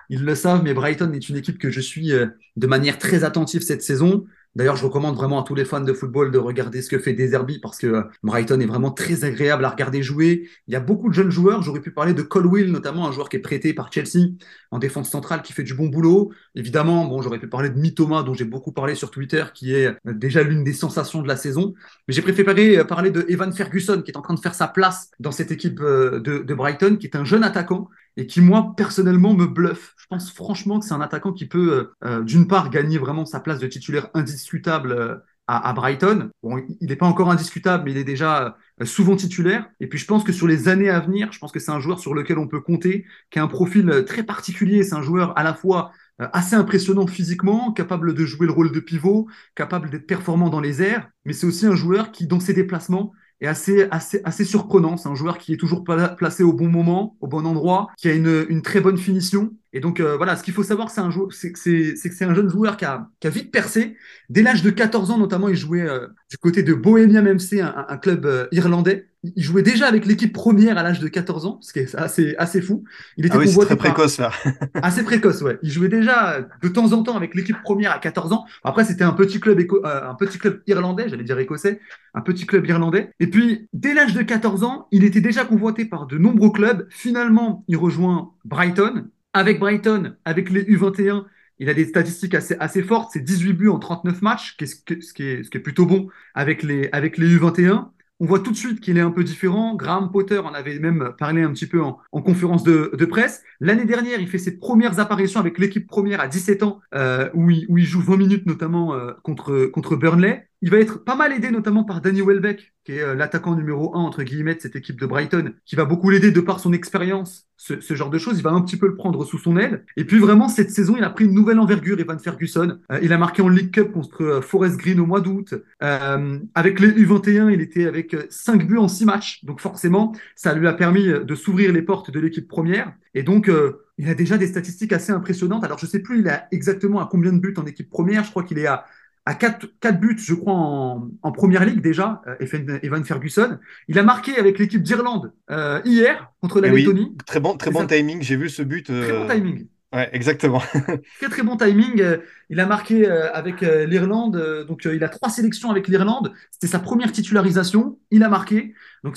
ils 0.09 0.25
le 0.25 0.35
savent, 0.37 0.62
mais 0.62 0.75
Brighton 0.75 1.12
est 1.12 1.29
une 1.29 1.37
équipe 1.37 1.59
que 1.59 1.71
je 1.71 1.81
suis 1.81 2.12
euh, 2.12 2.27
de 2.55 2.67
manière 2.69 2.99
très 2.99 3.25
attentive 3.25 3.62
cette 3.62 3.83
saison. 3.83 4.27
D'ailleurs, 4.57 4.76
je 4.76 4.86
recommande 4.86 5.16
vraiment 5.16 5.38
à 5.38 5.44
tous 5.44 5.54
les 5.54 5.66
fans 5.66 5.82
de 5.82 5.92
football 5.92 6.30
de 6.30 6.38
regarder 6.38 6.80
ce 6.80 6.88
que 6.88 6.98
fait 6.98 7.12
Deserby 7.12 7.59
parce 7.59 7.76
que 7.76 7.86
euh, 7.88 8.02
Brighton 8.22 8.59
est 8.59 8.66
vraiment 8.66 8.90
très 8.90 9.22
agréable 9.22 9.62
à 9.66 9.68
regarder 9.68 10.02
jouer. 10.02 10.48
Il 10.66 10.72
y 10.72 10.76
a 10.76 10.80
beaucoup 10.80 11.11
de 11.11 11.14
jeunes 11.14 11.30
joueurs. 11.30 11.61
J'aurais 11.62 11.82
pu 11.82 11.90
parler 11.90 12.14
de 12.14 12.22
Colwill, 12.22 12.72
notamment 12.72 13.07
un 13.07 13.12
joueur 13.12 13.28
qui 13.28 13.36
est 13.36 13.40
prêté 13.40 13.74
par 13.74 13.92
Chelsea 13.92 14.30
en 14.70 14.78
défense 14.78 15.11
centrale 15.11 15.42
qui 15.42 15.52
fait 15.52 15.62
du 15.62 15.74
bon 15.74 15.88
boulot. 15.88 16.32
Évidemment, 16.54 17.04
bon, 17.04 17.20
j'aurais 17.20 17.38
pu 17.38 17.48
parler 17.48 17.68
de 17.68 17.78
Mitoma 17.78 18.22
dont 18.22 18.32
j'ai 18.32 18.46
beaucoup 18.46 18.72
parlé 18.72 18.94
sur 18.94 19.11
Twitter 19.11 19.44
qui 19.52 19.74
est 19.74 19.88
euh, 19.88 20.14
déjà 20.14 20.42
l'une 20.42 20.64
des 20.64 20.72
sensations 20.72 21.20
de 21.20 21.28
la 21.28 21.36
saison. 21.36 21.74
Mais 22.09 22.14
j'ai 22.14 22.22
préféré 22.22 22.78
euh, 22.78 22.84
parler 22.84 23.11
de 23.11 23.26
Evan 23.28 23.52
Ferguson 23.52 24.00
qui 24.00 24.11
est 24.11 24.16
en 24.16 24.22
train 24.22 24.34
de 24.34 24.40
faire 24.40 24.54
sa 24.54 24.68
place 24.68 25.11
dans 25.20 25.32
cette 25.32 25.50
équipe 25.50 25.78
de 25.80 26.54
Brighton, 26.54 26.96
qui 26.96 27.07
est 27.07 27.16
un 27.16 27.24
jeune 27.24 27.44
attaquant 27.44 27.90
et 28.17 28.27
qui, 28.27 28.41
moi, 28.41 28.75
personnellement, 28.77 29.35
me 29.35 29.47
bluffe. 29.47 29.95
Je 29.99 30.07
pense 30.09 30.33
franchement 30.33 30.81
que 30.81 30.87
c'est 30.87 30.95
un 30.95 31.01
attaquant 31.01 31.33
qui 31.33 31.47
peut, 31.47 31.73
euh, 31.73 32.09
euh, 32.09 32.23
d'une 32.23 32.47
part, 32.49 32.71
gagner 32.71 32.99
vraiment 32.99 33.27
sa 33.27 33.41
place 33.41 33.59
de 33.59 33.67
titulaire 33.67 34.09
indiscutable 34.14 34.93
euh, 34.93 35.17
à, 35.47 35.73
Brighton. 35.75 36.31
Bon, 36.43 36.59
il 36.81 36.89
n'est 36.89 36.97
pas 36.97 37.07
encore 37.07 37.31
indiscutable, 37.31 37.85
mais 37.85 37.93
il 37.93 37.99
est 37.99 38.05
déjà 38.05 38.57
souvent 38.83 39.14
titulaire. 39.14 39.69
Et 39.79 39.87
puis, 39.87 39.99
je 39.99 40.07
pense 40.07 40.25
que 40.25 40.33
sur 40.33 40.49
les 40.49 40.67
années 40.67 40.91
à 40.91 40.99
venir, 40.99 41.31
je 41.31 41.39
pense 41.39 41.53
que 41.53 41.61
c'est 41.61 41.71
un 41.71 41.79
joueur 41.79 42.01
sur 42.01 42.14
lequel 42.14 42.39
on 42.39 42.49
peut 42.49 42.61
compter, 42.61 43.05
qui 43.31 43.39
a 43.39 43.45
un 43.45 43.47
profil 43.47 44.05
très 44.09 44.25
particulier. 44.25 44.83
C'est 44.83 44.97
un 44.97 45.03
joueur 45.03 45.39
à 45.39 45.45
la 45.45 45.55
fois 45.55 45.93
assez 46.19 46.57
impressionnant 46.57 47.07
physiquement, 47.07 47.73
capable 47.73 48.12
de 48.12 48.25
jouer 48.25 48.49
le 48.49 48.53
rôle 48.53 48.73
de 48.73 48.81
pivot, 48.81 49.29
capable 49.55 49.89
d'être 49.89 50.09
performant 50.09 50.49
dans 50.49 50.61
les 50.61 50.83
airs, 50.83 51.09
mais 51.25 51.33
c'est 51.33 51.47
aussi 51.47 51.67
un 51.67 51.77
joueur 51.77 52.11
qui, 52.11 52.27
dans 52.27 52.41
ses 52.41 52.55
déplacements, 52.55 53.12
est 53.41 53.47
assez, 53.47 53.87
assez, 53.91 54.20
assez 54.24 54.45
surprenant. 54.45 54.97
C'est 54.97 55.09
un 55.09 55.14
joueur 55.14 55.39
qui 55.39 55.53
est 55.53 55.57
toujours 55.57 55.84
pla- 55.84 56.09
placé 56.11 56.43
au 56.43 56.53
bon 56.53 56.68
moment, 56.68 57.16
au 57.20 57.26
bon 57.26 57.45
endroit, 57.47 57.89
qui 57.97 58.09
a 58.09 58.14
une, 58.14 58.47
une 58.49 58.62
très 58.62 58.80
bonne 58.80 58.99
finition. 58.99 59.53
Et 59.77 59.81
donc 59.81 60.01
euh, 60.01 60.16
voilà, 60.16 60.37
ce 60.37 60.43
qu'il 60.43 60.55
faut 60.55 60.62
savoir, 60.62 60.89
c'est 60.89 61.03
un 61.03 61.11
jou- 61.11 61.31
c'est 61.31 61.53
que 61.53 61.59
c'est 61.59 62.24
un 62.24 62.35
jeune 62.35 62.49
joueur 62.49 62.79
qui 62.79 62.87
a, 62.87 63.11
qui 63.20 63.27
a 63.27 63.31
vite 63.31 63.53
percé. 63.53 63.95
Dès 64.31 64.41
l'âge 64.43 64.62
de 64.62 64.70
14 64.70 65.11
ans, 65.11 65.18
notamment, 65.18 65.49
il 65.51 65.57
jouait 65.57 65.83
euh, 65.83 66.07
du 66.31 66.39
côté 66.39 66.62
de 66.62 66.72
Bohemian 66.72 67.22
MC, 67.22 67.61
un, 67.61 67.85
un 67.87 67.97
club 67.99 68.24
euh, 68.24 68.47
irlandais. 68.53 69.09
Il 69.35 69.43
jouait 69.43 69.62
déjà 69.62 69.87
avec 69.89 70.07
l'équipe 70.07 70.33
première 70.33 70.79
à 70.79 70.83
l'âge 70.83 71.01
de 71.01 71.09
14 71.09 71.45
ans, 71.47 71.59
ce 71.61 71.72
qui 71.74 71.81
est 71.81 71.95
assez, 71.97 72.35
assez 72.39 72.62
fou. 72.62 72.85
Il 73.18 73.27
était 73.27 73.35
Ah 73.35 73.39
oui, 73.41 73.47
convoité 73.47 73.77
très 73.77 73.89
par- 73.89 73.95
précoce 73.95 74.18
là. 74.18 74.31
Assez 74.74 75.03
précoce, 75.03 75.43
ouais. 75.43 75.59
Il 75.62 75.70
jouait 75.70 75.89
déjà 75.89 76.47
de 76.62 76.68
temps 76.68 76.93
en 76.93 77.03
temps 77.03 77.16
avec 77.16 77.35
l'équipe 77.35 77.61
première 77.62 77.91
à 77.93 77.99
14 77.99 78.33
ans. 78.33 78.45
Après, 78.64 78.85
c'était 78.85 79.05
un 79.05 79.12
petit 79.12 79.41
club 79.41 79.59
éco- 79.61 79.85
un 79.85 80.14
petit 80.14 80.39
club 80.39 80.62
irlandais, 80.68 81.09
j'allais 81.09 81.24
dire 81.24 81.39
écossais, 81.39 81.81
un 82.14 82.20
petit 82.22 82.47
club 82.47 82.64
irlandais. 82.66 83.11
Et 83.20 83.27
puis, 83.27 83.68
dès 83.74 83.93
l'âge 83.95 84.14
de 84.14 84.22
14 84.22 84.62
ans, 84.64 84.87
il 84.93 85.03
était 85.05 85.20
déjà 85.20 85.45
convoité 85.45 85.85
par 85.85 86.07
de 86.07 86.16
nombreux 86.18 86.51
clubs. 86.53 86.87
Finalement, 86.91 87.64
il 87.68 87.77
rejoint 87.77 88.31
Brighton. 88.45 89.07
Avec 89.37 89.61
Brighton, 89.61 90.16
avec 90.24 90.49
les 90.49 90.64
U21, 90.64 91.26
il 91.59 91.68
a 91.68 91.74
des 91.74 91.84
statistiques 91.84 92.34
assez, 92.34 92.57
assez 92.59 92.82
fortes. 92.82 93.11
C'est 93.12 93.20
18 93.20 93.53
buts 93.53 93.68
en 93.68 93.78
39 93.78 94.22
matchs, 94.22 94.57
ce 94.59 94.74
qui 94.76 94.95
est, 94.95 95.03
ce 95.03 95.12
qui 95.51 95.59
est 95.59 95.61
plutôt 95.61 95.84
bon 95.84 96.09
avec 96.34 96.62
les, 96.62 96.89
avec 96.93 97.18
les 97.18 97.37
U21. 97.37 97.89
On 98.18 98.24
voit 98.24 98.41
tout 98.41 98.51
de 98.51 98.57
suite 98.57 98.80
qu'il 98.80 98.97
est 98.97 99.03
un 99.03 99.11
peu 99.11 99.24
différent. 99.24 99.74
Graham 99.74 100.11
Potter 100.11 100.39
en 100.39 100.55
avait 100.55 100.78
même 100.78 101.12
parlé 101.18 101.43
un 101.43 101.53
petit 101.53 101.66
peu 101.66 101.82
en, 101.82 101.99
en 102.12 102.22
conférence 102.22 102.62
de, 102.62 102.93
de 102.97 103.05
presse. 103.05 103.43
L'année 103.61 103.84
dernière, 103.84 104.20
il 104.20 104.26
fait 104.26 104.39
ses 104.39 104.59
premières 104.59 105.01
apparitions 105.01 105.39
avec 105.39 105.59
l'équipe 105.59 105.87
première 105.87 106.22
à 106.22 106.28
17 106.28 106.62
ans, 106.62 106.80
euh, 106.95 107.28
où, 107.34 107.51
il, 107.51 107.66
où 107.68 107.76
joue 107.76 108.01
20 108.01 108.16
minutes 108.16 108.47
notamment 108.47 108.95
euh, 108.95 109.12
contre 109.22 109.97
Burnley. 109.97 110.49
Il 110.62 110.70
va 110.70 110.78
être 110.78 111.04
pas 111.04 111.14
mal 111.14 111.32
aidé 111.32 111.50
notamment 111.50 111.84
par 111.84 112.00
Danny 112.00 112.22
Welbeck, 112.22 112.72
qui 112.84 112.92
est 112.92 113.02
euh, 113.02 113.14
l'attaquant 113.14 113.54
numéro 113.54 113.94
1 113.94 113.98
entre 113.98 114.22
guillemets 114.22 114.54
de 114.54 114.61
cette 114.61 114.76
équipe 114.76 115.00
de 115.00 115.07
Brighton, 115.07 115.52
qui 115.64 115.76
va 115.76 115.84
beaucoup 115.84 116.11
l'aider 116.11 116.30
de 116.30 116.40
par 116.40 116.61
son 116.61 116.72
expérience, 116.72 117.46
ce, 117.57 117.80
ce 117.80 117.94
genre 117.94 118.11
de 118.11 118.18
choses. 118.18 118.38
Il 118.38 118.42
va 118.42 118.50
un 118.50 118.62
petit 118.62 118.76
peu 118.76 118.86
le 118.86 118.96
prendre 118.96 119.24
sous 119.24 119.38
son 119.38 119.57
aile. 119.57 119.84
Et 119.96 120.04
puis 120.04 120.18
vraiment, 120.18 120.48
cette 120.48 120.70
saison, 120.70 120.94
il 120.96 121.04
a 121.04 121.11
pris 121.11 121.24
une 121.24 121.34
nouvelle 121.34 121.59
envergure, 121.59 121.98
Evan 121.98 122.18
Ferguson. 122.18 122.78
Euh, 122.92 123.00
il 123.02 123.12
a 123.12 123.18
marqué 123.18 123.42
en 123.42 123.48
League 123.48 123.70
Cup 123.70 123.92
contre 123.92 124.22
euh, 124.22 124.40
Forest 124.40 124.76
Green 124.78 125.00
au 125.00 125.07
mois 125.07 125.20
d'août. 125.20 125.54
Euh, 125.82 126.38
avec 126.54 126.80
les 126.80 126.88
U21, 126.88 127.52
il 127.52 127.61
était 127.61 127.86
avec 127.86 128.14
euh, 128.14 128.26
5 128.30 128.66
buts 128.66 128.78
en 128.78 128.88
6 128.88 129.04
matchs. 129.04 129.44
Donc 129.44 129.61
forcément, 129.61 130.12
ça 130.34 130.54
lui 130.54 130.66
a 130.66 130.72
permis 130.72 131.07
de 131.07 131.34
s'ouvrir 131.34 131.72
les 131.72 131.82
portes 131.82 132.11
de 132.11 132.20
l'équipe 132.20 132.48
première. 132.48 132.92
Et 133.14 133.22
donc, 133.22 133.50
il 133.98 134.09
a 134.11 134.14
déjà 134.14 134.36
des 134.36 134.46
statistiques 134.46 134.92
assez 134.92 135.11
impressionnantes. 135.11 135.64
Alors, 135.64 135.78
je 135.78 135.86
sais 135.86 136.00
plus, 136.00 136.20
il 136.20 136.28
a 136.28 136.46
exactement 136.52 137.00
à 137.00 137.09
combien 137.11 137.32
de 137.32 137.38
buts 137.38 137.54
en 137.57 137.64
équipe 137.64 137.88
première. 137.88 138.24
Je 138.24 138.30
crois 138.30 138.42
qu'il 138.42 138.59
est 138.59 138.66
à, 138.66 138.84
à 139.27 139.35
4, 139.35 139.66
4 139.81 140.01
buts, 140.01 140.16
je 140.18 140.35
crois, 140.35 140.55
en, 140.55 141.09
en 141.22 141.33
première 141.33 141.64
ligue 141.64 141.81
déjà, 141.83 142.22
euh, 142.29 142.79
Evan, 142.83 143.05
Ferguson. 143.05 143.59
Il 143.89 143.99
a 143.99 144.03
marqué 144.05 144.37
avec 144.39 144.59
l'équipe 144.59 144.83
d'Irlande 144.83 145.33
euh, 145.51 145.81
hier 145.85 146.31
contre 146.41 146.61
la 146.61 146.68
Eh 146.68 146.70
oui, 146.70 146.83
Lettonie. 146.83 147.16
très 147.27 147.41
bon, 147.41 147.57
très 147.57 147.70
bon 147.70 147.81
ça. 147.81 147.87
timing. 147.87 148.22
J'ai 148.22 148.37
vu 148.37 148.49
ce 148.49 148.62
but. 148.62 148.85
Très 148.87 148.95
euh, 149.12 149.27
bon 149.27 149.29
timing. 149.35 149.66
Ouais, 149.95 150.11
exactement. 150.12 150.59
Très 151.20 151.29
très 151.31 151.43
bon 151.43 151.57
timing. 151.57 152.01
Euh, 152.03 152.18
Il 152.51 152.59
a 152.61 152.66
marqué 152.66 153.09
euh, 153.09 153.33
avec 153.33 153.62
euh, 153.62 153.87
l'Irlande, 153.87 154.37
euh, 154.37 154.64
donc 154.64 154.85
euh, 154.85 154.95
il 154.97 155.03
a 155.05 155.09
trois 155.09 155.31
sélections 155.31 155.70
avec 155.70 155.87
l'Irlande. 155.89 156.33
C'était 156.51 156.66
sa 156.66 156.81
première 156.81 157.12
titularisation. 157.12 157.99
Il 158.11 158.22
a 158.24 158.29
marqué. 158.29 158.74
Donc 159.05 159.16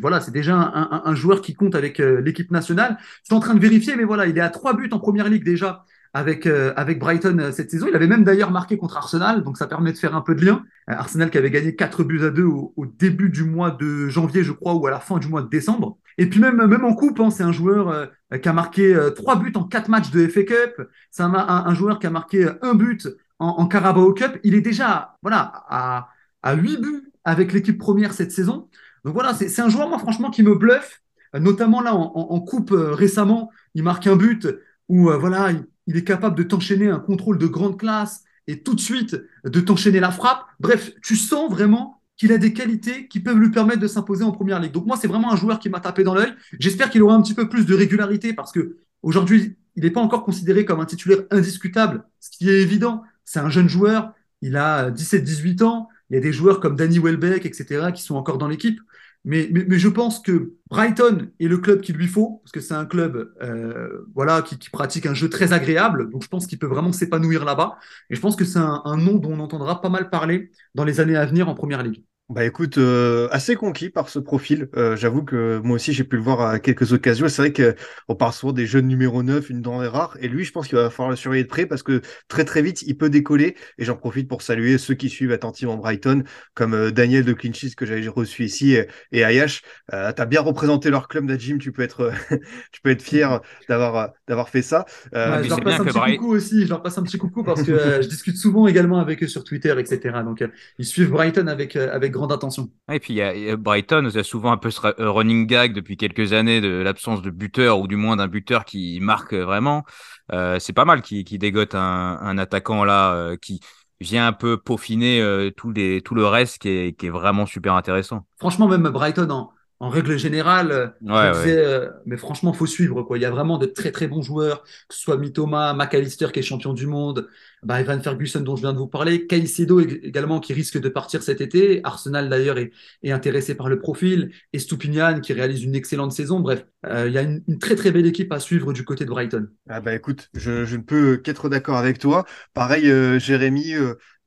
voilà, 0.00 0.20
c'est 0.20 0.32
déjà 0.32 0.56
un, 0.56 0.88
un- 0.90 1.02
un 1.04 1.14
joueur 1.14 1.40
qui 1.40 1.54
compte 1.54 1.74
avec 1.76 2.00
euh, 2.00 2.20
l'équipe 2.20 2.50
nationale. 2.50 2.98
Je 3.00 3.26
suis 3.26 3.34
en 3.34 3.40
train 3.40 3.54
de 3.54 3.60
vérifier, 3.60 3.94
mais 3.96 4.04
voilà, 4.04 4.26
il 4.26 4.36
est 4.36 4.40
à 4.42 4.50
trois 4.50 4.74
buts 4.74 4.88
en 4.92 4.98
première 4.98 5.28
ligue 5.28 5.44
déjà 5.44 5.84
avec 6.14 6.46
euh, 6.46 6.72
avec 6.76 6.98
Brighton 6.98 7.38
euh, 7.38 7.52
cette 7.52 7.70
saison. 7.70 7.86
Il 7.88 7.96
avait 7.96 8.06
même 8.06 8.24
d'ailleurs 8.24 8.50
marqué 8.50 8.76
contre 8.76 8.96
Arsenal, 8.96 9.42
donc 9.42 9.58
ça 9.58 9.66
permet 9.66 9.92
de 9.92 9.98
faire 9.98 10.14
un 10.14 10.20
peu 10.20 10.34
de 10.34 10.44
lien. 10.44 10.64
Euh, 10.90 10.94
Arsenal 10.94 11.30
qui 11.30 11.38
avait 11.38 11.50
gagné 11.50 11.74
4 11.74 12.04
buts 12.04 12.24
à 12.24 12.30
2 12.30 12.44
au, 12.44 12.86
début 12.98 13.28
du 13.28 13.44
mois 13.44 13.70
de 13.70 14.08
janvier, 14.08 14.42
je 14.42 14.52
crois, 14.52 14.74
ou 14.74 14.86
à 14.86 14.90
la 14.90 15.00
fin 15.00 15.18
du 15.18 15.28
mois 15.28 15.42
de 15.42 15.48
décembre. 15.48 15.98
Et 16.16 16.28
puis 16.28 16.40
même 16.40 16.66
même 16.66 16.84
en 16.84 16.94
coupe, 16.94 17.20
hein, 17.20 17.30
c'est 17.30 17.44
un 17.44 17.52
joueur 17.52 18.08
qui 18.42 18.48
a 18.48 18.52
marqué 18.52 18.94
euh, 18.94 19.10
trois 19.10 19.36
buts 19.36 19.52
en 19.54 19.64
quatre 19.64 19.88
matchs 19.88 20.10
de 20.10 20.26
FA 20.26 20.42
Cup. 20.42 20.88
C'est 21.10 21.22
un, 21.22 21.74
joueur 21.74 21.98
qui 21.98 22.06
a 22.06 22.10
marqué 22.10 22.48
un 22.62 22.74
but 22.74 23.08
en, 23.38 23.66
Carabao 23.66 24.12
Cup. 24.12 24.38
Il 24.42 24.54
est 24.54 24.60
déjà 24.60 25.16
voilà, 25.22 25.64
à, 25.68 26.08
à 26.42 26.54
8 26.54 26.80
buts 26.80 27.12
avec 27.24 27.52
l'équipe 27.52 27.78
première 27.78 28.12
cette 28.12 28.32
saison. 28.32 28.68
Donc 29.04 29.14
voilà, 29.14 29.34
c'est 29.34 29.60
un 29.60 29.68
joueur, 29.68 29.88
moi, 29.88 29.98
franchement, 29.98 30.30
qui 30.30 30.42
me 30.42 30.54
bluffe. 30.54 31.02
Notamment 31.34 31.82
là, 31.82 31.94
en, 31.94 32.40
coupe 32.40 32.72
récemment, 32.74 33.50
il 33.74 33.82
marque 33.82 34.06
un 34.06 34.16
but 34.16 34.48
où 34.88 35.10
voilà, 35.10 35.52
il, 35.52 35.66
est 35.96 36.04
capable 36.04 36.36
de 36.36 36.42
t'enchaîner 36.42 36.88
un 36.88 36.98
contrôle 36.98 37.38
de 37.38 37.46
grande 37.46 37.78
classe 37.78 38.24
et 38.46 38.62
tout 38.62 38.74
de 38.74 38.80
suite 38.80 39.16
de 39.44 39.60
t'enchaîner 39.60 40.00
la 40.00 40.10
frappe. 40.10 40.44
Bref, 40.60 40.92
tu 41.02 41.16
sens 41.16 41.50
vraiment 41.50 42.02
qu'il 42.16 42.32
a 42.32 42.38
des 42.38 42.52
qualités 42.52 43.06
qui 43.08 43.20
peuvent 43.20 43.38
lui 43.38 43.50
permettre 43.50 43.80
de 43.80 43.86
s'imposer 43.86 44.24
en 44.24 44.32
première 44.32 44.60
ligue. 44.60 44.72
Donc 44.72 44.86
moi, 44.86 44.96
c'est 44.96 45.06
vraiment 45.06 45.32
un 45.32 45.36
joueur 45.36 45.58
qui 45.60 45.68
m'a 45.68 45.80
tapé 45.80 46.02
dans 46.02 46.14
l'œil. 46.14 46.34
J'espère 46.58 46.90
qu'il 46.90 47.02
aura 47.02 47.14
un 47.14 47.22
petit 47.22 47.34
peu 47.34 47.48
plus 47.48 47.64
de 47.64 47.74
régularité 47.74 48.32
parce 48.32 48.52
que 48.52 48.76
aujourd'hui, 49.02 49.56
il 49.76 49.84
n'est 49.84 49.90
pas 49.90 50.00
encore 50.00 50.24
considéré 50.24 50.64
comme 50.64 50.80
un 50.80 50.84
titulaire 50.84 51.20
indiscutable, 51.30 52.04
ce 52.18 52.30
qui 52.30 52.50
est 52.50 52.60
évident. 52.60 53.04
C'est 53.24 53.38
un 53.38 53.50
jeune 53.50 53.68
joueur, 53.68 54.12
il 54.42 54.56
a 54.56 54.90
17-18 54.90 55.62
ans. 55.62 55.88
Il 56.10 56.14
y 56.14 56.16
a 56.16 56.20
des 56.20 56.32
joueurs 56.32 56.58
comme 56.58 56.74
Danny 56.74 56.98
Welbeck, 56.98 57.44
etc., 57.44 57.92
qui 57.94 58.02
sont 58.02 58.16
encore 58.16 58.38
dans 58.38 58.48
l'équipe. 58.48 58.80
Mais, 59.24 59.50
je 59.78 59.88
pense 59.88 60.20
que 60.20 60.54
Brighton 60.70 61.30
est 61.38 61.48
le 61.48 61.58
club 61.58 61.80
qu'il 61.80 61.96
lui 61.96 62.06
faut, 62.06 62.40
parce 62.42 62.52
que 62.52 62.60
c'est 62.60 62.74
un 62.74 62.86
club 62.86 63.32
euh, 63.42 64.06
voilà, 64.14 64.42
qui, 64.42 64.56
pratique 64.70 65.06
un 65.06 65.14
jeu 65.14 65.28
très 65.28 65.52
agréable. 65.52 66.10
Donc 66.10 66.22
je 66.22 66.28
pense 66.28 66.46
qu'il 66.46 66.58
peut 66.58 66.66
vraiment 66.66 66.92
s'épanouir 66.92 67.44
là-bas. 67.44 67.78
Et 68.10 68.14
je 68.14 68.20
pense 68.20 68.36
que 68.36 68.44
c'est 68.44 68.58
un, 68.58 68.82
un 68.84 68.96
nom 68.96 69.16
dont 69.16 69.32
on 69.32 69.40
entendra 69.40 69.80
pas 69.80 69.90
mal 69.90 70.08
parler 70.10 70.50
dans 70.74 70.84
les 70.84 71.00
années 71.00 71.16
à 71.16 71.26
venir 71.26 71.48
en 71.48 71.54
Première 71.54 71.82
Ligue. 71.82 72.04
Bah 72.30 72.44
écoute, 72.44 72.76
euh, 72.76 73.26
assez 73.30 73.56
conquis 73.56 73.88
par 73.88 74.10
ce 74.10 74.18
profil. 74.18 74.68
Euh, 74.76 74.96
j'avoue 74.96 75.22
que 75.24 75.62
moi 75.64 75.76
aussi 75.76 75.94
j'ai 75.94 76.04
pu 76.04 76.16
le 76.16 76.22
voir 76.22 76.42
à 76.42 76.58
quelques 76.58 76.92
occasions. 76.92 77.26
C'est 77.26 77.40
vrai 77.40 77.54
qu'on 77.54 78.14
parle 78.16 78.34
souvent 78.34 78.52
des 78.52 78.66
jeunes 78.66 78.86
numéro 78.86 79.22
9, 79.22 79.48
une 79.48 79.62
denrée 79.62 79.86
rare. 79.86 80.14
Et 80.20 80.28
lui, 80.28 80.44
je 80.44 80.52
pense 80.52 80.68
qu'il 80.68 80.76
va 80.76 80.90
falloir 80.90 81.08
le 81.08 81.16
surveiller 81.16 81.44
de 81.44 81.48
près 81.48 81.64
parce 81.64 81.82
que 81.82 82.02
très 82.28 82.44
très 82.44 82.60
vite, 82.60 82.82
il 82.82 82.98
peut 82.98 83.08
décoller. 83.08 83.56
Et 83.78 83.86
j'en 83.86 83.96
profite 83.96 84.28
pour 84.28 84.42
saluer 84.42 84.76
ceux 84.76 84.92
qui 84.92 85.08
suivent 85.08 85.32
attentivement 85.32 85.78
Brighton, 85.78 86.22
comme 86.52 86.74
euh, 86.74 86.90
Daniel 86.90 87.24
de 87.24 87.32
Clinchis 87.32 87.74
que 87.74 87.86
j'avais 87.86 88.06
reçu 88.08 88.44
ici 88.44 88.76
et, 89.10 89.24
Ayash. 89.24 89.62
Euh, 89.94 90.12
tu 90.12 90.20
as 90.20 90.26
bien 90.26 90.42
représenté 90.42 90.90
leur 90.90 91.08
club, 91.08 91.24
Najim. 91.24 91.56
Tu 91.56 91.72
peux 91.72 91.80
être, 91.80 92.12
tu 92.72 92.82
peux 92.82 92.90
être 92.90 93.00
fier 93.00 93.40
d'avoir 93.70 94.12
d'avoir 94.28 94.50
fait 94.50 94.60
ça. 94.60 94.84
je 95.14 95.48
leur 95.48 95.62
passe 95.62 95.80
un 95.80 95.84
petit 95.86 96.18
coucou 96.18 96.34
aussi. 96.34 96.64
Je 96.64 96.68
leur 96.68 96.82
passe 96.82 96.98
un 96.98 97.04
petit 97.04 97.16
coucou 97.16 97.42
parce 97.42 97.62
que 97.62 98.02
je 98.02 98.06
discute 98.06 98.36
souvent 98.36 98.66
également 98.66 98.98
avec 98.98 99.22
eux 99.22 99.28
sur 99.28 99.44
Twitter, 99.44 99.74
etc. 99.78 100.18
Donc 100.22 100.44
ils 100.78 100.84
suivent 100.84 101.08
Brighton 101.08 101.46
avec, 101.46 101.74
avec 101.74 102.17
grande 102.18 102.32
attention. 102.32 102.68
Et 102.92 103.00
puis 103.00 103.14
il 103.14 103.16
y 103.16 103.22
a, 103.22 103.56
Brighton, 103.56 104.08
il 104.12 104.18
a 104.18 104.22
souvent 104.22 104.52
un 104.52 104.58
peu 104.58 104.70
ce 104.70 104.80
euh, 104.86 105.10
running 105.10 105.46
gag 105.46 105.72
depuis 105.72 105.96
quelques 105.96 106.34
années 106.34 106.60
de 106.60 106.68
l'absence 106.68 107.22
de 107.22 107.30
buteur 107.30 107.80
ou 107.80 107.88
du 107.88 107.96
moins 107.96 108.16
d'un 108.16 108.28
buteur 108.28 108.64
qui 108.64 108.98
marque 109.00 109.32
vraiment. 109.32 109.84
Euh, 110.32 110.58
c'est 110.58 110.74
pas 110.74 110.84
mal 110.84 111.00
qui, 111.00 111.24
qui 111.24 111.38
dégote 111.38 111.74
un, 111.74 112.18
un 112.20 112.36
attaquant 112.36 112.84
là 112.84 113.12
euh, 113.14 113.36
qui 113.36 113.60
vient 114.00 114.26
un 114.26 114.32
peu 114.32 114.58
peaufiner 114.58 115.50
tout, 115.56 115.72
les, 115.72 116.02
tout 116.02 116.14
le 116.14 116.24
reste 116.26 116.58
qui 116.58 116.68
est, 116.68 116.92
qui 116.96 117.06
est 117.06 117.10
vraiment 117.10 117.46
super 117.46 117.74
intéressant. 117.74 118.26
Franchement, 118.38 118.68
même 118.68 118.88
Brighton 118.90 119.28
en, 119.30 119.50
en 119.80 119.90
règle 119.90 120.18
générale, 120.18 120.72
euh, 120.72 121.32
euh, 121.46 121.90
mais 122.04 122.16
franchement, 122.16 122.52
faut 122.52 122.66
suivre. 122.66 123.02
Quoi. 123.02 123.16
Il 123.16 123.20
y 123.20 123.24
a 123.24 123.30
vraiment 123.30 123.58
de 123.58 123.66
très 123.66 123.92
très 123.92 124.08
bons 124.08 124.22
joueurs, 124.22 124.64
que 124.64 124.94
ce 124.94 125.00
soit 125.00 125.16
Mitoma, 125.16 125.72
McAllister 125.72 126.28
qui 126.32 126.40
est 126.40 126.42
champion 126.42 126.72
du 126.72 126.88
monde, 126.88 127.28
bah, 127.62 127.80
Evan 127.80 128.02
Ferguson 128.02 128.40
dont 128.40 128.56
je 128.56 128.62
viens 128.62 128.72
de 128.72 128.78
vous 128.78 128.88
parler, 128.88 129.26
Caicedo 129.26 129.78
également 129.78 130.40
qui 130.40 130.52
risque 130.52 130.80
de 130.80 130.88
partir 130.88 131.22
cet 131.22 131.40
été. 131.40 131.80
Arsenal 131.84 132.28
d'ailleurs 132.28 132.58
est, 132.58 132.72
est, 133.04 133.12
intéressé 133.12 133.54
par 133.54 133.68
le 133.68 133.78
profil, 133.78 134.32
et 134.52 134.58
Stupinian 134.58 135.20
qui 135.20 135.32
réalise 135.32 135.62
une 135.62 135.76
excellente 135.76 136.12
saison. 136.12 136.40
Bref, 136.40 136.66
euh, 136.86 137.06
il 137.06 137.14
y 137.14 137.18
a 137.18 137.22
une, 137.22 137.42
très 137.60 137.76
très 137.76 137.92
belle 137.92 138.06
équipe 138.06 138.32
à 138.32 138.40
suivre 138.40 138.72
du 138.72 138.84
côté 138.84 139.04
de 139.04 139.10
Brighton. 139.10 139.46
Ah 139.68 139.80
bah 139.80 139.94
écoute, 139.94 140.28
je, 140.34 140.64
je 140.64 140.76
ne 140.76 140.82
peux 140.82 141.18
qu'être 141.18 141.48
d'accord 141.48 141.76
avec 141.76 142.00
toi. 142.00 142.24
Pareil, 142.52 142.92
Jérémy 143.20 143.74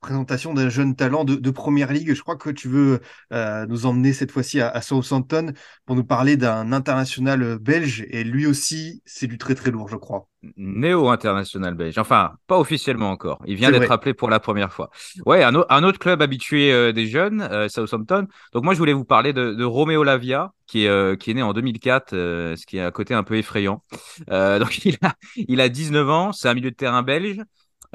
présentation 0.02 0.54
d'un 0.54 0.70
jeune 0.70 0.95
talent 0.95 1.24
de, 1.24 1.52
première 1.52 1.93
ligue. 1.93 2.14
Je 2.14 2.22
crois 2.22 2.36
que 2.36 2.49
tu 2.49 2.68
veux 2.68 2.99
euh, 3.32 3.66
nous 3.68 3.86
emmener 3.86 4.14
cette 4.14 4.32
fois-ci 4.32 4.60
à, 4.60 4.82
Southampton 4.82 5.54
pour 5.86 5.95
nous 5.95 6.04
parler 6.04 6.36
d'un 6.36 6.74
international 6.74 7.60
belge. 7.60 8.06
Et 8.10 8.24
lui 8.24 8.47
aussi, 8.47 9.02
c'est 9.06 9.28
du 9.28 9.38
très 9.38 9.56
très 9.56 9.72
lourd, 9.72 9.88
je 9.88 9.95
crois. 9.95 10.28
Néo-international 10.58 11.76
belge. 11.76 11.99
Enfin, 11.99 12.32
pas 12.47 12.58
officiellement 12.58 13.12
encore. 13.12 13.41
Il 13.45 13.56
vient 13.56 13.72
d'être 13.72 13.91
appelé 13.91 14.16
pour 14.16 14.30
la 14.30 14.39
première 14.39 14.74
fois. 14.74 14.89
Ouais, 15.26 15.43
un, 15.43 15.84
autre 15.84 15.99
club 15.99 16.22
habitué 16.22 16.74
euh, 16.74 16.91
des 16.91 17.06
jeunes, 17.06 17.41
euh, 17.41 17.70
Southampton. 17.70 18.28
Donc 18.54 18.64
moi, 18.64 18.74
je 18.74 18.80
voulais 18.80 18.93
vous 18.93 19.06
parler 19.06 19.34
de, 19.34 19.54
de 19.54 19.64
Romeo 19.64 20.04
Lavia, 20.04 20.52
qui 20.66 20.86
est, 20.86 21.20
qui 21.20 21.32
est 21.32 21.34
né 21.36 21.43
en 21.43 21.54
2004, 21.54 22.10
ce 22.12 22.66
qui 22.66 22.78
est 22.78 22.82
à 22.82 22.91
côté 22.91 23.14
un 23.14 23.24
peu 23.24 23.36
effrayant. 23.38 23.84
donc 24.28 24.84
il 24.86 24.97
a, 25.04 25.14
il 25.36 25.62
a 25.62 25.70
19 25.70 26.10
ans, 26.10 26.32
c'est 26.32 26.49
un 26.49 26.56
milieu 26.56 26.72
de 26.72 26.76
terrain 26.76 27.04
belge. 27.04 27.41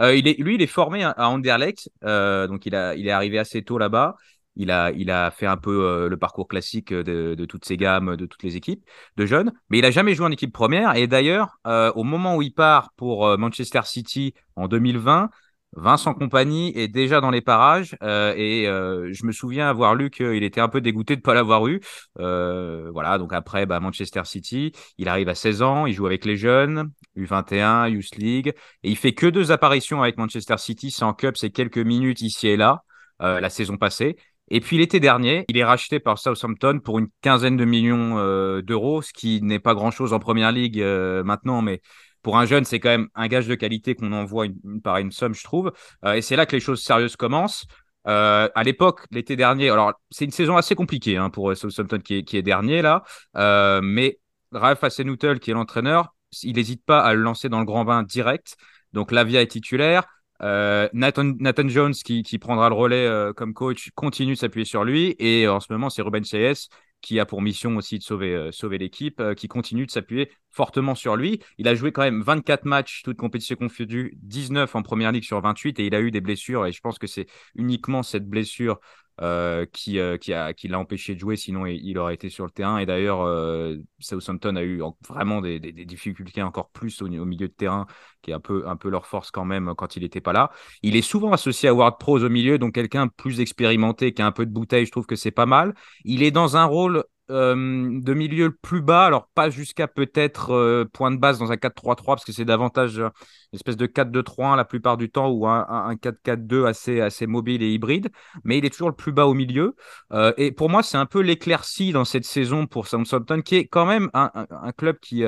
Euh, 0.01 0.15
il 0.15 0.29
est, 0.29 0.39
lui, 0.39 0.55
il 0.57 0.63
est 0.63 0.67
formé 0.67 1.05
à 1.05 1.29
Anderlecht, 1.31 1.91
euh, 2.05 2.47
donc 2.47 2.67
il, 2.67 2.75
a, 2.75 2.97
est 2.97 3.11
arrivé 3.11 3.39
assez 3.39 3.63
tôt 3.63 3.79
là-bas. 3.79 4.17
Il 4.59 4.71
a, 4.71 5.31
fait 5.33 5.47
un 5.47 5.59
peu 5.59 5.85
euh, 5.85 6.09
le 6.09 6.17
parcours 6.17 6.49
classique 6.49 6.93
de, 6.93 7.35
de, 7.35 7.45
toutes 7.45 7.67
ces 7.67 7.77
gammes, 7.77 8.17
de 8.17 8.25
toutes 8.25 8.43
les 8.43 8.57
équipes 8.57 8.83
de 9.19 9.27
jeunes, 9.27 9.53
mais 9.69 9.79
il 9.79 9.85
a 9.85 9.91
jamais 9.91 10.15
joué 10.15 10.25
en 10.25 10.31
équipe 10.31 10.53
première. 10.53 10.97
Et 10.97 11.07
d'ailleurs, 11.07 11.59
au 11.67 12.05
moment 12.05 12.37
où 12.37 12.43
il 12.43 12.55
part 12.55 12.93
pour 12.97 13.37
Manchester 13.37 13.83
City 13.85 14.33
en 14.57 14.67
2020, 14.67 15.31
Vincent 15.75 16.15
Compagnie 16.15 16.73
est 16.75 16.89
déjà 16.89 17.21
dans 17.21 17.31
les 17.31 17.43
parages 17.43 17.97
euh, 18.03 18.33
et 18.37 18.67
euh, 18.67 19.13
je 19.13 19.27
me 19.27 19.33
souviens 19.33 19.69
avoir 19.69 19.95
lu 19.95 20.11
qu'il 20.11 20.43
était 20.43 20.61
un 20.61 20.69
peu 20.69 20.81
dégoûté 20.81 21.17
de 21.17 21.21
ne 21.21 21.23
pas 21.23 21.35
l'avoir 21.35 21.67
eu. 21.67 21.81
Euh, 22.19 22.91
voilà, 22.93 23.19
donc 23.19 23.33
après 23.35 23.67
bah, 23.67 23.79
Manchester 23.79 24.23
City, 24.25 24.73
il 24.97 25.09
arrive 25.09 25.29
à 25.29 25.35
16 25.35 25.63
ans, 25.63 25.87
il 25.87 25.93
joue 25.93 26.07
avec 26.07 26.25
les 26.25 26.37
jeunes, 26.37 26.91
U21, 27.17 27.91
Youth 27.91 28.17
League, 28.17 28.55
et 28.83 28.91
il 28.91 28.97
fait 28.97 29.13
que 29.13 29.27
deux 29.27 29.53
apparitions 29.53 30.03
avec 30.03 30.17
Manchester 30.17 30.57
City, 30.57 30.91
c'est 30.91 31.05
en 31.05 31.13
Cup, 31.13 31.37
c'est 31.37 31.51
quelques 31.51 31.79
minutes 31.79 32.23
ici 32.23 32.49
et 32.49 32.57
là, 32.57 32.83
la 33.21 33.51
saison 33.51 33.77
passée. 33.77 34.17
Et 34.49 34.61
puis 34.61 34.79
l'été 34.79 35.01
dernier, 35.01 35.45
il 35.49 35.59
est 35.59 35.65
racheté 35.65 35.99
par 35.99 36.19
Southampton 36.19 36.79
pour 36.79 36.99
une 36.99 37.09
quinzaine 37.21 37.57
de 37.57 37.65
millions 37.65 38.17
d'euros, 38.61 39.03
ce 39.03 39.13
qui 39.13 39.43
n'est 39.43 39.59
pas 39.59 39.75
grand-chose 39.75 40.13
en 40.13 40.21
Première 40.21 40.53
Ligue 40.53 40.81
maintenant, 41.25 41.63
mais 41.63 41.81
pour 42.27 42.39
un 42.39 42.45
jeune, 42.45 42.65
c'est 42.65 42.81
quand 42.81 42.89
même 42.89 43.07
un 43.15 43.29
gage 43.29 43.47
de 43.47 43.55
qualité 43.55 43.95
qu'on 43.95 44.11
envoie 44.11 44.47
par 44.83 44.97
une 44.97 45.13
somme, 45.13 45.33
je 45.33 45.45
trouve. 45.45 45.71
Euh, 46.05 46.15
et 46.15 46.23
c'est 46.23 46.35
là 46.35 46.45
que 46.45 46.57
les 46.57 46.61
choses 46.61 46.83
sérieuses 46.83 47.15
commencent. 47.15 47.69
Euh, 48.09 48.49
à 48.53 48.65
l'époque, 48.65 49.07
l'été 49.13 49.37
dernier, 49.37 49.71
alors 49.71 49.93
c'est 50.11 50.25
une 50.25 50.33
saison 50.33 50.57
assez 50.57 50.75
compliquée 50.75 51.19
hein, 51.19 51.31
pour 51.31 51.57
Southampton 51.57 52.01
qui 52.01 52.17
est, 52.17 52.43
dernier 52.43 52.83
là, 52.83 53.05
euh, 53.37 53.81
mais 53.81 54.19
Ralph 54.51 54.83
Hasenhuttl, 54.83 55.39
qui 55.39 55.53
est 55.53 55.55
l'entraîneur, 55.55 56.17
il 56.43 56.57
n'hésite 56.57 56.85
pas 56.85 56.99
à 56.99 57.15
le 57.15 57.23
lancer 57.23 57.49
dans 57.49 57.61
le 57.61 57.65
grand 57.65 57.85
bain 57.85 58.03
direct. 58.03 58.57
Donc 58.93 59.13
Lavia 59.13 59.41
est 59.41 59.47
titulaire. 59.47 60.03
Nathan, 60.41 61.69
Jones, 61.69 61.95
qui, 61.95 62.39
prendra 62.41 62.69
le 62.71 62.75
relais 62.75 63.33
comme 63.37 63.55
coach, 63.55 63.93
continue 63.95 64.33
de 64.33 64.39
s'appuyer 64.39 64.65
sur 64.65 64.83
lui. 64.83 65.15
Et 65.21 65.47
en 65.47 65.61
ce 65.61 65.73
moment, 65.73 65.91
c'est 65.91 66.03
Ruben 66.03 66.25
Sayes 66.25 66.67
qui 67.01 67.21
a 67.21 67.27
pour 67.27 67.43
mission 67.43 67.77
aussi 67.77 67.99
de 67.99 68.03
sauver, 68.03 68.35
euh, 68.35 68.69
l'équipe, 68.79 69.21
euh, 69.21 69.35
qui 69.35 69.49
continue 69.49 69.87
de 69.87 69.91
s'appuyer 69.91 70.31
fortement 70.51 70.95
sur 70.95 71.17
lui. 71.17 71.41
Il 71.59 71.69
a 71.69 71.75
joué 71.75 71.93
quand 71.93 72.03
même 72.03 72.23
24 72.23 72.65
matchs, 72.65 73.03
toutes 73.03 73.17
compétitions 73.17 73.57
confondues, 73.57 74.19
19 74.23 74.75
en 74.75 74.83
première 74.83 75.13
ligue 75.13 75.25
sur 75.25 75.41
28, 75.41 75.79
et 75.79 75.87
il 75.87 75.95
a 75.95 76.01
eu 76.01 76.11
des 76.11 76.21
blessures. 76.21 76.67
Et 76.67 76.73
je 76.73 76.81
pense 76.81 76.99
que 76.99 77.07
c'est 77.07 77.27
uniquement 77.55 78.03
cette 78.03 78.29
blessure 78.29 78.81
qui, 79.19 79.99
euh, 79.99 80.19
qui, 80.19 80.33
a, 80.33 80.53
qui 80.53 80.69
l'a 80.69 80.79
empêché 80.79 81.15
de 81.15 81.21
jouer, 81.21 81.37
sinon 81.37 81.67
il, 81.67 81.99
aurait 81.99 82.15
été 82.15 82.29
sur 82.29 82.45
le 82.45 82.51
terrain. 82.51 82.79
Et 82.79 82.87
d'ailleurs, 82.87 83.23
euh, 83.23 83.77
Southampton 83.99 84.57
a 84.57 84.63
eu 84.63 84.83
vraiment 85.09 85.41
des, 85.41 85.59
difficultés 85.61 86.43
encore 86.43 86.71
plus 86.71 87.01
au, 87.03 87.09
milieu 87.09 87.49
de 87.49 87.53
terrain, 87.53 87.87
qui 88.23 88.31
est 88.31 88.35
un 88.35 88.41
peu, 88.41 88.69
un 88.69 88.77
peu 88.77 88.91
leur 88.91 89.07
force 89.07 89.31
quand 89.31 89.45
même 89.45 89.75
quand 89.77 89.97
il 89.97 90.03
n'était 90.03 90.21
pas 90.21 90.33
là. 90.33 90.51
Il 90.83 90.97
est 90.97 91.03
souvent 91.03 91.33
associé 91.33 91.69
à 91.69 91.75
Ward 91.75 91.99
Prose 91.99 92.25
au 92.25 92.29
milieu, 92.29 92.59
donc 92.59 92.75
quelqu'un 92.75 93.09
plus 93.09 93.41
expérimenté, 93.41 94.13
qui 94.13 94.23
a 94.23 94.27
un 94.27 94.33
peu 94.33 94.47
de 94.47 94.53
bouteille, 94.53 94.87
je 94.87 94.91
trouve 94.91 95.07
que 95.07 95.17
c'est 95.17 95.31
pas 95.31 95.47
mal. 95.47 95.75
Il 96.05 96.23
est 96.23 96.31
dans 96.31 96.57
un 96.57 96.65
rôle 96.65 97.05
euh, 97.29 98.01
de 98.01 98.15
milieu 98.15 98.53
plus 98.53 98.83
bas, 98.83 99.07
alors 99.07 99.29
pas 99.35 99.51
jusqu'à 99.51 99.89
peut-être 99.89 100.53
euh, 100.53 100.85
point 100.85 101.11
de 101.11 101.17
base 101.17 101.41
dans 101.41 101.51
un 101.51 101.57
4-3-3, 101.57 102.05
parce 102.05 102.25
que 102.25 102.31
c'est 102.31 102.45
davantage 102.45 102.99
une 102.99 103.11
espèce 103.53 103.77
de 103.77 103.87
4-2-3-1 103.87 104.57
la 104.57 104.65
plupart 104.65 104.97
du 104.97 105.11
temps, 105.11 105.29
ou 105.31 105.47
un, 105.49 105.67
un 105.69 105.95
4-4-2 105.95 106.67
assez, 106.67 107.01
assez 107.01 107.27
mobile 107.27 107.65
et 107.65 107.73
hybride, 107.73 108.11
mais 108.45 108.59
il 108.59 108.65
est 108.65 108.71
toujours 108.71 108.91
le 108.91 108.95
plus 108.95 109.11
bas 109.11 109.27
au 109.27 109.35
milieu. 109.35 109.75
Euh, 110.13 110.33
et 110.37 110.53
pour 110.53 110.71
moi, 110.71 110.85
c'est 110.85 110.99
un 110.99 111.07
peu 111.07 111.21
l'éclaircie 111.21 111.91
dans 111.91 112.05
cette 112.05 112.25
saison 112.25 112.69
pour 112.69 112.87
Southampton, 112.87 113.43
qui 113.43 113.57
est 113.57 113.67
quand 113.67 113.87
même 113.87 114.09
un, 114.15 114.31
un, 114.35 114.73
club 114.73 114.99
qui 115.01 115.25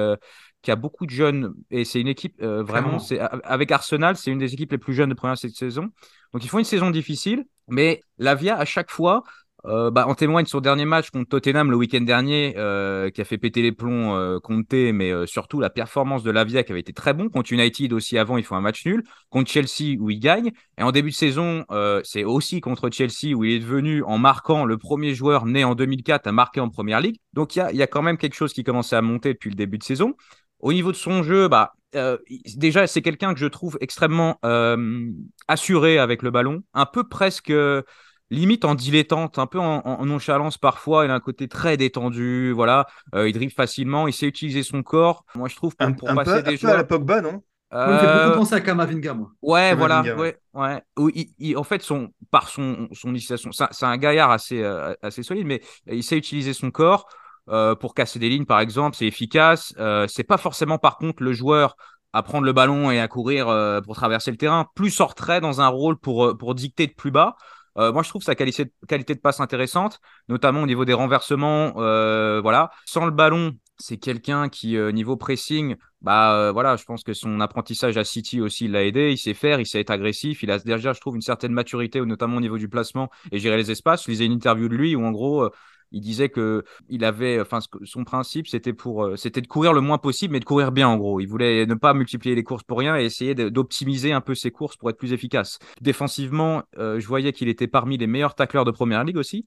qui 0.63 0.71
a 0.71 0.77
beaucoup 0.77 1.07
de 1.07 1.11
jeunes 1.11 1.55
et 1.71 1.85
c'est 1.85 2.01
une 2.01 2.09
équipe 2.09 2.43
vraiment 2.43 2.99
c'est 2.99 3.21
avec 3.21 3.71
Arsenal 3.71 4.17
c'est 4.17 4.33
une 4.33 4.39
des 4.39 4.53
équipes 4.55 4.73
les 4.73 4.79
plus 4.79 4.93
jeunes 4.93 5.09
de 5.09 5.15
première 5.15 5.39
cette 5.39 5.55
saison 5.55 5.91
donc 6.33 6.45
ils 6.45 6.49
font 6.49 6.59
une 6.59 6.65
saison 6.65 6.91
difficile 6.91 7.45
mais 7.69 8.03
la 8.19 8.35
Via 8.35 8.57
à 8.57 8.65
chaque 8.65 8.91
fois 8.91 9.23
euh, 9.69 9.91
bah, 9.91 10.07
en 10.07 10.15
témoigne 10.15 10.47
son 10.47 10.61
dernier 10.61 10.85
match 10.85 11.11
contre 11.11 11.29
Tottenham 11.29 11.71
le 11.71 11.77
week-end 11.77 12.01
dernier, 12.01 12.55
euh, 12.57 13.11
qui 13.11 13.21
a 13.21 13.25
fait 13.25 13.39
péter 13.39 13.63
les 13.63 13.73
plombs 13.73 14.17
euh, 14.17 14.41
mais 14.71 15.13
euh, 15.13 15.27
surtout 15.27 15.61
la 15.61 15.71
performance 15.71 16.23
de 16.23 16.31
Lavia 16.31 16.63
qui 16.63 16.73
avait 16.73 16.81
été 16.81 16.93
très 16.93 17.15
bon. 17.15 17.29
Contre 17.29 17.53
United 17.53 17.93
aussi 17.93 18.19
avant, 18.19 18.39
il 18.39 18.45
faut 18.45 18.55
un 18.55 18.61
match 18.61 18.85
nul. 18.87 19.05
Contre 19.31 19.51
Chelsea 19.51 19.97
où 19.99 20.11
il 20.11 20.19
gagne. 20.19 20.53
Et 20.79 20.83
en 20.83 20.91
début 20.91 21.11
de 21.11 21.15
saison, 21.15 21.65
c'est 22.03 22.25
aussi 22.25 22.61
contre 22.61 22.91
Chelsea 22.91 23.35
où 23.35 23.45
il 23.45 23.53
est 23.53 23.59
devenu, 23.59 24.03
en 24.05 24.19
marquant, 24.19 24.65
le 24.65 24.79
premier 24.79 25.15
joueur 25.15 25.47
né 25.47 25.65
en 25.65 25.75
2004 25.75 26.27
à 26.27 26.33
marquer 26.33 26.61
en 26.61 26.71
Première 26.71 27.01
Ligue. 27.01 27.19
Donc 27.35 27.57
il 27.57 27.63
y 27.73 27.83
a, 27.83 27.87
quand 27.87 28.03
même 28.03 28.17
quelque 28.17 28.35
chose 28.35 28.53
qui 28.53 28.65
commençait 28.65 28.97
à 28.97 29.03
monter 29.03 29.35
depuis 29.35 29.51
le 29.51 29.57
début 29.57 29.79
de 29.79 29.85
saison. 29.85 30.15
Au 30.61 30.73
niveau 30.73 30.91
de 30.91 30.97
son 30.97 31.23
jeu, 31.23 31.49
bah, 31.49 31.75
euh, 31.95 32.19
déjà, 32.57 32.87
c'est 32.87 33.03
quelqu'un 33.03 33.33
que 33.33 33.41
je 33.41 33.47
trouve 33.47 33.79
extrêmement 33.81 34.39
euh, 34.45 35.11
assuré 35.47 35.99
avec 35.99 36.23
le 36.23 36.31
ballon, 36.31 36.63
un 36.75 36.87
peu 36.87 37.09
presque 37.09 37.51
euh, 37.51 37.83
limite 38.31 38.65
en 38.65 38.75
dilettante, 38.75 39.39
un 39.39 39.47
peu 39.47 39.59
en, 39.59 39.81
en, 39.85 40.05
nonchalance 40.05 40.59
parfois. 40.59 41.05
Il 41.05 41.11
a 41.11 41.15
un 41.15 41.21
côté 41.21 41.49
très 41.49 41.77
détendu, 41.77 42.53
voilà. 42.53 42.87
il 43.15 43.33
dribble 43.33 43.53
facilement, 43.53 44.07
il 44.07 44.13
sait 44.13 44.27
utiliser 44.27 44.63
son 44.63 44.83
corps. 44.83 45.25
Moi, 45.35 45.49
je 45.49 45.57
trouve 45.57 45.77
pour, 45.77 45.87
un, 45.87 45.93
pour 45.93 46.11
un 46.11 46.15
passer 46.15 46.43
peu, 46.43 46.43
des 46.43 46.55
un 46.55 46.57
joueurs. 46.57 46.73
peu 46.73 46.75
à 46.75 46.77
la 46.77 46.85
Pogba, 46.85 47.21
non? 47.21 47.43
Euh... 47.75 47.99
Il 48.01 48.07
fait 48.07 48.25
beaucoup 48.25 48.39
penser 48.39 48.55
à 48.55 48.61
Kamavinga, 48.61 49.15
moi. 49.15 49.31
Ouais, 49.43 49.75
voilà, 49.75 50.03
ouais, 50.17 50.39
ouais. 50.55 50.83
Où 50.99 51.11
il, 51.15 51.29
il, 51.39 51.57
en 51.57 51.65
fait, 51.65 51.83
son, 51.83 52.09
par 52.31 52.49
son, 52.49 52.89
son 52.93 53.11
initiation, 53.11 53.51
c'est 53.53 53.85
un 53.85 53.97
gaillard 53.99 54.31
assez, 54.31 54.63
euh, 54.63 54.95
assez 55.03 55.23
solide, 55.23 55.47
mais 55.47 55.61
il 55.87 56.03
sait 56.03 56.17
utiliser 56.17 56.55
son 56.55 56.71
corps. 56.71 57.07
Euh, 57.51 57.75
pour 57.75 57.95
casser 57.95 58.19
des 58.19 58.29
lignes, 58.29 58.45
par 58.45 58.61
exemple, 58.61 58.97
c'est 58.97 59.07
efficace. 59.07 59.75
Euh, 59.79 60.07
c'est 60.07 60.23
pas 60.25 60.37
forcément, 60.37 60.79
par 60.79 60.99
contre, 60.99 61.23
le 61.23 61.33
joueur 61.33 61.77
à 62.13 62.23
prendre 62.23 62.45
le 62.45 62.53
ballon 62.53 62.91
et 62.91 63.01
à 63.01 63.09
courir 63.09 63.49
euh, 63.49 63.81
pour 63.81 63.95
traverser 63.95 64.31
le 64.31 64.37
terrain, 64.37 64.67
plus 64.75 65.01
en 65.01 65.07
retrait 65.07 65.41
dans 65.41 65.61
un 65.61 65.69
rôle 65.69 65.99
pour, 65.99 66.37
pour 66.37 66.55
dicter 66.55 66.87
de 66.87 66.93
plus 66.93 67.11
bas. 67.11 67.37
Euh, 67.79 67.93
moi, 67.93 68.03
je 68.03 68.09
trouve 68.09 68.23
sa 68.23 68.35
qualité 68.35 68.65
de, 68.65 69.21
passe 69.21 69.41
intéressante, 69.41 70.01
notamment 70.29 70.63
au 70.63 70.67
niveau 70.67 70.85
des 70.85 70.95
renversements. 70.95 71.75
Euh, 71.77 72.41
voilà, 72.41 72.71
sans 72.85 73.05
le 73.05 73.13
ballon, 73.13 73.53
c'est 73.79 73.99
quelqu'un 73.99 74.49
qui, 74.49 74.77
niveau 74.77 75.17
pressing, 75.17 75.77
bah 76.03 76.51
voilà, 76.53 76.77
je 76.77 76.85
pense 76.85 77.05
que 77.05 77.13
son 77.13 77.41
apprentissage 77.41 77.97
à 77.97 78.05
City 78.05 78.41
aussi 78.41 78.67
l'a 78.67 78.85
aidé. 78.85 79.13
Il 79.13 79.19
sait 79.19 79.35
faire, 79.35 79.61
il 79.61 79.67
sait 79.67 79.81
être 79.81 79.91
agressif. 79.91 80.43
Il 80.43 80.51
a 80.51 80.59
déjà, 80.59 80.93
je 80.93 81.01
trouve, 81.01 81.15
une 81.15 81.23
certaine 81.23 81.53
maturité, 81.53 82.01
notamment 82.01 82.39
au 82.39 82.41
niveau 82.41 82.59
du 82.59 82.69
placement 82.69 83.11
et 83.31 83.39
gérer 83.39 83.57
les 83.57 83.71
espaces. 83.71 84.05
Je 84.05 84.11
lisais 84.11 84.27
une 84.27 84.33
interview 84.33 84.69
de 84.69 84.75
lui 84.75 84.97
où, 84.97 85.05
en 85.05 85.13
gros, 85.13 85.49
il 85.93 86.01
disait 86.01 86.29
que 86.29 86.65
il 86.89 87.05
avait, 87.05 87.41
enfin, 87.41 87.61
son 87.85 88.05
principe, 88.05 88.49
c'était 88.49 88.73
pour, 88.73 89.11
c'était 89.17 89.41
de 89.41 89.47
courir 89.47 89.73
le 89.73 89.81
moins 89.81 89.99
possible, 89.99 90.33
mais 90.33 90.41
de 90.41 90.45
courir 90.45 90.73
bien 90.73 90.89
en 90.89 90.97
gros. 90.97 91.21
Il 91.21 91.27
voulait 91.27 91.67
ne 91.67 91.75
pas 91.75 91.95
multiplier 91.95 92.35
les 92.35 92.45
courses 92.45 92.63
pour 92.63 92.79
rien 92.79 92.97
et 92.99 93.05
essayer 93.05 93.35
d'optimiser 93.35 94.13
un 94.13 94.21
peu 94.21 94.35
ses 94.35 94.51
courses 94.51 94.77
pour 94.77 94.91
être 94.91 94.99
plus 94.99 95.13
efficace. 95.13 95.59
Défensivement, 95.81 96.63
euh, 96.79 97.01
je 97.01 97.07
voyais 97.07 97.33
qu'il 97.33 97.49
était 97.49 97.69
parmi 97.69 97.97
les 97.97 98.07
meilleurs 98.07 98.35
tacleurs 98.35 98.65
de 98.65 98.71
première 98.71 99.05
ligue 99.05 99.17
aussi. 99.17 99.47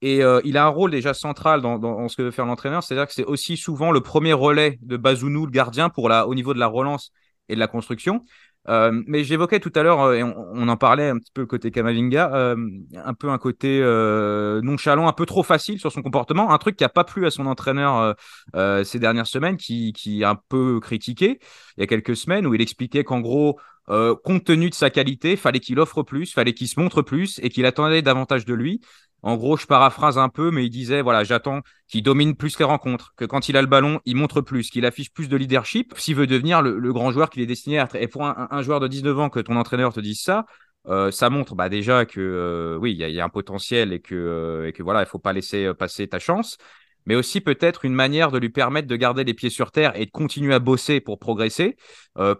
Et 0.00 0.22
euh, 0.24 0.40
il 0.44 0.56
a 0.56 0.64
un 0.64 0.68
rôle 0.68 0.90
déjà 0.90 1.14
central 1.14 1.60
dans 1.62 2.08
ce 2.08 2.16
que 2.16 2.22
veut 2.22 2.32
faire 2.32 2.44
l'entraîneur, 2.44 2.82
c'est-à-dire 2.82 3.06
que 3.06 3.14
c'est 3.14 3.24
aussi 3.24 3.56
souvent 3.56 3.92
le 3.92 4.00
premier 4.00 4.32
relais 4.32 4.80
de 4.82 4.96
Bazounou, 4.96 5.46
le 5.46 5.52
gardien, 5.52 5.90
pour 5.90 6.08
la, 6.08 6.26
au 6.26 6.34
niveau 6.34 6.54
de 6.54 6.58
la 6.58 6.66
relance 6.66 7.12
et 7.48 7.54
de 7.54 7.60
la 7.60 7.68
construction. 7.68 8.24
Euh, 8.68 9.02
mais 9.06 9.24
j'évoquais 9.24 9.58
tout 9.58 9.72
à 9.74 9.82
l'heure, 9.82 10.12
et 10.12 10.22
on, 10.22 10.68
en 10.68 10.76
parlait 10.76 11.08
un 11.08 11.18
petit 11.18 11.32
peu 11.32 11.46
côté 11.46 11.70
Kamavinga, 11.70 12.32
euh, 12.34 12.56
un 12.94 13.14
peu 13.14 13.30
un 13.30 13.38
côté 13.38 13.80
euh, 13.82 14.60
nonchalant, 14.62 15.08
un 15.08 15.12
peu 15.12 15.26
trop 15.26 15.42
facile 15.42 15.80
sur 15.80 15.90
son 15.90 16.02
comportement, 16.02 16.52
un 16.52 16.58
truc 16.58 16.76
qui 16.76 16.84
n'a 16.84 16.88
pas 16.88 17.04
plu 17.04 17.26
à 17.26 17.30
son 17.30 17.46
entraîneur 17.46 18.14
euh, 18.54 18.84
ces 18.84 18.98
dernières 18.98 19.26
semaines, 19.26 19.56
qui, 19.56 19.92
qui 19.92 20.22
a 20.22 20.30
un 20.30 20.38
peu 20.48 20.78
critiqué 20.80 21.40
il 21.76 21.80
y 21.80 21.82
a 21.82 21.86
quelques 21.86 22.16
semaines, 22.16 22.46
où 22.46 22.54
il 22.54 22.60
expliquait 22.60 23.04
qu'en 23.04 23.20
gros, 23.20 23.58
compte 23.88 24.44
tenu 24.44 24.70
de 24.70 24.74
sa 24.74 24.90
qualité, 24.90 25.36
fallait 25.36 25.60
qu'il 25.60 25.80
offre 25.80 26.02
plus, 26.02 26.32
fallait 26.32 26.54
qu'il 26.54 26.68
se 26.68 26.78
montre 26.78 27.02
plus 27.02 27.40
et 27.42 27.50
qu'il 27.50 27.66
attendait 27.66 28.02
davantage 28.02 28.44
de 28.44 28.54
lui. 28.54 28.80
En 29.22 29.36
gros, 29.36 29.56
je 29.56 29.66
paraphrase 29.66 30.18
un 30.18 30.28
peu, 30.28 30.50
mais 30.50 30.64
il 30.66 30.70
disait 30.70 31.00
voilà, 31.00 31.22
j'attends 31.22 31.60
qu'il 31.88 32.02
domine 32.02 32.34
plus 32.34 32.58
les 32.58 32.64
rencontres, 32.64 33.14
que 33.16 33.24
quand 33.24 33.48
il 33.48 33.56
a 33.56 33.62
le 33.62 33.68
ballon, 33.68 34.00
il 34.04 34.16
montre 34.16 34.40
plus, 34.40 34.68
qu'il 34.68 34.84
affiche 34.84 35.12
plus 35.12 35.28
de 35.28 35.36
leadership, 35.36 35.94
s'il 35.96 36.16
veut 36.16 36.26
devenir 36.26 36.60
le, 36.60 36.92
grand 36.92 37.12
joueur 37.12 37.30
qu'il 37.30 37.40
est 37.42 37.46
destiné 37.46 37.78
à 37.78 37.84
être. 37.84 37.94
Et 37.94 38.08
pour 38.08 38.24
un, 38.24 38.62
joueur 38.62 38.80
de 38.80 38.88
19 38.88 39.18
ans, 39.20 39.30
que 39.30 39.38
ton 39.38 39.56
entraîneur 39.56 39.92
te 39.92 40.00
dise 40.00 40.20
ça, 40.20 40.44
euh, 40.88 41.12
ça 41.12 41.30
montre 41.30 41.54
bah, 41.54 41.68
déjà 41.68 42.04
que 42.04 42.20
euh, 42.20 42.76
oui, 42.78 42.92
il 42.92 42.98
y, 42.98 43.20
a 43.20 43.24
un 43.24 43.28
potentiel 43.28 43.92
et 43.92 44.00
que, 44.00 44.16
euh, 44.16 44.68
et 44.68 44.72
que 44.72 44.82
voilà, 44.82 45.02
il 45.02 45.06
faut 45.06 45.20
pas 45.20 45.32
laisser 45.32 45.72
passer 45.74 46.08
ta 46.08 46.18
chance. 46.18 46.58
Mais 47.06 47.14
aussi 47.14 47.40
peut-être 47.40 47.84
une 47.84 47.94
manière 47.94 48.30
de 48.30 48.38
lui 48.38 48.48
permettre 48.48 48.88
de 48.88 48.96
garder 48.96 49.24
les 49.24 49.34
pieds 49.34 49.50
sur 49.50 49.72
terre 49.72 49.92
et 49.96 50.06
de 50.06 50.10
continuer 50.10 50.54
à 50.54 50.60
bosser 50.60 51.00
pour 51.00 51.18
progresser, 51.18 51.76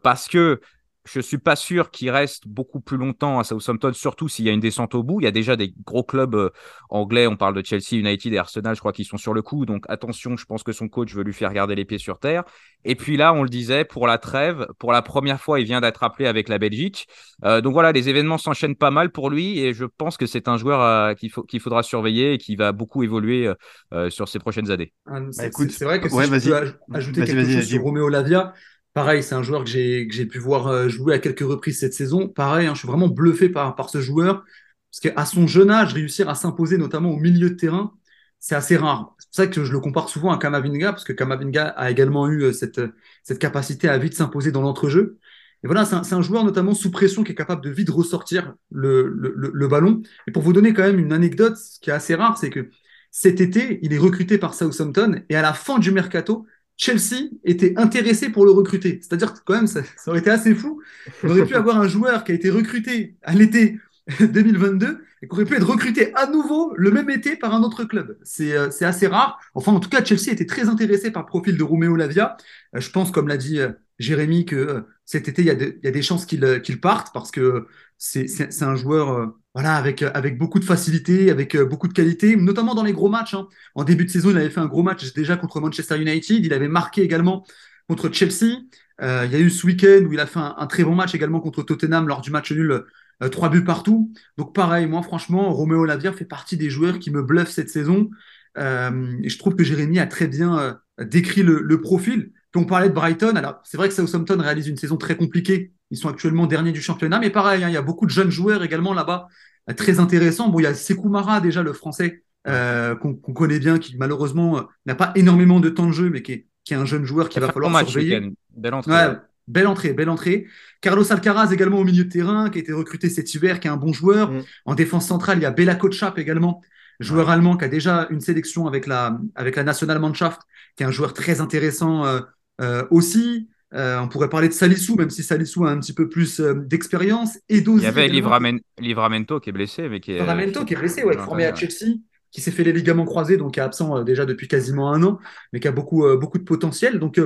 parce 0.02 0.28
que 0.28 0.60
je 1.04 1.20
suis 1.20 1.38
pas 1.38 1.56
sûr 1.56 1.90
qu'il 1.90 2.10
reste 2.10 2.46
beaucoup 2.46 2.80
plus 2.80 2.96
longtemps 2.96 3.38
à 3.38 3.44
Southampton, 3.44 3.92
surtout 3.92 4.28
s'il 4.28 4.44
y 4.44 4.48
a 4.48 4.52
une 4.52 4.60
descente 4.60 4.94
au 4.94 5.02
bout. 5.02 5.20
Il 5.20 5.24
y 5.24 5.26
a 5.26 5.32
déjà 5.32 5.56
des 5.56 5.74
gros 5.84 6.04
clubs 6.04 6.34
euh, 6.34 6.50
anglais, 6.90 7.26
on 7.26 7.36
parle 7.36 7.54
de 7.54 7.64
Chelsea, 7.64 7.98
United 7.98 8.32
et 8.32 8.38
Arsenal, 8.38 8.74
je 8.74 8.80
crois 8.80 8.92
qu'ils 8.92 9.04
sont 9.04 9.16
sur 9.16 9.34
le 9.34 9.42
coup. 9.42 9.66
Donc 9.66 9.84
attention, 9.88 10.36
je 10.36 10.44
pense 10.44 10.62
que 10.62 10.72
son 10.72 10.88
coach 10.88 11.14
veut 11.14 11.24
lui 11.24 11.32
faire 11.32 11.52
garder 11.52 11.74
les 11.74 11.84
pieds 11.84 11.98
sur 11.98 12.18
terre. 12.18 12.44
Et 12.84 12.96
puis 12.96 13.16
là, 13.16 13.32
on 13.32 13.42
le 13.42 13.48
disait, 13.48 13.84
pour 13.84 14.06
la 14.06 14.18
trêve, 14.18 14.66
pour 14.78 14.92
la 14.92 15.02
première 15.02 15.40
fois, 15.40 15.60
il 15.60 15.66
vient 15.66 15.80
d'être 15.80 16.02
appelé 16.02 16.26
avec 16.26 16.48
la 16.48 16.58
Belgique. 16.58 17.06
Euh, 17.44 17.60
donc 17.60 17.72
voilà, 17.72 17.92
les 17.92 18.08
événements 18.08 18.38
s'enchaînent 18.38 18.76
pas 18.76 18.90
mal 18.90 19.10
pour 19.10 19.30
lui 19.30 19.60
et 19.60 19.72
je 19.72 19.84
pense 19.84 20.16
que 20.16 20.26
c'est 20.26 20.48
un 20.48 20.56
joueur 20.56 20.80
euh, 20.80 21.14
qu'il 21.14 21.30
faut, 21.30 21.42
qu'il 21.42 21.60
faudra 21.60 21.82
surveiller 21.82 22.34
et 22.34 22.38
qui 22.38 22.56
va 22.56 22.72
beaucoup 22.72 23.02
évoluer 23.02 23.52
euh, 23.92 24.10
sur 24.10 24.28
ces 24.28 24.38
prochaines 24.38 24.70
années. 24.70 24.92
Ah, 25.06 25.18
c'est 25.30 25.50
bah, 25.50 25.86
vrai 25.86 26.00
que 26.00 26.08
si 26.08 26.16
ouais, 26.16 26.26
je 26.40 26.72
peux 26.72 26.72
ajouter 26.92 27.24
quelque 27.24 27.52
chose 27.52 27.68
sur 27.68 27.82
Roméo 27.82 28.08
Lavia, 28.08 28.52
Pareil, 28.94 29.22
c'est 29.22 29.34
un 29.34 29.42
joueur 29.42 29.64
que 29.64 29.70
j'ai 29.70 30.26
pu 30.26 30.38
voir 30.38 30.88
jouer 30.88 31.14
à 31.14 31.18
quelques 31.18 31.40
reprises 31.40 31.80
cette 31.80 31.94
saison. 31.94 32.28
Pareil, 32.28 32.66
hein, 32.66 32.74
je 32.74 32.80
suis 32.80 32.88
vraiment 32.88 33.08
bluffé 33.08 33.48
par 33.48 33.74
par 33.74 33.88
ce 33.88 34.00
joueur 34.00 34.44
parce 34.90 35.00
qu'à 35.00 35.24
son 35.24 35.46
jeune 35.46 35.70
âge, 35.70 35.94
réussir 35.94 36.28
à 36.28 36.34
s'imposer 36.34 36.76
notamment 36.76 37.10
au 37.10 37.16
milieu 37.16 37.48
de 37.50 37.54
terrain, 37.54 37.94
c'est 38.38 38.54
assez 38.54 38.76
rare. 38.76 39.14
C'est 39.18 39.28
pour 39.28 39.36
ça 39.36 39.46
que 39.46 39.64
je 39.64 39.72
le 39.72 39.80
compare 39.80 40.10
souvent 40.10 40.30
à 40.30 40.38
Kamavinga 40.38 40.92
parce 40.92 41.04
que 41.04 41.14
Kamavinga 41.14 41.68
a 41.68 41.90
également 41.90 42.28
eu 42.28 42.52
cette 42.52 42.80
cette 43.22 43.38
capacité 43.38 43.88
à 43.88 43.96
vite 43.96 44.14
s'imposer 44.14 44.52
dans 44.52 44.62
l'entrejeu. 44.62 45.18
Et 45.64 45.68
voilà, 45.68 45.84
c'est 45.84 45.94
un, 45.94 46.18
un, 46.18 46.22
joueur 46.22 46.44
notamment 46.44 46.74
sous 46.74 46.90
pression 46.90 47.22
qui 47.24 47.32
est 47.32 47.34
capable 47.36 47.62
de 47.62 47.70
vite 47.70 47.88
ressortir 47.88 48.54
le, 48.70 49.06
le, 49.08 49.32
le, 49.36 49.68
ballon. 49.68 50.02
Et 50.26 50.32
pour 50.32 50.42
vous 50.42 50.52
donner 50.52 50.72
quand 50.74 50.82
même 50.82 50.98
une 50.98 51.12
anecdote, 51.12 51.56
ce 51.56 51.78
qui 51.78 51.90
est 51.90 51.92
assez 51.92 52.16
rare, 52.16 52.36
c'est 52.36 52.50
que 52.50 52.68
cet 53.12 53.40
été, 53.40 53.78
il 53.82 53.92
est 53.92 53.98
recruté 53.98 54.38
par 54.38 54.54
Southampton 54.54 55.22
et 55.28 55.36
à 55.36 55.42
la 55.42 55.52
fin 55.52 55.78
du 55.78 55.92
mercato, 55.92 56.46
Chelsea 56.76 57.28
était 57.44 57.74
intéressé 57.76 58.30
pour 58.30 58.44
le 58.44 58.50
recruter. 58.50 59.00
C'est-à-dire 59.02 59.34
que 59.34 59.38
quand 59.44 59.54
même, 59.54 59.66
ça, 59.66 59.82
aurait 60.06 60.20
été 60.20 60.30
assez 60.30 60.54
fou. 60.54 60.82
On 61.22 61.30
aurait 61.30 61.46
pu 61.46 61.54
avoir 61.54 61.80
un 61.80 61.88
joueur 61.88 62.24
qui 62.24 62.32
a 62.32 62.34
été 62.34 62.50
recruté 62.50 63.16
à 63.22 63.34
l'été 63.34 63.78
2022 64.20 65.04
et 65.22 65.28
qui 65.28 65.32
aurait 65.32 65.44
pu 65.44 65.54
être 65.54 65.68
recruté 65.68 66.12
à 66.16 66.26
nouveau 66.26 66.72
le 66.76 66.90
même 66.90 67.08
été 67.10 67.36
par 67.36 67.54
un 67.54 67.62
autre 67.62 67.84
club. 67.84 68.18
C'est 68.24 68.52
euh, 68.52 68.68
assez 68.80 69.06
rare. 69.06 69.38
Enfin, 69.54 69.72
en 69.72 69.80
tout 69.80 69.88
cas, 69.88 70.04
Chelsea 70.04 70.32
était 70.32 70.46
très 70.46 70.68
intéressé 70.68 71.10
par 71.10 71.22
le 71.22 71.28
profil 71.28 71.56
de 71.56 71.62
Romeo 71.62 71.94
Lavia. 71.94 72.36
Euh, 72.74 72.80
je 72.80 72.90
pense, 72.90 73.12
comme 73.12 73.28
l'a 73.28 73.36
dit 73.36 73.60
euh, 73.60 73.70
Jérémy, 74.00 74.44
que 74.44 74.84
cet 75.04 75.28
été, 75.28 75.42
il 75.42 75.78
y, 75.82 75.86
a 75.86 75.90
des 75.90 76.02
chances 76.02 76.26
qu'il 76.26 76.62
qu 76.62 76.76
parte 76.78 77.12
parce 77.12 77.30
que 77.30 77.66
c'est 78.04 78.62
un 78.62 78.74
joueur 78.74 79.32
voilà, 79.54 79.76
avec, 79.76 80.02
avec 80.02 80.36
beaucoup 80.38 80.58
de 80.58 80.64
facilité, 80.64 81.30
avec 81.30 81.56
beaucoup 81.56 81.86
de 81.86 81.92
qualité, 81.92 82.36
notamment 82.36 82.74
dans 82.74 82.82
les 82.82 82.92
gros 82.92 83.08
matchs. 83.08 83.34
Hein. 83.34 83.46
En 83.74 83.84
début 83.84 84.04
de 84.04 84.10
saison, 84.10 84.30
il 84.30 84.36
avait 84.36 84.50
fait 84.50 84.60
un 84.60 84.66
gros 84.66 84.82
match 84.82 85.12
déjà 85.12 85.36
contre 85.36 85.60
Manchester 85.60 86.00
United. 86.00 86.44
Il 86.44 86.52
avait 86.52 86.68
marqué 86.68 87.02
également 87.02 87.44
contre 87.88 88.12
Chelsea. 88.12 88.58
Euh, 89.00 89.24
il 89.26 89.32
y 89.32 89.36
a 89.36 89.38
eu 89.38 89.50
ce 89.50 89.66
week-end 89.66 90.04
où 90.06 90.12
il 90.12 90.20
a 90.20 90.26
fait 90.26 90.40
un, 90.40 90.66
très 90.66 90.84
bon 90.84 90.94
match 90.94 91.14
également 91.14 91.40
contre 91.40 91.62
Tottenham 91.62 92.08
lors 92.08 92.20
du 92.20 92.30
match 92.30 92.52
nul, 92.52 92.84
euh, 93.22 93.28
trois 93.28 93.48
buts 93.48 93.64
partout. 93.64 94.12
Donc 94.36 94.54
pareil, 94.54 94.86
moi 94.86 95.02
franchement, 95.02 95.52
Roméo 95.52 95.84
Lavia 95.84 96.12
fait 96.12 96.24
partie 96.24 96.56
des 96.56 96.70
joueurs 96.70 96.98
qui 96.98 97.10
me 97.10 97.22
bluffent 97.22 97.50
cette 97.50 97.70
saison. 97.70 98.10
Euh, 98.58 99.16
et 99.22 99.28
je 99.28 99.38
trouve 99.38 99.56
que 99.56 99.64
Jérémy 99.64 99.98
a 99.98 100.06
très 100.06 100.28
bien 100.28 100.78
décrit 100.98 101.42
le, 101.42 101.60
le 101.62 101.80
profil. 101.80 102.32
Puis 102.52 102.60
on 102.60 102.66
parlait 102.66 102.88
de 102.88 102.94
Brighton. 102.94 103.34
Alors 103.36 103.60
c'est 103.64 103.76
vrai 103.76 103.88
que 103.88 103.94
Southampton 103.94 104.38
réalise 104.38 104.68
une 104.68 104.76
saison 104.76 104.96
très 104.96 105.16
compliquée 105.16 105.72
ils 105.92 105.98
sont 105.98 106.08
actuellement 106.08 106.46
derniers 106.46 106.72
du 106.72 106.80
championnat, 106.80 107.20
mais 107.20 107.28
pareil, 107.28 107.62
hein, 107.62 107.68
il 107.68 107.74
y 107.74 107.76
a 107.76 107.82
beaucoup 107.82 108.06
de 108.06 108.10
jeunes 108.10 108.30
joueurs 108.30 108.64
également 108.64 108.94
là-bas, 108.94 109.28
très 109.76 110.00
intéressants. 110.00 110.48
Bon, 110.48 110.58
il 110.58 110.62
y 110.62 110.66
a 110.66 110.74
Sekou 110.74 111.10
Mara 111.10 111.40
déjà, 111.40 111.62
le 111.62 111.74
français, 111.74 112.24
euh, 112.48 112.96
qu'on 112.96 113.14
qu 113.14 113.34
connaît 113.34 113.58
bien, 113.58 113.78
qui 113.78 113.98
malheureusement 113.98 114.58
euh, 114.58 114.62
n'a 114.86 114.94
pas 114.94 115.12
énormément 115.16 115.60
de 115.60 115.68
temps 115.68 115.86
de 115.86 115.92
jeu, 115.92 116.08
mais 116.08 116.22
qui 116.22 116.32
est, 116.32 116.46
qui 116.64 116.72
est 116.72 116.78
un 116.78 116.86
jeune 116.86 117.04
joueur 117.04 117.28
qu'il 117.28 117.42
va 117.42 117.52
falloir 117.52 117.70
match, 117.70 117.90
surveiller. 117.90 118.32
Belle 118.56 118.72
entrée. 118.72 118.90
Ouais, 118.90 119.16
belle 119.46 119.66
entrée, 119.66 119.92
belle 119.92 120.08
entrée. 120.08 120.46
Carlos 120.80 121.12
Alcaraz 121.12 121.52
également 121.52 121.78
au 121.78 121.84
milieu 121.84 122.04
de 122.04 122.08
terrain, 122.08 122.48
qui 122.48 122.58
a 122.58 122.62
été 122.62 122.72
recruté 122.72 123.10
cet 123.10 123.34
hiver, 123.34 123.60
qui 123.60 123.68
est 123.68 123.70
un 123.70 123.76
bon 123.76 123.92
joueur. 123.92 124.32
Mm. 124.32 124.42
En 124.64 124.74
défense 124.74 125.06
centrale, 125.06 125.38
il 125.38 125.42
y 125.42 125.46
a 125.46 125.50
Bela 125.50 125.74
Kotschap 125.74 126.18
également, 126.18 126.62
joueur 127.00 127.26
ouais. 127.26 127.34
allemand 127.34 127.58
qui 127.58 127.66
a 127.66 127.68
déjà 127.68 128.06
une 128.08 128.22
sélection 128.22 128.66
avec 128.66 128.86
la, 128.86 129.20
avec 129.34 129.56
la 129.56 129.64
Nationalmannschaft, 129.64 130.40
qui 130.74 130.84
est 130.84 130.86
un 130.86 130.90
joueur 130.90 131.12
très 131.12 131.42
intéressant 131.42 132.06
euh, 132.06 132.20
euh, 132.62 132.84
aussi. 132.90 133.50
Euh, 133.74 133.98
on 134.00 134.08
pourrait 134.08 134.28
parler 134.28 134.48
de 134.48 134.52
Salissou, 134.52 134.96
même 134.96 135.10
si 135.10 135.22
Salissou 135.22 135.64
a 135.64 135.70
un 135.70 135.78
petit 135.78 135.94
peu 135.94 136.08
plus 136.08 136.40
euh, 136.40 136.54
d'expérience. 136.54 137.38
Il 137.48 137.64
y 137.80 137.86
avait 137.86 138.08
Livramen... 138.08 138.60
Livramento 138.78 139.40
qui 139.40 139.50
est 139.50 139.52
blessé. 139.52 139.88
Mais 139.88 140.00
qui 140.00 140.12
est... 140.12 140.18
Livramento 140.18 140.64
qui 140.64 140.74
est 140.74 140.76
blessé, 140.76 141.04
ouais, 141.04 141.16
formé 141.16 141.46
à 141.46 141.54
Chelsea, 141.54 141.94
qui 142.30 142.40
s'est 142.40 142.50
fait 142.50 142.64
les 142.64 142.72
ligaments 142.72 143.06
croisés, 143.06 143.36
donc 143.36 143.54
qui 143.54 143.60
est 143.60 143.62
absent 143.62 143.96
euh, 143.96 144.04
déjà 144.04 144.26
depuis 144.26 144.46
quasiment 144.46 144.92
un 144.92 145.02
an, 145.02 145.18
mais 145.52 145.60
qui 145.60 145.68
a 145.68 145.72
beaucoup, 145.72 146.04
beaucoup 146.18 146.38
de 146.38 146.44
potentiel. 146.44 146.98
Donc 146.98 147.18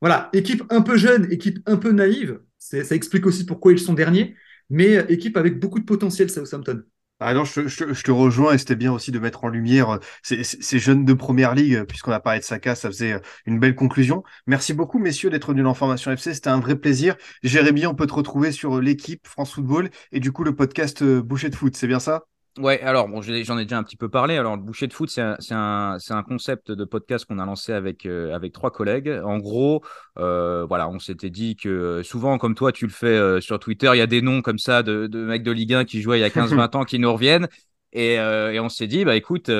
voilà, 0.00 0.30
équipe 0.32 0.64
un 0.70 0.82
peu 0.82 0.96
jeune, 0.96 1.30
équipe 1.30 1.58
un 1.66 1.76
peu 1.76 1.92
naïve. 1.92 2.40
Ça 2.58 2.94
explique 2.94 3.26
aussi 3.26 3.46
pourquoi 3.46 3.72
ils 3.72 3.78
sont 3.78 3.94
derniers, 3.94 4.34
mais 4.70 5.04
équipe 5.08 5.36
avec 5.36 5.60
beaucoup 5.60 5.78
de 5.78 5.84
potentiel, 5.84 6.30
Southampton. 6.30 6.82
Ah 7.26 7.32
non, 7.32 7.44
je, 7.46 8.02
te 8.02 8.10
rejoins 8.10 8.52
et 8.52 8.58
c'était 8.58 8.76
bien 8.76 8.92
aussi 8.92 9.10
de 9.10 9.18
mettre 9.18 9.44
en 9.44 9.48
lumière 9.48 9.98
ces, 10.22 10.44
ces 10.44 10.78
jeunes 10.78 11.06
de 11.06 11.14
première 11.14 11.54
ligue, 11.54 11.84
puisqu'on 11.84 12.12
a 12.12 12.20
parlé 12.20 12.40
de 12.40 12.44
Saka, 12.44 12.74
ça 12.74 12.88
faisait 12.90 13.18
une 13.46 13.58
belle 13.58 13.74
conclusion. 13.74 14.22
Merci 14.46 14.74
beaucoup, 14.74 14.98
messieurs, 14.98 15.30
d'être 15.30 15.52
venus 15.52 15.64
dans 15.64 15.72
Formation 15.72 16.10
FC, 16.12 16.34
c'était 16.34 16.50
un 16.50 16.60
vrai 16.60 16.76
plaisir. 16.76 17.16
Jérémy, 17.42 17.86
on 17.86 17.94
peut 17.94 18.06
te 18.06 18.12
retrouver 18.12 18.52
sur 18.52 18.78
l'équipe 18.78 19.26
France 19.26 19.54
Football 19.54 19.88
et 20.12 20.20
du 20.20 20.32
coup 20.32 20.44
le 20.44 20.54
podcast 20.54 21.02
Boucher 21.02 21.48
de 21.48 21.56
Foot, 21.56 21.74
c'est 21.76 21.86
bien 21.86 22.00
ça? 22.00 22.24
Ouais, 22.56 22.80
alors 22.82 23.08
bon, 23.08 23.20
j'en 23.20 23.58
ai 23.58 23.64
déjà 23.64 23.78
un 23.78 23.82
petit 23.82 23.96
peu 23.96 24.08
parlé. 24.08 24.36
Alors, 24.36 24.54
le 24.54 24.62
boucher 24.62 24.86
de 24.86 24.92
foot, 24.92 25.10
c'est 25.10 25.20
un, 25.20 25.36
un, 25.50 25.98
un, 26.08 26.22
concept 26.22 26.70
de 26.70 26.84
podcast 26.84 27.24
qu'on 27.24 27.40
a 27.40 27.44
lancé 27.44 27.72
avec, 27.72 28.06
euh, 28.06 28.32
avec 28.32 28.52
trois 28.52 28.70
collègues. 28.70 29.08
En 29.24 29.38
gros, 29.38 29.82
euh, 30.18 30.64
voilà, 30.64 30.88
on 30.88 31.00
s'était 31.00 31.30
dit 31.30 31.56
que 31.56 31.68
euh, 31.68 32.02
souvent, 32.04 32.38
comme 32.38 32.54
toi, 32.54 32.70
tu 32.70 32.86
le 32.86 32.92
fais 32.92 33.40
sur 33.40 33.58
Twitter, 33.58 33.90
il 33.94 33.98
y 33.98 34.02
a 34.02 34.06
des 34.06 34.22
noms 34.22 34.40
comme 34.40 34.58
ça 34.58 34.84
de, 34.84 35.08
de 35.08 35.24
mecs 35.24 35.42
de 35.42 35.50
Ligue 35.50 35.74
1 35.74 35.84
qui 35.84 36.00
jouaient 36.00 36.18
il 36.18 36.22
y 36.22 36.24
a 36.24 36.30
15-20 36.30 36.76
ans 36.76 36.84
qui 36.84 37.00
nous 37.00 37.12
reviennent. 37.12 37.48
Et, 37.92 38.14
et 38.14 38.60
on 38.60 38.68
s'est 38.68 38.86
dit, 38.88 39.04
bah 39.04 39.16
écoute, 39.16 39.50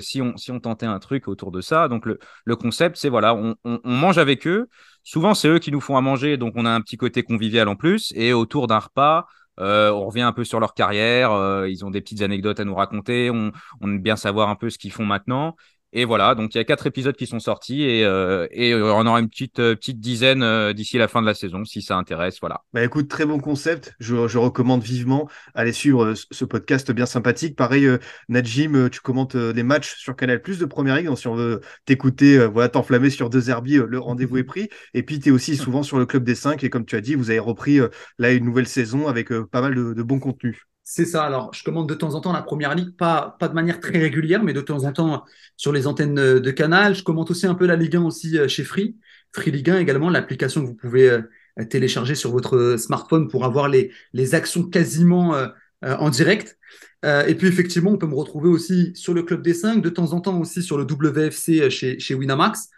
si, 0.00 0.22
on, 0.22 0.36
si 0.36 0.50
on 0.52 0.60
tentait 0.60 0.86
un 0.86 0.98
truc 1.00 1.26
autour 1.28 1.50
de 1.52 1.60
ça, 1.60 1.88
donc 1.88 2.06
le, 2.06 2.18
le 2.44 2.56
concept, 2.56 2.96
c'est 2.96 3.08
voilà, 3.08 3.34
on, 3.34 3.54
on, 3.64 3.80
on 3.84 3.92
mange 3.94 4.18
avec 4.18 4.46
eux. 4.46 4.68
Souvent, 5.02 5.34
c'est 5.34 5.48
eux 5.48 5.58
qui 5.58 5.72
nous 5.72 5.80
font 5.80 5.96
à 5.96 6.00
manger, 6.00 6.36
donc 6.36 6.54
on 6.56 6.66
a 6.66 6.70
un 6.70 6.80
petit 6.80 6.96
côté 6.96 7.22
convivial 7.22 7.66
en 7.68 7.76
plus. 7.76 8.12
Et 8.16 8.32
autour 8.32 8.66
d'un 8.68 8.78
repas, 8.80 9.26
euh, 9.58 9.90
on 9.92 10.06
revient 10.06 10.22
un 10.22 10.32
peu 10.32 10.44
sur 10.44 10.60
leur 10.60 10.74
carrière. 10.74 11.32
Euh, 11.32 11.68
ils 11.68 11.84
ont 11.84 11.90
des 11.90 12.00
petites 12.00 12.22
anecdotes 12.22 12.60
à 12.60 12.64
nous 12.64 12.74
raconter. 12.74 13.30
On, 13.30 13.52
on 13.80 13.88
aime 13.88 14.00
bien 14.00 14.16
savoir 14.16 14.48
un 14.48 14.56
peu 14.56 14.70
ce 14.70 14.78
qu'ils 14.78 14.92
font 14.92 15.04
maintenant. 15.06 15.56
Et 15.92 16.04
voilà, 16.04 16.34
donc 16.34 16.54
il 16.54 16.58
y 16.58 16.60
a 16.60 16.64
quatre 16.64 16.86
épisodes 16.86 17.16
qui 17.16 17.26
sont 17.26 17.40
sortis 17.40 17.82
et, 17.82 18.04
euh, 18.04 18.46
et 18.50 18.74
on 18.74 19.06
aura 19.06 19.20
une 19.20 19.28
petite, 19.30 19.58
euh, 19.58 19.74
petite 19.74 20.00
dizaine 20.00 20.42
euh, 20.42 20.74
d'ici 20.74 20.98
la 20.98 21.08
fin 21.08 21.22
de 21.22 21.26
la 21.26 21.32
saison 21.32 21.64
si 21.64 21.80
ça 21.80 21.96
intéresse. 21.96 22.36
Voilà. 22.40 22.62
Bah 22.74 22.84
écoute, 22.84 23.08
très 23.08 23.24
bon 23.24 23.38
concept. 23.38 23.94
Je, 23.98 24.28
je 24.28 24.36
recommande 24.36 24.82
vivement 24.82 25.30
aller 25.54 25.72
suivre 25.72 26.12
ce 26.14 26.44
podcast 26.44 26.92
bien 26.92 27.06
sympathique. 27.06 27.56
Pareil, 27.56 27.88
Najim, 28.28 28.90
tu 28.90 29.00
commentes 29.00 29.34
les 29.34 29.62
matchs 29.62 29.96
sur 29.96 30.14
Canal 30.14 30.42
Plus 30.42 30.58
de 30.58 30.66
Première 30.66 30.96
Ligue. 30.96 31.06
Donc 31.06 31.18
si 31.18 31.26
on 31.26 31.34
veut 31.34 31.62
t'écouter, 31.86 32.46
voilà, 32.46 32.68
t'enflammer 32.68 33.08
sur 33.08 33.30
deux 33.30 33.48
herbies, 33.48 33.80
le 33.86 33.98
rendez-vous 33.98 34.36
est 34.36 34.44
pris. 34.44 34.68
Et 34.92 35.02
puis 35.02 35.20
tu 35.20 35.30
es 35.30 35.32
aussi 35.32 35.56
souvent 35.56 35.82
sur 35.82 35.98
le 35.98 36.04
Club 36.04 36.22
des 36.22 36.34
5 36.34 36.62
et 36.64 36.70
comme 36.70 36.84
tu 36.84 36.96
as 36.96 37.00
dit, 37.00 37.14
vous 37.14 37.30
avez 37.30 37.38
repris 37.38 37.78
là 38.18 38.30
une 38.32 38.44
nouvelle 38.44 38.68
saison 38.68 39.08
avec 39.08 39.32
pas 39.50 39.62
mal 39.62 39.74
de, 39.74 39.94
de 39.94 40.02
bons 40.02 40.20
contenus. 40.20 40.68
C'est 40.90 41.04
ça. 41.04 41.24
Alors, 41.24 41.52
je 41.52 41.62
commande 41.62 41.86
de 41.86 41.92
temps 41.92 42.14
en 42.14 42.22
temps 42.22 42.32
la 42.32 42.40
première 42.40 42.74
ligue, 42.74 42.96
pas, 42.96 43.36
de 43.42 43.48
manière 43.48 43.78
très 43.78 43.98
régulière, 43.98 44.42
mais 44.42 44.54
de 44.54 44.62
temps 44.62 44.84
en 44.84 44.92
temps 44.92 45.26
sur 45.58 45.70
les 45.70 45.86
antennes 45.86 46.14
de 46.14 46.50
Canal. 46.50 46.94
Je 46.94 47.02
commente 47.02 47.30
aussi 47.30 47.46
un 47.46 47.54
peu 47.54 47.66
la 47.66 47.76
Ligue 47.76 47.96
1 47.96 48.04
aussi 48.04 48.38
euh, 48.38 48.48
chez 48.48 48.64
Free. 48.64 48.96
Free 49.34 49.50
Ligue 49.50 49.68
1 49.68 49.80
également, 49.80 50.08
l'application 50.08 50.62
que 50.62 50.66
vous 50.66 50.74
pouvez 50.74 51.10
euh, 51.10 51.20
télécharger 51.68 52.14
sur 52.14 52.30
votre 52.30 52.76
smartphone 52.78 53.28
pour 53.28 53.44
avoir 53.44 53.68
les, 53.68 53.92
actions 54.34 54.62
quasiment 54.62 55.34
euh, 55.34 55.48
en 55.82 56.08
direct. 56.08 56.56
et 57.04 57.34
puis, 57.34 57.48
effectivement, 57.48 57.90
on 57.90 57.98
peut 57.98 58.06
me 58.06 58.14
retrouver 58.14 58.48
aussi 58.48 58.92
sur 58.94 59.12
le 59.12 59.22
Club 59.22 59.42
des 59.42 59.52
5, 59.52 59.82
de 59.82 59.90
temps 59.90 60.14
en 60.14 60.22
temps 60.22 60.40
aussi 60.40 60.62
sur 60.62 60.78
le 60.78 60.84
WFC 60.84 61.68
chez, 61.68 61.98
chez 61.98 62.14
Winamax. 62.14 62.70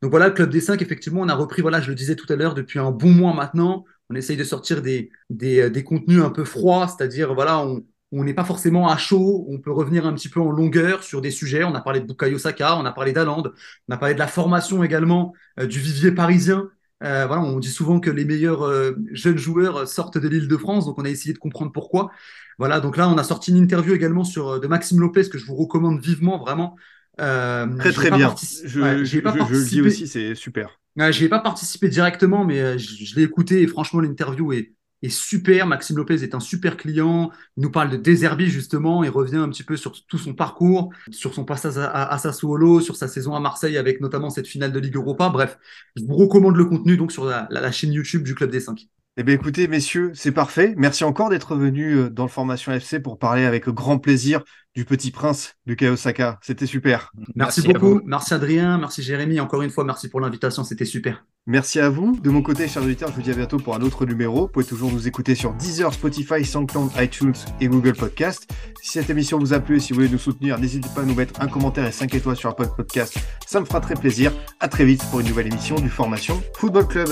Donc 0.00 0.10
voilà, 0.10 0.28
le 0.28 0.32
Club 0.32 0.48
des 0.48 0.62
5, 0.62 0.80
effectivement, 0.80 1.20
on 1.20 1.28
a 1.28 1.34
repris, 1.34 1.60
voilà, 1.60 1.82
je 1.82 1.90
le 1.90 1.94
disais 1.94 2.16
tout 2.16 2.32
à 2.32 2.36
l'heure, 2.36 2.54
depuis 2.54 2.78
un 2.78 2.92
bon 2.92 3.10
mois 3.10 3.34
maintenant 3.34 3.84
on 4.10 4.14
essaye 4.14 4.36
de 4.36 4.44
sortir 4.44 4.82
des, 4.82 5.10
des, 5.30 5.70
des 5.70 5.84
contenus 5.84 6.22
un 6.22 6.30
peu 6.30 6.44
froids, 6.44 6.88
c'est-à-dire, 6.88 7.34
voilà, 7.34 7.64
on 8.10 8.24
n'est 8.24 8.34
pas 8.34 8.44
forcément 8.44 8.88
à 8.88 8.96
chaud, 8.96 9.46
on 9.48 9.58
peut 9.58 9.70
revenir 9.70 10.06
un 10.06 10.14
petit 10.14 10.28
peu 10.28 10.40
en 10.40 10.50
longueur 10.50 11.02
sur 11.02 11.20
des 11.20 11.30
sujets. 11.30 11.64
On 11.64 11.74
a 11.74 11.80
parlé 11.80 12.00
de 12.00 12.06
Bukayo 12.06 12.38
Saka, 12.38 12.76
on 12.76 12.86
a 12.86 12.92
parlé 12.92 13.12
d'Aland, 13.12 13.42
on 13.88 13.92
a 13.92 13.98
parlé 13.98 14.14
de 14.14 14.18
la 14.18 14.26
formation 14.26 14.82
également 14.82 15.34
euh, 15.60 15.66
du 15.66 15.78
vivier 15.78 16.12
parisien. 16.12 16.70
Euh, 17.04 17.26
voilà, 17.26 17.42
on 17.42 17.58
dit 17.58 17.70
souvent 17.70 18.00
que 18.00 18.10
les 18.10 18.24
meilleurs 18.24 18.62
euh, 18.64 18.92
jeunes 19.12 19.38
joueurs 19.38 19.86
sortent 19.86 20.18
de 20.18 20.26
l'île 20.26 20.48
de 20.48 20.56
France, 20.56 20.86
donc 20.86 20.98
on 20.98 21.04
a 21.04 21.10
essayé 21.10 21.32
de 21.34 21.38
comprendre 21.38 21.70
pourquoi. 21.70 22.10
Voilà, 22.58 22.80
donc 22.80 22.96
là, 22.96 23.08
on 23.08 23.18
a 23.18 23.24
sorti 23.24 23.50
une 23.50 23.58
interview 23.58 23.94
également 23.94 24.24
sur 24.24 24.58
de 24.58 24.66
Maxime 24.66 25.00
Lopez 25.00 25.28
que 25.28 25.38
je 25.38 25.46
vous 25.46 25.54
recommande 25.54 26.00
vivement, 26.00 26.38
vraiment. 26.38 26.76
Très 27.18 27.92
très 27.92 28.10
bien. 28.10 28.34
Je, 28.64 29.04
je, 29.04 29.18
le 29.18 29.68
dis 29.68 29.80
aussi, 29.80 30.06
c'est 30.06 30.34
super. 30.34 30.78
je 30.96 31.22
n'ai 31.22 31.28
pas 31.28 31.40
participé 31.40 31.88
directement, 31.88 32.44
mais 32.44 32.78
je, 32.78 33.16
l'ai 33.16 33.22
écouté 33.22 33.62
et 33.62 33.66
franchement, 33.66 34.00
l'interview 34.00 34.52
est, 34.52 34.72
est 35.02 35.08
super. 35.10 35.66
Maxime 35.66 35.96
Lopez 35.96 36.22
est 36.22 36.34
un 36.34 36.40
super 36.40 36.76
client. 36.76 37.30
Il 37.56 37.62
nous 37.62 37.70
parle 37.70 37.90
de 37.90 37.96
Deserbi, 37.96 38.48
justement. 38.48 39.04
Il 39.04 39.10
revient 39.10 39.36
un 39.36 39.48
petit 39.48 39.62
peu 39.62 39.76
sur 39.76 39.92
tout 40.06 40.18
son 40.18 40.34
parcours, 40.34 40.92
sur 41.10 41.34
son 41.34 41.44
passage 41.44 41.74
à, 41.78 42.18
Sassuolo, 42.18 42.80
sur 42.80 42.96
sa 42.96 43.08
saison 43.08 43.34
à 43.34 43.40
Marseille 43.40 43.76
avec 43.76 44.00
notamment 44.00 44.30
cette 44.30 44.46
finale 44.46 44.72
de 44.72 44.80
Ligue 44.80 44.96
Europa. 44.96 45.28
Bref, 45.28 45.58
je 45.96 46.04
vous 46.04 46.16
recommande 46.16 46.56
le 46.56 46.64
contenu 46.64 46.96
donc 46.96 47.12
sur 47.12 47.24
la, 47.24 47.72
chaîne 47.72 47.92
YouTube 47.92 48.22
du 48.22 48.34
Club 48.34 48.50
des 48.50 48.60
5. 48.60 48.86
Eh 49.20 49.24
bien, 49.24 49.34
écoutez, 49.34 49.66
messieurs, 49.66 50.12
c'est 50.14 50.30
parfait. 50.30 50.74
Merci 50.76 51.02
encore 51.02 51.28
d'être 51.28 51.56
venus 51.56 51.96
euh, 51.96 52.08
dans 52.08 52.22
le 52.22 52.28
Formation 52.28 52.70
FC 52.70 53.00
pour 53.00 53.18
parler 53.18 53.44
avec 53.44 53.68
grand 53.68 53.98
plaisir 53.98 54.44
du 54.78 54.84
petit 54.84 55.10
prince 55.10 55.56
du 55.66 55.76
Osaka. 55.88 56.38
C'était 56.40 56.64
super. 56.64 57.10
Merci, 57.34 57.62
beaucoup. 57.62 58.00
Merci 58.04 58.32
Adrien. 58.32 58.78
Merci 58.78 59.02
Jérémy. 59.02 59.40
Encore 59.40 59.62
une 59.62 59.70
fois, 59.70 59.82
merci 59.82 60.08
pour 60.08 60.20
l'invitation. 60.20 60.62
C'était 60.62 60.84
super. 60.84 61.24
Merci 61.48 61.80
à 61.80 61.90
vous. 61.90 62.16
De 62.22 62.30
mon 62.30 62.42
côté, 62.42 62.68
chers 62.68 62.84
auditeurs, 62.84 63.08
je 63.08 63.16
vous 63.16 63.22
dis 63.22 63.32
à 63.32 63.34
bientôt 63.34 63.56
pour 63.56 63.74
un 63.74 63.80
autre 63.80 64.06
numéro. 64.06 64.42
Vous 64.42 64.48
pouvez 64.48 64.64
toujours 64.64 64.92
nous 64.92 65.08
écouter 65.08 65.34
sur 65.34 65.52
Deezer, 65.54 65.92
Spotify, 65.92 66.44
SoundCloud, 66.44 66.92
iTunes 66.96 67.34
et 67.60 67.66
Google 67.66 67.94
Podcast. 67.94 68.48
Si 68.80 68.92
cette 68.92 69.10
émission 69.10 69.40
vous 69.40 69.52
a 69.52 69.58
plu 69.58 69.78
et 69.78 69.80
si 69.80 69.92
vous 69.92 69.96
voulez 69.96 70.12
nous 70.12 70.16
soutenir, 70.16 70.60
n'hésitez 70.60 70.88
pas 70.94 71.00
à 71.00 71.04
nous 71.04 71.14
mettre 71.16 71.40
un 71.40 71.48
commentaire 71.48 71.84
et 71.84 71.90
5 71.90 72.14
étoiles 72.14 72.36
sur 72.36 72.50
Apple 72.50 72.68
Podcast. 72.76 73.18
Ça 73.48 73.58
me 73.58 73.64
fera 73.64 73.80
très 73.80 73.96
plaisir. 73.96 74.30
À 74.60 74.68
très 74.68 74.84
vite 74.84 75.02
pour 75.10 75.18
une 75.18 75.26
nouvelle 75.26 75.48
émission 75.48 75.74
du 75.74 75.88
Formation 75.88 76.40
Football 76.54 76.86
Club. 76.86 77.08